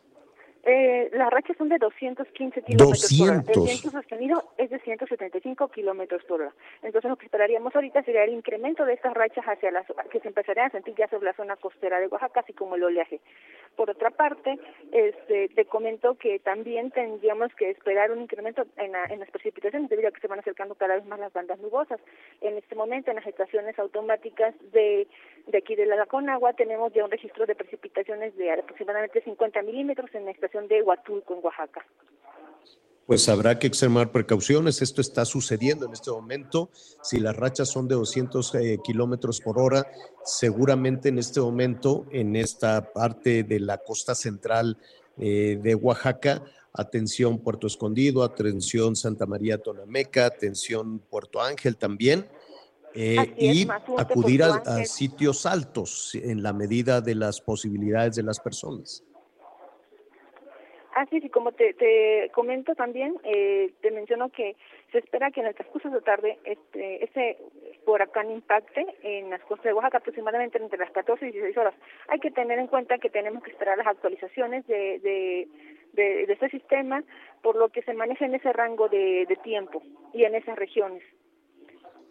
Eh, 0.67 1.11
las 1.13 1.31
rachas 1.31 1.57
son 1.59 1.69
de 1.69 1.77
215 1.79 2.63
kilómetros 2.63 3.03
200. 3.03 3.45
por 3.45 3.59
hora. 3.59 3.71
El 3.71 3.81
viento 3.81 3.91
sostenido 3.91 4.45
es 4.57 4.71
de 4.71 4.79
175 4.79 5.69
kilómetros 5.69 6.25
por 6.25 6.41
hora. 6.41 6.55
Entonces, 6.83 7.11
lo 7.11 7.17
que 7.17 7.27
esperaríamos 7.27 7.75
ahorita 7.75 8.03
sería 8.03 8.25
el 8.25 8.33
incremento 8.33 8.87
de 8.87 8.95
estas 8.95 9.13
rachas 9.13 9.45
hacia 9.45 9.71
las 9.71 9.87
que 10.11 10.21
se 10.21 10.29
empezarían 10.29 10.69
a 10.69 10.71
sentir 10.71 10.95
ya 10.97 11.09
sobre 11.09 11.27
la 11.27 11.35
zona 11.35 11.57
costera 11.57 12.01
de 12.01 12.07
Oaxaca, 12.07 12.41
así 12.41 12.55
como 12.55 12.77
el 12.77 12.85
oleaje. 12.85 13.21
Por 13.77 13.91
otra 13.91 14.11
parte, 14.11 14.59
este, 14.93 15.49
te 15.49 15.65
comento 15.67 16.15
que 16.15 16.39
también 16.39 16.91
tendríamos 16.93 17.55
que 17.57 17.71
esperar 17.71 18.11
un 18.11 18.23
incremento 18.23 18.65
en, 18.77 18.93
las 18.93 19.31
precipitaciones 19.31 19.91
debido 19.91 20.09
a 20.09 20.13
que 20.13 20.21
se 20.21 20.29
van 20.29 20.39
acercando 20.39 20.77
cada 20.77 20.95
vez 20.95 21.05
más 21.05 21.19
las 21.19 21.33
bandas 21.33 21.59
nubosas. 21.59 22.01
En 22.41 22.57
este 22.57 22.75
momento, 22.75 23.11
en 23.11 23.17
las 23.17 23.27
estaciones 23.27 23.79
automáticas 23.79 24.55
de, 24.73 25.09
de 25.47 25.59
aquí 25.59 25.75
de 25.75 25.87
la 25.87 26.07
Conagua, 26.07 26.53
tenemos 26.53 26.93
ya 26.93 27.05
un 27.05 27.11
registro 27.11 27.45
de 27.47 27.55
precipitaciones 27.55 28.37
de 28.37 28.51
aproximadamente 28.51 29.21
50 29.23 29.63
milímetros 29.63 30.15
en 30.15 30.25
la 30.25 30.31
de 30.63 30.83
Huatulco, 30.83 31.35
en 31.35 31.45
Oaxaca 31.45 31.85
pues 33.07 33.29
habrá 33.29 33.59
que 33.59 33.67
extremar 33.67 34.13
precauciones. 34.13 34.81
Esto 34.83 35.01
está 35.01 35.25
sucediendo 35.25 35.87
en 35.87 35.93
este 35.93 36.11
momento. 36.11 36.71
Si 37.03 37.19
las 37.21 37.37
rachas 37.37 37.69
son 37.69 37.89
de 37.89 37.95
200 37.95 38.55
eh, 38.55 38.79
kilómetros 38.83 39.41
por 39.41 39.59
hora, 39.59 39.87
seguramente 40.25 41.11
en 41.11 41.19
este 41.19 41.41
momento, 41.41 42.07
en 42.11 42.37
esta 42.37 42.93
parte 42.93 43.43
de 43.43 43.61
la 43.61 43.79
costa 43.79 44.15
central 44.15 44.79
eh, 45.19 45.59
de 45.63 45.75
Oaxaca, 45.75 46.43
atención 46.73 47.39
Puerto 47.39 47.67
Escondido, 47.67 48.23
atención 48.23 48.97
Santa 48.97 49.27
María 49.27 49.59
Tonameca, 49.59 50.27
atención 50.27 50.99
Puerto 50.99 51.43
Ángel 51.43 51.77
también. 51.77 52.27
Eh, 52.97 53.35
y 53.37 53.67
acudir 53.99 54.45
a 54.45 54.85
sitios 54.85 55.47
altos 55.47 56.15
en 56.15 56.45
la 56.45 56.53
medida 56.53 57.01
de 57.01 57.17
las 57.17 57.41
posibilidades 57.41 58.15
de 58.15 58.23
las 58.23 58.39
personas. 58.39 59.03
Así 60.95 61.17
es, 61.17 61.25
y 61.25 61.29
como 61.29 61.51
te, 61.51 61.75
te 61.75 62.31
comento 62.33 62.77
también, 62.77 63.17
eh, 63.25 63.73
te 63.83 63.91
menciono 63.91 64.31
que 64.31 64.55
se 64.93 64.99
espera 64.99 65.33
que 65.33 65.41
en 65.41 65.47
el 65.47 65.55
transcurso 65.55 65.91
de 65.91 66.01
tarde 66.01 66.39
este, 66.45 67.05
este 67.05 67.39
huracán 67.85 68.31
impacte 68.31 68.87
en 69.03 69.29
las 69.29 69.41
costas 69.43 69.65
de 69.65 69.73
Oaxaca 69.73 69.99
aproximadamente 69.99 70.59
entre 70.59 70.79
las 70.79 70.93
14 70.93 71.27
y 71.27 71.33
16 71.33 71.57
horas. 71.59 71.75
Hay 72.07 72.21
que 72.21 72.31
tener 72.31 72.61
en 72.61 72.69
cuenta 72.69 72.99
que 72.99 73.11
tenemos 73.11 73.43
que 73.43 73.51
esperar 73.51 73.77
las 73.77 73.89
actualizaciones 73.89 74.65
de, 74.69 75.01
de, 75.01 75.49
de, 75.95 76.33
este 76.33 76.49
sistema, 76.51 77.03
por 77.43 77.57
lo 77.57 77.71
que 77.71 77.83
se 77.83 77.93
maneja 77.93 78.25
en 78.27 78.37
ese 78.37 78.53
rango 78.53 78.89
de, 78.89 79.27
de 79.29 79.37
tiempo 79.43 79.83
y 80.13 80.23
en 80.23 80.37
esas 80.37 80.57
regiones. 80.57 81.03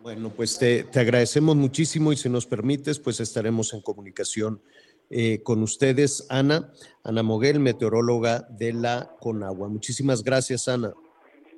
Bueno, 0.02 0.30
pues 0.36 0.60
te, 0.60 0.84
te 0.84 1.00
agradecemos 1.00 1.56
muchísimo 1.56 2.12
y 2.12 2.18
si 2.18 2.30
nos 2.30 2.46
permites, 2.46 3.00
pues 3.00 3.22
estaremos 3.22 3.74
en 3.74 3.82
comunicación 3.82 4.62
eh, 5.10 5.44
con 5.44 5.62
ustedes, 5.62 6.26
Ana, 6.30 6.74
Ana 7.04 7.24
Moguel, 7.24 7.60
meteoróloga 7.60 8.48
de 8.50 8.74
la 8.74 9.16
Conagua. 9.20 9.70
Muchísimas 9.70 10.24
gracias, 10.24 10.68
Ana. 10.68 10.94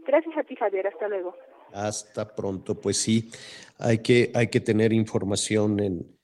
Gracias 0.06 0.38
a 0.38 0.44
ti, 0.44 0.56
Javier. 0.56 0.88
Hasta 0.88 1.08
luego. 1.08 1.36
Hasta 1.72 2.36
pronto. 2.36 2.80
Pues 2.80 2.98
sí, 2.98 3.32
hay 3.78 4.00
que, 4.00 4.32
hay 4.34 4.48
que 4.48 4.60
tener 4.60 4.94
información 4.94 5.80
en, 5.80 6.18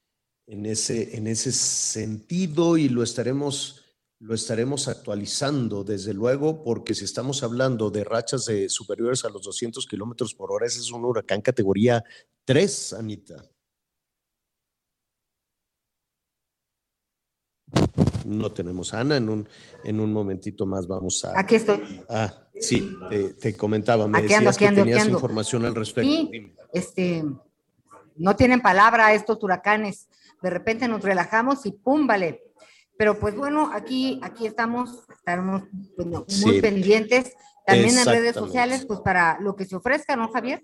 en, 0.48 0.66
ese, 0.66 1.16
en 1.18 1.28
ese 1.28 1.52
sentido 1.52 2.78
y 2.78 2.90
lo 2.90 3.04
estaremos, 3.04 3.86
lo 4.20 4.34
estaremos 4.34 4.88
actualizando, 4.88 5.84
desde 5.84 6.14
luego, 6.14 6.64
porque 6.64 6.94
si 6.94 7.06
estamos 7.06 7.44
hablando 7.44 7.90
de 7.90 8.04
rachas 8.04 8.46
de 8.46 8.70
superiores 8.70 9.26
a 9.26 9.30
los 9.30 9.44
200 9.44 9.86
kilómetros 9.88 10.36
por 10.36 10.52
hora, 10.52 10.66
ese 10.66 10.80
es 10.80 10.92
un 10.92 11.06
huracán 11.06 11.42
categoría 11.42 12.04
3, 12.46 12.94
Anita. 12.94 13.51
No 18.26 18.52
tenemos 18.52 18.94
Ana, 18.94 19.18
en 19.18 19.30
un, 19.30 19.50
en 19.84 20.00
un 20.00 20.12
momentito 20.14 20.66
más 20.66 20.88
vamos 20.88 21.24
a... 21.26 21.40
Aquí 21.40 21.56
estoy. 21.56 22.04
Ah, 22.10 22.34
sí, 22.60 22.96
te, 23.40 23.56
comentaba, 23.56 24.08
me 24.08 24.22
decías 24.22 24.58
que 24.58 24.72
tenías 24.72 25.08
información 25.08 25.66
al 25.66 25.76
respecto. 25.76 26.10
Sí, 26.10 26.54
este, 26.74 27.24
no 28.16 28.36
tienen 28.36 28.62
palabra 28.62 29.14
estos 29.14 29.44
huracanes. 29.44 30.08
De 30.42 30.50
repente 30.50 30.88
nos 30.88 31.02
relajamos 31.02 31.66
y 31.66 31.72
pum, 31.72 32.08
vale. 32.08 32.44
Pero 32.98 33.20
pues 33.20 33.36
bueno, 33.36 33.72
aquí, 33.74 34.20
aquí 34.22 34.46
estamos, 34.46 35.06
estamos 35.16 35.64
pues, 35.96 36.08
muy 36.46 36.62
pendientes. 36.62 37.34
También 37.66 37.98
en 37.98 38.06
redes 38.06 38.36
sociales, 38.36 38.86
pues 38.86 39.00
para 39.00 39.40
lo 39.40 39.56
que 39.56 39.66
se 39.66 39.76
ofrezca, 39.76 40.16
¿no, 40.16 40.32
Javier? 40.32 40.62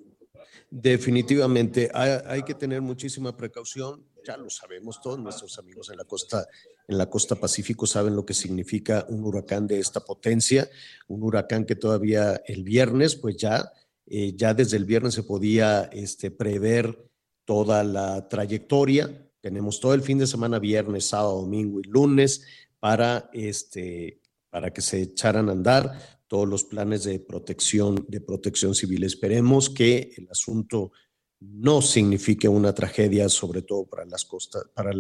Definitivamente, 0.70 1.90
hay, 1.94 2.20
hay, 2.26 2.44
que 2.44 2.54
tener 2.54 2.82
muchísima 2.82 3.36
precaución 3.36 4.04
ya 4.28 4.36
lo 4.36 4.50
sabemos, 4.50 5.00
todos 5.02 5.18
nuestros 5.20 5.58
amigos 5.58 5.90
en 5.90 5.98
la 5.98 6.04
costa, 6.04 6.46
en 6.86 6.98
la 6.98 7.10
costa 7.10 7.36
Pacífico 7.36 7.88
saben 7.88 8.16
lo 8.16 8.26
que 8.26 8.34
significa 8.34 9.06
un 9.08 9.24
huracán 9.24 9.68
de 9.68 9.80
esta 9.80 10.02
potencia, 10.02 10.70
un 11.08 11.24
huracán 11.24 11.66
que 11.66 11.76
todavía 11.76 12.42
el 12.46 12.64
viernes, 12.64 13.16
pues 13.16 13.38
ya, 13.38 13.72
eh, 14.06 14.34
ya 14.36 14.54
desde 14.54 14.76
el 14.76 14.84
viernes 14.84 15.14
se 15.14 15.24
podía 15.24 15.84
este, 15.94 16.30
prever 16.30 17.10
toda 17.46 17.86
la 17.86 18.28
trayectoria. 18.28 19.30
Tenemos 19.40 19.80
todo 19.80 19.94
el 19.94 20.02
fin 20.02 20.18
de 20.18 20.28
semana, 20.28 20.60
viernes, 20.60 21.06
sábado, 21.06 21.42
domingo 21.42 21.80
y 21.80 21.84
lunes, 21.84 22.44
para, 22.80 23.30
este, 23.32 24.22
para 24.50 24.72
que 24.74 24.82
se 24.82 25.02
echaran 25.02 25.48
a 25.48 25.54
andar 25.54 26.20
todos 26.28 26.48
los 26.48 26.66
planes 26.66 27.06
de 27.06 27.22
protección, 27.22 28.06
de 28.10 28.20
protección 28.20 28.76
civil. 28.76 29.06
Esperemos 29.06 29.70
que 29.70 30.12
el 30.18 30.28
asunto 30.30 30.92
no 31.40 31.82
signifique 31.82 32.48
una 32.48 32.74
tragedia, 32.74 33.30
sobre 33.30 33.62
todo 33.62 33.86
para 33.86 34.06
las 34.06 34.26
costas, 34.26 34.64
para 34.74 34.92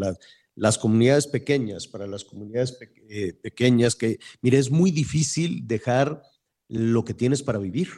las 0.55 0.77
comunidades 0.77 1.27
pequeñas, 1.27 1.87
para 1.87 2.07
las 2.07 2.23
comunidades 2.23 2.77
eh, 3.09 3.33
pequeñas 3.33 3.95
que, 3.95 4.19
mire, 4.41 4.57
es 4.57 4.69
muy 4.69 4.91
difícil 4.91 5.67
dejar 5.67 6.21
lo 6.67 7.03
que 7.03 7.13
tienes 7.13 7.41
para 7.43 7.59
vivir. 7.59 7.89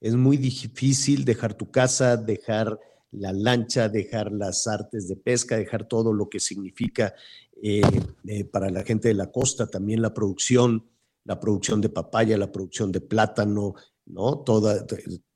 Es 0.00 0.14
muy 0.14 0.36
difícil 0.36 1.24
dejar 1.24 1.54
tu 1.54 1.70
casa, 1.70 2.16
dejar 2.16 2.78
la 3.12 3.32
lancha, 3.32 3.88
dejar 3.88 4.30
las 4.32 4.66
artes 4.66 5.08
de 5.08 5.16
pesca, 5.16 5.56
dejar 5.56 5.88
todo 5.88 6.12
lo 6.12 6.28
que 6.28 6.40
significa 6.40 7.14
eh, 7.62 7.80
eh, 8.26 8.44
para 8.44 8.68
la 8.70 8.82
gente 8.82 9.08
de 9.08 9.14
la 9.14 9.30
costa, 9.30 9.66
también 9.66 10.02
la 10.02 10.12
producción, 10.12 10.84
la 11.24 11.40
producción 11.40 11.80
de 11.80 11.88
papaya, 11.88 12.36
la 12.36 12.52
producción 12.52 12.92
de 12.92 13.00
plátano, 13.00 13.74
¿no? 14.06 14.38
Toda, 14.38 14.86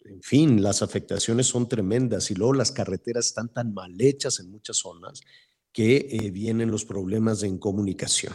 en 0.04 0.22
fin, 0.22 0.62
las 0.62 0.82
afectaciones 0.82 1.46
son 1.46 1.68
tremendas 1.68 2.30
y 2.30 2.34
luego 2.34 2.54
las 2.54 2.72
carreteras 2.72 3.26
están 3.26 3.52
tan 3.52 3.74
mal 3.74 3.94
hechas 4.00 4.40
en 4.40 4.50
muchas 4.50 4.78
zonas 4.78 5.20
que 5.72 6.08
eh, 6.10 6.30
vienen 6.30 6.70
los 6.70 6.84
problemas 6.84 7.42
en 7.42 7.58
comunicación. 7.58 8.34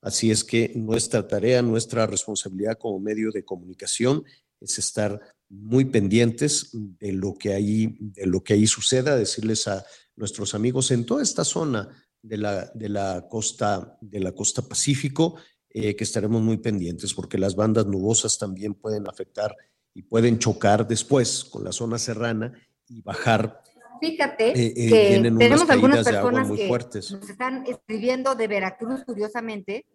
Así 0.00 0.30
es 0.30 0.42
que 0.42 0.72
nuestra 0.74 1.28
tarea, 1.28 1.62
nuestra 1.62 2.06
responsabilidad 2.06 2.76
como 2.78 2.98
medio 2.98 3.30
de 3.30 3.44
comunicación 3.44 4.24
es 4.60 4.78
estar 4.78 5.20
muy 5.48 5.84
pendientes 5.84 6.70
de 6.72 7.12
lo 7.12 7.34
que 7.34 7.52
ahí, 7.52 7.96
de 8.00 8.26
lo 8.26 8.42
que 8.42 8.54
ahí 8.54 8.66
suceda, 8.66 9.16
decirles 9.16 9.68
a 9.68 9.84
nuestros 10.16 10.54
amigos 10.54 10.90
en 10.90 11.06
toda 11.06 11.22
esta 11.22 11.44
zona 11.44 11.88
de 12.20 12.36
la, 12.36 12.66
de 12.74 12.88
la, 12.88 13.26
costa, 13.28 13.96
de 14.00 14.20
la 14.20 14.32
costa 14.32 14.62
Pacífico, 14.62 15.36
eh, 15.68 15.94
que 15.94 16.04
estaremos 16.04 16.42
muy 16.42 16.58
pendientes 16.58 17.14
porque 17.14 17.38
las 17.38 17.54
bandas 17.54 17.86
nubosas 17.86 18.38
también 18.38 18.74
pueden 18.74 19.08
afectar 19.08 19.56
y 19.94 20.02
pueden 20.02 20.38
chocar 20.38 20.86
después 20.86 21.44
con 21.44 21.64
la 21.64 21.72
zona 21.72 21.98
serrana 21.98 22.52
y 22.88 23.02
bajar. 23.02 23.62
Fíjate 24.00 24.50
eh, 24.50 24.74
eh, 24.76 24.90
que 24.90 25.20
tenemos 25.20 25.70
algunas 25.70 26.04
personas 26.04 26.50
que 26.50 26.68
nos 26.68 27.30
están 27.30 27.64
escribiendo 27.66 28.34
de 28.34 28.48
Veracruz, 28.48 29.04
curiosamente, 29.04 29.86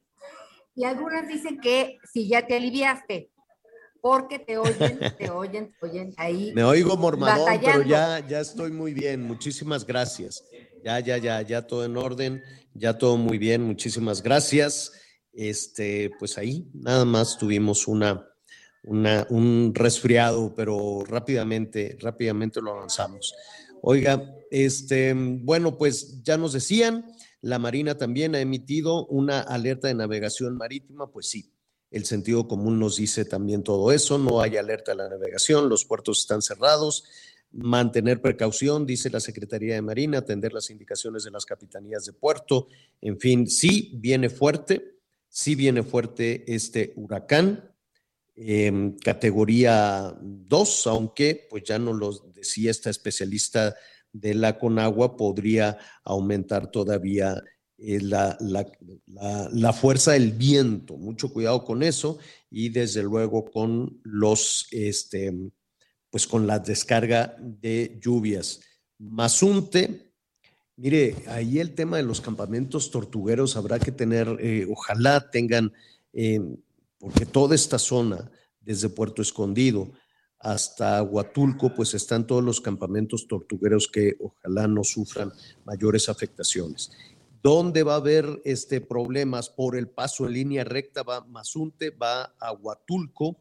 y 0.76 0.86
algunas 0.86 1.28
dicen 1.28 1.60
que 1.60 1.98
si 2.14 2.28
ya 2.28 2.45
te 2.45 2.56
aliviaste, 2.56 3.32
porque 3.99 4.40
te 4.40 4.57
oyen, 4.57 4.99
te 5.18 5.30
oyen, 5.30 5.74
te 5.80 5.86
oyen 5.86 6.14
ahí. 6.18 6.53
Me 6.53 6.64
oigo 6.64 6.95
mormadón, 6.95 7.60
pero 7.64 7.82
ya, 7.82 8.26
ya 8.26 8.40
estoy 8.40 8.72
muy 8.72 8.94
bien. 8.94 9.24
Muchísimas 9.24 9.86
gracias. 9.86 10.45
Ya, 10.84 10.99
ya, 10.99 11.18
ya, 11.18 11.41
ya 11.41 11.68
todo 11.68 11.84
en 11.84 11.98
orden, 11.98 12.41
ya 12.74 12.98
todo 12.98 13.18
muy 13.18 13.38
bien. 13.38 13.64
Muchísimas 13.64 14.22
gracias. 14.22 14.94
Este, 15.34 16.11
pues 16.18 16.38
ahí 16.38 16.68
nada 16.74 17.06
más 17.06 17.38
tuvimos 17.38 17.88
una, 17.88 18.26
un 18.88 19.72
resfriado, 19.74 20.54
pero 20.56 21.04
rápidamente, 21.06 21.98
rápidamente 22.00 22.62
lo 22.62 22.72
avanzamos. 22.72 23.36
Oiga, 23.82 24.36
este, 24.50 25.14
bueno, 25.14 25.78
pues 25.78 26.24
ya 26.24 26.38
nos 26.38 26.54
decían, 26.54 27.06
la 27.42 27.60
Marina 27.60 27.98
también 27.98 28.36
ha 28.36 28.40
emitido 28.40 29.06
una 29.08 29.40
alerta 29.40 29.88
de 29.88 29.94
navegación 29.94 30.58
marítima, 30.58 31.12
pues 31.12 31.30
sí, 31.30 31.52
el 31.92 32.06
sentido 32.06 32.48
común 32.48 32.80
nos 32.80 32.98
dice 32.98 33.26
también 33.26 33.64
todo 33.64 33.92
eso, 33.92 34.18
no 34.18 34.42
hay 34.42 34.58
alerta 34.58 34.92
a 34.92 34.96
la 34.96 35.10
navegación, 35.10 35.70
los 35.70 35.86
puertos 35.86 36.20
están 36.20 36.42
cerrados, 36.42 37.06
mantener 37.52 38.22
precaución, 38.22 38.86
dice 38.86 39.10
la 39.10 39.20
Secretaría 39.20 39.76
de 39.76 39.82
Marina, 39.82 40.20
atender 40.20 40.54
las 40.54 40.70
indicaciones 40.70 41.24
de 41.24 41.32
las 41.32 41.46
capitanías 41.46 42.06
de 42.06 42.14
puerto, 42.14 42.68
en 43.02 43.20
fin, 43.20 43.48
sí 43.48 43.92
viene 43.96 44.30
fuerte, 44.30 44.98
sí 45.30 45.56
viene 45.56 45.84
fuerte 45.84 46.44
este 46.54 46.94
huracán, 46.96 47.66
em, 48.38 48.96
categoría 48.98 50.16
2, 50.22 50.88
aunque 50.88 51.48
pues 51.50 51.64
ya 51.64 51.78
no 51.80 51.92
lo 51.92 52.14
decía 52.34 52.72
esta 52.72 52.90
especialista 52.90 53.76
de 54.14 54.34
la 54.34 54.58
Conagua, 54.58 55.18
podría 55.18 55.78
aumentar 56.04 56.72
todavía 56.72 57.44
la, 57.78 58.38
la, 58.40 59.74
fuerza 59.74 60.14
del 60.14 60.32
viento. 60.32 60.98
Mucho 60.98 61.32
cuidado 61.32 61.64
con 61.64 61.84
eso 61.84 62.18
y 62.50 62.70
desde 62.70 63.04
luego 63.04 63.46
con 63.46 64.00
los, 64.04 64.68
este, 64.72 65.34
pues 66.10 66.28
con 66.28 66.48
la 66.48 66.60
descarga 66.60 67.36
de 67.40 68.00
lluvias. 68.02 68.62
Mazunte, 68.98 70.12
mire, 70.76 71.16
ahí 71.28 71.60
el 71.60 71.76
tema 71.76 71.98
de 71.98 72.04
los 72.04 72.22
campamentos 72.22 72.90
tortugueros 72.90 73.56
habrá 73.56 73.78
que 73.80 73.92
tener, 73.92 74.38
eh, 74.40 74.68
ojalá 74.70 75.30
tengan, 75.30 75.72
eh, 76.14 76.42
porque 76.99 77.26
toda 77.26 77.56
esta 77.56 77.80
zona, 77.80 78.32
desde 78.61 78.90
Puerto 78.90 79.22
Escondido 79.22 79.91
hasta 80.40 81.02
Huatulco, 81.02 81.74
pues 81.74 81.94
están 81.94 82.28
todos 82.28 82.44
los 82.44 82.61
campamentos 82.61 83.28
tortugueros 83.28 83.88
que 83.88 84.15
ojalá 84.19 84.68
no 84.68 84.84
sufran 84.84 85.32
mayores 85.65 86.10
afectaciones. 86.10 86.91
¿Dónde 87.41 87.84
va 87.84 87.94
a 87.94 87.98
haber 87.98 88.41
este, 88.45 88.82
problemas? 88.82 89.49
Por 89.49 89.78
el 89.78 89.88
paso 89.88 90.26
en 90.26 90.34
línea 90.34 90.64
recta 90.64 91.03
va 91.03 91.26
Mazunte, 91.26 91.91
va 91.91 92.36
a 92.40 92.52
Huatulco 92.52 93.38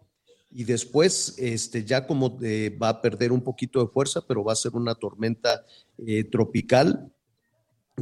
y 0.50 0.64
después 0.64 1.34
este, 1.38 1.84
ya 1.84 2.06
como 2.06 2.38
eh, 2.42 2.76
va 2.80 2.90
a 2.90 3.02
perder 3.02 3.32
un 3.32 3.42
poquito 3.42 3.80
de 3.80 3.90
fuerza, 3.90 4.22
pero 4.26 4.44
va 4.44 4.52
a 4.52 4.56
ser 4.56 4.74
una 4.74 4.94
tormenta 4.94 5.64
eh, 5.98 6.24
tropical 6.24 7.12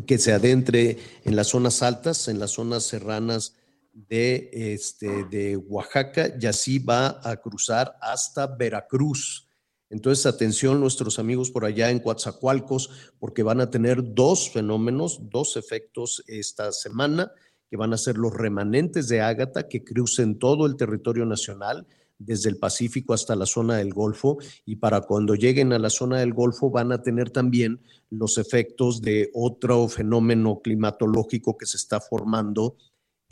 que 0.06 0.18
se 0.18 0.32
adentre 0.32 0.98
en 1.24 1.36
las 1.36 1.48
zonas 1.48 1.82
altas, 1.82 2.28
en 2.28 2.38
las 2.38 2.52
zonas 2.52 2.84
serranas 2.84 3.54
de, 3.94 4.50
este, 4.52 5.24
de 5.24 5.56
Oaxaca 5.56 6.34
y 6.38 6.46
así 6.46 6.78
va 6.78 7.20
a 7.22 7.36
cruzar 7.36 7.96
hasta 8.00 8.46
Veracruz. 8.46 9.48
Entonces, 9.88 10.26
atención 10.26 10.80
nuestros 10.80 11.18
amigos 11.20 11.50
por 11.50 11.64
allá 11.64 11.90
en 11.90 12.00
Coatzacoalcos, 12.00 12.90
porque 13.20 13.44
van 13.44 13.60
a 13.60 13.70
tener 13.70 14.14
dos 14.14 14.50
fenómenos, 14.50 15.30
dos 15.30 15.56
efectos 15.56 16.24
esta 16.26 16.72
semana, 16.72 17.30
que 17.70 17.76
van 17.76 17.92
a 17.92 17.98
ser 17.98 18.16
los 18.16 18.34
remanentes 18.34 19.08
de 19.08 19.20
Ágata 19.20 19.68
que 19.68 19.84
crucen 19.84 20.38
todo 20.38 20.66
el 20.66 20.76
territorio 20.76 21.24
nacional, 21.26 21.86
desde 22.18 22.48
el 22.48 22.58
Pacífico 22.58 23.12
hasta 23.12 23.36
la 23.36 23.46
zona 23.46 23.76
del 23.76 23.92
Golfo, 23.92 24.38
y 24.64 24.76
para 24.76 25.02
cuando 25.02 25.34
lleguen 25.34 25.72
a 25.72 25.78
la 25.78 25.90
zona 25.90 26.20
del 26.20 26.32
Golfo 26.32 26.70
van 26.70 26.90
a 26.92 27.02
tener 27.02 27.30
también 27.30 27.80
los 28.10 28.38
efectos 28.38 29.02
de 29.02 29.30
otro 29.34 29.88
fenómeno 29.88 30.60
climatológico 30.60 31.56
que 31.56 31.66
se 31.66 31.76
está 31.76 32.00
formando 32.00 32.76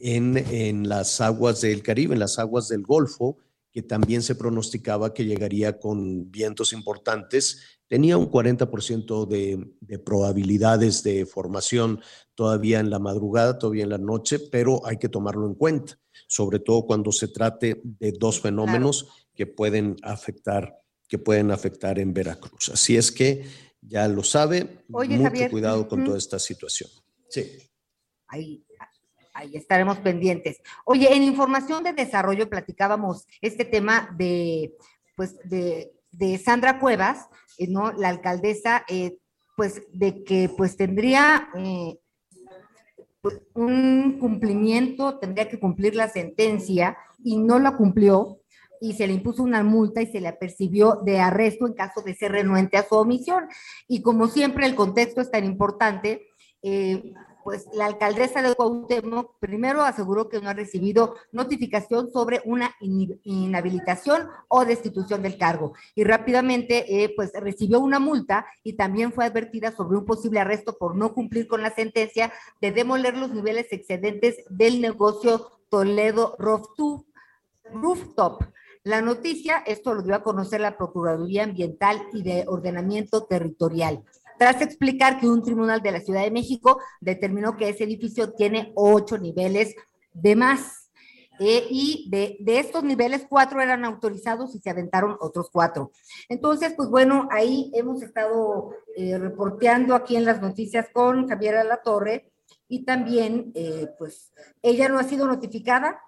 en, 0.03 0.37
en 0.37 0.89
las 0.89 1.21
aguas 1.21 1.61
del 1.61 1.83
Caribe, 1.83 2.15
en 2.15 2.21
las 2.21 2.39
aguas 2.39 2.69
del 2.69 2.83
Golfo, 2.83 3.39
que 3.71 3.83
también 3.83 4.23
se 4.23 4.35
pronosticaba 4.35 5.15
que 5.15 5.25
llegaría 5.25 5.79
con 5.79 6.31
vientos 6.31 6.73
importantes, 6.73 7.63
tenía 7.89 8.19
un 8.19 8.31
40% 8.31 9.27
de, 9.27 9.73
de, 9.81 9.99
probabilidades 9.99 11.03
de 11.03 11.25
formación 11.25 12.01
todavía 12.35 12.81
en 12.81 12.91
la 12.91 12.99
madrugada, 12.99 13.59
todavía 13.59 13.85
en 13.85 13.91
la 13.91 13.99
noche, 13.99 14.39
pero 14.39 14.85
hay 14.87 14.99
que 14.99 15.09
tomarlo 15.09 15.47
en 15.47 15.55
cuenta, 15.55 15.99
sobre 16.27 16.59
todo 16.59 16.85
cuando 16.85 17.13
se 17.13 17.29
trate 17.29 17.81
de 17.83 18.13
dos 18.13 18.41
fenómenos 18.41 19.09
que 19.35 19.47
pueden 19.47 19.97
afectar 20.03 20.83
que 21.13 21.19
pueden 21.19 21.51
afectar 21.51 21.99
en 21.99 22.15
Veracruz. 22.15 22.71
Así 22.71 22.97
es 22.97 23.13
que 23.13 23.45
ya 23.83 24.09
lo 24.09 24.25
sabe, 24.25 24.83
mucho 24.89 25.51
cuidado 25.51 25.87
con 25.87 26.07
toda 26.07 26.17
esta 26.17 26.39
situación. 26.39 26.89
Sí. 27.29 27.59
Ahí 29.33 29.57
estaremos 29.57 29.99
pendientes. 29.99 30.61
Oye, 30.85 31.15
en 31.15 31.23
información 31.23 31.83
de 31.83 31.93
desarrollo 31.93 32.49
platicábamos 32.49 33.27
este 33.41 33.65
tema 33.65 34.15
de, 34.17 34.75
pues, 35.17 35.37
de, 35.45 35.93
Sandra 36.39 36.79
Cuevas, 36.79 37.29
eh, 37.59 37.67
¿no? 37.69 37.93
La 37.93 38.09
alcaldesa, 38.09 38.85
eh, 38.89 39.19
pues, 39.57 39.83
de 39.93 40.23
que, 40.25 40.51
pues, 40.57 40.77
tendría 40.77 41.49
eh, 41.57 41.99
un 43.55 44.19
cumplimiento, 44.19 45.19
tendría 45.19 45.49
que 45.49 45.59
cumplir 45.59 45.95
la 45.95 46.09
sentencia 46.09 46.97
y 47.25 47.37
no 47.39 47.59
la 47.59 47.77
cumplió 47.77 48.41
y 48.81 48.95
se 48.95 49.07
le 49.07 49.13
impuso 49.13 49.45
una 49.45 49.63
multa 49.63 50.03
y 50.03 50.07
se 50.07 50.21
le 50.21 50.27
apercibió 50.27 51.01
de 51.05 51.21
arresto 51.21 51.69
en 51.69 51.75
caso 51.75 52.03
de 52.03 52.17
ser 52.17 52.33
renuente 52.33 52.77
a 52.77 52.87
su 52.87 52.97
omisión. 52.97 53.45
Y 53.87 54.03
como 54.03 54.27
siempre 54.27 54.67
el 54.67 54.75
contexto 54.75 55.21
es 55.21 55.31
tan 55.31 55.45
importante, 55.45 56.27
pues 57.45 57.67
la 57.73 57.87
alcaldesa 57.87 58.43
de 58.43 58.55
Cuauhtémoc 58.55 59.39
primero 59.39 59.83
aseguró 59.83 60.29
que 60.29 60.41
no 60.41 60.49
ha 60.49 60.55
recibido 60.55 61.17
notificación 61.33 62.11
sobre 62.11 62.41
una 62.45 62.75
inhabilitación 62.81 64.29
o 64.49 64.65
destitución 64.65 65.23
del 65.23 65.39
cargo 65.39 65.75
y 65.95 66.05
rápidamente 66.05 67.03
eh, 67.05 67.13
pues 67.15 67.33
recibió 67.35 67.81
una 67.81 67.99
multa 67.99 68.47
y 68.63 68.75
también 68.75 69.13
fue 69.13 69.25
advertida 69.25 69.73
sobre 69.73 69.99
un 69.99 70.05
posible 70.05 70.41
arresto 70.41 70.77
por 70.79 70.97
no 70.97 71.15
cumplir 71.15 71.49
con 71.49 71.63
la 71.63 71.75
sentencia 71.75 72.33
de 72.61 72.73
demoler 72.73 73.17
los 73.17 73.33
niveles 73.33 73.67
excedentes 73.73 74.37
del 74.49 74.81
negocio 74.81 75.63
Toledo 75.69 76.37
Rooftop. 76.39 77.03
La 78.85 79.01
noticia, 79.01 79.63
esto 79.65 79.95
lo 79.95 80.03
dio 80.03 80.15
a 80.15 80.25
conocer 80.25 80.61
la 80.61 80.77
Procuraduría 80.77 81.45
Ambiental 81.45 82.03
y 82.13 82.23
de 82.23 82.45
Ordenamiento 82.49 83.25
Territorial 83.27 84.03
tras 84.39 84.61
explicar 84.63 85.19
que 85.21 85.29
un 85.29 85.43
tribunal 85.43 85.83
de 85.83 85.93
la 85.93 86.01
Ciudad 86.01 86.23
de 86.23 86.31
México 86.31 86.81
determinó 87.01 87.57
que 87.57 87.69
ese 87.69 87.85
edificio 87.85 88.33
tiene 88.33 88.73
ocho 88.75 89.19
niveles 89.19 89.75
de 90.13 90.37
más. 90.37 90.91
Eh, 91.39 91.67
y 91.71 92.09
de, 92.11 92.39
estos 92.59 92.85
niveles, 92.85 93.27
cuatro 93.29 93.61
eran 93.61 93.85
autorizados 93.85 94.55
y 94.55 94.61
se 94.61 94.71
aventaron 94.71 95.17
otros 95.21 95.49
cuatro. 95.51 95.91
Entonces, 96.29 96.75
pues 96.77 96.89
bueno, 96.89 97.27
ahí 97.33 97.71
hemos 97.75 98.03
estado 98.03 98.71
eh, 98.97 99.19
reporteando 99.19 99.95
aquí 99.95 100.17
en 100.17 100.25
las 100.25 100.41
noticias 100.41 100.89
con 100.93 101.27
Javier 101.29 101.65
La 101.67 101.83
Torre 101.83 102.31
y 102.69 102.85
también, 102.85 103.51
eh, 103.55 103.89
pues, 103.99 104.33
ella 104.63 104.89
no 104.89 104.99
ha 104.99 105.05
sido 105.05 105.27
notificada 105.27 106.01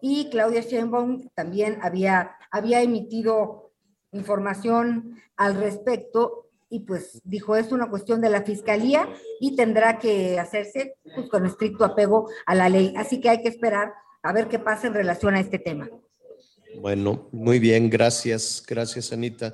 y 0.00 0.28
Claudia 0.30 0.62
Sheinbaum 0.62 1.28
también 1.34 1.78
había, 1.82 2.36
había 2.50 2.82
emitido 2.82 3.70
información 4.10 5.16
al 5.36 5.54
respecto 5.56 6.41
y 6.72 6.80
pues 6.80 7.20
dijo 7.24 7.54
es 7.54 7.70
una 7.70 7.90
cuestión 7.90 8.22
de 8.22 8.30
la 8.30 8.42
fiscalía 8.42 9.06
y 9.40 9.54
tendrá 9.54 9.98
que 9.98 10.40
hacerse 10.40 10.94
pues, 11.14 11.28
con 11.28 11.44
estricto 11.44 11.84
apego 11.84 12.30
a 12.46 12.54
la 12.54 12.70
ley. 12.70 12.94
Así 12.96 13.20
que 13.20 13.28
hay 13.28 13.42
que 13.42 13.50
esperar 13.50 13.92
a 14.22 14.32
ver 14.32 14.48
qué 14.48 14.58
pasa 14.58 14.86
en 14.86 14.94
relación 14.94 15.34
a 15.34 15.40
este 15.40 15.58
tema. 15.58 15.90
Bueno, 16.80 17.28
muy 17.30 17.58
bien, 17.58 17.90
gracias, 17.90 18.64
gracias 18.66 19.12
Anita. 19.12 19.52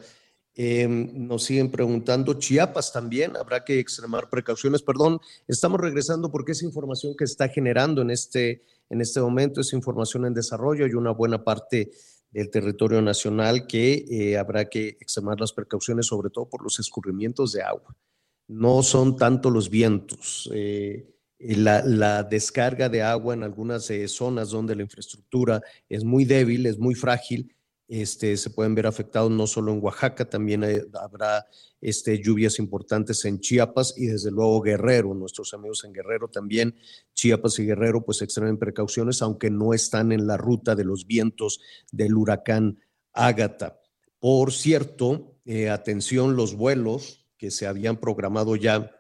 Em, 0.55 1.11
nos 1.27 1.43
siguen 1.45 1.73
preguntando, 1.73 2.35
Chiapas 2.35 2.93
también, 2.93 3.37
habrá 3.37 3.65
que 3.65 3.81
extremar 3.81 4.31
precauciones. 4.31 4.83
Perdón, 4.83 5.21
estamos 5.49 5.81
regresando 5.81 6.31
porque 6.31 6.53
es 6.53 6.63
información 6.63 7.17
que 7.17 7.25
está 7.25 7.49
generando 7.49 8.03
en 8.03 8.11
este, 8.11 8.63
en 8.91 9.01
este 9.01 9.21
momento, 9.21 9.61
es 9.61 9.73
información 9.73 10.25
en 10.25 10.35
desarrollo 10.35 10.87
y 10.87 10.95
una 10.95 11.11
buena 11.11 11.43
parte 11.43 11.91
del 12.31 12.51
territorio 12.51 13.01
nacional 13.01 13.67
que 13.67 14.05
eh, 14.11 14.37
habrá 14.37 14.69
que 14.69 14.89
extremar 15.01 15.41
las 15.41 15.53
precauciones, 15.53 16.07
sobre 16.07 16.31
todo 16.31 16.49
por 16.49 16.63
los 16.63 16.79
escurrimientos 16.79 17.53
de 17.53 17.63
agua. 17.63 17.97
No 18.47 18.83
son 18.83 19.17
tanto 19.17 19.51
los 19.51 19.71
vientos. 19.71 20.49
Eh, 20.55 21.15
la, 21.39 22.23
descarga 22.25 22.89
de 22.89 23.03
agua 23.03 23.35
en 23.35 23.45
algunas 23.45 23.89
eh, 23.91 24.09
zonas 24.09 24.51
donde 24.51 24.75
la 24.75 24.83
infraestructura 24.83 25.63
es 25.89 26.05
muy 26.05 26.25
débil, 26.25 26.67
es 26.67 26.79
muy 26.79 26.95
frágil, 26.95 27.55
este, 27.89 28.37
se 28.37 28.51
pueden 28.51 28.75
ver 28.75 28.87
afectados 28.87 29.31
no 29.31 29.47
solo 29.47 29.73
en 29.73 29.83
Oaxaca, 29.83 30.29
también 30.29 30.63
habrá 30.95 31.47
este, 31.81 32.23
lluvias 32.23 32.59
importantes 32.59 33.25
en 33.25 33.41
Chiapas 33.41 33.95
y 33.97 34.07
desde 34.07 34.31
luego 34.31 34.61
Guerrero, 34.61 35.15
nuestros 35.15 35.55
amigos 35.55 35.85
en 35.85 35.95
Guerrero 35.95 36.29
también, 36.29 36.77
Chiapas 37.15 37.59
y 37.59 37.65
Guerrero 37.65 38.05
pues 38.05 38.21
extremen 38.21 38.59
precauciones, 38.59 39.23
aunque 39.23 39.51
no 39.51 39.73
están 39.73 40.13
en 40.13 40.27
la 40.27 40.37
ruta 40.37 40.75
de 40.75 40.85
los 40.85 41.07
vientos 41.07 41.61
del 41.91 42.15
huracán 42.15 42.79
Ágata. 43.15 43.81
Por 44.19 44.53
cierto, 44.53 45.39
eh, 45.47 45.71
atención 45.71 46.37
los 46.37 46.55
vuelos 46.55 47.27
que 47.39 47.51
se 47.51 47.67
habían 47.67 47.97
programado 47.97 48.55
ya 48.55 48.91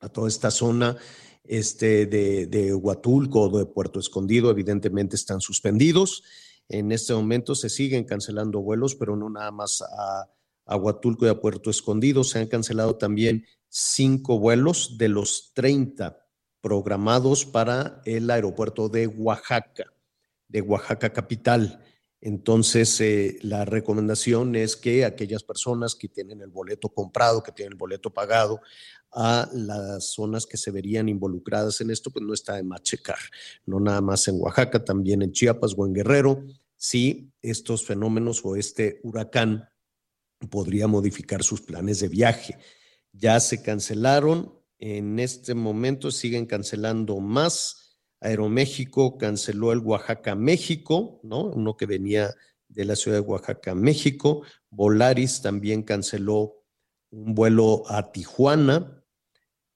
a 0.00 0.08
toda 0.08 0.28
esta 0.28 0.50
zona 0.50 0.96
este, 1.44 2.06
de, 2.06 2.46
de 2.46 2.74
Huatulco 2.74 3.42
o 3.42 3.58
de 3.58 3.66
Puerto 3.66 4.00
Escondido, 4.00 4.50
evidentemente 4.50 5.14
están 5.14 5.40
suspendidos. 5.40 6.24
En 6.70 6.92
este 6.92 7.12
momento 7.12 7.56
se 7.56 7.68
siguen 7.68 8.04
cancelando 8.04 8.60
vuelos, 8.60 8.94
pero 8.94 9.16
no 9.16 9.28
nada 9.28 9.50
más 9.50 9.82
a, 9.82 10.30
Huatulco 10.76 11.26
y 11.26 11.28
a 11.28 11.40
Puerto 11.40 11.68
Escondido. 11.68 12.22
Se 12.22 12.38
han 12.38 12.46
cancelado 12.46 12.94
también 12.96 13.44
cinco 13.68 14.38
vuelos 14.38 14.96
de 14.96 15.08
los 15.08 15.52
30 15.52 16.24
programados 16.60 17.44
para 17.44 18.00
el 18.04 18.30
aeropuerto 18.30 18.88
de 18.88 19.08
Oaxaca, 19.08 19.92
de 20.46 20.60
Oaxaca 20.60 21.12
capital. 21.12 21.84
Entonces, 22.20 23.00
eh, 23.00 23.38
la 23.42 23.64
recomendación 23.64 24.54
es 24.54 24.76
que 24.76 25.04
aquellas 25.04 25.42
personas 25.42 25.96
que 25.96 26.08
tienen 26.08 26.40
el 26.40 26.50
boleto 26.50 26.90
comprado, 26.90 27.42
que 27.42 27.50
tienen 27.50 27.72
el 27.72 27.78
boleto 27.78 28.10
pagado, 28.10 28.60
a 29.12 29.48
las 29.52 30.12
zonas 30.12 30.46
que 30.46 30.56
se 30.56 30.70
verían 30.70 31.08
involucradas 31.08 31.80
en 31.80 31.90
esto, 31.90 32.10
pues 32.10 32.24
no 32.24 32.32
está 32.32 32.54
de 32.54 32.62
más 32.62 32.82
checar. 32.82 33.18
No 33.66 33.80
nada 33.80 34.00
más 34.00 34.28
en 34.28 34.40
Oaxaca, 34.40 34.84
también 34.84 35.22
en 35.22 35.32
Chiapas 35.32 35.74
o 35.76 35.86
en 35.86 35.94
Guerrero, 35.94 36.44
si 36.80 37.30
estos 37.42 37.84
fenómenos 37.84 38.40
o 38.42 38.56
este 38.56 39.00
huracán 39.02 39.68
podría 40.48 40.86
modificar 40.86 41.42
sus 41.42 41.60
planes 41.60 42.00
de 42.00 42.08
viaje. 42.08 42.56
Ya 43.12 43.38
se 43.38 43.62
cancelaron, 43.62 44.58
en 44.78 45.18
este 45.18 45.52
momento 45.52 46.10
siguen 46.10 46.46
cancelando 46.46 47.20
más. 47.20 47.98
Aeroméxico 48.22 49.18
canceló 49.18 49.72
el 49.72 49.80
Oaxaca 49.80 50.34
México, 50.34 51.20
¿no? 51.22 51.48
Uno 51.48 51.76
que 51.76 51.84
venía 51.84 52.34
de 52.66 52.86
la 52.86 52.96
ciudad 52.96 53.18
de 53.18 53.28
Oaxaca 53.28 53.74
México. 53.74 54.42
Volaris 54.70 55.42
también 55.42 55.82
canceló 55.82 56.64
un 57.10 57.34
vuelo 57.34 57.82
a 57.88 58.10
Tijuana. 58.10 59.04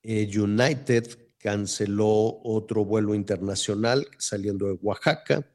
Eh, 0.03 0.31
United 0.35 1.19
canceló 1.37 2.41
otro 2.45 2.87
vuelo 2.87 3.15
internacional 3.15 4.07
saliendo 4.17 4.69
de 4.69 4.79
Oaxaca. 4.81 5.47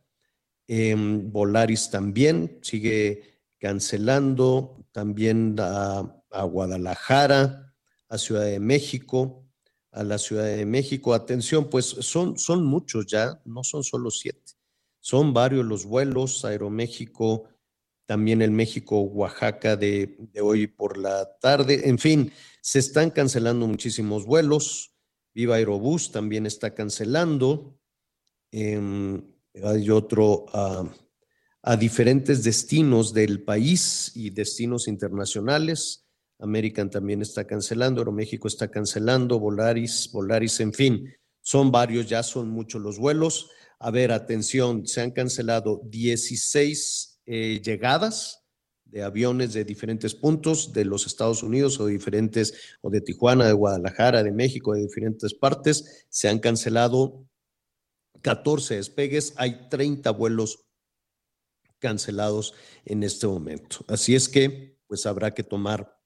Em, 0.72 1.32
Volaris 1.32 1.90
también 1.90 2.60
sigue 2.62 3.24
cancelando, 3.58 4.86
también 4.92 5.56
a, 5.58 6.16
Guadalajara, 6.44 7.74
a 8.08 8.18
Ciudad 8.20 8.46
de 8.46 8.60
México, 8.60 9.48
a 9.92 10.04
la 10.04 10.20
Ciudad 10.20 10.46
de 10.46 10.68
México. 10.68 11.16
Atención, 11.16 11.72
pues 11.72 11.86
son, 11.86 12.38
son 12.38 12.64
muchos 12.64 13.08
ya, 13.08 13.42
no 13.46 13.64
son 13.64 13.84
solo 13.84 14.12
siete. 14.12 14.54
Son 15.00 15.34
varios 15.34 15.66
los 15.66 15.86
vuelos, 15.86 16.46
Aeroméxico, 16.46 17.46
también 18.06 18.44
el 18.44 18.52
México-Oaxaca 18.52 19.76
de, 19.76 20.20
hoy 20.40 20.68
por 20.68 21.00
la 21.00 21.36
tarde. 21.40 21.90
En 21.90 21.98
fin, 21.98 22.32
se 22.62 22.78
están 22.78 23.10
cancelando 23.10 23.66
muchísimos 23.66 24.28
vuelos. 24.28 24.94
Viva 25.34 25.56
Aerobús 25.56 26.12
también 26.12 26.46
está 26.46 26.76
cancelando. 26.76 27.80
Em, 28.52 29.24
hay 29.64 29.90
otro 29.90 30.46
a 31.62 31.78
diferentes 31.78 32.44
destinos 32.44 33.14
del 33.14 33.44
país 33.44 34.12
y 34.16 34.30
destinos 34.30 34.88
internacionales. 34.88 36.06
American 36.40 36.90
también 36.90 37.22
está 37.22 37.46
cancelando, 37.46 38.02
Aeroméxico 38.02 38.48
está 38.48 38.72
cancelando, 38.72 39.40
Volaris, 39.40 40.10
Volaris, 40.14 40.62
en 40.62 40.74
fin, 40.74 41.14
son 41.42 41.72
varios, 41.72 42.08
ya 42.08 42.24
son 42.24 42.50
muchos 42.50 42.82
los 42.82 42.98
vuelos. 42.98 43.50
A 43.80 43.92
ver, 43.92 44.12
atención, 44.12 44.88
se 44.88 45.02
han 45.02 45.12
cancelado 45.12 45.82
16 45.86 47.22
eh, 47.26 47.62
llegadas 47.64 48.46
de 48.86 49.04
aviones 49.04 49.54
de 49.54 49.66
diferentes 49.66 50.16
puntos 50.16 50.74
de 50.74 50.86
los 50.86 51.06
Estados 51.06 51.44
Unidos 51.44 51.80
o 51.80 51.86
diferentes, 51.86 52.78
o 52.82 52.90
de 52.90 53.02
Tijuana, 53.02 53.46
de 53.46 53.54
Guadalajara, 53.54 54.24
de 54.24 54.32
México, 54.32 54.74
de 54.74 54.82
diferentes 54.82 55.34
partes. 55.34 56.06
Se 56.10 56.28
han 56.28 56.40
cancelado 56.40 57.29
14 58.22 58.76
despegues, 58.76 59.34
hay 59.38 59.70
30 59.70 60.12
vuelos 60.12 60.66
cancelados 61.80 62.54
en 62.86 63.04
este 63.04 63.28
momento. 63.28 63.78
Así 63.88 64.16
es 64.16 64.30
que, 64.30 64.80
pues 64.88 65.06
habrá 65.06 65.34
que 65.34 65.44
tomar 65.44 65.98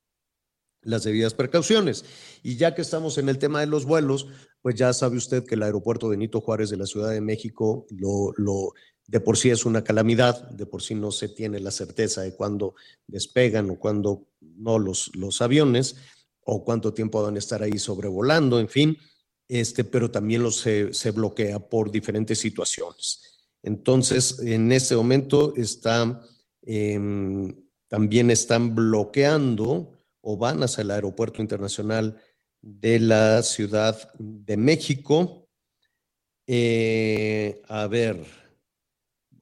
las 0.81 1.03
debidas 1.03 1.34
precauciones. 1.34 2.06
Y 2.44 2.57
ya 2.57 2.76
que 2.76 2.81
estamos 2.81 3.18
en 3.18 3.30
el 3.30 3.40
tema 3.40 3.61
de 3.61 3.68
los 3.68 3.85
vuelos, 3.85 4.27
pues 4.61 4.76
ya 4.76 4.94
sabe 4.94 5.18
usted 5.18 5.45
que 5.45 5.56
el 5.56 5.64
aeropuerto 5.64 6.10
de 6.10 6.18
Nito 6.18 6.41
Juárez 6.41 6.69
de 6.69 6.77
la 6.77 6.85
Ciudad 6.85 7.11
de 7.11 7.22
México 7.22 7.85
lo, 7.90 8.34
lo 8.38 8.73
de 9.07 9.19
por 9.19 9.38
sí 9.38 9.49
es 9.49 9.65
una 9.65 9.84
calamidad, 9.84 10.49
de 10.52 10.65
por 10.65 10.81
sí 10.81 10.95
no 10.95 11.11
se 11.11 11.30
tiene 11.30 11.60
la 11.60 11.72
certeza 11.72 12.22
de 12.22 12.35
cuándo 12.35 12.76
despegan 13.07 13.69
o 13.69 13.80
cuándo 13.80 14.27
no 14.40 14.80
los, 14.80 15.11
los 15.15 15.41
aviones 15.41 15.95
o 16.45 16.64
cuánto 16.64 16.94
tiempo 16.94 17.23
van 17.23 17.35
a 17.35 17.40
estar 17.40 17.64
ahí 17.64 17.77
sobrevolando, 17.80 18.60
en 18.60 18.69
fin 18.69 18.98
este, 19.48 19.84
pero 19.84 20.10
también 20.10 20.49
se, 20.52 21.11
bloquea 21.11 21.60
por 21.60 21.91
diferentes 21.91 22.40
situaciones. 22.40 23.48
Entonces, 23.61 24.40
en 24.40 24.72
este 24.72 24.95
momento 24.95 25.53
está, 25.56 26.22
em, 26.61 27.56
también 27.88 28.32
están 28.32 28.76
bloqueando 28.76 29.94
o 30.22 30.38
van 30.38 30.64
hacia 30.64 30.82
el 30.82 30.91
aeropuerto 30.91 31.41
internacional 31.41 32.22
de 32.61 32.99
la 32.99 33.44
Ciudad 33.44 34.14
de 34.18 34.57
México. 34.57 35.48
Eh, 36.48 37.61
a 37.68 37.88
ver, 37.88 38.26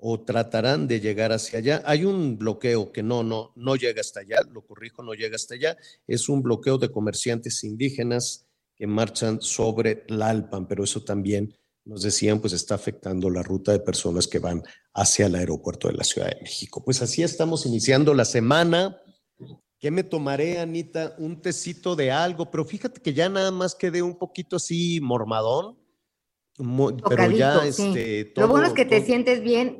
o 0.03 0.19
tratarán 0.21 0.87
de 0.87 0.99
llegar 0.99 1.31
hacia 1.31 1.59
allá. 1.59 1.83
Hay 1.85 2.05
un 2.05 2.37
bloqueo 2.37 2.91
que 2.91 3.03
no, 3.03 3.23
no, 3.23 3.53
no 3.55 3.75
llega 3.75 4.01
hasta 4.01 4.21
allá, 4.21 4.37
lo 4.51 4.65
corrijo, 4.65 5.03
no 5.03 5.13
llega 5.13 5.35
hasta 5.35 5.53
allá. 5.53 5.77
Es 6.07 6.27
un 6.27 6.41
bloqueo 6.41 6.79
de 6.79 6.91
comerciantes 6.91 7.63
indígenas 7.63 8.47
que 8.81 8.87
marchan 8.87 9.39
sobre 9.39 9.93
Tlalpan, 9.93 10.67
pero 10.67 10.83
eso 10.83 11.03
también 11.03 11.53
nos 11.85 12.01
decían, 12.01 12.39
pues 12.39 12.53
está 12.53 12.73
afectando 12.73 13.29
la 13.29 13.43
ruta 13.43 13.71
de 13.71 13.79
personas 13.79 14.27
que 14.27 14.39
van 14.39 14.63
hacia 14.95 15.27
el 15.27 15.35
aeropuerto 15.35 15.87
de 15.87 15.93
la 15.93 16.03
Ciudad 16.03 16.31
de 16.31 16.41
México. 16.41 16.83
Pues 16.83 16.99
así 17.03 17.21
estamos 17.21 17.67
iniciando 17.67 18.15
la 18.15 18.25
semana. 18.25 18.99
¿Qué 19.77 19.91
me 19.91 20.03
tomaré, 20.03 20.57
Anita? 20.57 21.13
Un 21.19 21.43
tecito 21.43 21.95
de 21.95 22.09
algo, 22.09 22.49
pero 22.49 22.65
fíjate 22.65 22.99
que 23.01 23.13
ya 23.13 23.29
nada 23.29 23.51
más 23.51 23.75
quedé 23.75 24.01
un 24.01 24.17
poquito 24.17 24.55
así 24.55 24.99
mormadón, 24.99 25.77
pero 27.07 27.29
ya 27.29 27.63
este... 27.63 28.33
Lo 28.35 28.47
bueno 28.47 28.65
es 28.65 28.73
que 28.73 28.85
te 28.85 29.05
sientes 29.05 29.43
bien. 29.43 29.79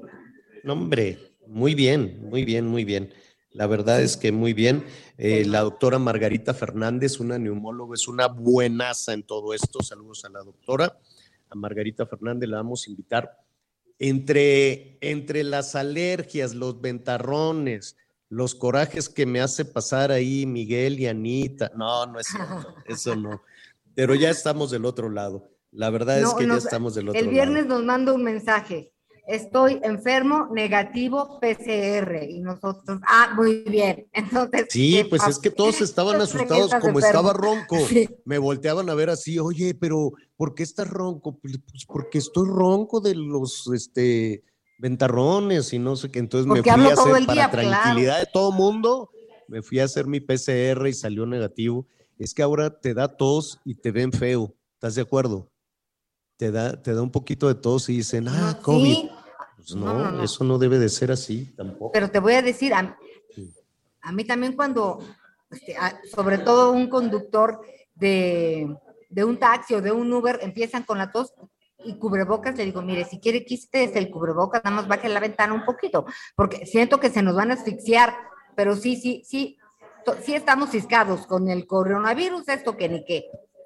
No, 0.64 0.73
hombre, 0.73 1.18
muy 1.48 1.73
bien, 1.73 2.19
muy 2.30 2.45
bien, 2.45 2.68
muy 2.68 2.86
bien. 2.86 3.11
La 3.53 3.68
verdad 3.68 4.02
es 4.02 4.15
que 4.15 4.32
muy 4.32 4.53
bien. 4.53 4.86
Eh, 5.18 5.45
la 5.45 5.61
doctora 5.61 5.99
Margarita 5.99 6.53
Fernández, 6.53 7.19
una 7.19 7.38
neumóloga, 7.38 7.95
es 7.95 8.07
una 8.07 8.28
buenaza 8.28 9.14
en 9.14 9.23
todo 9.23 9.53
esto. 9.53 9.84
Saludos 9.84 10.23
a 10.26 10.30
la 10.30 10.41
doctora. 10.41 10.98
A 11.49 11.56
Margarita 11.56 12.06
Fernández 12.06 12.49
la 12.49 12.57
vamos 12.57 12.88
a 12.88 12.90
invitar. 12.90 13.38
Entre, 13.99 14.98
entre 15.02 15.44
las 15.44 15.76
alergias, 15.76 16.56
los 16.56 16.80
ventarrones, 16.82 17.98
los 18.30 18.56
corajes 18.56 19.10
que 19.10 19.26
me 19.26 19.41
hace 19.41 19.65
pasar 19.65 20.11
ahí 20.11 20.45
Miguel 20.45 20.99
y 20.99 21.07
Anita. 21.07 21.72
No, 21.76 22.06
no 22.06 22.19
es 22.19 22.28
cierto, 22.28 22.76
eso 22.86 23.15
no. 23.15 23.44
Pero 23.94 24.15
ya 24.15 24.30
estamos 24.30 24.72
del 24.72 24.86
otro 24.86 25.10
lado. 25.10 25.49
La 25.72 25.90
verdad 25.90 26.19
es 26.22 26.34
que 26.34 26.48
ya 26.48 26.56
estamos 26.56 26.95
del 26.95 27.10
otro 27.10 27.19
lado. 27.19 27.30
El 27.30 27.34
viernes 27.34 27.65
nos 27.65 27.84
manda 27.84 28.14
un 28.14 28.23
mensaje. 28.23 28.94
Estoy 29.32 29.80
enfermo, 29.82 30.49
negativo, 30.52 31.40
PCR. 31.40 32.24
Y 32.30 32.41
nosotros, 32.41 32.99
ah, 33.08 33.34
muy 33.34 33.64
bien. 33.64 34.08
Entonces. 34.14 34.68
Sí, 34.70 35.06
pues 35.10 35.26
es 35.26 35.40
que 35.40 35.49
todos 35.49 35.80
estaban 35.82 36.20
asustados, 36.20 36.74
como 36.82 36.99
estaba 36.99 37.32
ronco. 37.32 37.78
Me 38.26 38.38
volteaban 38.38 38.90
a 38.90 38.94
ver 38.94 39.10
así, 39.10 39.40
oye, 39.40 39.74
pero 39.74 40.12
¿por 40.36 40.53
qué 40.53 40.64
estás 40.64 40.90
ronco? 40.90 41.40
Pues, 41.40 41.60
pues 41.72 41.86
porque 41.86 42.18
estoy 42.18 42.49
ronco 42.49 42.99
de 42.99 43.16
los, 43.16 43.70
este, 43.74 44.44
ventarrones 44.80 45.72
y 45.72 45.80
no 45.80 45.95
sé 45.95 46.12
qué. 46.12 46.20
Entonces 46.20 46.48
me 46.48 46.62
fui 46.62 46.70
a 46.70 46.94
hacer, 46.94 47.26
para 47.26 47.52
tranquilidad 47.52 48.20
de 48.20 48.28
todo 48.34 48.52
mundo, 48.52 49.12
me 49.48 49.62
fui 49.62 49.80
a 49.80 49.86
hacer 49.86 50.08
mi 50.08 50.20
PCR 50.20 50.88
y 50.88 50.94
salió 50.94 51.26
negativo. 51.26 51.88
Es 52.18 52.34
que 52.34 52.41
ahora 52.41 52.82
te 52.82 52.94
da 52.94 53.08
tos 53.08 53.60
y 53.64 53.76
te 53.76 53.91
ven 53.91 54.12
feo. 54.12 54.53
¿Estás 54.74 54.95
de 54.95 55.03
acuerdo? 55.03 55.49
Te 56.38 56.52
da, 56.52 56.82
te 56.82 56.94
da 56.94 57.02
un 57.02 57.12
poquito 57.12 57.48
de 57.48 57.56
tos 57.56 57.88
y 57.90 57.98
dicen, 57.98 58.28
ah, 58.28 58.60
COVID. 58.62 59.11
Pues 59.62 59.76
no, 59.76 60.24
eso 60.24 60.44
no 60.44 60.58
debe 60.58 60.80
de 60.80 60.90
ser 60.90 61.12
así 61.12 61.54
tampoco. 61.56 61.92
Pero 61.92 62.10
te 62.10 62.20
voy 62.20 62.34
a 62.34 62.42
decir, 62.42 62.74
a, 62.74 62.98
mí 64.12 64.26
también 64.26 64.56
cuando, 64.56 65.00
este, 65.50 65.76
sobre 66.14 66.40
todo 66.40 66.72
un 66.72 66.90
conductor 66.90 67.62
de, 67.94 68.76
de 69.10 69.24
un 69.24 69.38
taxi 69.38 69.76
o 69.76 69.82
de 69.82 69.92
un 69.92 70.12
Uber 70.12 70.40
empiezan 70.42 70.84
con 70.84 70.98
la 70.98 71.12
tos, 71.12 71.34
y 71.84 71.96
cubrebocas, 71.96 72.56
le 72.58 72.66
digo, 72.66 72.82
mire, 72.82 73.06
si 73.06 73.20
quiere 73.20 73.46
quiste 73.46 73.98
el 73.98 74.10
cubrebocas, 74.10 74.64
nada 74.64 74.76
más 74.76 74.88
baje 74.88 75.10
la 75.10 75.20
ventana 75.20 75.54
un 75.54 75.66
poquito, 75.66 76.06
porque 76.36 76.66
siento 76.66 77.00
que 77.00 77.10
se 77.10 77.22
nos 77.22 77.36
van 77.36 77.52
a 77.52 77.56
asfixiar, 77.56 78.16
pero 78.56 78.76
sí, 78.76 78.96
sí, 78.96 79.24
sí, 79.26 79.58
sí 80.24 80.36
estamos 80.36 80.72
ciscados 80.72 81.26
con 81.26 81.50
el 81.50 81.66
coronavirus, 81.68 82.48
esto 82.50 82.78
que 82.78 82.90
ni 82.90 83.04
qué. 83.06 83.26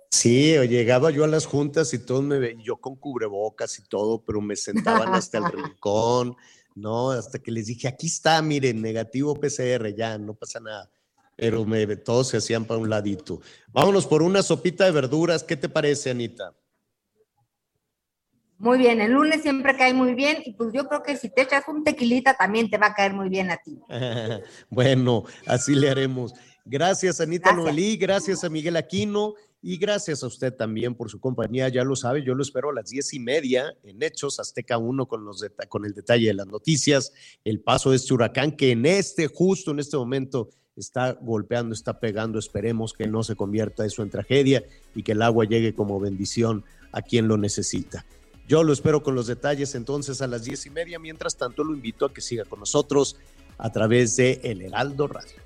Sí, 0.10 0.56
llegaba 0.68 1.12
yo 1.12 1.24
a 1.24 1.28
las 1.28 1.46
juntas 1.46 1.94
y 1.94 2.00
todos 2.00 2.24
me 2.24 2.40
veían, 2.40 2.62
yo 2.62 2.78
con 2.78 2.96
cubrebocas 2.96 3.78
y 3.80 3.84
todo, 3.84 4.24
pero 4.24 4.42
me 4.42 4.56
sentaban 4.56 5.14
hasta 5.14 5.38
el 5.40 5.44
rincón, 5.52 6.36
¿no? 6.76 7.12
Hasta 7.12 7.40
que 7.40 7.52
les 7.52 7.68
dije, 7.68 7.88
aquí 7.88 8.08
está, 8.08 8.42
miren, 8.42 8.82
negativo 8.82 9.40
PCR, 9.40 9.94
ya, 9.96 10.18
no 10.18 10.34
pasa 10.34 10.60
nada. 10.60 10.90
Pero 11.36 11.66
me, 11.66 11.86
todos 11.98 12.30
se 12.30 12.38
hacían 12.38 12.66
para 12.66 12.80
un 12.80 12.90
ladito. 12.90 13.42
Vámonos 13.74 14.08
por 14.08 14.22
una 14.22 14.42
sopita 14.42 14.86
de 14.86 14.92
verduras, 14.92 15.44
¿qué 15.44 15.58
te 15.58 15.68
parece, 15.68 16.12
Anita? 16.12 16.54
Muy 18.58 18.78
bien, 18.78 19.02
el 19.02 19.12
lunes 19.12 19.42
siempre 19.42 19.76
cae 19.76 19.94
muy 19.94 20.14
bien 20.14 20.42
y 20.46 20.54
pues 20.54 20.72
yo 20.74 20.88
creo 20.88 21.04
que 21.04 21.18
si 21.18 21.30
te 21.30 21.42
echas 21.42 21.68
un 21.68 21.84
tequilita 21.84 22.36
también 22.36 22.70
te 22.70 22.78
va 22.78 22.88
a 22.88 22.94
caer 22.94 23.14
muy 23.14 23.28
bien 23.28 23.52
a 23.52 23.58
ti. 23.58 23.78
bueno, 24.70 25.26
así 25.46 25.76
le 25.76 25.90
haremos. 25.90 26.34
Gracias 26.64 27.20
Anita 27.20 27.52
Noelí, 27.52 27.98
gracias 27.98 28.46
a 28.46 28.50
Miguel 28.50 28.78
Aquino 28.78 29.36
y 29.68 29.78
gracias 29.78 30.22
a 30.22 30.28
usted 30.28 30.54
también 30.54 30.94
por 30.94 31.10
su 31.10 31.20
compañía. 31.20 31.70
Ya 31.70 31.84
lo 31.84 31.96
sabe, 31.96 32.24
yo 32.24 32.36
lo 32.36 32.44
espero 32.44 32.70
a 32.70 32.74
las 32.74 32.92
diez 32.92 33.12
y 33.16 33.20
media 33.20 33.76
en 33.84 34.04
Hechos 34.04 34.40
Azteca 34.40 34.78
1 34.78 35.08
con, 35.08 35.26
los 35.26 35.44
con 35.70 35.86
el 35.86 35.96
detalle 35.96 36.28
de 36.28 36.36
las 36.36 36.46
noticias, 36.46 37.14
el 37.44 37.60
paso 37.62 37.90
de 37.90 37.96
este 37.96 38.14
huracán 38.14 38.52
que 38.52 38.70
en 38.70 38.86
este, 38.86 39.26
justo 39.26 39.72
en 39.72 39.80
este 39.80 39.98
momento, 39.98 40.52
está 40.76 41.14
golpeando, 41.14 41.74
está 41.74 42.00
pegando. 42.00 42.38
Esperemos 42.38 42.94
que 42.94 43.08
no 43.08 43.24
se 43.24 43.36
convierta 43.36 43.84
eso 43.88 44.04
en 44.04 44.12
tragedia 44.12 44.64
y 44.94 45.02
que 45.02 45.14
el 45.14 45.24
agua 45.24 45.46
llegue 45.46 45.74
como 45.74 46.00
bendición 46.00 46.64
a 46.92 47.02
quien 47.02 47.28
lo 47.28 47.38
necesita. 47.38 48.06
Yo 48.48 48.64
lo 48.64 48.72
espero 48.72 49.02
con 49.02 49.16
los 49.16 49.26
detalles 49.26 49.74
entonces 49.74 50.22
a 50.22 50.28
las 50.28 50.44
diez 50.44 50.68
y 50.68 50.70
media. 50.70 51.00
Mientras 51.00 51.38
tanto, 51.38 51.64
lo 51.64 51.74
invito 51.74 52.06
a 52.06 52.14
que 52.14 52.22
siga 52.22 52.46
con 52.46 52.60
nosotros 52.60 53.18
a 53.58 53.72
través 53.72 54.16
de 54.16 54.42
El 54.44 54.62
Heraldo 54.62 55.08
Radio. 55.08 55.42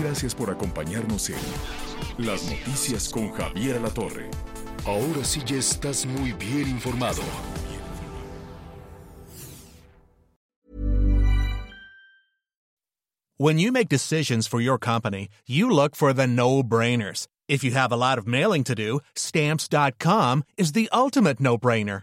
Gracias 0.00 0.34
por 0.34 0.50
acompañarnos 0.50 1.28
en 1.28 1.36
Las 2.24 2.44
Noticias 2.44 3.08
con 3.10 3.30
Javier 3.32 3.76
Alatorre. 3.76 4.30
Ahora 4.86 5.22
sí 5.24 5.42
ya 5.44 5.56
estás 5.56 6.06
muy 6.06 6.32
bien 6.32 6.68
informado. 6.68 7.22
When 13.36 13.58
you 13.58 13.72
make 13.72 13.88
decisions 13.88 14.46
for 14.46 14.60
your 14.60 14.78
company, 14.78 15.28
you 15.46 15.70
look 15.70 15.94
for 15.94 16.14
the 16.14 16.26
no-brainers. 16.26 17.26
If 17.48 17.62
you 17.62 17.72
have 17.72 17.92
a 17.92 17.96
lot 17.96 18.18
of 18.18 18.26
mailing 18.26 18.64
to 18.64 18.74
do, 18.74 19.00
stamps.com 19.14 20.44
is 20.56 20.72
the 20.72 20.88
ultimate 20.92 21.40
no-brainer. 21.40 22.02